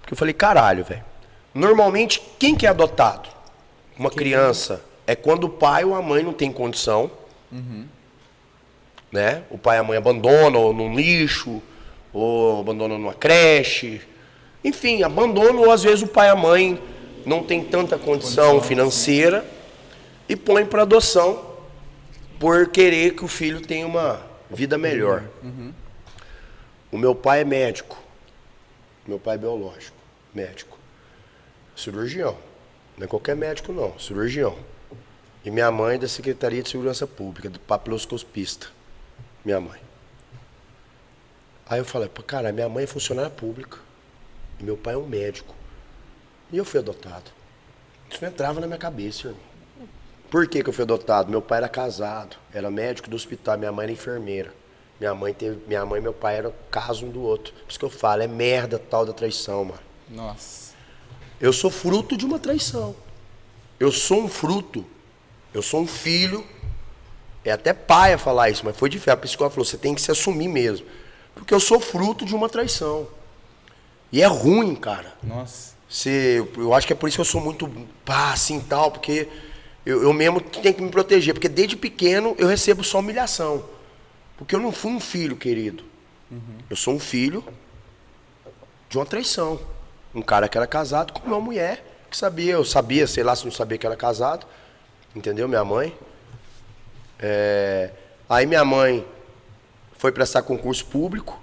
[0.00, 1.04] Porque eu falei, caralho, velho.
[1.52, 3.28] Normalmente, quem que é adotado?
[3.98, 4.82] Uma criança.
[5.06, 7.10] É quando o pai ou a mãe não tem condição.
[9.12, 9.42] Né?
[9.50, 11.62] O pai e a mãe abandonam ou num lixo,
[12.12, 14.00] ou abandonam numa creche.
[14.64, 16.80] Enfim, abandonam, ou às vezes o pai e a mãe
[17.24, 19.44] não tem tanta condição financeira
[20.28, 21.43] e põe para adoção
[22.38, 25.24] por querer que o filho tenha uma vida melhor.
[26.90, 27.98] O meu pai é médico.
[29.06, 29.96] Meu pai é biológico,
[30.34, 30.78] médico.
[31.76, 32.36] Cirurgião.
[32.96, 34.56] Não é qualquer médico, não, cirurgião.
[35.44, 38.68] E minha mãe é da Secretaria de Segurança Pública, do papiloscopista.
[39.44, 39.80] Minha mãe.
[41.66, 43.78] Aí eu falei, cara, minha mãe é funcionária pública.
[44.58, 45.54] E meu pai é um médico.
[46.52, 47.30] E eu fui adotado.
[48.08, 49.53] Isso não entrava na minha cabeça, irmão.
[50.34, 51.30] Por que, que eu fui adotado?
[51.30, 54.52] Meu pai era casado, era médico do hospital, minha mãe era enfermeira.
[54.98, 57.54] Minha mãe, teve, minha mãe e meu pai eram caso um do outro.
[57.54, 59.78] Por isso que eu falo, é merda tal da traição, mano.
[60.10, 60.74] Nossa.
[61.40, 62.96] Eu sou fruto de uma traição.
[63.78, 64.84] Eu sou um fruto.
[65.54, 66.44] Eu sou um filho.
[67.44, 69.12] É até pai a falar isso, mas foi difícil.
[69.12, 70.84] A psicóloga falou: você tem que se assumir mesmo.
[71.32, 73.06] Porque eu sou fruto de uma traição.
[74.10, 75.14] E é ruim, cara.
[75.22, 75.74] Nossa.
[75.88, 77.70] Você, eu acho que é por isso que eu sou muito
[78.04, 79.28] pá, assim tal, porque
[79.84, 81.34] eu, eu mesmo tenho que me proteger.
[81.34, 83.64] Porque desde pequeno eu recebo só humilhação.
[84.36, 85.84] Porque eu não fui um filho, querido.
[86.68, 87.44] Eu sou um filho
[88.88, 89.60] de uma traição.
[90.14, 93.44] Um cara que era casado com uma mulher que sabia, eu sabia, sei lá se
[93.44, 94.46] não sabia que era casado.
[95.14, 95.46] Entendeu?
[95.48, 95.96] Minha mãe.
[97.18, 97.90] É,
[98.28, 99.06] aí minha mãe
[99.98, 101.40] foi prestar concurso público.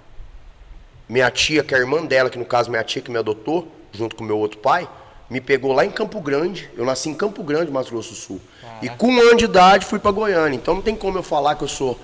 [1.08, 3.70] Minha tia, que é a irmã dela, que no caso minha tia que me adotou,
[3.92, 4.88] junto com meu outro pai,
[5.32, 6.68] me pegou lá em Campo Grande.
[6.76, 8.40] Eu nasci em Campo Grande, Mato Grosso do Sul.
[8.82, 10.56] E com um ano de idade fui para Goiânia.
[10.56, 11.98] Então não tem como eu falar que eu sou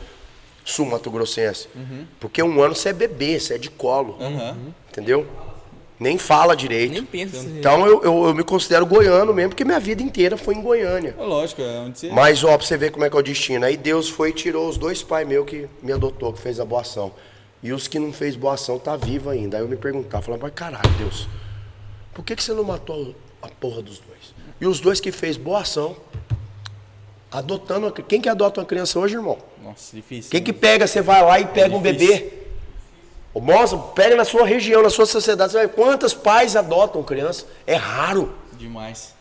[0.65, 1.69] sul mato grossense.
[2.19, 4.17] Porque um ano você é bebê, você é de colo.
[4.91, 5.27] Entendeu?
[6.01, 6.93] Nem fala direito.
[6.93, 7.59] Nem pensa assim.
[7.59, 11.15] Então eu, eu, eu me considero goiano mesmo, porque minha vida inteira foi em Goiânia.
[11.19, 12.09] É lógico, é onde você.
[12.11, 13.67] Mas, ó, pra você ver como é que é o destino.
[13.67, 16.65] Aí Deus foi e tirou os dois pais meus que me adotou, que fez a
[16.65, 17.13] boa ação.
[17.63, 19.57] E os que não fez boa ação tá vivo ainda.
[19.57, 21.29] Aí eu me perguntava, falava, mas caralho, Deus,
[22.19, 24.35] por que, que você não matou a porra dos dois?
[24.61, 25.97] E os dois que fez boa ação,
[27.31, 27.87] adotando.
[27.87, 29.39] uma Quem que adota uma criança hoje, irmão?
[29.63, 30.29] Nossa, difícil.
[30.29, 32.09] Quem que pega, você vai lá e pega um difícil.
[32.09, 32.33] bebê.
[33.33, 37.05] Ô, Mostra, pega na sua região, na sua sociedade, você vai ver quantos pais adotam
[37.05, 37.47] criança.
[37.65, 38.35] É raro.
[38.55, 39.15] Demais.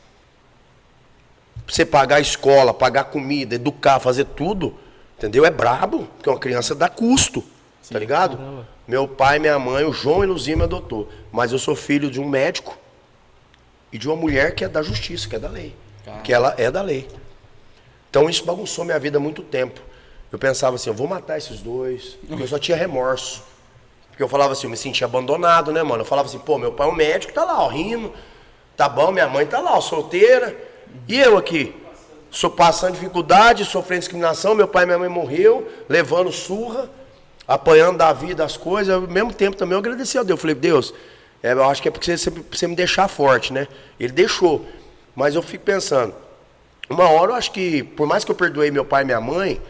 [1.67, 4.75] Você pagar a escola, pagar comida, educar, fazer tudo,
[5.15, 5.45] entendeu?
[5.45, 7.43] É brabo, porque uma criança dá custo,
[7.91, 8.65] tá ligado?
[8.87, 11.07] Meu pai, minha mãe, o João e Luzia me adotou.
[11.31, 12.75] Mas eu sou filho de um médico
[13.91, 15.75] e de uma mulher que é da justiça, que é da lei.
[16.23, 17.07] Que ela é da lei.
[18.09, 19.81] Então isso bagunçou minha vida há muito tempo.
[20.31, 22.17] Eu pensava assim, eu vou matar esses dois.
[22.27, 23.43] Porque eu só tinha remorso.
[24.09, 26.01] Porque eu falava assim, eu me sentia abandonado, né, mano?
[26.01, 28.11] Eu falava assim, pô, meu pai é um médico, tá lá, ó, rindo.
[28.75, 30.55] Tá bom, minha mãe tá lá, ó, solteira.
[31.07, 31.75] E eu aqui?
[32.29, 36.89] Sou passando dificuldade, sofrendo discriminação, meu pai e minha mãe morreu, levando surra,
[37.47, 38.93] apanhando da vida as coisas.
[38.93, 40.37] Ao mesmo tempo também eu agradeci a Deus.
[40.37, 40.93] Eu falei, Deus,
[41.43, 43.67] é, eu acho que é porque você, você me deixar forte, né?
[43.99, 44.65] Ele deixou.
[45.15, 46.13] Mas eu fico pensando,
[46.89, 49.61] uma hora eu acho que, por mais que eu perdoei meu pai e minha mãe,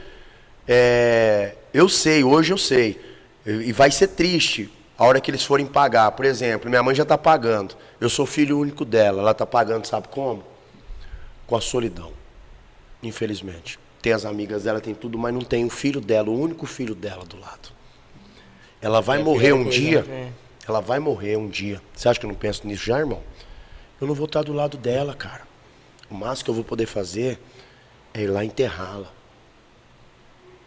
[0.67, 2.99] é, eu sei, hoje eu sei.
[3.45, 6.11] E vai ser triste a hora que eles forem pagar.
[6.11, 7.75] Por exemplo, minha mãe já está pagando.
[8.01, 9.21] Eu sou filho único dela.
[9.21, 10.43] Ela está pagando, sabe como?
[11.45, 12.11] Com a solidão.
[13.01, 13.79] Infelizmente.
[14.01, 16.93] Tem as amigas dela, tem tudo, mas não tem o filho dela, o único filho
[16.93, 17.69] dela do lado.
[18.81, 20.05] Ela vai É morrer um coisa, dia.
[20.09, 20.29] é.
[20.67, 21.81] Ela vai morrer um dia.
[21.95, 23.23] Você acha que eu não penso nisso já, irmão?
[24.01, 25.47] Eu não vou estar do lado dela, cara.
[26.09, 27.39] O máximo que eu vou poder fazer
[28.13, 29.11] é ir lá enterrá-la.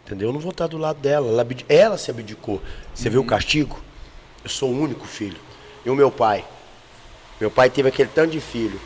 [0.04, 0.28] Entendeu?
[0.28, 1.28] Eu não vou estar do lado dela.
[1.28, 2.62] Ela, ela se abdicou.
[2.94, 3.80] Você viu o castigo?
[4.42, 5.38] Eu sou o único filho.
[5.84, 6.44] E o meu pai?
[7.40, 8.80] Meu pai teve aquele tanto de filho.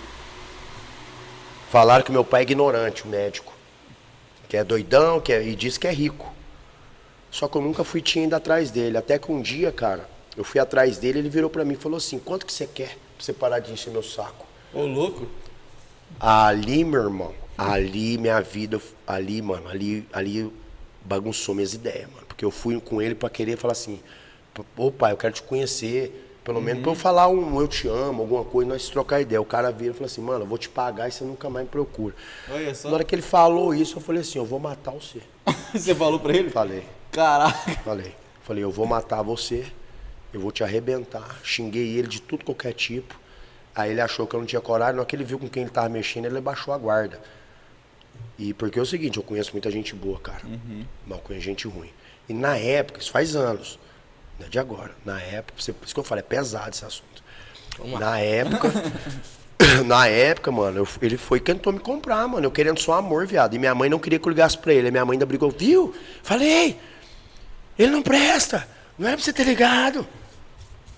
[1.71, 3.53] Falaram que meu pai é ignorante, o médico.
[4.49, 6.33] Que é doidão, que é, e diz que é rico.
[7.31, 8.97] Só que eu nunca fui indo atrás dele.
[8.97, 11.99] Até que um dia, cara, eu fui atrás dele, ele virou pra mim e falou
[11.99, 14.47] assim: quanto que você quer pra você parar de encher meu saco?
[14.73, 15.27] Ô, louco.
[16.19, 20.53] Ali, meu irmão, ali minha vida, ali, mano, ali, ali
[21.05, 22.27] bagunçou minhas ideias, mano.
[22.27, 24.01] Porque eu fui com ele pra querer falar assim,
[24.77, 26.21] ô pai, eu quero te conhecer.
[26.45, 29.41] Pelo menos pra eu falar um eu te amo, alguma coisa, nós trocar ideia.
[29.41, 31.65] O cara vira e fala assim, mano, eu vou te pagar e você nunca mais
[31.65, 32.15] me procura.
[32.51, 32.89] Olha só.
[32.89, 35.21] Na hora que ele falou isso, eu falei assim, eu vou matar você.
[35.73, 36.51] Você falou pra ele?
[36.51, 36.85] Falei.
[37.11, 37.73] Caraca.
[37.83, 38.15] Falei.
[38.43, 39.65] Falei, eu vou matar você,
[40.37, 41.37] eu vou te arrebentar.
[41.43, 43.19] Xinguei ele de tudo qualquer tipo.
[43.75, 45.71] Aí ele achou que eu não tinha coragem, na que ele viu com quem ele
[45.71, 47.21] tava mexendo, ele baixou a guarda.
[48.39, 50.43] E porque é o seguinte, eu conheço muita gente boa, cara.
[51.07, 51.91] Mas eu conheço gente ruim.
[52.29, 53.79] E na época, isso faz anos,
[54.39, 54.93] não é de agora.
[55.05, 57.23] Na época, por isso que eu falo, é pesado esse assunto.
[57.99, 58.71] Na época,
[59.85, 62.47] na época, mano, eu- ele foi e tentou me comprar, mano.
[62.47, 63.55] Eu querendo só amor, viado.
[63.55, 64.91] E minha mãe não queria que eu ligasse pra ele.
[64.91, 65.95] Minha mãe ainda brigou, viu?
[66.23, 66.79] Falei,
[67.79, 68.67] ele não presta.
[68.99, 70.07] Não era pra você ter ligado.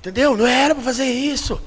[0.00, 0.36] Entendeu?
[0.36, 1.60] Não era pra fazer isso.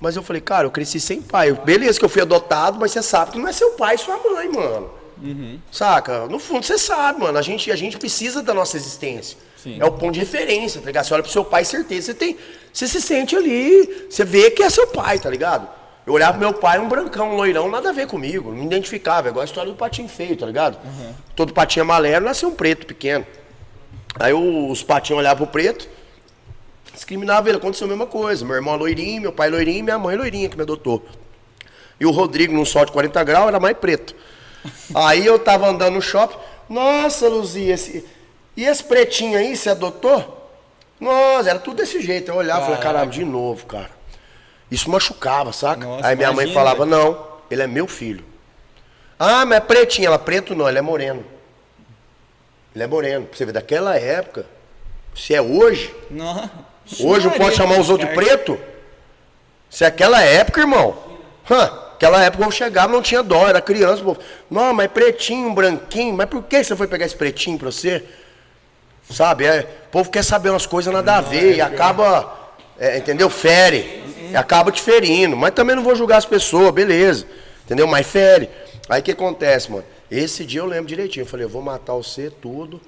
[0.00, 1.50] Mas eu falei, cara, eu cresci sem pai.
[1.50, 3.98] Eu- Beleza que eu fui adotado, mas você sabe que não é seu pai e
[3.98, 4.90] sua mãe, mano.
[5.72, 6.26] Saca?
[6.26, 7.36] No fundo você sabe, mano.
[7.36, 9.36] A gente, a gente precisa da nossa existência.
[9.80, 11.04] É o ponto de referência, tá ligado?
[11.04, 12.06] Você olha pro seu pai, certeza.
[12.06, 12.36] Você tem.
[12.72, 15.68] Você se sente ali, você vê que é seu pai, tá ligado?
[16.06, 18.50] Eu olhava pro meu pai, um brancão, um loirão, nada a ver comigo.
[18.50, 19.26] Não me identificava.
[19.26, 20.78] É igual a história do patinho feio, tá ligado?
[21.34, 23.26] Todo patinho amarelo nasceu um preto pequeno.
[24.20, 25.88] Aí os patinhos olhavam pro preto,
[26.92, 28.44] discriminava ele, aconteceu a mesma coisa.
[28.44, 31.06] Meu irmão é loirinho, meu pai é loirinho, minha mãe é loirinha que me adotou.
[32.00, 34.14] E o Rodrigo, num sol de 40 graus, era mais preto.
[34.94, 38.04] Aí eu tava andando no shopping, nossa, Luzia, esse...
[38.56, 40.50] e esse pretinho aí, você adotou?
[41.00, 42.30] Nossa, era tudo desse jeito.
[42.30, 43.90] Eu olhava e falei, caramba, de novo, cara.
[44.70, 45.84] Isso machucava, saca?
[45.84, 48.24] Nossa, aí minha mãe imagina, falava, não, ele é meu filho.
[49.18, 50.06] Ah, mas é pretinho.
[50.06, 51.24] Ela, preto não, ele é moreno.
[52.74, 53.26] Ele é moreno.
[53.26, 54.46] Pra você ver, daquela época,
[55.14, 56.50] se é hoje, Não.
[57.00, 58.58] Hoje eu posso chamar os outros de preto?
[59.70, 60.96] Se é aquela época, irmão.
[61.50, 64.02] Hã, aquela época eu chegava não tinha dó, era criança.
[64.02, 64.16] Pô.
[64.50, 66.14] Não, mas pretinho, branquinho.
[66.14, 68.04] Mas por que você foi pegar esse pretinho pra você?
[69.10, 69.46] Sabe?
[69.46, 73.28] É, o povo quer saber umas coisas nada a ver e acaba, é, entendeu?
[73.30, 74.04] Fere.
[74.30, 75.36] E acaba te ferindo.
[75.36, 77.26] Mas também não vou julgar as pessoas, beleza.
[77.64, 77.86] Entendeu?
[77.86, 78.48] Mas fere.
[78.88, 79.84] Aí o que acontece, mano?
[80.10, 81.22] Esse dia eu lembro direitinho.
[81.22, 82.80] Eu falei, eu vou matar você, tudo.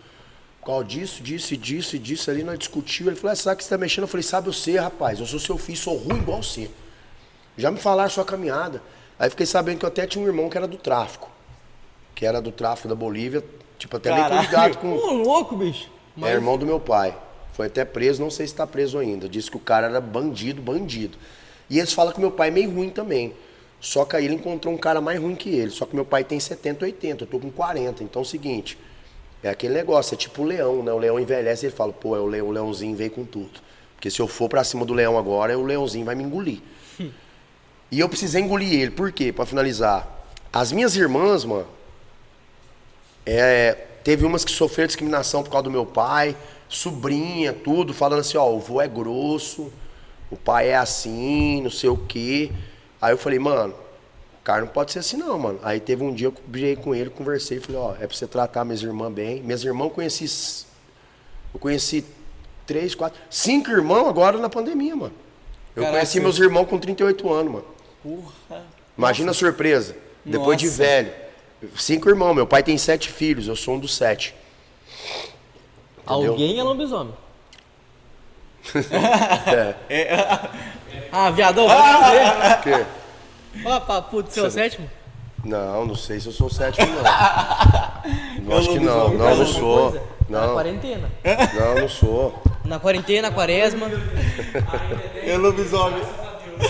[0.71, 3.09] Causa disso, disso, e disso, e disso ali, nós discutimos.
[3.11, 4.05] Ele falou, ah, sabe que você tá mexendo?
[4.05, 6.71] Eu falei, sabe você, rapaz, eu sou seu filho, sou ruim igual você.
[7.59, 8.81] Já me falaram a sua caminhada.
[9.19, 11.29] Aí fiquei sabendo que eu até tinha um irmão que era do tráfico.
[12.15, 13.45] Que era do tráfico da Bolívia.
[13.79, 14.43] Tipo, até Caralho.
[14.43, 14.95] ligado com.
[14.95, 15.91] Ô, louco, bicho.
[16.23, 17.19] É irmão do meu pai.
[17.53, 19.29] Foi até preso, não sei se está preso ainda.
[19.29, 21.19] Disse que o cara era bandido, bandido.
[21.69, 23.35] E eles falam que meu pai é meio ruim também.
[23.81, 25.73] Só que aí ele encontrou um cara mais ruim que ele.
[25.73, 28.05] Só que meu pai tem 70, 80, eu tô com 40.
[28.05, 28.79] Então é o seguinte,
[29.43, 30.93] é aquele negócio, é tipo o leão, né?
[30.93, 33.61] O leão envelhece e ele fala, pô, é o, leão, o leãozinho veio com tudo.
[33.95, 36.61] Porque se eu for pra cima do leão agora, o leãozinho vai me engolir.
[37.93, 38.91] E eu precisei engolir ele.
[38.93, 39.33] Por quê?
[39.33, 40.09] Pra finalizar.
[40.53, 41.67] As minhas irmãs, mano,
[43.27, 43.73] é,
[44.05, 46.37] teve umas que sofreram discriminação por causa do meu pai,
[46.69, 49.73] sobrinha, tudo, falando assim, ó, o vô é grosso,
[50.31, 52.53] o pai é assim, não sei o quê.
[53.01, 53.75] Aí eu falei, mano,
[54.51, 55.61] cara não pode ser assim não, mano.
[55.63, 58.65] Aí teve um dia eu briguei com ele, conversei, falei, ó, é pra você tratar
[58.65, 59.41] minhas irmãs bem.
[59.43, 60.67] Minhas irmãs eu conheci,
[61.55, 62.05] eu conheci
[62.67, 65.15] três, quatro, cinco irmãos agora na pandemia, mano.
[65.77, 65.99] Eu Caraca.
[65.99, 67.65] conheci meus irmãos com 38 anos, mano.
[68.03, 68.65] Porra.
[68.99, 69.97] Imagina a surpresa.
[70.25, 70.79] Depois de Nossa.
[70.79, 71.13] velho.
[71.77, 74.35] Cinco irmãos, meu pai tem sete filhos, eu sou um dos sete.
[76.05, 76.33] Entendeu?
[76.33, 77.15] Alguém é lobisomem.
[79.89, 80.11] É.
[81.13, 82.87] Ah, viadão, vai quê?
[83.65, 84.89] Ó, pra puto, seu sétimo?
[85.45, 87.03] Não, não sei se eu sou o sétimo, não.
[88.45, 89.15] não acho que não.
[89.15, 89.91] Não, não sou.
[89.93, 90.03] coisa?
[90.29, 91.11] Na Não, quarentena.
[91.59, 92.43] não, não sou.
[92.65, 93.89] Na quarentena, quaresma.
[95.25, 96.03] É lobisomem.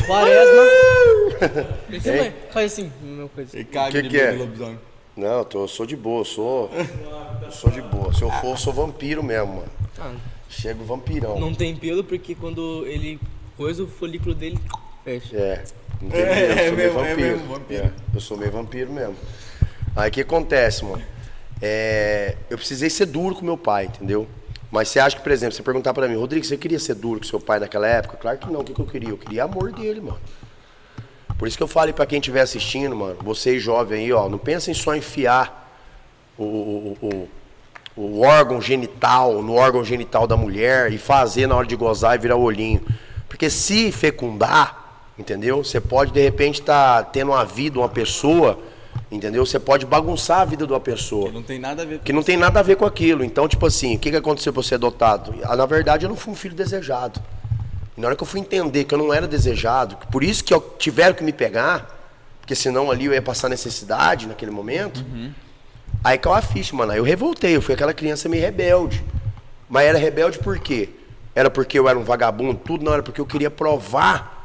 [0.07, 0.62] Quaresma.
[1.89, 2.33] Mesmo.
[2.52, 3.57] Faz assim, meu coisa.
[3.57, 4.31] Ele caga Que de que é?
[4.33, 4.78] lobisomem.
[5.17, 6.70] Não, eu, tô, eu sou de boa, eu sou.
[7.42, 8.12] Eu sou de boa.
[8.15, 9.68] Se eu for, eu sou vampiro mesmo, mano.
[9.99, 10.12] Ah,
[10.49, 11.39] Chego vampirão.
[11.39, 13.20] não tem pelo porque quando ele
[13.57, 14.59] coisa, o folículo dele
[15.05, 15.37] fecha.
[15.37, 15.65] É,
[16.01, 17.29] não tem É, eu é sou meio mesmo, é vampiro.
[17.37, 17.85] mesmo, vampiro.
[17.85, 19.17] É, eu sou meio vampiro mesmo.
[19.97, 21.03] Aí o que acontece, mano?
[21.61, 24.27] É, eu precisei ser duro com meu pai, entendeu?
[24.70, 27.19] Mas você acha que, por exemplo, você perguntar pra mim, Rodrigo, você queria ser duro
[27.20, 28.17] com seu pai naquela época?
[28.17, 28.61] Claro que não.
[28.61, 29.09] O que, que eu queria?
[29.11, 30.19] Eu queria amor dele, mano.
[31.37, 34.39] Por isso que eu falei pra quem estiver assistindo, mano, vocês jovens aí, ó, não
[34.39, 35.75] pensem só em enfiar
[36.37, 37.29] o, o, o,
[37.97, 42.19] o órgão genital no órgão genital da mulher e fazer na hora de gozar e
[42.19, 42.83] virar o olhinho.
[43.27, 44.80] Porque se fecundar,
[45.20, 45.62] entendeu?
[45.62, 48.58] Você pode de repente estar tendo uma vida, uma pessoa,
[49.10, 49.44] entendeu?
[49.44, 51.31] Você pode bagunçar a vida de uma pessoa.
[51.31, 53.23] Não tem nada a ver com Que não tem nada a ver com aquilo.
[53.23, 55.34] Então, tipo assim, o que, que aconteceu pra eu ser adotado?
[55.44, 57.20] Ah, Na verdade, eu não fui um filho desejado.
[57.97, 60.42] E na hora que eu fui entender que eu não era desejado, que por isso
[60.42, 61.99] que eu tiveram que me pegar,
[62.40, 65.05] porque senão ali eu ia passar necessidade naquele momento,
[66.02, 66.92] aí caiu a ficha, mano.
[66.92, 69.05] Aí eu revoltei, eu fui aquela criança meio rebelde.
[69.68, 70.89] Mas era rebelde por quê?
[71.34, 74.40] Era porque eu era um vagabundo, tudo não, era porque eu queria provar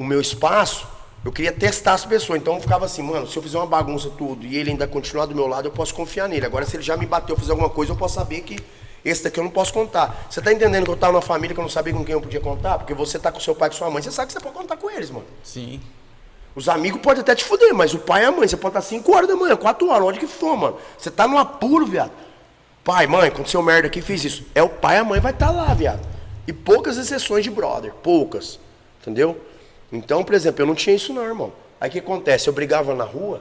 [0.00, 0.88] o meu espaço,
[1.22, 2.40] eu queria testar as pessoas.
[2.40, 5.26] Então eu ficava assim, mano, se eu fizer uma bagunça tudo e ele ainda continuar
[5.26, 6.46] do meu lado, eu posso confiar nele.
[6.46, 8.58] Agora, se ele já me bateu, fizer alguma coisa, eu posso saber que
[9.04, 10.26] esse daqui eu não posso contar.
[10.30, 12.20] Você tá entendendo que eu tava numa família que eu não sabia com quem eu
[12.22, 12.78] podia contar?
[12.78, 14.54] Porque você tá com seu pai e com sua mãe, você sabe que você pode
[14.54, 15.26] contar com eles, mano.
[15.44, 15.82] Sim.
[16.56, 18.88] Os amigos podem até te fuder, mas o pai e a mãe, você pode estar
[18.88, 20.78] 5 horas da manhã, 4 horas, onde que for, mano.
[20.96, 22.12] Você tá num apuro, viado.
[22.82, 24.46] Pai, mãe, aconteceu merda aqui, fiz isso.
[24.54, 26.00] É o pai e a mãe vai estar lá, viado.
[26.46, 28.58] E poucas exceções de brother, poucas.
[29.02, 29.38] Entendeu?
[29.92, 31.52] Então, por exemplo, eu não tinha isso não, irmão.
[31.80, 32.48] Aí o que acontece?
[32.48, 33.40] Eu brigava na rua,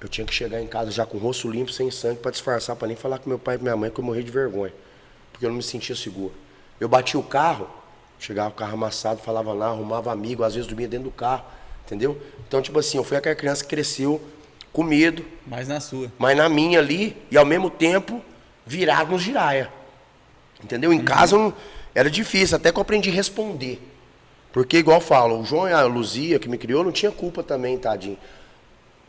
[0.00, 2.76] eu tinha que chegar em casa já com o rosto limpo, sem sangue, pra disfarçar,
[2.76, 4.72] pra nem falar com meu pai e minha mãe que eu morri de vergonha.
[5.32, 6.32] Porque eu não me sentia seguro.
[6.80, 7.68] Eu batia o carro,
[8.18, 11.44] chegava o carro amassado, falava lá, arrumava amigo, às vezes dormia dentro do carro,
[11.86, 12.20] entendeu?
[12.46, 14.20] Então, tipo assim, eu fui aquela criança que cresceu
[14.72, 16.10] com medo, Mas na sua.
[16.18, 18.22] mas na minha ali, e ao mesmo tempo,
[18.66, 19.70] virado no giraia.
[20.62, 20.92] Entendeu?
[20.92, 21.52] Em casa não-
[21.94, 23.80] era difícil, até que eu aprendi a responder.
[24.52, 27.78] Porque, igual falo, o João e a Luzia, que me criou, não tinha culpa também,
[27.78, 28.18] tadinho.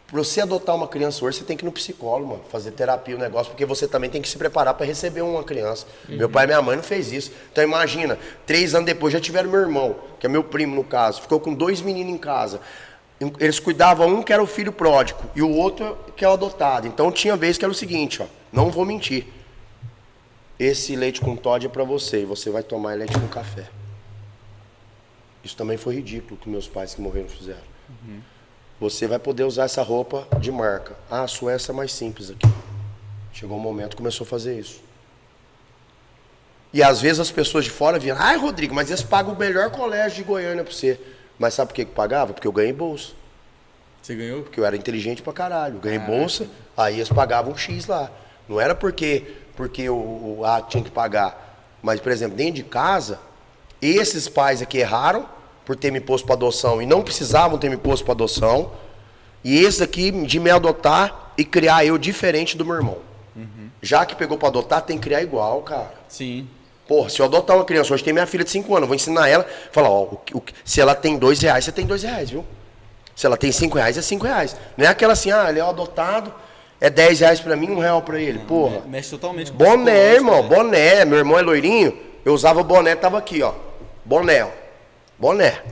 [0.08, 3.16] Pra você adotar uma criança hoje, você tem que ir no psicólogo, mano, fazer terapia,
[3.16, 5.88] o negócio, porque você também tem que se preparar para receber uma criança.
[6.08, 7.32] Meu pai e minha mãe não fez isso.
[7.52, 11.22] Então imagina, três anos depois já tiveram meu irmão, que é meu primo no caso,
[11.22, 12.62] ficou com dois meninos em casa.
[13.40, 16.88] Eles cuidavam um que era o filho pródigo e o outro que é o adotado.
[16.88, 19.26] Então tinha vez que era o seguinte, ó, não vou mentir.
[20.60, 23.66] Esse leite com Todd é para você e você vai tomar leite com café.
[25.44, 27.62] Isso também foi ridículo que meus pais que morreram fizeram.
[28.80, 30.96] Você vai poder usar essa roupa de marca.
[31.10, 32.48] Ah, a sua é essa mais simples aqui.
[33.34, 34.82] Chegou um momento começou a fazer isso.
[36.72, 39.70] E às vezes as pessoas de fora viram, ai Rodrigo, mas eles pagam o melhor
[39.70, 41.00] colégio de Goiânia pra você.
[41.38, 42.34] Mas sabe por que que pagava?
[42.34, 43.12] Porque eu ganhei bolsa.
[44.02, 44.44] Você ganhou?
[44.44, 45.76] Porque eu era inteligente pra caralho.
[45.76, 48.12] Eu ganhei bolsa, aí eles pagavam um X lá.
[48.50, 51.54] Não era porque, porque o, o A tinha que pagar.
[51.82, 53.20] Mas, por exemplo, dentro de casa,
[53.88, 55.26] esses pais aqui erraram
[55.66, 58.72] por ter me posto pra adoção e não precisavam ter me posto pra adoção.
[59.44, 62.98] E esse aqui de me adotar e criar eu diferente do meu irmão.
[63.82, 65.94] Já que pegou pra adotar, tem que criar igual, cara.
[66.08, 66.48] Sim.
[66.88, 68.96] Porra, se eu adotar uma criança, hoje tem minha filha de 5 anos, eu vou
[68.96, 72.30] ensinar ela, falar, ó, o o se ela tem dois reais, você tem dois reais,
[72.30, 72.46] viu?
[73.16, 74.56] Se ela tem cinco reais, é cinco reais.
[74.78, 76.34] Não é aquela assim, ah, ele é o adotado,
[76.82, 78.40] é 10 reais pra mim, um real pra ele.
[78.40, 78.80] Porra.
[78.82, 80.50] Me- Mexe totalmente com Boné, irmão, né?
[80.50, 81.06] boné.
[81.06, 83.54] Meu irmão é loirinho, eu usava boné, tava aqui, ó.
[84.06, 84.52] Boné, ó.
[85.18, 85.64] Boné.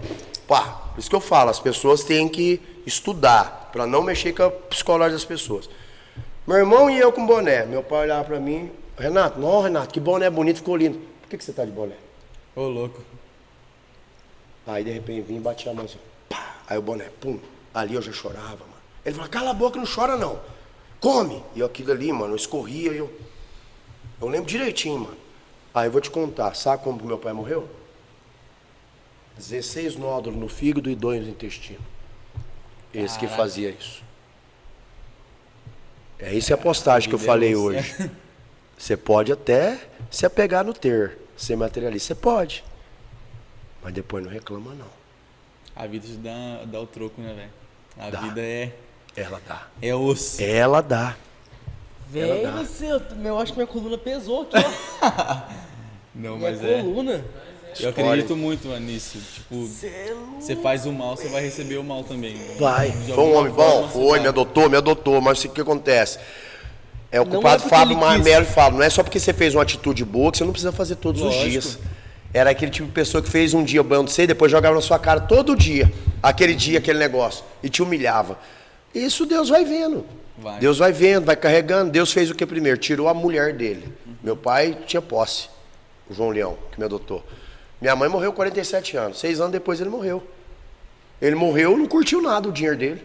[0.48, 0.62] Pá,
[0.94, 4.52] por isso que eu falo, as pessoas têm que estudar, pra não mexer com a
[4.52, 5.70] psicológica das pessoas.
[6.46, 7.66] Meu irmão e eu com boné.
[7.66, 11.00] Meu pai olhava pra mim, Renato, não, Renato, que boné bonito, ficou lindo.
[11.22, 11.96] Por que, que você tá de boné?
[12.56, 13.02] Ô, louco.
[14.68, 15.98] Aí de repente vim e bati a mão assim,
[16.30, 17.40] pá, aí o boné, pum,
[17.74, 18.82] ali eu já chorava, mano.
[19.06, 20.40] Ele falou, cala a boca, não chora não,
[21.00, 21.44] come.
[21.56, 23.12] E aquilo ali, mano, eu escorria e eu,
[24.22, 25.18] eu lembro direitinho, mano.
[25.74, 27.68] Aí eu vou te contar, sabe como meu pai morreu?
[29.38, 31.80] 16 nódulos no fígado e dois no intestino.
[32.94, 33.44] Esse que Caraca.
[33.44, 34.04] fazia isso.
[36.20, 37.96] É isso é a postagem que eu falei hoje.
[38.78, 39.80] Você pode até
[40.10, 42.64] se apegar no ter, ser materialista, você pode.
[43.84, 44.88] Mas depois não reclama não.
[45.76, 47.50] A vida te dá, dá o troco, né, velho?
[47.98, 48.22] A Dá.
[48.22, 48.72] vida é,
[49.16, 49.68] Ela dá.
[49.82, 50.42] é osso.
[50.42, 51.16] Ela dá.
[52.12, 52.52] Dá.
[52.64, 52.88] você,
[53.24, 55.42] eu, acho que minha coluna pesou aqui, ó.
[56.14, 56.82] Não, minha mas é.
[56.82, 57.24] coluna.
[57.80, 59.18] Eu acredito muito, mano, nisso.
[59.34, 62.36] Tipo, é você faz o mal, você vai receber o mal também.
[62.60, 62.92] Vai.
[62.92, 63.88] Foi um homem bom?
[63.90, 65.22] Foi, me adotou, me adotou.
[65.22, 66.20] Mas o que acontece?
[67.12, 67.98] É o é culpado porque Fábio.
[67.98, 70.72] Marmelo fala, não é só porque você fez uma atitude boa que você não precisa
[70.72, 71.44] fazer todos Lógico.
[71.44, 71.80] os dias.
[72.34, 74.74] Era aquele tipo de pessoa que fez um dia banho de você e depois jogava
[74.74, 75.92] na sua cara todo dia,
[76.24, 78.40] aquele dia, aquele negócio, e te humilhava.
[78.96, 80.06] Isso Deus vai vendo.
[80.38, 80.60] Vai.
[80.60, 81.92] Deus vai vendo, vai carregando.
[81.92, 82.78] Deus fez o que primeiro?
[82.78, 83.94] Tirou a mulher dele.
[84.24, 85.50] Meu pai tinha posse,
[86.10, 87.22] o João Leão, que me adotou.
[87.82, 89.20] Minha mãe morreu com 47 anos.
[89.20, 90.24] Seis anos depois ele morreu.
[91.22, 93.04] Ele morreu, não curtiu nada o dinheiro dele.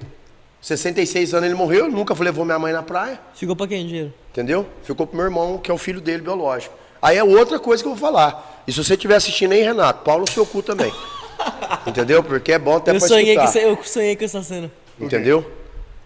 [0.60, 4.12] 66 anos ele morreu, nunca levou minha mãe na praia, Ficou pra quem dinheiro?
[4.32, 4.66] entendeu?
[4.82, 6.74] Ficou pro meu irmão, que é o filho dele biológico.
[7.00, 8.62] Aí é outra coisa que eu vou falar.
[8.66, 10.92] E se você estiver assistindo aí, Renato, Paulo no seu cu também.
[11.86, 12.22] entendeu?
[12.22, 13.44] Porque é bom até Eu pra sonhei, escutar.
[13.48, 14.70] essa- eu sonhei com essa cena.
[14.98, 15.48] Entendeu?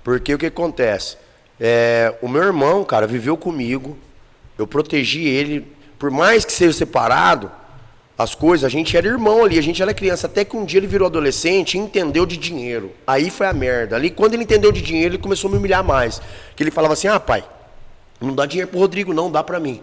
[0.04, 1.16] Porque o que acontece?
[1.58, 3.96] É, o meu irmão, cara, viveu comigo.
[4.58, 5.66] Eu protegi ele.
[5.98, 7.50] Por mais que seja separado,
[8.22, 10.26] as coisas, a gente era irmão ali, a gente era criança.
[10.26, 12.92] Até que um dia ele virou adolescente e entendeu de dinheiro.
[13.06, 13.96] Aí foi a merda.
[13.96, 16.20] Ali, quando ele entendeu de dinheiro, ele começou a me humilhar mais.
[16.54, 17.42] Que ele falava assim: ah, pai,
[18.20, 19.82] não dá dinheiro pro Rodrigo, não, dá pra mim.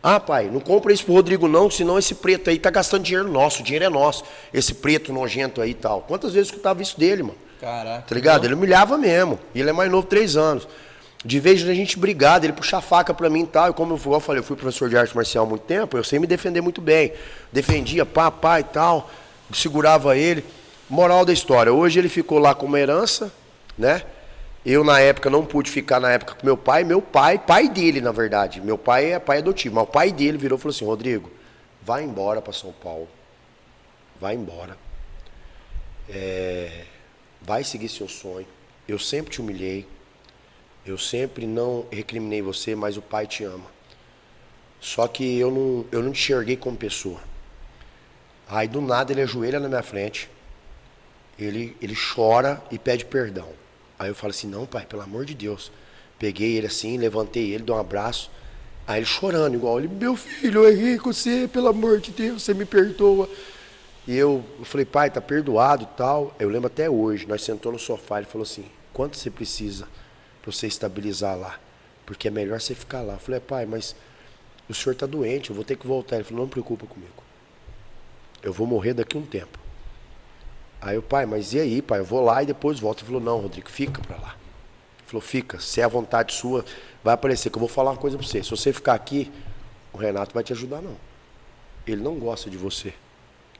[0.00, 3.28] Ah, pai, não compra isso pro Rodrigo, não, senão esse preto aí tá gastando dinheiro
[3.28, 4.22] nosso, o dinheiro é nosso.
[4.52, 6.02] Esse preto nojento aí e tal.
[6.02, 7.38] Quantas vezes eu escutava isso dele, mano?
[7.60, 8.04] Caraca.
[8.06, 8.44] Tá ligado?
[8.44, 9.40] Ele humilhava mesmo.
[9.52, 10.68] E ele é mais novo, três anos.
[11.24, 13.70] De vez em a gente brigar, dele puxar faca pra mim e tal.
[13.70, 16.04] E como eu, eu falei, eu fui professor de arte marcial há muito tempo, eu
[16.04, 17.12] sei me defender muito bem.
[17.50, 19.10] Defendia pá, pá e tal.
[19.52, 20.44] Segurava ele.
[20.88, 21.72] Moral da história.
[21.72, 23.32] Hoje ele ficou lá com uma herança,
[23.78, 24.02] né?
[24.66, 26.84] Eu, na época, não pude ficar na época com meu pai.
[26.84, 28.60] Meu pai, pai dele, na verdade.
[28.60, 29.74] Meu pai é pai adotivo.
[29.74, 31.30] Mas o pai dele virou e falou assim: Rodrigo,
[31.82, 33.08] vai embora pra São Paulo.
[34.20, 34.76] Vai embora.
[36.08, 36.84] É,
[37.42, 38.46] vai seguir seu sonho.
[38.88, 39.86] Eu sempre te humilhei.
[40.86, 43.64] Eu sempre não recriminei você, mas o pai te ama.
[44.80, 47.20] Só que eu não, eu não te enxerguei como pessoa.
[48.46, 50.28] Aí do nada ele ajoelha na minha frente,
[51.38, 53.48] ele, ele chora e pede perdão.
[53.98, 55.72] Aí eu falo assim, não pai, pelo amor de Deus.
[56.18, 58.30] Peguei ele assim, levantei ele, dei um abraço.
[58.86, 62.42] Aí ele chorando, igual ele, meu filho, eu errei com você, pelo amor de Deus,
[62.42, 63.26] você me perdoa.
[64.06, 66.36] E eu, eu falei, pai, tá perdoado tal.
[66.38, 69.88] Eu lembro até hoje, nós sentamos no sofá, ele falou assim, quanto você precisa
[70.44, 71.58] para você estabilizar lá?
[72.04, 73.14] Porque é melhor você ficar lá.
[73.14, 73.96] Eu falei, pai, mas
[74.68, 76.16] o senhor tá doente, eu vou ter que voltar.
[76.16, 77.24] Ele falou, não preocupa comigo.
[78.42, 79.58] Eu vou morrer daqui a um tempo.
[80.82, 82.00] Aí o pai, mas e aí, pai?
[82.00, 82.98] Eu vou lá e depois volto.
[82.98, 84.36] Ele falou, não, Rodrigo, fica para lá.
[84.98, 86.62] Ele falou, fica, se é a vontade sua,
[87.02, 88.42] vai aparecer, que eu vou falar uma coisa para você.
[88.42, 89.32] Se você ficar aqui,
[89.94, 90.96] o Renato vai te ajudar, não.
[91.86, 92.92] Ele não gosta de você.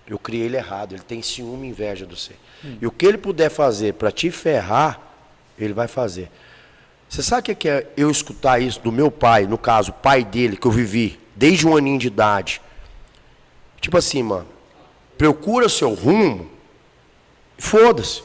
[0.07, 2.35] Eu criei ele errado, ele tem ciúme e inveja de você.
[2.79, 5.01] E o que ele puder fazer para te ferrar,
[5.59, 6.31] ele vai fazer.
[7.09, 10.25] Você sabe o que é é eu escutar isso do meu pai, no caso, pai
[10.25, 12.61] dele, que eu vivi desde um aninho de idade?
[13.81, 14.47] Tipo assim, mano,
[15.17, 16.51] procura seu rumo,
[17.59, 18.23] foda-se.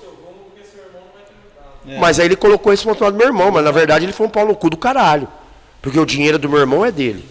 [2.00, 4.30] Mas aí ele colocou esse montão do meu irmão, mas na verdade ele foi um
[4.30, 5.28] pau no cu do caralho.
[5.82, 7.26] Porque o dinheiro do meu irmão é dele.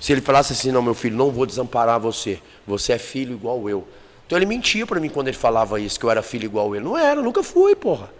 [0.00, 2.40] Se ele falasse assim, não, meu filho, não vou desamparar você.
[2.66, 3.86] Você é filho igual eu.
[4.26, 6.84] Então ele mentia pra mim quando ele falava isso, que eu era filho igual ele.
[6.84, 8.10] Não era, nunca fui, porra.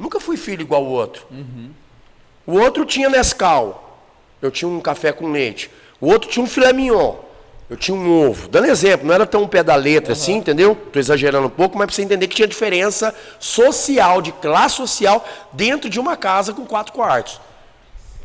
[0.00, 1.26] Nunca fui filho igual o outro.
[2.46, 4.00] O outro tinha Nescau.
[4.40, 5.70] Eu tinha um café com leite.
[6.00, 7.16] O outro tinha um filé mignon.
[7.68, 8.48] Eu tinha um ovo.
[8.48, 10.72] Dando exemplo, não era tão pé da letra assim, entendeu?
[10.72, 15.24] Estou exagerando um pouco, mas para você entender que tinha diferença social, de classe social,
[15.52, 17.38] dentro de uma casa com quatro quartos.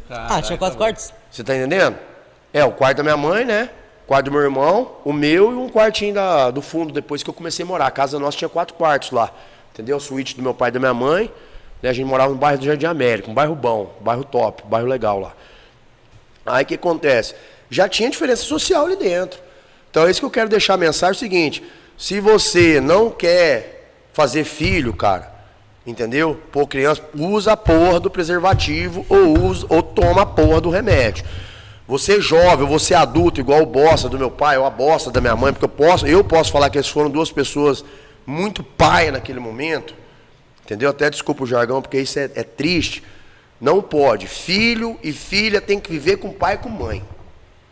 [0.09, 1.13] Ah, tinha quatro quartos?
[1.29, 1.97] Você tá entendendo?
[2.53, 3.69] É, o quarto da minha mãe, né?
[4.05, 7.29] O quarto do meu irmão, o meu e um quartinho da, do fundo, depois que
[7.29, 7.87] eu comecei a morar.
[7.87, 9.29] A casa nossa tinha quatro quartos lá.
[9.73, 9.97] Entendeu?
[9.97, 11.29] A suíte do meu pai e da minha mãe.
[11.85, 11.91] Né?
[11.91, 14.69] A gente morava no bairro do Jardim América, um bairro bom, um bairro top, um
[14.69, 15.35] bairro legal lá.
[16.43, 17.35] Aí o que acontece?
[17.69, 19.39] Já tinha diferença social ali dentro.
[19.91, 21.63] Então é isso que eu quero deixar a mensagem é o seguinte:
[21.95, 25.31] se você não quer fazer filho, cara,
[25.85, 26.41] entendeu?
[26.51, 31.23] Pô, criança, usa a porra do preservativo ou usa ou toma a porra do remédio.
[31.87, 35.11] Você é jovem, você é adulto, igual o bosta do meu pai, ou a bosta
[35.11, 37.85] da minha mãe, porque eu posso, eu posso falar que eles foram duas pessoas
[38.25, 39.93] muito pai naquele momento.
[40.65, 40.89] Entendeu?
[40.89, 43.03] Até desculpa o jargão, porque isso é, é triste.
[43.61, 44.27] Não pode.
[44.27, 47.05] Filho e filha tem que viver com pai e com mãe.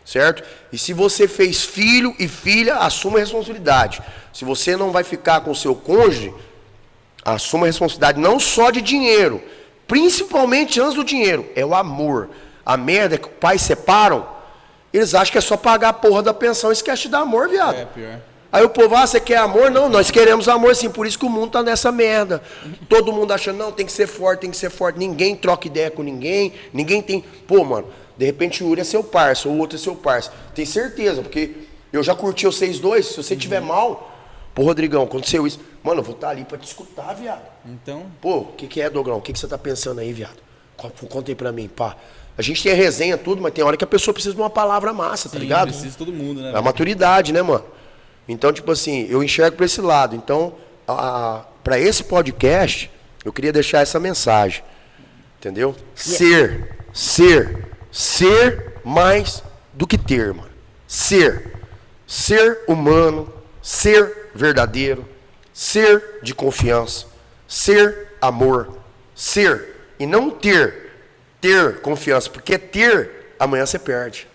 [0.04, 0.44] Certo?
[0.72, 4.00] E se você fez filho e filha, assuma a responsabilidade.
[4.32, 6.32] Se você não vai ficar com o seu cônjuge,
[7.24, 9.42] assuma a responsabilidade não só de dinheiro,
[9.88, 12.30] principalmente antes do dinheiro, é o amor.
[12.64, 14.26] A merda é que os pais separam,
[14.92, 17.48] eles acham que é só pagar a porra da pensão e esquece de dar amor,
[17.48, 17.74] viado.
[17.74, 18.20] É, pior.
[18.54, 19.68] Aí o povo, ah, você quer amor?
[19.68, 22.40] Não, nós queremos amor sim, por isso que o mundo tá nessa merda.
[22.88, 24.96] Todo mundo achando, não, tem que ser forte, tem que ser forte.
[24.96, 27.24] Ninguém troca ideia com ninguém, ninguém tem.
[27.48, 30.32] Pô, mano, de repente o Yuri é seu parça, o outro é seu parça.
[30.54, 31.50] Tem certeza, porque
[31.92, 34.14] eu já curti vocês dois, se você tiver mal,
[34.54, 35.58] pô, Rodrigão, aconteceu isso.
[35.82, 37.42] Mano, eu vou estar ali pra te escutar, viado.
[37.66, 39.16] Então, Pô, o que, que é, Dogrão?
[39.16, 40.36] O que, que você tá pensando aí, viado?
[40.76, 41.96] Co- Conta aí pra mim, pá.
[42.38, 44.48] A gente tem a resenha, tudo, mas tem hora que a pessoa precisa de uma
[44.50, 45.68] palavra massa, tá sim, ligado?
[45.72, 46.52] precisa todo mundo, né?
[46.52, 47.64] É a maturidade, né, mano?
[48.28, 50.16] Então, tipo assim, eu enxergo para esse lado.
[50.16, 50.54] Então,
[51.62, 52.90] para esse podcast,
[53.24, 54.62] eu queria deixar essa mensagem.
[55.38, 55.74] Entendeu?
[55.94, 60.50] Ser, ser, ser mais do que ter, mano.
[60.86, 61.52] Ser.
[62.06, 65.08] Ser humano, ser verdadeiro,
[65.52, 67.06] ser de confiança,
[67.48, 68.78] ser amor,
[69.14, 70.84] ser e não ter
[71.40, 74.26] ter confiança, porque ter amanhã você perde.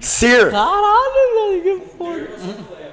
[0.00, 2.87] Ser Caralho, velho, que foda.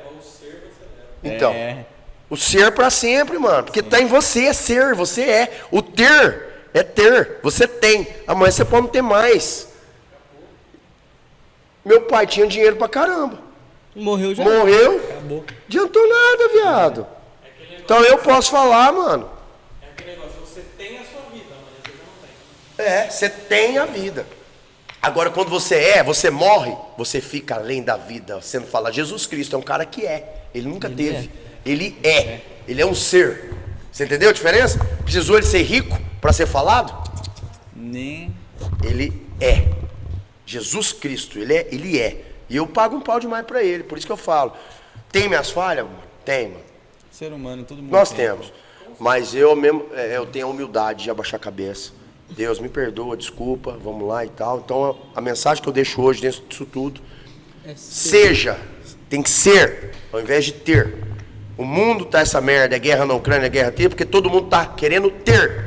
[1.26, 1.86] Então, É.
[2.30, 3.64] o ser para sempre, mano.
[3.64, 5.62] Porque tá em você, é ser, você é.
[5.72, 8.08] O ter é ter, você tem.
[8.28, 9.68] Amanhã você pode não ter mais.
[11.84, 13.40] Meu pai tinha dinheiro pra caramba.
[13.96, 14.44] Morreu já.
[14.44, 15.46] Morreu, Acabou.
[15.68, 17.08] adiantou nada, viado.
[17.80, 19.30] Então eu posso falar, mano.
[19.82, 22.86] É aquele negócio, você tem a sua vida, mas você não tem.
[22.86, 24.26] É, você tem a vida.
[25.02, 28.42] Agora, quando você é, você morre, você fica além da vida.
[28.42, 30.42] Você não fala, Jesus Cristo é um cara que é.
[30.56, 31.30] Ele nunca teve.
[31.66, 32.40] Ele é.
[32.68, 33.54] Ele é um ser.
[33.92, 34.80] Você entendeu a diferença?
[35.04, 36.94] Precisou ele ser rico para ser falado?
[37.76, 38.34] Nem.
[38.84, 39.68] Ele é.
[40.46, 42.24] Jesus Cristo, ele é, ele é.
[42.50, 44.54] E eu pago um pau demais para ele, por isso que eu falo.
[45.12, 45.86] Tem minhas falhas?
[45.86, 45.98] Mano?
[46.24, 46.64] Tem, mano.
[47.12, 47.92] Ser humano, todo mundo.
[47.92, 48.28] Nós tem.
[48.28, 48.54] temos.
[49.00, 51.92] Mas eu mesmo, é, eu tenho a humildade de abaixar a cabeça.
[52.30, 54.60] Deus me perdoa, desculpa, vamos lá e tal.
[54.60, 57.02] Então a, a mensagem que eu deixo hoje dentro disso tudo,
[57.76, 58.60] seja,
[59.16, 60.94] tem que ser, ao invés de ter.
[61.58, 64.50] O mundo tá essa merda, é guerra na Ucrânia, é guerra ter, porque todo mundo
[64.50, 65.64] tá querendo ter.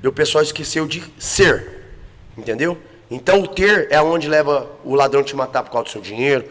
[0.00, 1.82] E o pessoal esqueceu de ser.
[2.38, 2.78] Entendeu?
[3.10, 6.44] Então o ter é onde leva o ladrão te matar por causa do seu dinheiro,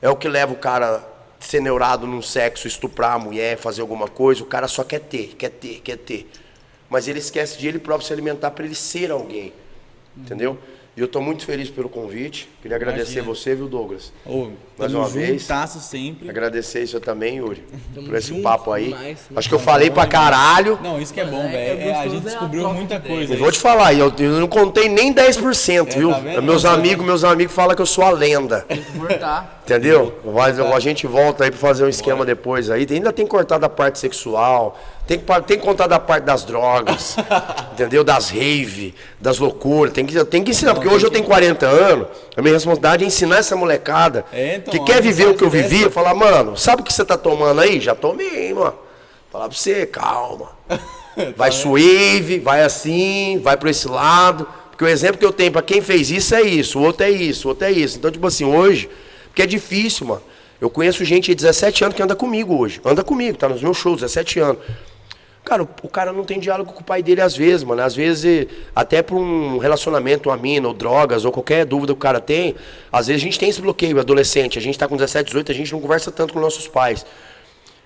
[0.00, 1.04] é o que leva o cara
[1.40, 4.44] ser neurado num sexo, estuprar a mulher, fazer alguma coisa.
[4.44, 6.30] O cara só quer ter, quer ter, quer ter.
[6.88, 9.52] Mas ele esquece de ele próprio se alimentar para ele ser alguém.
[10.16, 10.58] Entendeu?
[10.98, 12.48] E eu estou muito feliz pelo convite.
[12.60, 13.32] Queria agradecer Imagina.
[13.32, 14.12] você, viu, Douglas?
[14.26, 15.42] Ô, Mais uma vez.
[15.42, 16.28] juntasso sempre.
[16.28, 17.62] Agradecer isso também, Yuri,
[17.94, 18.86] Tamo por esse junto papo aí.
[18.86, 19.36] demais, né?
[19.36, 20.76] Acho que eu falei pra caralho.
[20.82, 21.80] Não, isso que é bom, É, velho.
[21.82, 23.32] é É, a gente é a descobriu troca muita coisa.
[23.32, 26.10] Eu vou te falar, eu, eu não contei nem 10%, viu?
[26.10, 26.42] tá vendo?
[26.42, 28.66] meus Tá amigos, meus amigos falam que eu sou a lenda.
[28.98, 29.62] Cortar.
[29.64, 30.18] Entendeu?
[30.34, 32.84] Mas a gente volta aí pra fazer um esquema depois aí.
[32.90, 34.76] Ainda tem que cortar da parte sexual,
[35.08, 37.16] tem que, tem que contar da parte das drogas,
[37.72, 38.04] entendeu?
[38.04, 39.92] Das rave, das loucuras.
[39.94, 42.06] Tem que, tem que ensinar, porque hoje eu tenho 40 anos,
[42.36, 45.50] a minha responsabilidade é ensinar essa molecada É, então, que quer viver o que eu
[45.50, 45.78] vivi.
[45.78, 47.80] dessa- Falar, mano, sabe o que você tá tomando aí?
[47.80, 48.74] Já tomei, mano.
[49.32, 50.50] Falar pra você, calma.
[51.36, 54.46] Vai suave, vai assim, vai por esse lado.
[54.70, 57.10] Porque o exemplo que eu tenho pra quem fez isso é isso, o outro é
[57.10, 57.98] isso, o outro é isso.
[57.98, 58.88] Então, tipo assim, hoje,
[59.26, 60.22] porque é difícil, mano.
[60.60, 62.80] Eu conheço gente de 17 anos que anda comigo hoje.
[62.84, 64.58] Anda comigo, tá nos meus shows, 17 anos.
[65.44, 67.80] Cara, o, cara não tem diálogo com o pai dele às vezes, mano.
[67.82, 72.00] Às vezes, até por um relacionamento, uma mina, ou drogas, ou qualquer dúvida que o
[72.00, 72.54] cara tem,
[72.92, 74.58] às vezes a gente tem esse bloqueio adolescente.
[74.58, 77.06] A gente tá com 17, 18, a gente não conversa tanto com nossos pais.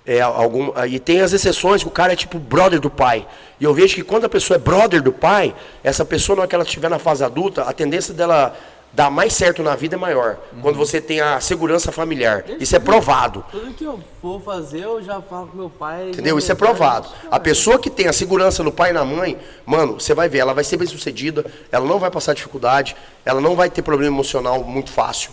[0.04, 3.24] É, algum, e tem as exceções que o cara é tipo brother do pai.
[3.60, 6.48] E eu vejo que quando a pessoa é brother do pai, essa pessoa, na hora
[6.48, 8.56] que ela estiver na fase adulta, a tendência dela
[8.92, 10.36] dar mais certo na vida é maior.
[10.60, 12.44] Quando você tem a segurança familiar.
[12.60, 13.44] Isso é provado.
[13.50, 16.10] Tudo que eu for fazer, eu já falo com meu pai.
[16.10, 16.38] Entendeu?
[16.38, 17.08] Isso é provado.
[17.30, 20.38] A pessoa que tem a segurança no pai e na mãe, mano, você vai ver,
[20.38, 24.14] ela vai ser bem sucedida, ela não vai passar dificuldade, ela não vai ter problema
[24.14, 25.30] emocional muito fácil.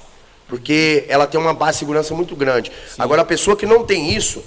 [0.47, 2.71] Porque ela tem uma base de segurança muito grande.
[2.97, 4.43] Agora, a pessoa que não tem isso,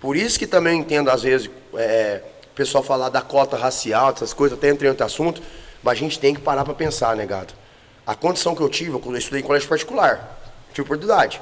[0.00, 4.10] por isso que também eu entendo, às vezes, é, o pessoal falar da cota racial,
[4.10, 5.40] essas coisas, até entre outro assunto,
[5.82, 7.59] mas a gente tem que parar para pensar, né, gato?
[8.06, 10.40] A condição que eu tive, eu estudei em colégio particular,
[10.72, 11.40] tive oportunidade.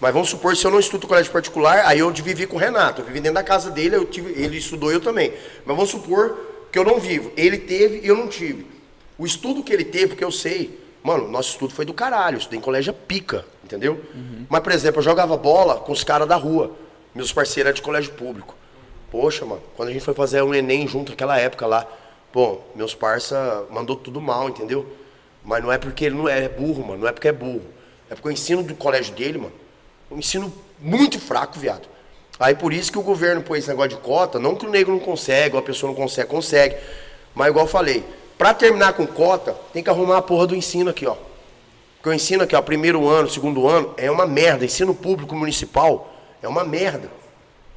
[0.00, 3.02] Mas vamos supor, se eu não estudo colégio particular, aí eu vivi com o Renato,
[3.02, 5.32] eu vivi dentro da casa dele, eu tive, ele estudou, eu também.
[5.64, 6.36] Mas vamos supor
[6.72, 8.66] que eu não vivo, ele teve e eu não tive.
[9.16, 12.38] O estudo que ele teve, que eu sei, mano, nosso estudo foi do caralho, eu
[12.38, 14.00] estudei em colégio pica, entendeu?
[14.48, 16.72] Mas, por exemplo, eu jogava bola com os caras da rua,
[17.14, 18.56] meus parceiros eram de colégio público.
[19.10, 21.86] Poxa, mano, quando a gente foi fazer um Enem junto naquela época lá,
[22.32, 24.84] bom, meus parça mandou tudo mal, entendeu?
[25.44, 27.62] Mas não é porque ele não é burro, mano, não é porque é burro.
[28.08, 29.52] É porque o ensino do colégio dele, mano,
[30.10, 31.88] um ensino muito fraco, viado.
[32.38, 34.92] Aí por isso que o governo pôs esse negócio de cota, não que o negro
[34.92, 36.76] não consegue, ou a pessoa não consegue, consegue.
[37.34, 38.04] Mas igual eu falei,
[38.36, 41.16] pra terminar com cota, tem que arrumar a porra do ensino aqui, ó.
[41.96, 44.64] Porque o ensino aqui, ó, primeiro ano, segundo ano, é uma merda.
[44.64, 46.12] Ensino público municipal
[46.42, 47.08] é uma merda.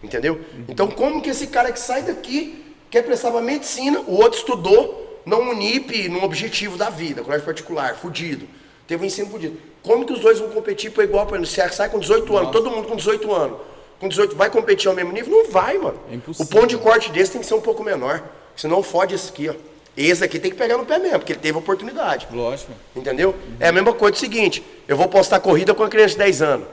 [0.02, 0.42] Entendeu?
[0.68, 5.05] Então como que esse cara que sai daqui quer prestar pra medicina, o outro estudou
[5.26, 8.48] num Unip, num objetivo da vida, colégio particular, fudido.
[8.88, 9.58] Teve um ensino fudido.
[9.82, 12.70] Como que os dois vão competir por igual para Você sai com 18 anos, todo
[12.70, 13.58] mundo com 18 anos.
[14.00, 15.32] Com 18 vai competir ao mesmo nível?
[15.32, 16.00] Não vai, mano.
[16.12, 16.46] É impossível.
[16.46, 18.22] o ponto de corte desse tem que ser um pouco menor.
[18.56, 19.54] Senão fode esse aqui, ó.
[19.98, 22.28] Esse aqui tem que pegar no pé mesmo, porque ele teve oportunidade.
[22.32, 22.74] Lógico.
[22.96, 23.34] Entendeu?
[23.60, 26.42] É a mesma coisa do seguinte: eu vou postar corrida com uma criança de 10
[26.42, 26.68] anos.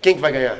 [0.00, 0.58] Quem que vai ganhar?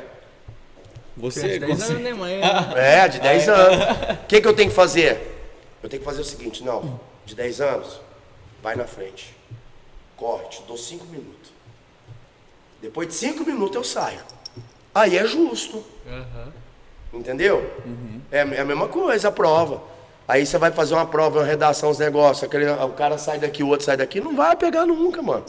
[1.17, 2.39] Você, 10 você- anos, né, mãe?
[2.75, 3.85] É, de 10 anos.
[4.23, 5.36] O que, que eu tenho que fazer?
[5.81, 7.99] Eu tenho que fazer o seguinte: não, de 10 anos,
[8.61, 9.35] vai na frente.
[10.15, 11.51] Corre, te dou 5 minutos.
[12.81, 14.19] Depois de 5 minutos eu saio.
[14.93, 15.83] Aí é justo.
[17.13, 17.71] Entendeu?
[18.31, 19.81] É, é a mesma coisa a prova.
[20.27, 23.63] Aí você vai fazer uma prova, uma redação, os negócios, aquele, o cara sai daqui,
[23.63, 25.45] o outro sai daqui, não vai pegar nunca, mano.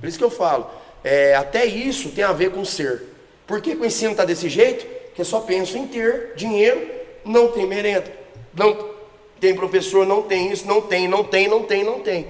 [0.00, 0.68] Por isso que eu falo,
[1.04, 3.04] é, até isso tem a ver com ser.
[3.46, 4.86] Por que, que o ensino tá desse jeito?
[5.06, 6.84] Porque só penso em ter dinheiro,
[7.24, 8.12] não tem merenda,
[8.54, 8.97] não
[9.40, 12.26] tem professor, não tem isso, não tem, não tem, não tem, não tem.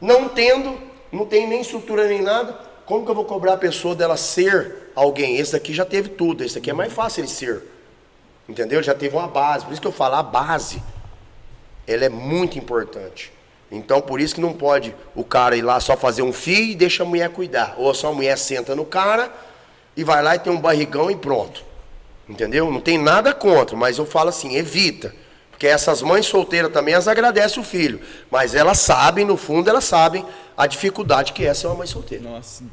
[0.00, 0.78] Não tendo,
[1.10, 4.90] não tem nem estrutura nem nada, como que eu vou cobrar a pessoa dela ser
[4.94, 5.36] alguém?
[5.36, 7.62] Esse daqui já teve tudo, esse daqui é mais fácil ele ser.
[8.48, 8.78] Entendeu?
[8.78, 9.64] Ele já teve uma base.
[9.64, 10.82] Por isso que eu falo, a base,
[11.86, 13.32] ela é muito importante.
[13.70, 16.74] Então, por isso que não pode o cara ir lá só fazer um fio e
[16.74, 17.74] deixa a mulher cuidar.
[17.78, 19.32] Ou só a mulher senta no cara
[19.96, 21.64] e vai lá e tem um barrigão e pronto.
[22.28, 22.70] Entendeu?
[22.70, 25.14] Não tem nada contra, mas eu falo assim, evita.
[25.62, 28.00] Porque essas mães solteiras também, elas agradecem o filho.
[28.28, 30.26] Mas elas sabem, no fundo, elas sabem
[30.56, 32.28] a dificuldade que é ser uma mãe solteira.
[32.28, 32.64] Nossa.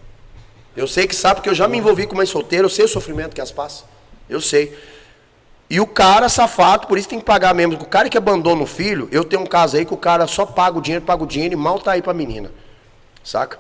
[0.75, 2.87] Eu sei que sabe, porque eu já me envolvi com mãe solteira, eu sei o
[2.87, 3.85] sofrimento que elas passam.
[4.27, 4.75] Eu sei.
[5.69, 7.75] E o cara safado, por isso tem que pagar mesmo.
[7.75, 10.43] O cara que abandona o filho, eu tenho um caso aí que o cara só
[10.43, 12.51] paga o dinheiro, paga o dinheiro e mal tá aí pra menina.
[13.23, 13.59] Saca?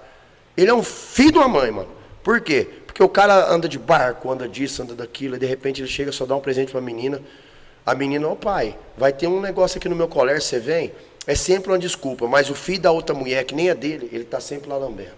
[0.57, 1.89] Ele é um filho de uma mãe, mano.
[2.23, 2.67] Por quê?
[2.83, 6.11] Porque o cara anda de barco, anda disso, anda daquilo, e de repente ele chega
[6.11, 7.21] só dá um presente pra menina.
[7.89, 10.91] A menina, ô pai, vai ter um negócio aqui no meu colégio, você vem?
[11.25, 14.23] É sempre uma desculpa, mas o filho da outra mulher, que nem é dele, ele
[14.23, 15.09] tá sempre lá lambendo.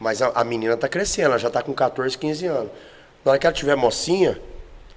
[0.00, 2.72] Mas a, a menina tá crescendo, ela já tá com 14, 15 anos.
[3.24, 4.36] Na hora que ela tiver mocinha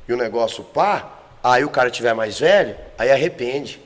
[0.07, 3.79] e o negócio pá, aí o cara tiver mais velho, aí arrepende.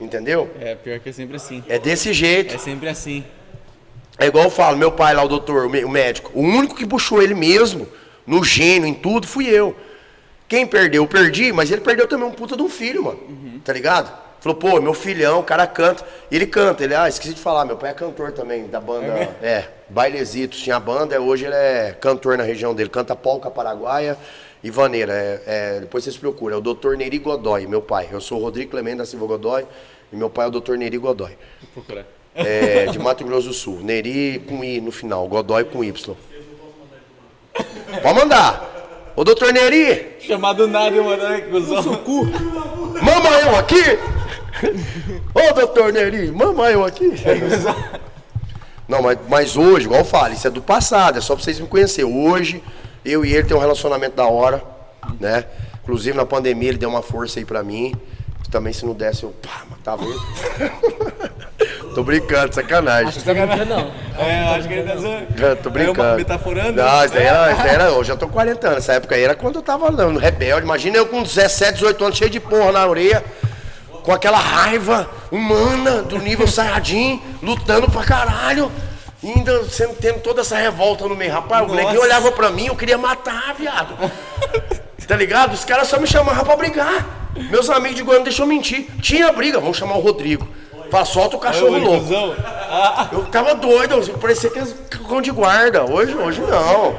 [0.00, 0.50] Entendeu?
[0.58, 1.62] É, pior que é sempre assim.
[1.68, 2.54] É desse jeito.
[2.54, 3.22] É sempre assim.
[4.18, 7.20] É igual eu falo, meu pai lá, o doutor, o médico, o único que puxou
[7.20, 7.86] ele mesmo,
[8.26, 9.76] no gênio, em tudo, fui eu.
[10.50, 13.60] Quem perdeu, eu perdi, mas ele perdeu também um puta de um filho, mano.
[13.64, 14.12] Tá ligado?
[14.40, 16.04] Falou, pô, meu filhão, o cara canta.
[16.28, 19.06] E ele canta, ele, ah, esqueci de falar, meu pai é cantor também, da banda,
[19.40, 24.18] é, Bailezitos, tinha a banda, hoje ele é cantor na região dele, canta polca paraguaia
[24.60, 25.12] e vaneira.
[25.12, 28.08] É, é, depois vocês procuram, é o doutor Neri Godoy, meu pai.
[28.10, 29.64] Eu sou o Rodrigo Clemente da Silva Godoy
[30.12, 31.38] e meu pai é o doutor Neri Godoy.
[32.34, 33.80] É, de Mato Grosso do Sul.
[33.82, 36.16] Neri com I no final, Godoy com Y.
[38.02, 38.79] Pode mandar.
[39.16, 41.22] Ô doutor Neri, Chamado nada, mano.
[41.26, 41.82] Ai, que cuzão.
[43.02, 43.98] mama eu aqui.
[45.34, 47.12] Ô doutor Neri, mama eu aqui.
[48.88, 51.60] Não, mas, mas hoje, igual eu falo, isso é do passado, é só pra vocês
[51.60, 52.12] me conhecerem.
[52.12, 52.62] Hoje,
[53.04, 54.62] eu e ele tem um relacionamento da hora,
[55.20, 55.44] né?
[55.82, 57.94] Inclusive na pandemia ele deu uma força aí pra mim.
[58.50, 60.18] Também se não desse, eu pá, matava ele.
[61.94, 63.10] Tô brincando, sacanagem.
[63.12, 63.90] Você tá brincando, não.
[64.18, 65.26] É, acho que ele tá zoando.
[65.38, 66.00] Eu tô É brincando.
[66.08, 66.72] uma metaforando?
[66.82, 67.84] Não, isso daí era, isso daí era.
[67.84, 68.78] Eu já tô com 40 anos.
[68.78, 70.62] Essa época aí era quando eu tava no rebelde.
[70.64, 73.24] Imagina eu com 17, 18 anos, cheio de porra na orelha,
[74.04, 78.70] com aquela raiva humana do nível Saiyajin, lutando pra caralho.
[79.22, 81.32] e Ainda sendo, tendo toda essa revolta no meio.
[81.32, 81.80] Rapaz, o Nossa.
[81.82, 83.94] moleque olhava pra mim, eu queria matar, viado.
[85.08, 85.54] Tá ligado?
[85.54, 87.04] Os caras só me chamavam pra brigar.
[87.50, 88.86] Meus amigos de Goiânia não deixou mentir.
[89.02, 90.46] Tinha briga, vamos chamar o Rodrigo.
[90.90, 92.04] Fala, solta o cachorro Ô, louco.
[92.04, 92.34] cuzão.
[93.12, 94.74] Eu tava doido, eu parecia que eles
[95.08, 95.84] cão de guarda.
[95.84, 96.96] Hoje, hoje não.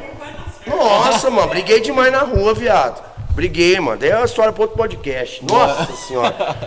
[0.68, 3.02] Nossa, mano, briguei demais na rua, viado.
[3.32, 3.98] Briguei, mano.
[3.98, 5.44] Daí é uma história pra outro podcast.
[5.46, 6.58] Nossa senhora.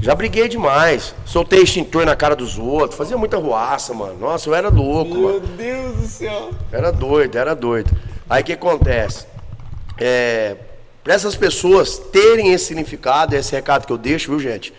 [0.00, 1.14] Já briguei demais.
[1.24, 2.96] Soltei extintor na cara dos outros.
[2.96, 4.16] Fazia muita ruaça, mano.
[4.18, 5.40] Nossa, eu era louco, Meu mano.
[5.40, 6.50] Deus do céu.
[6.72, 7.90] Era doido, era doido.
[8.28, 9.26] Aí o que acontece?
[9.98, 10.56] É,
[11.04, 14.72] para essas pessoas terem esse significado, esse recado que eu deixo, viu, gente?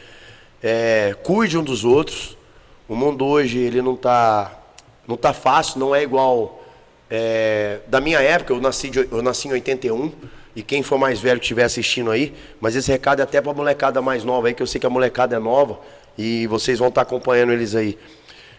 [0.63, 2.37] É, cuide um dos outros.
[2.87, 4.57] O mundo hoje ele não tá,
[5.05, 6.63] não tá fácil, não é igual
[7.11, 8.53] é, da minha época.
[8.53, 10.11] Eu nasci, de- eu nasci em 81
[10.55, 13.53] e quem for mais velho que estiver assistindo aí, mas esse recado é até para
[13.53, 15.79] molecada mais nova aí, que eu sei que a molecada é nova
[16.17, 17.97] e vocês vão estar acompanhando eles aí.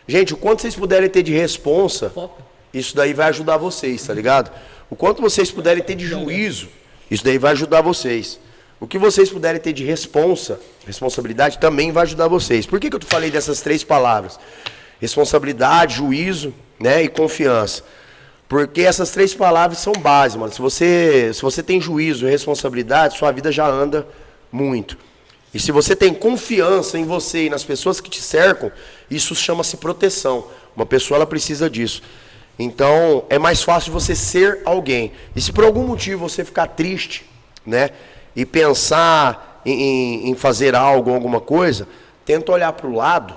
[0.07, 2.13] Gente, o quanto vocês puderem ter de responsa,
[2.75, 4.51] isso daí vai ajudar vocês, tá ligado?
[4.91, 6.69] O quanto vocês puderem ter de juízo,
[7.11, 8.39] isso daí vai ajudar vocês.
[8.85, 12.67] O que vocês puderem ter de responsa, responsabilidade, também vai ajudar vocês.
[12.67, 14.39] Por que, que eu falei dessas três palavras?
[15.01, 17.83] Responsabilidade, juízo né, e confiança.
[18.47, 20.53] Porque essas três palavras são base, mano.
[20.53, 24.07] Se você, se você tem juízo e responsabilidade, sua vida já anda
[24.53, 24.99] muito.
[25.55, 28.71] E se você tem confiança em você e nas pessoas que te cercam,
[29.11, 30.47] isso chama-se proteção.
[30.77, 32.03] Uma pessoa ela precisa disso.
[32.59, 35.13] Então, é mais fácil você ser alguém.
[35.35, 37.25] E se por algum motivo você ficar triste,
[37.65, 37.89] né,
[38.35, 41.87] e pensar em, em- fazer algo, alguma coisa,
[42.25, 43.35] tenta olhar para o lado,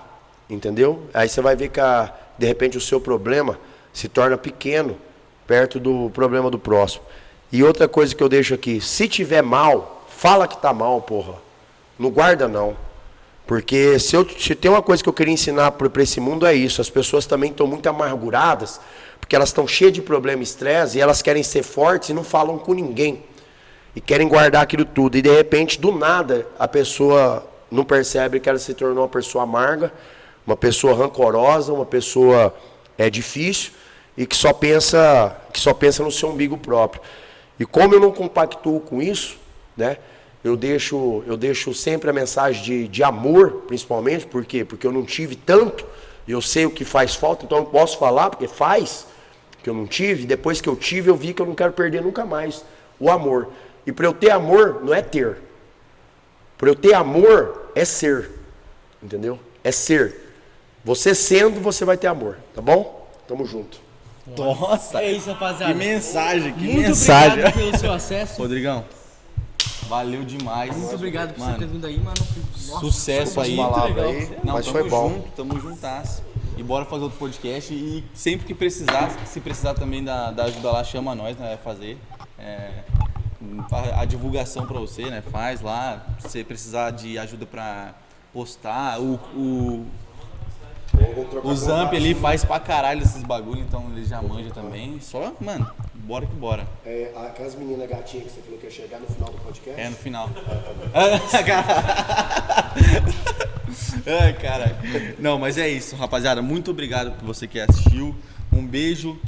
[0.50, 1.04] entendeu?
[1.14, 3.58] Aí você vai ver que a- de repente o seu problema
[3.94, 4.98] se torna pequeno
[5.46, 7.04] perto do problema do próximo.
[7.52, 11.36] E outra coisa que eu deixo aqui, se tiver mal, fala que tá mal, porra.
[11.98, 12.76] Não guarda não.
[13.46, 16.54] Porque se, eu, se tem uma coisa que eu queria ensinar para esse mundo é
[16.54, 16.82] isso.
[16.82, 18.82] As pessoas também estão muito amarguradas,
[19.22, 22.58] porque elas estão cheias de problema estresse, e elas querem ser fortes e não falam
[22.58, 23.24] com ninguém.
[23.96, 25.18] E querem guardar aquilo tudo.
[25.18, 29.44] E de repente, do nada, a pessoa não percebe que ela se tornou uma pessoa
[29.44, 29.92] amarga,
[30.46, 32.54] uma pessoa rancorosa, uma pessoa
[32.98, 33.72] é difícil
[34.18, 37.02] e que só pensa, que só pensa no seu umbigo próprio.
[37.60, 39.38] E como eu não compactuo com isso,
[39.76, 39.98] né?
[40.44, 44.64] Eu deixo, eu deixo sempre a mensagem de, de amor, principalmente, por quê?
[44.64, 45.86] Porque eu não tive tanto,
[46.28, 49.06] eu sei o que faz falta, então eu não posso falar, porque faz,
[49.62, 52.02] que eu não tive, depois que eu tive, eu vi que eu não quero perder
[52.02, 52.64] nunca mais
[53.00, 53.50] o amor.
[53.88, 55.38] E para eu ter amor, não é ter.
[56.58, 58.30] Para eu ter amor, é ser.
[59.02, 59.40] Entendeu?
[59.64, 60.28] É ser.
[60.84, 63.10] Você sendo, você vai ter amor, tá bom?
[63.28, 63.80] Tamo junto.
[64.38, 65.02] Nossa.
[65.02, 65.72] É isso, rapaziada.
[65.74, 67.32] Que mensagem, que Muito mensagem.
[67.32, 68.42] obrigado pelo seu acesso.
[68.42, 68.84] Rodrigão,
[69.88, 70.76] valeu demais.
[70.76, 72.18] Muito obrigado por você Mano, ter vindo aí, mano.
[72.68, 73.52] Nossa, Sucesso aí.
[73.52, 75.10] aí, Não, mas tamo foi bom.
[75.10, 76.22] junto, tamo juntas.
[76.58, 77.74] E bora fazer outro podcast.
[77.74, 81.48] E sempre que precisar, se precisar também da, da ajuda lá, chama nós, né?
[81.48, 81.98] Vai fazer.
[82.38, 82.84] É,
[83.96, 85.22] a divulgação pra você, né?
[85.22, 86.06] Faz lá.
[86.20, 87.94] Se você precisar de ajuda pra
[88.34, 89.86] postar, o, o,
[91.44, 95.00] o Zamp ali faz pra caralho esses bagulho, então ele já manja também.
[95.02, 96.68] Só, mano, bora que bora.
[96.86, 99.80] É, aquelas meninas gatinhas que você falou que ia chegar no final do podcast.
[99.80, 100.30] É no final.
[104.06, 104.78] Ai, cara.
[105.20, 106.42] Não, mas é isso, rapaziada.
[106.42, 108.16] Muito obrigado por você que assistiu.
[108.52, 109.20] Um beijo.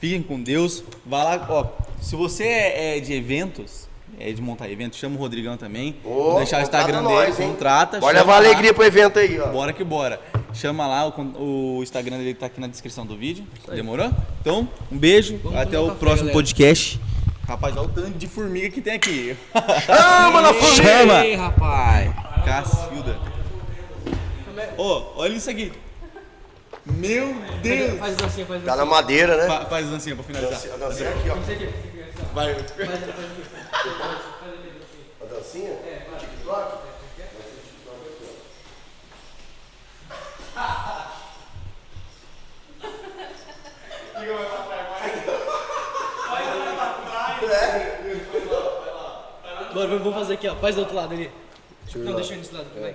[0.00, 0.82] Fiquem com Deus.
[1.04, 1.66] Vai lá, ó.
[2.00, 5.96] Se você é é de eventos, é de montar eventos, chama o Rodrigão também.
[6.04, 7.98] Ô, Vou deixar o Instagram dele, nós, contrata.
[7.98, 8.38] Bora levar lá.
[8.38, 9.48] alegria pro evento aí, ó.
[9.48, 10.20] Bora que bora.
[10.54, 13.46] Chama lá, o, o Instagram dele tá aqui na descrição do vídeo.
[13.68, 14.10] Demorou?
[14.40, 15.38] Então, um beijo.
[15.42, 16.32] Vamos até o café, próximo galera.
[16.34, 17.00] podcast.
[17.46, 19.36] Rapaz, olha o tanto de formiga que tem aqui.
[19.86, 20.74] Chama na família!
[20.98, 21.24] Chama!
[21.26, 22.12] Ei, rapaz.
[22.44, 23.16] Cacilda.
[24.78, 25.72] Ô, olha isso aqui.
[26.86, 27.98] Meu Deus!
[27.98, 28.94] Faz dancinha, faz Tá na dancinha.
[28.94, 29.46] madeira, né?
[29.46, 30.60] Fa- faz dancinha pra finalizar.
[30.74, 31.34] A dancinha aqui, ó.
[32.32, 32.52] Vai.
[32.52, 32.54] A
[35.24, 35.76] dancinha?
[36.20, 36.78] TikTok?
[49.74, 50.54] Bora, vamos fazer aqui, ó.
[50.56, 51.30] Faz do outro lado ali.
[51.84, 52.16] Deixa Não, lá.
[52.16, 52.66] deixa eu ir nesse lado.
[52.80, 52.94] Vai.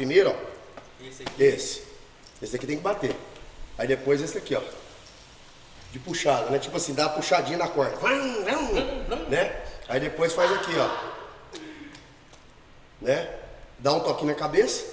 [0.00, 0.34] Primeiro, ó.
[1.38, 1.84] Esse.
[2.40, 3.14] Esse aqui tem que bater.
[3.76, 4.62] Aí depois esse aqui, ó.
[5.92, 6.58] De puxada, né?
[6.58, 7.98] Tipo assim, dá uma puxadinha na corda.
[9.28, 9.62] Né?
[9.90, 11.58] Aí depois faz aqui, ó.
[13.02, 13.28] Né?
[13.78, 14.86] Dá um toque na cabeça,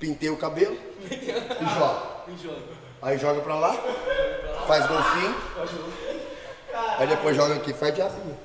[0.00, 0.78] penteia o cabelo
[1.10, 2.06] e joga.
[3.02, 3.76] Aí joga pra lá,
[4.66, 5.36] faz golfinho.
[6.98, 8.38] Aí depois joga aqui, faz diabinho.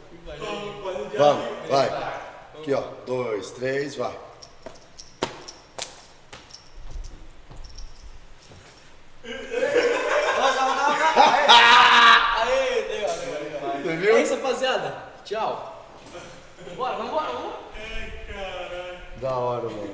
[1.17, 1.88] Vamos, vai.
[2.59, 2.83] Aqui, ó.
[3.06, 4.33] Dois, três, vai.
[13.84, 14.18] Você viu?
[14.18, 14.93] É isso, rapaziada.
[15.24, 15.88] Tchau.
[16.76, 17.56] Bora, vambora, vambora.
[19.22, 19.93] Da hora, mano.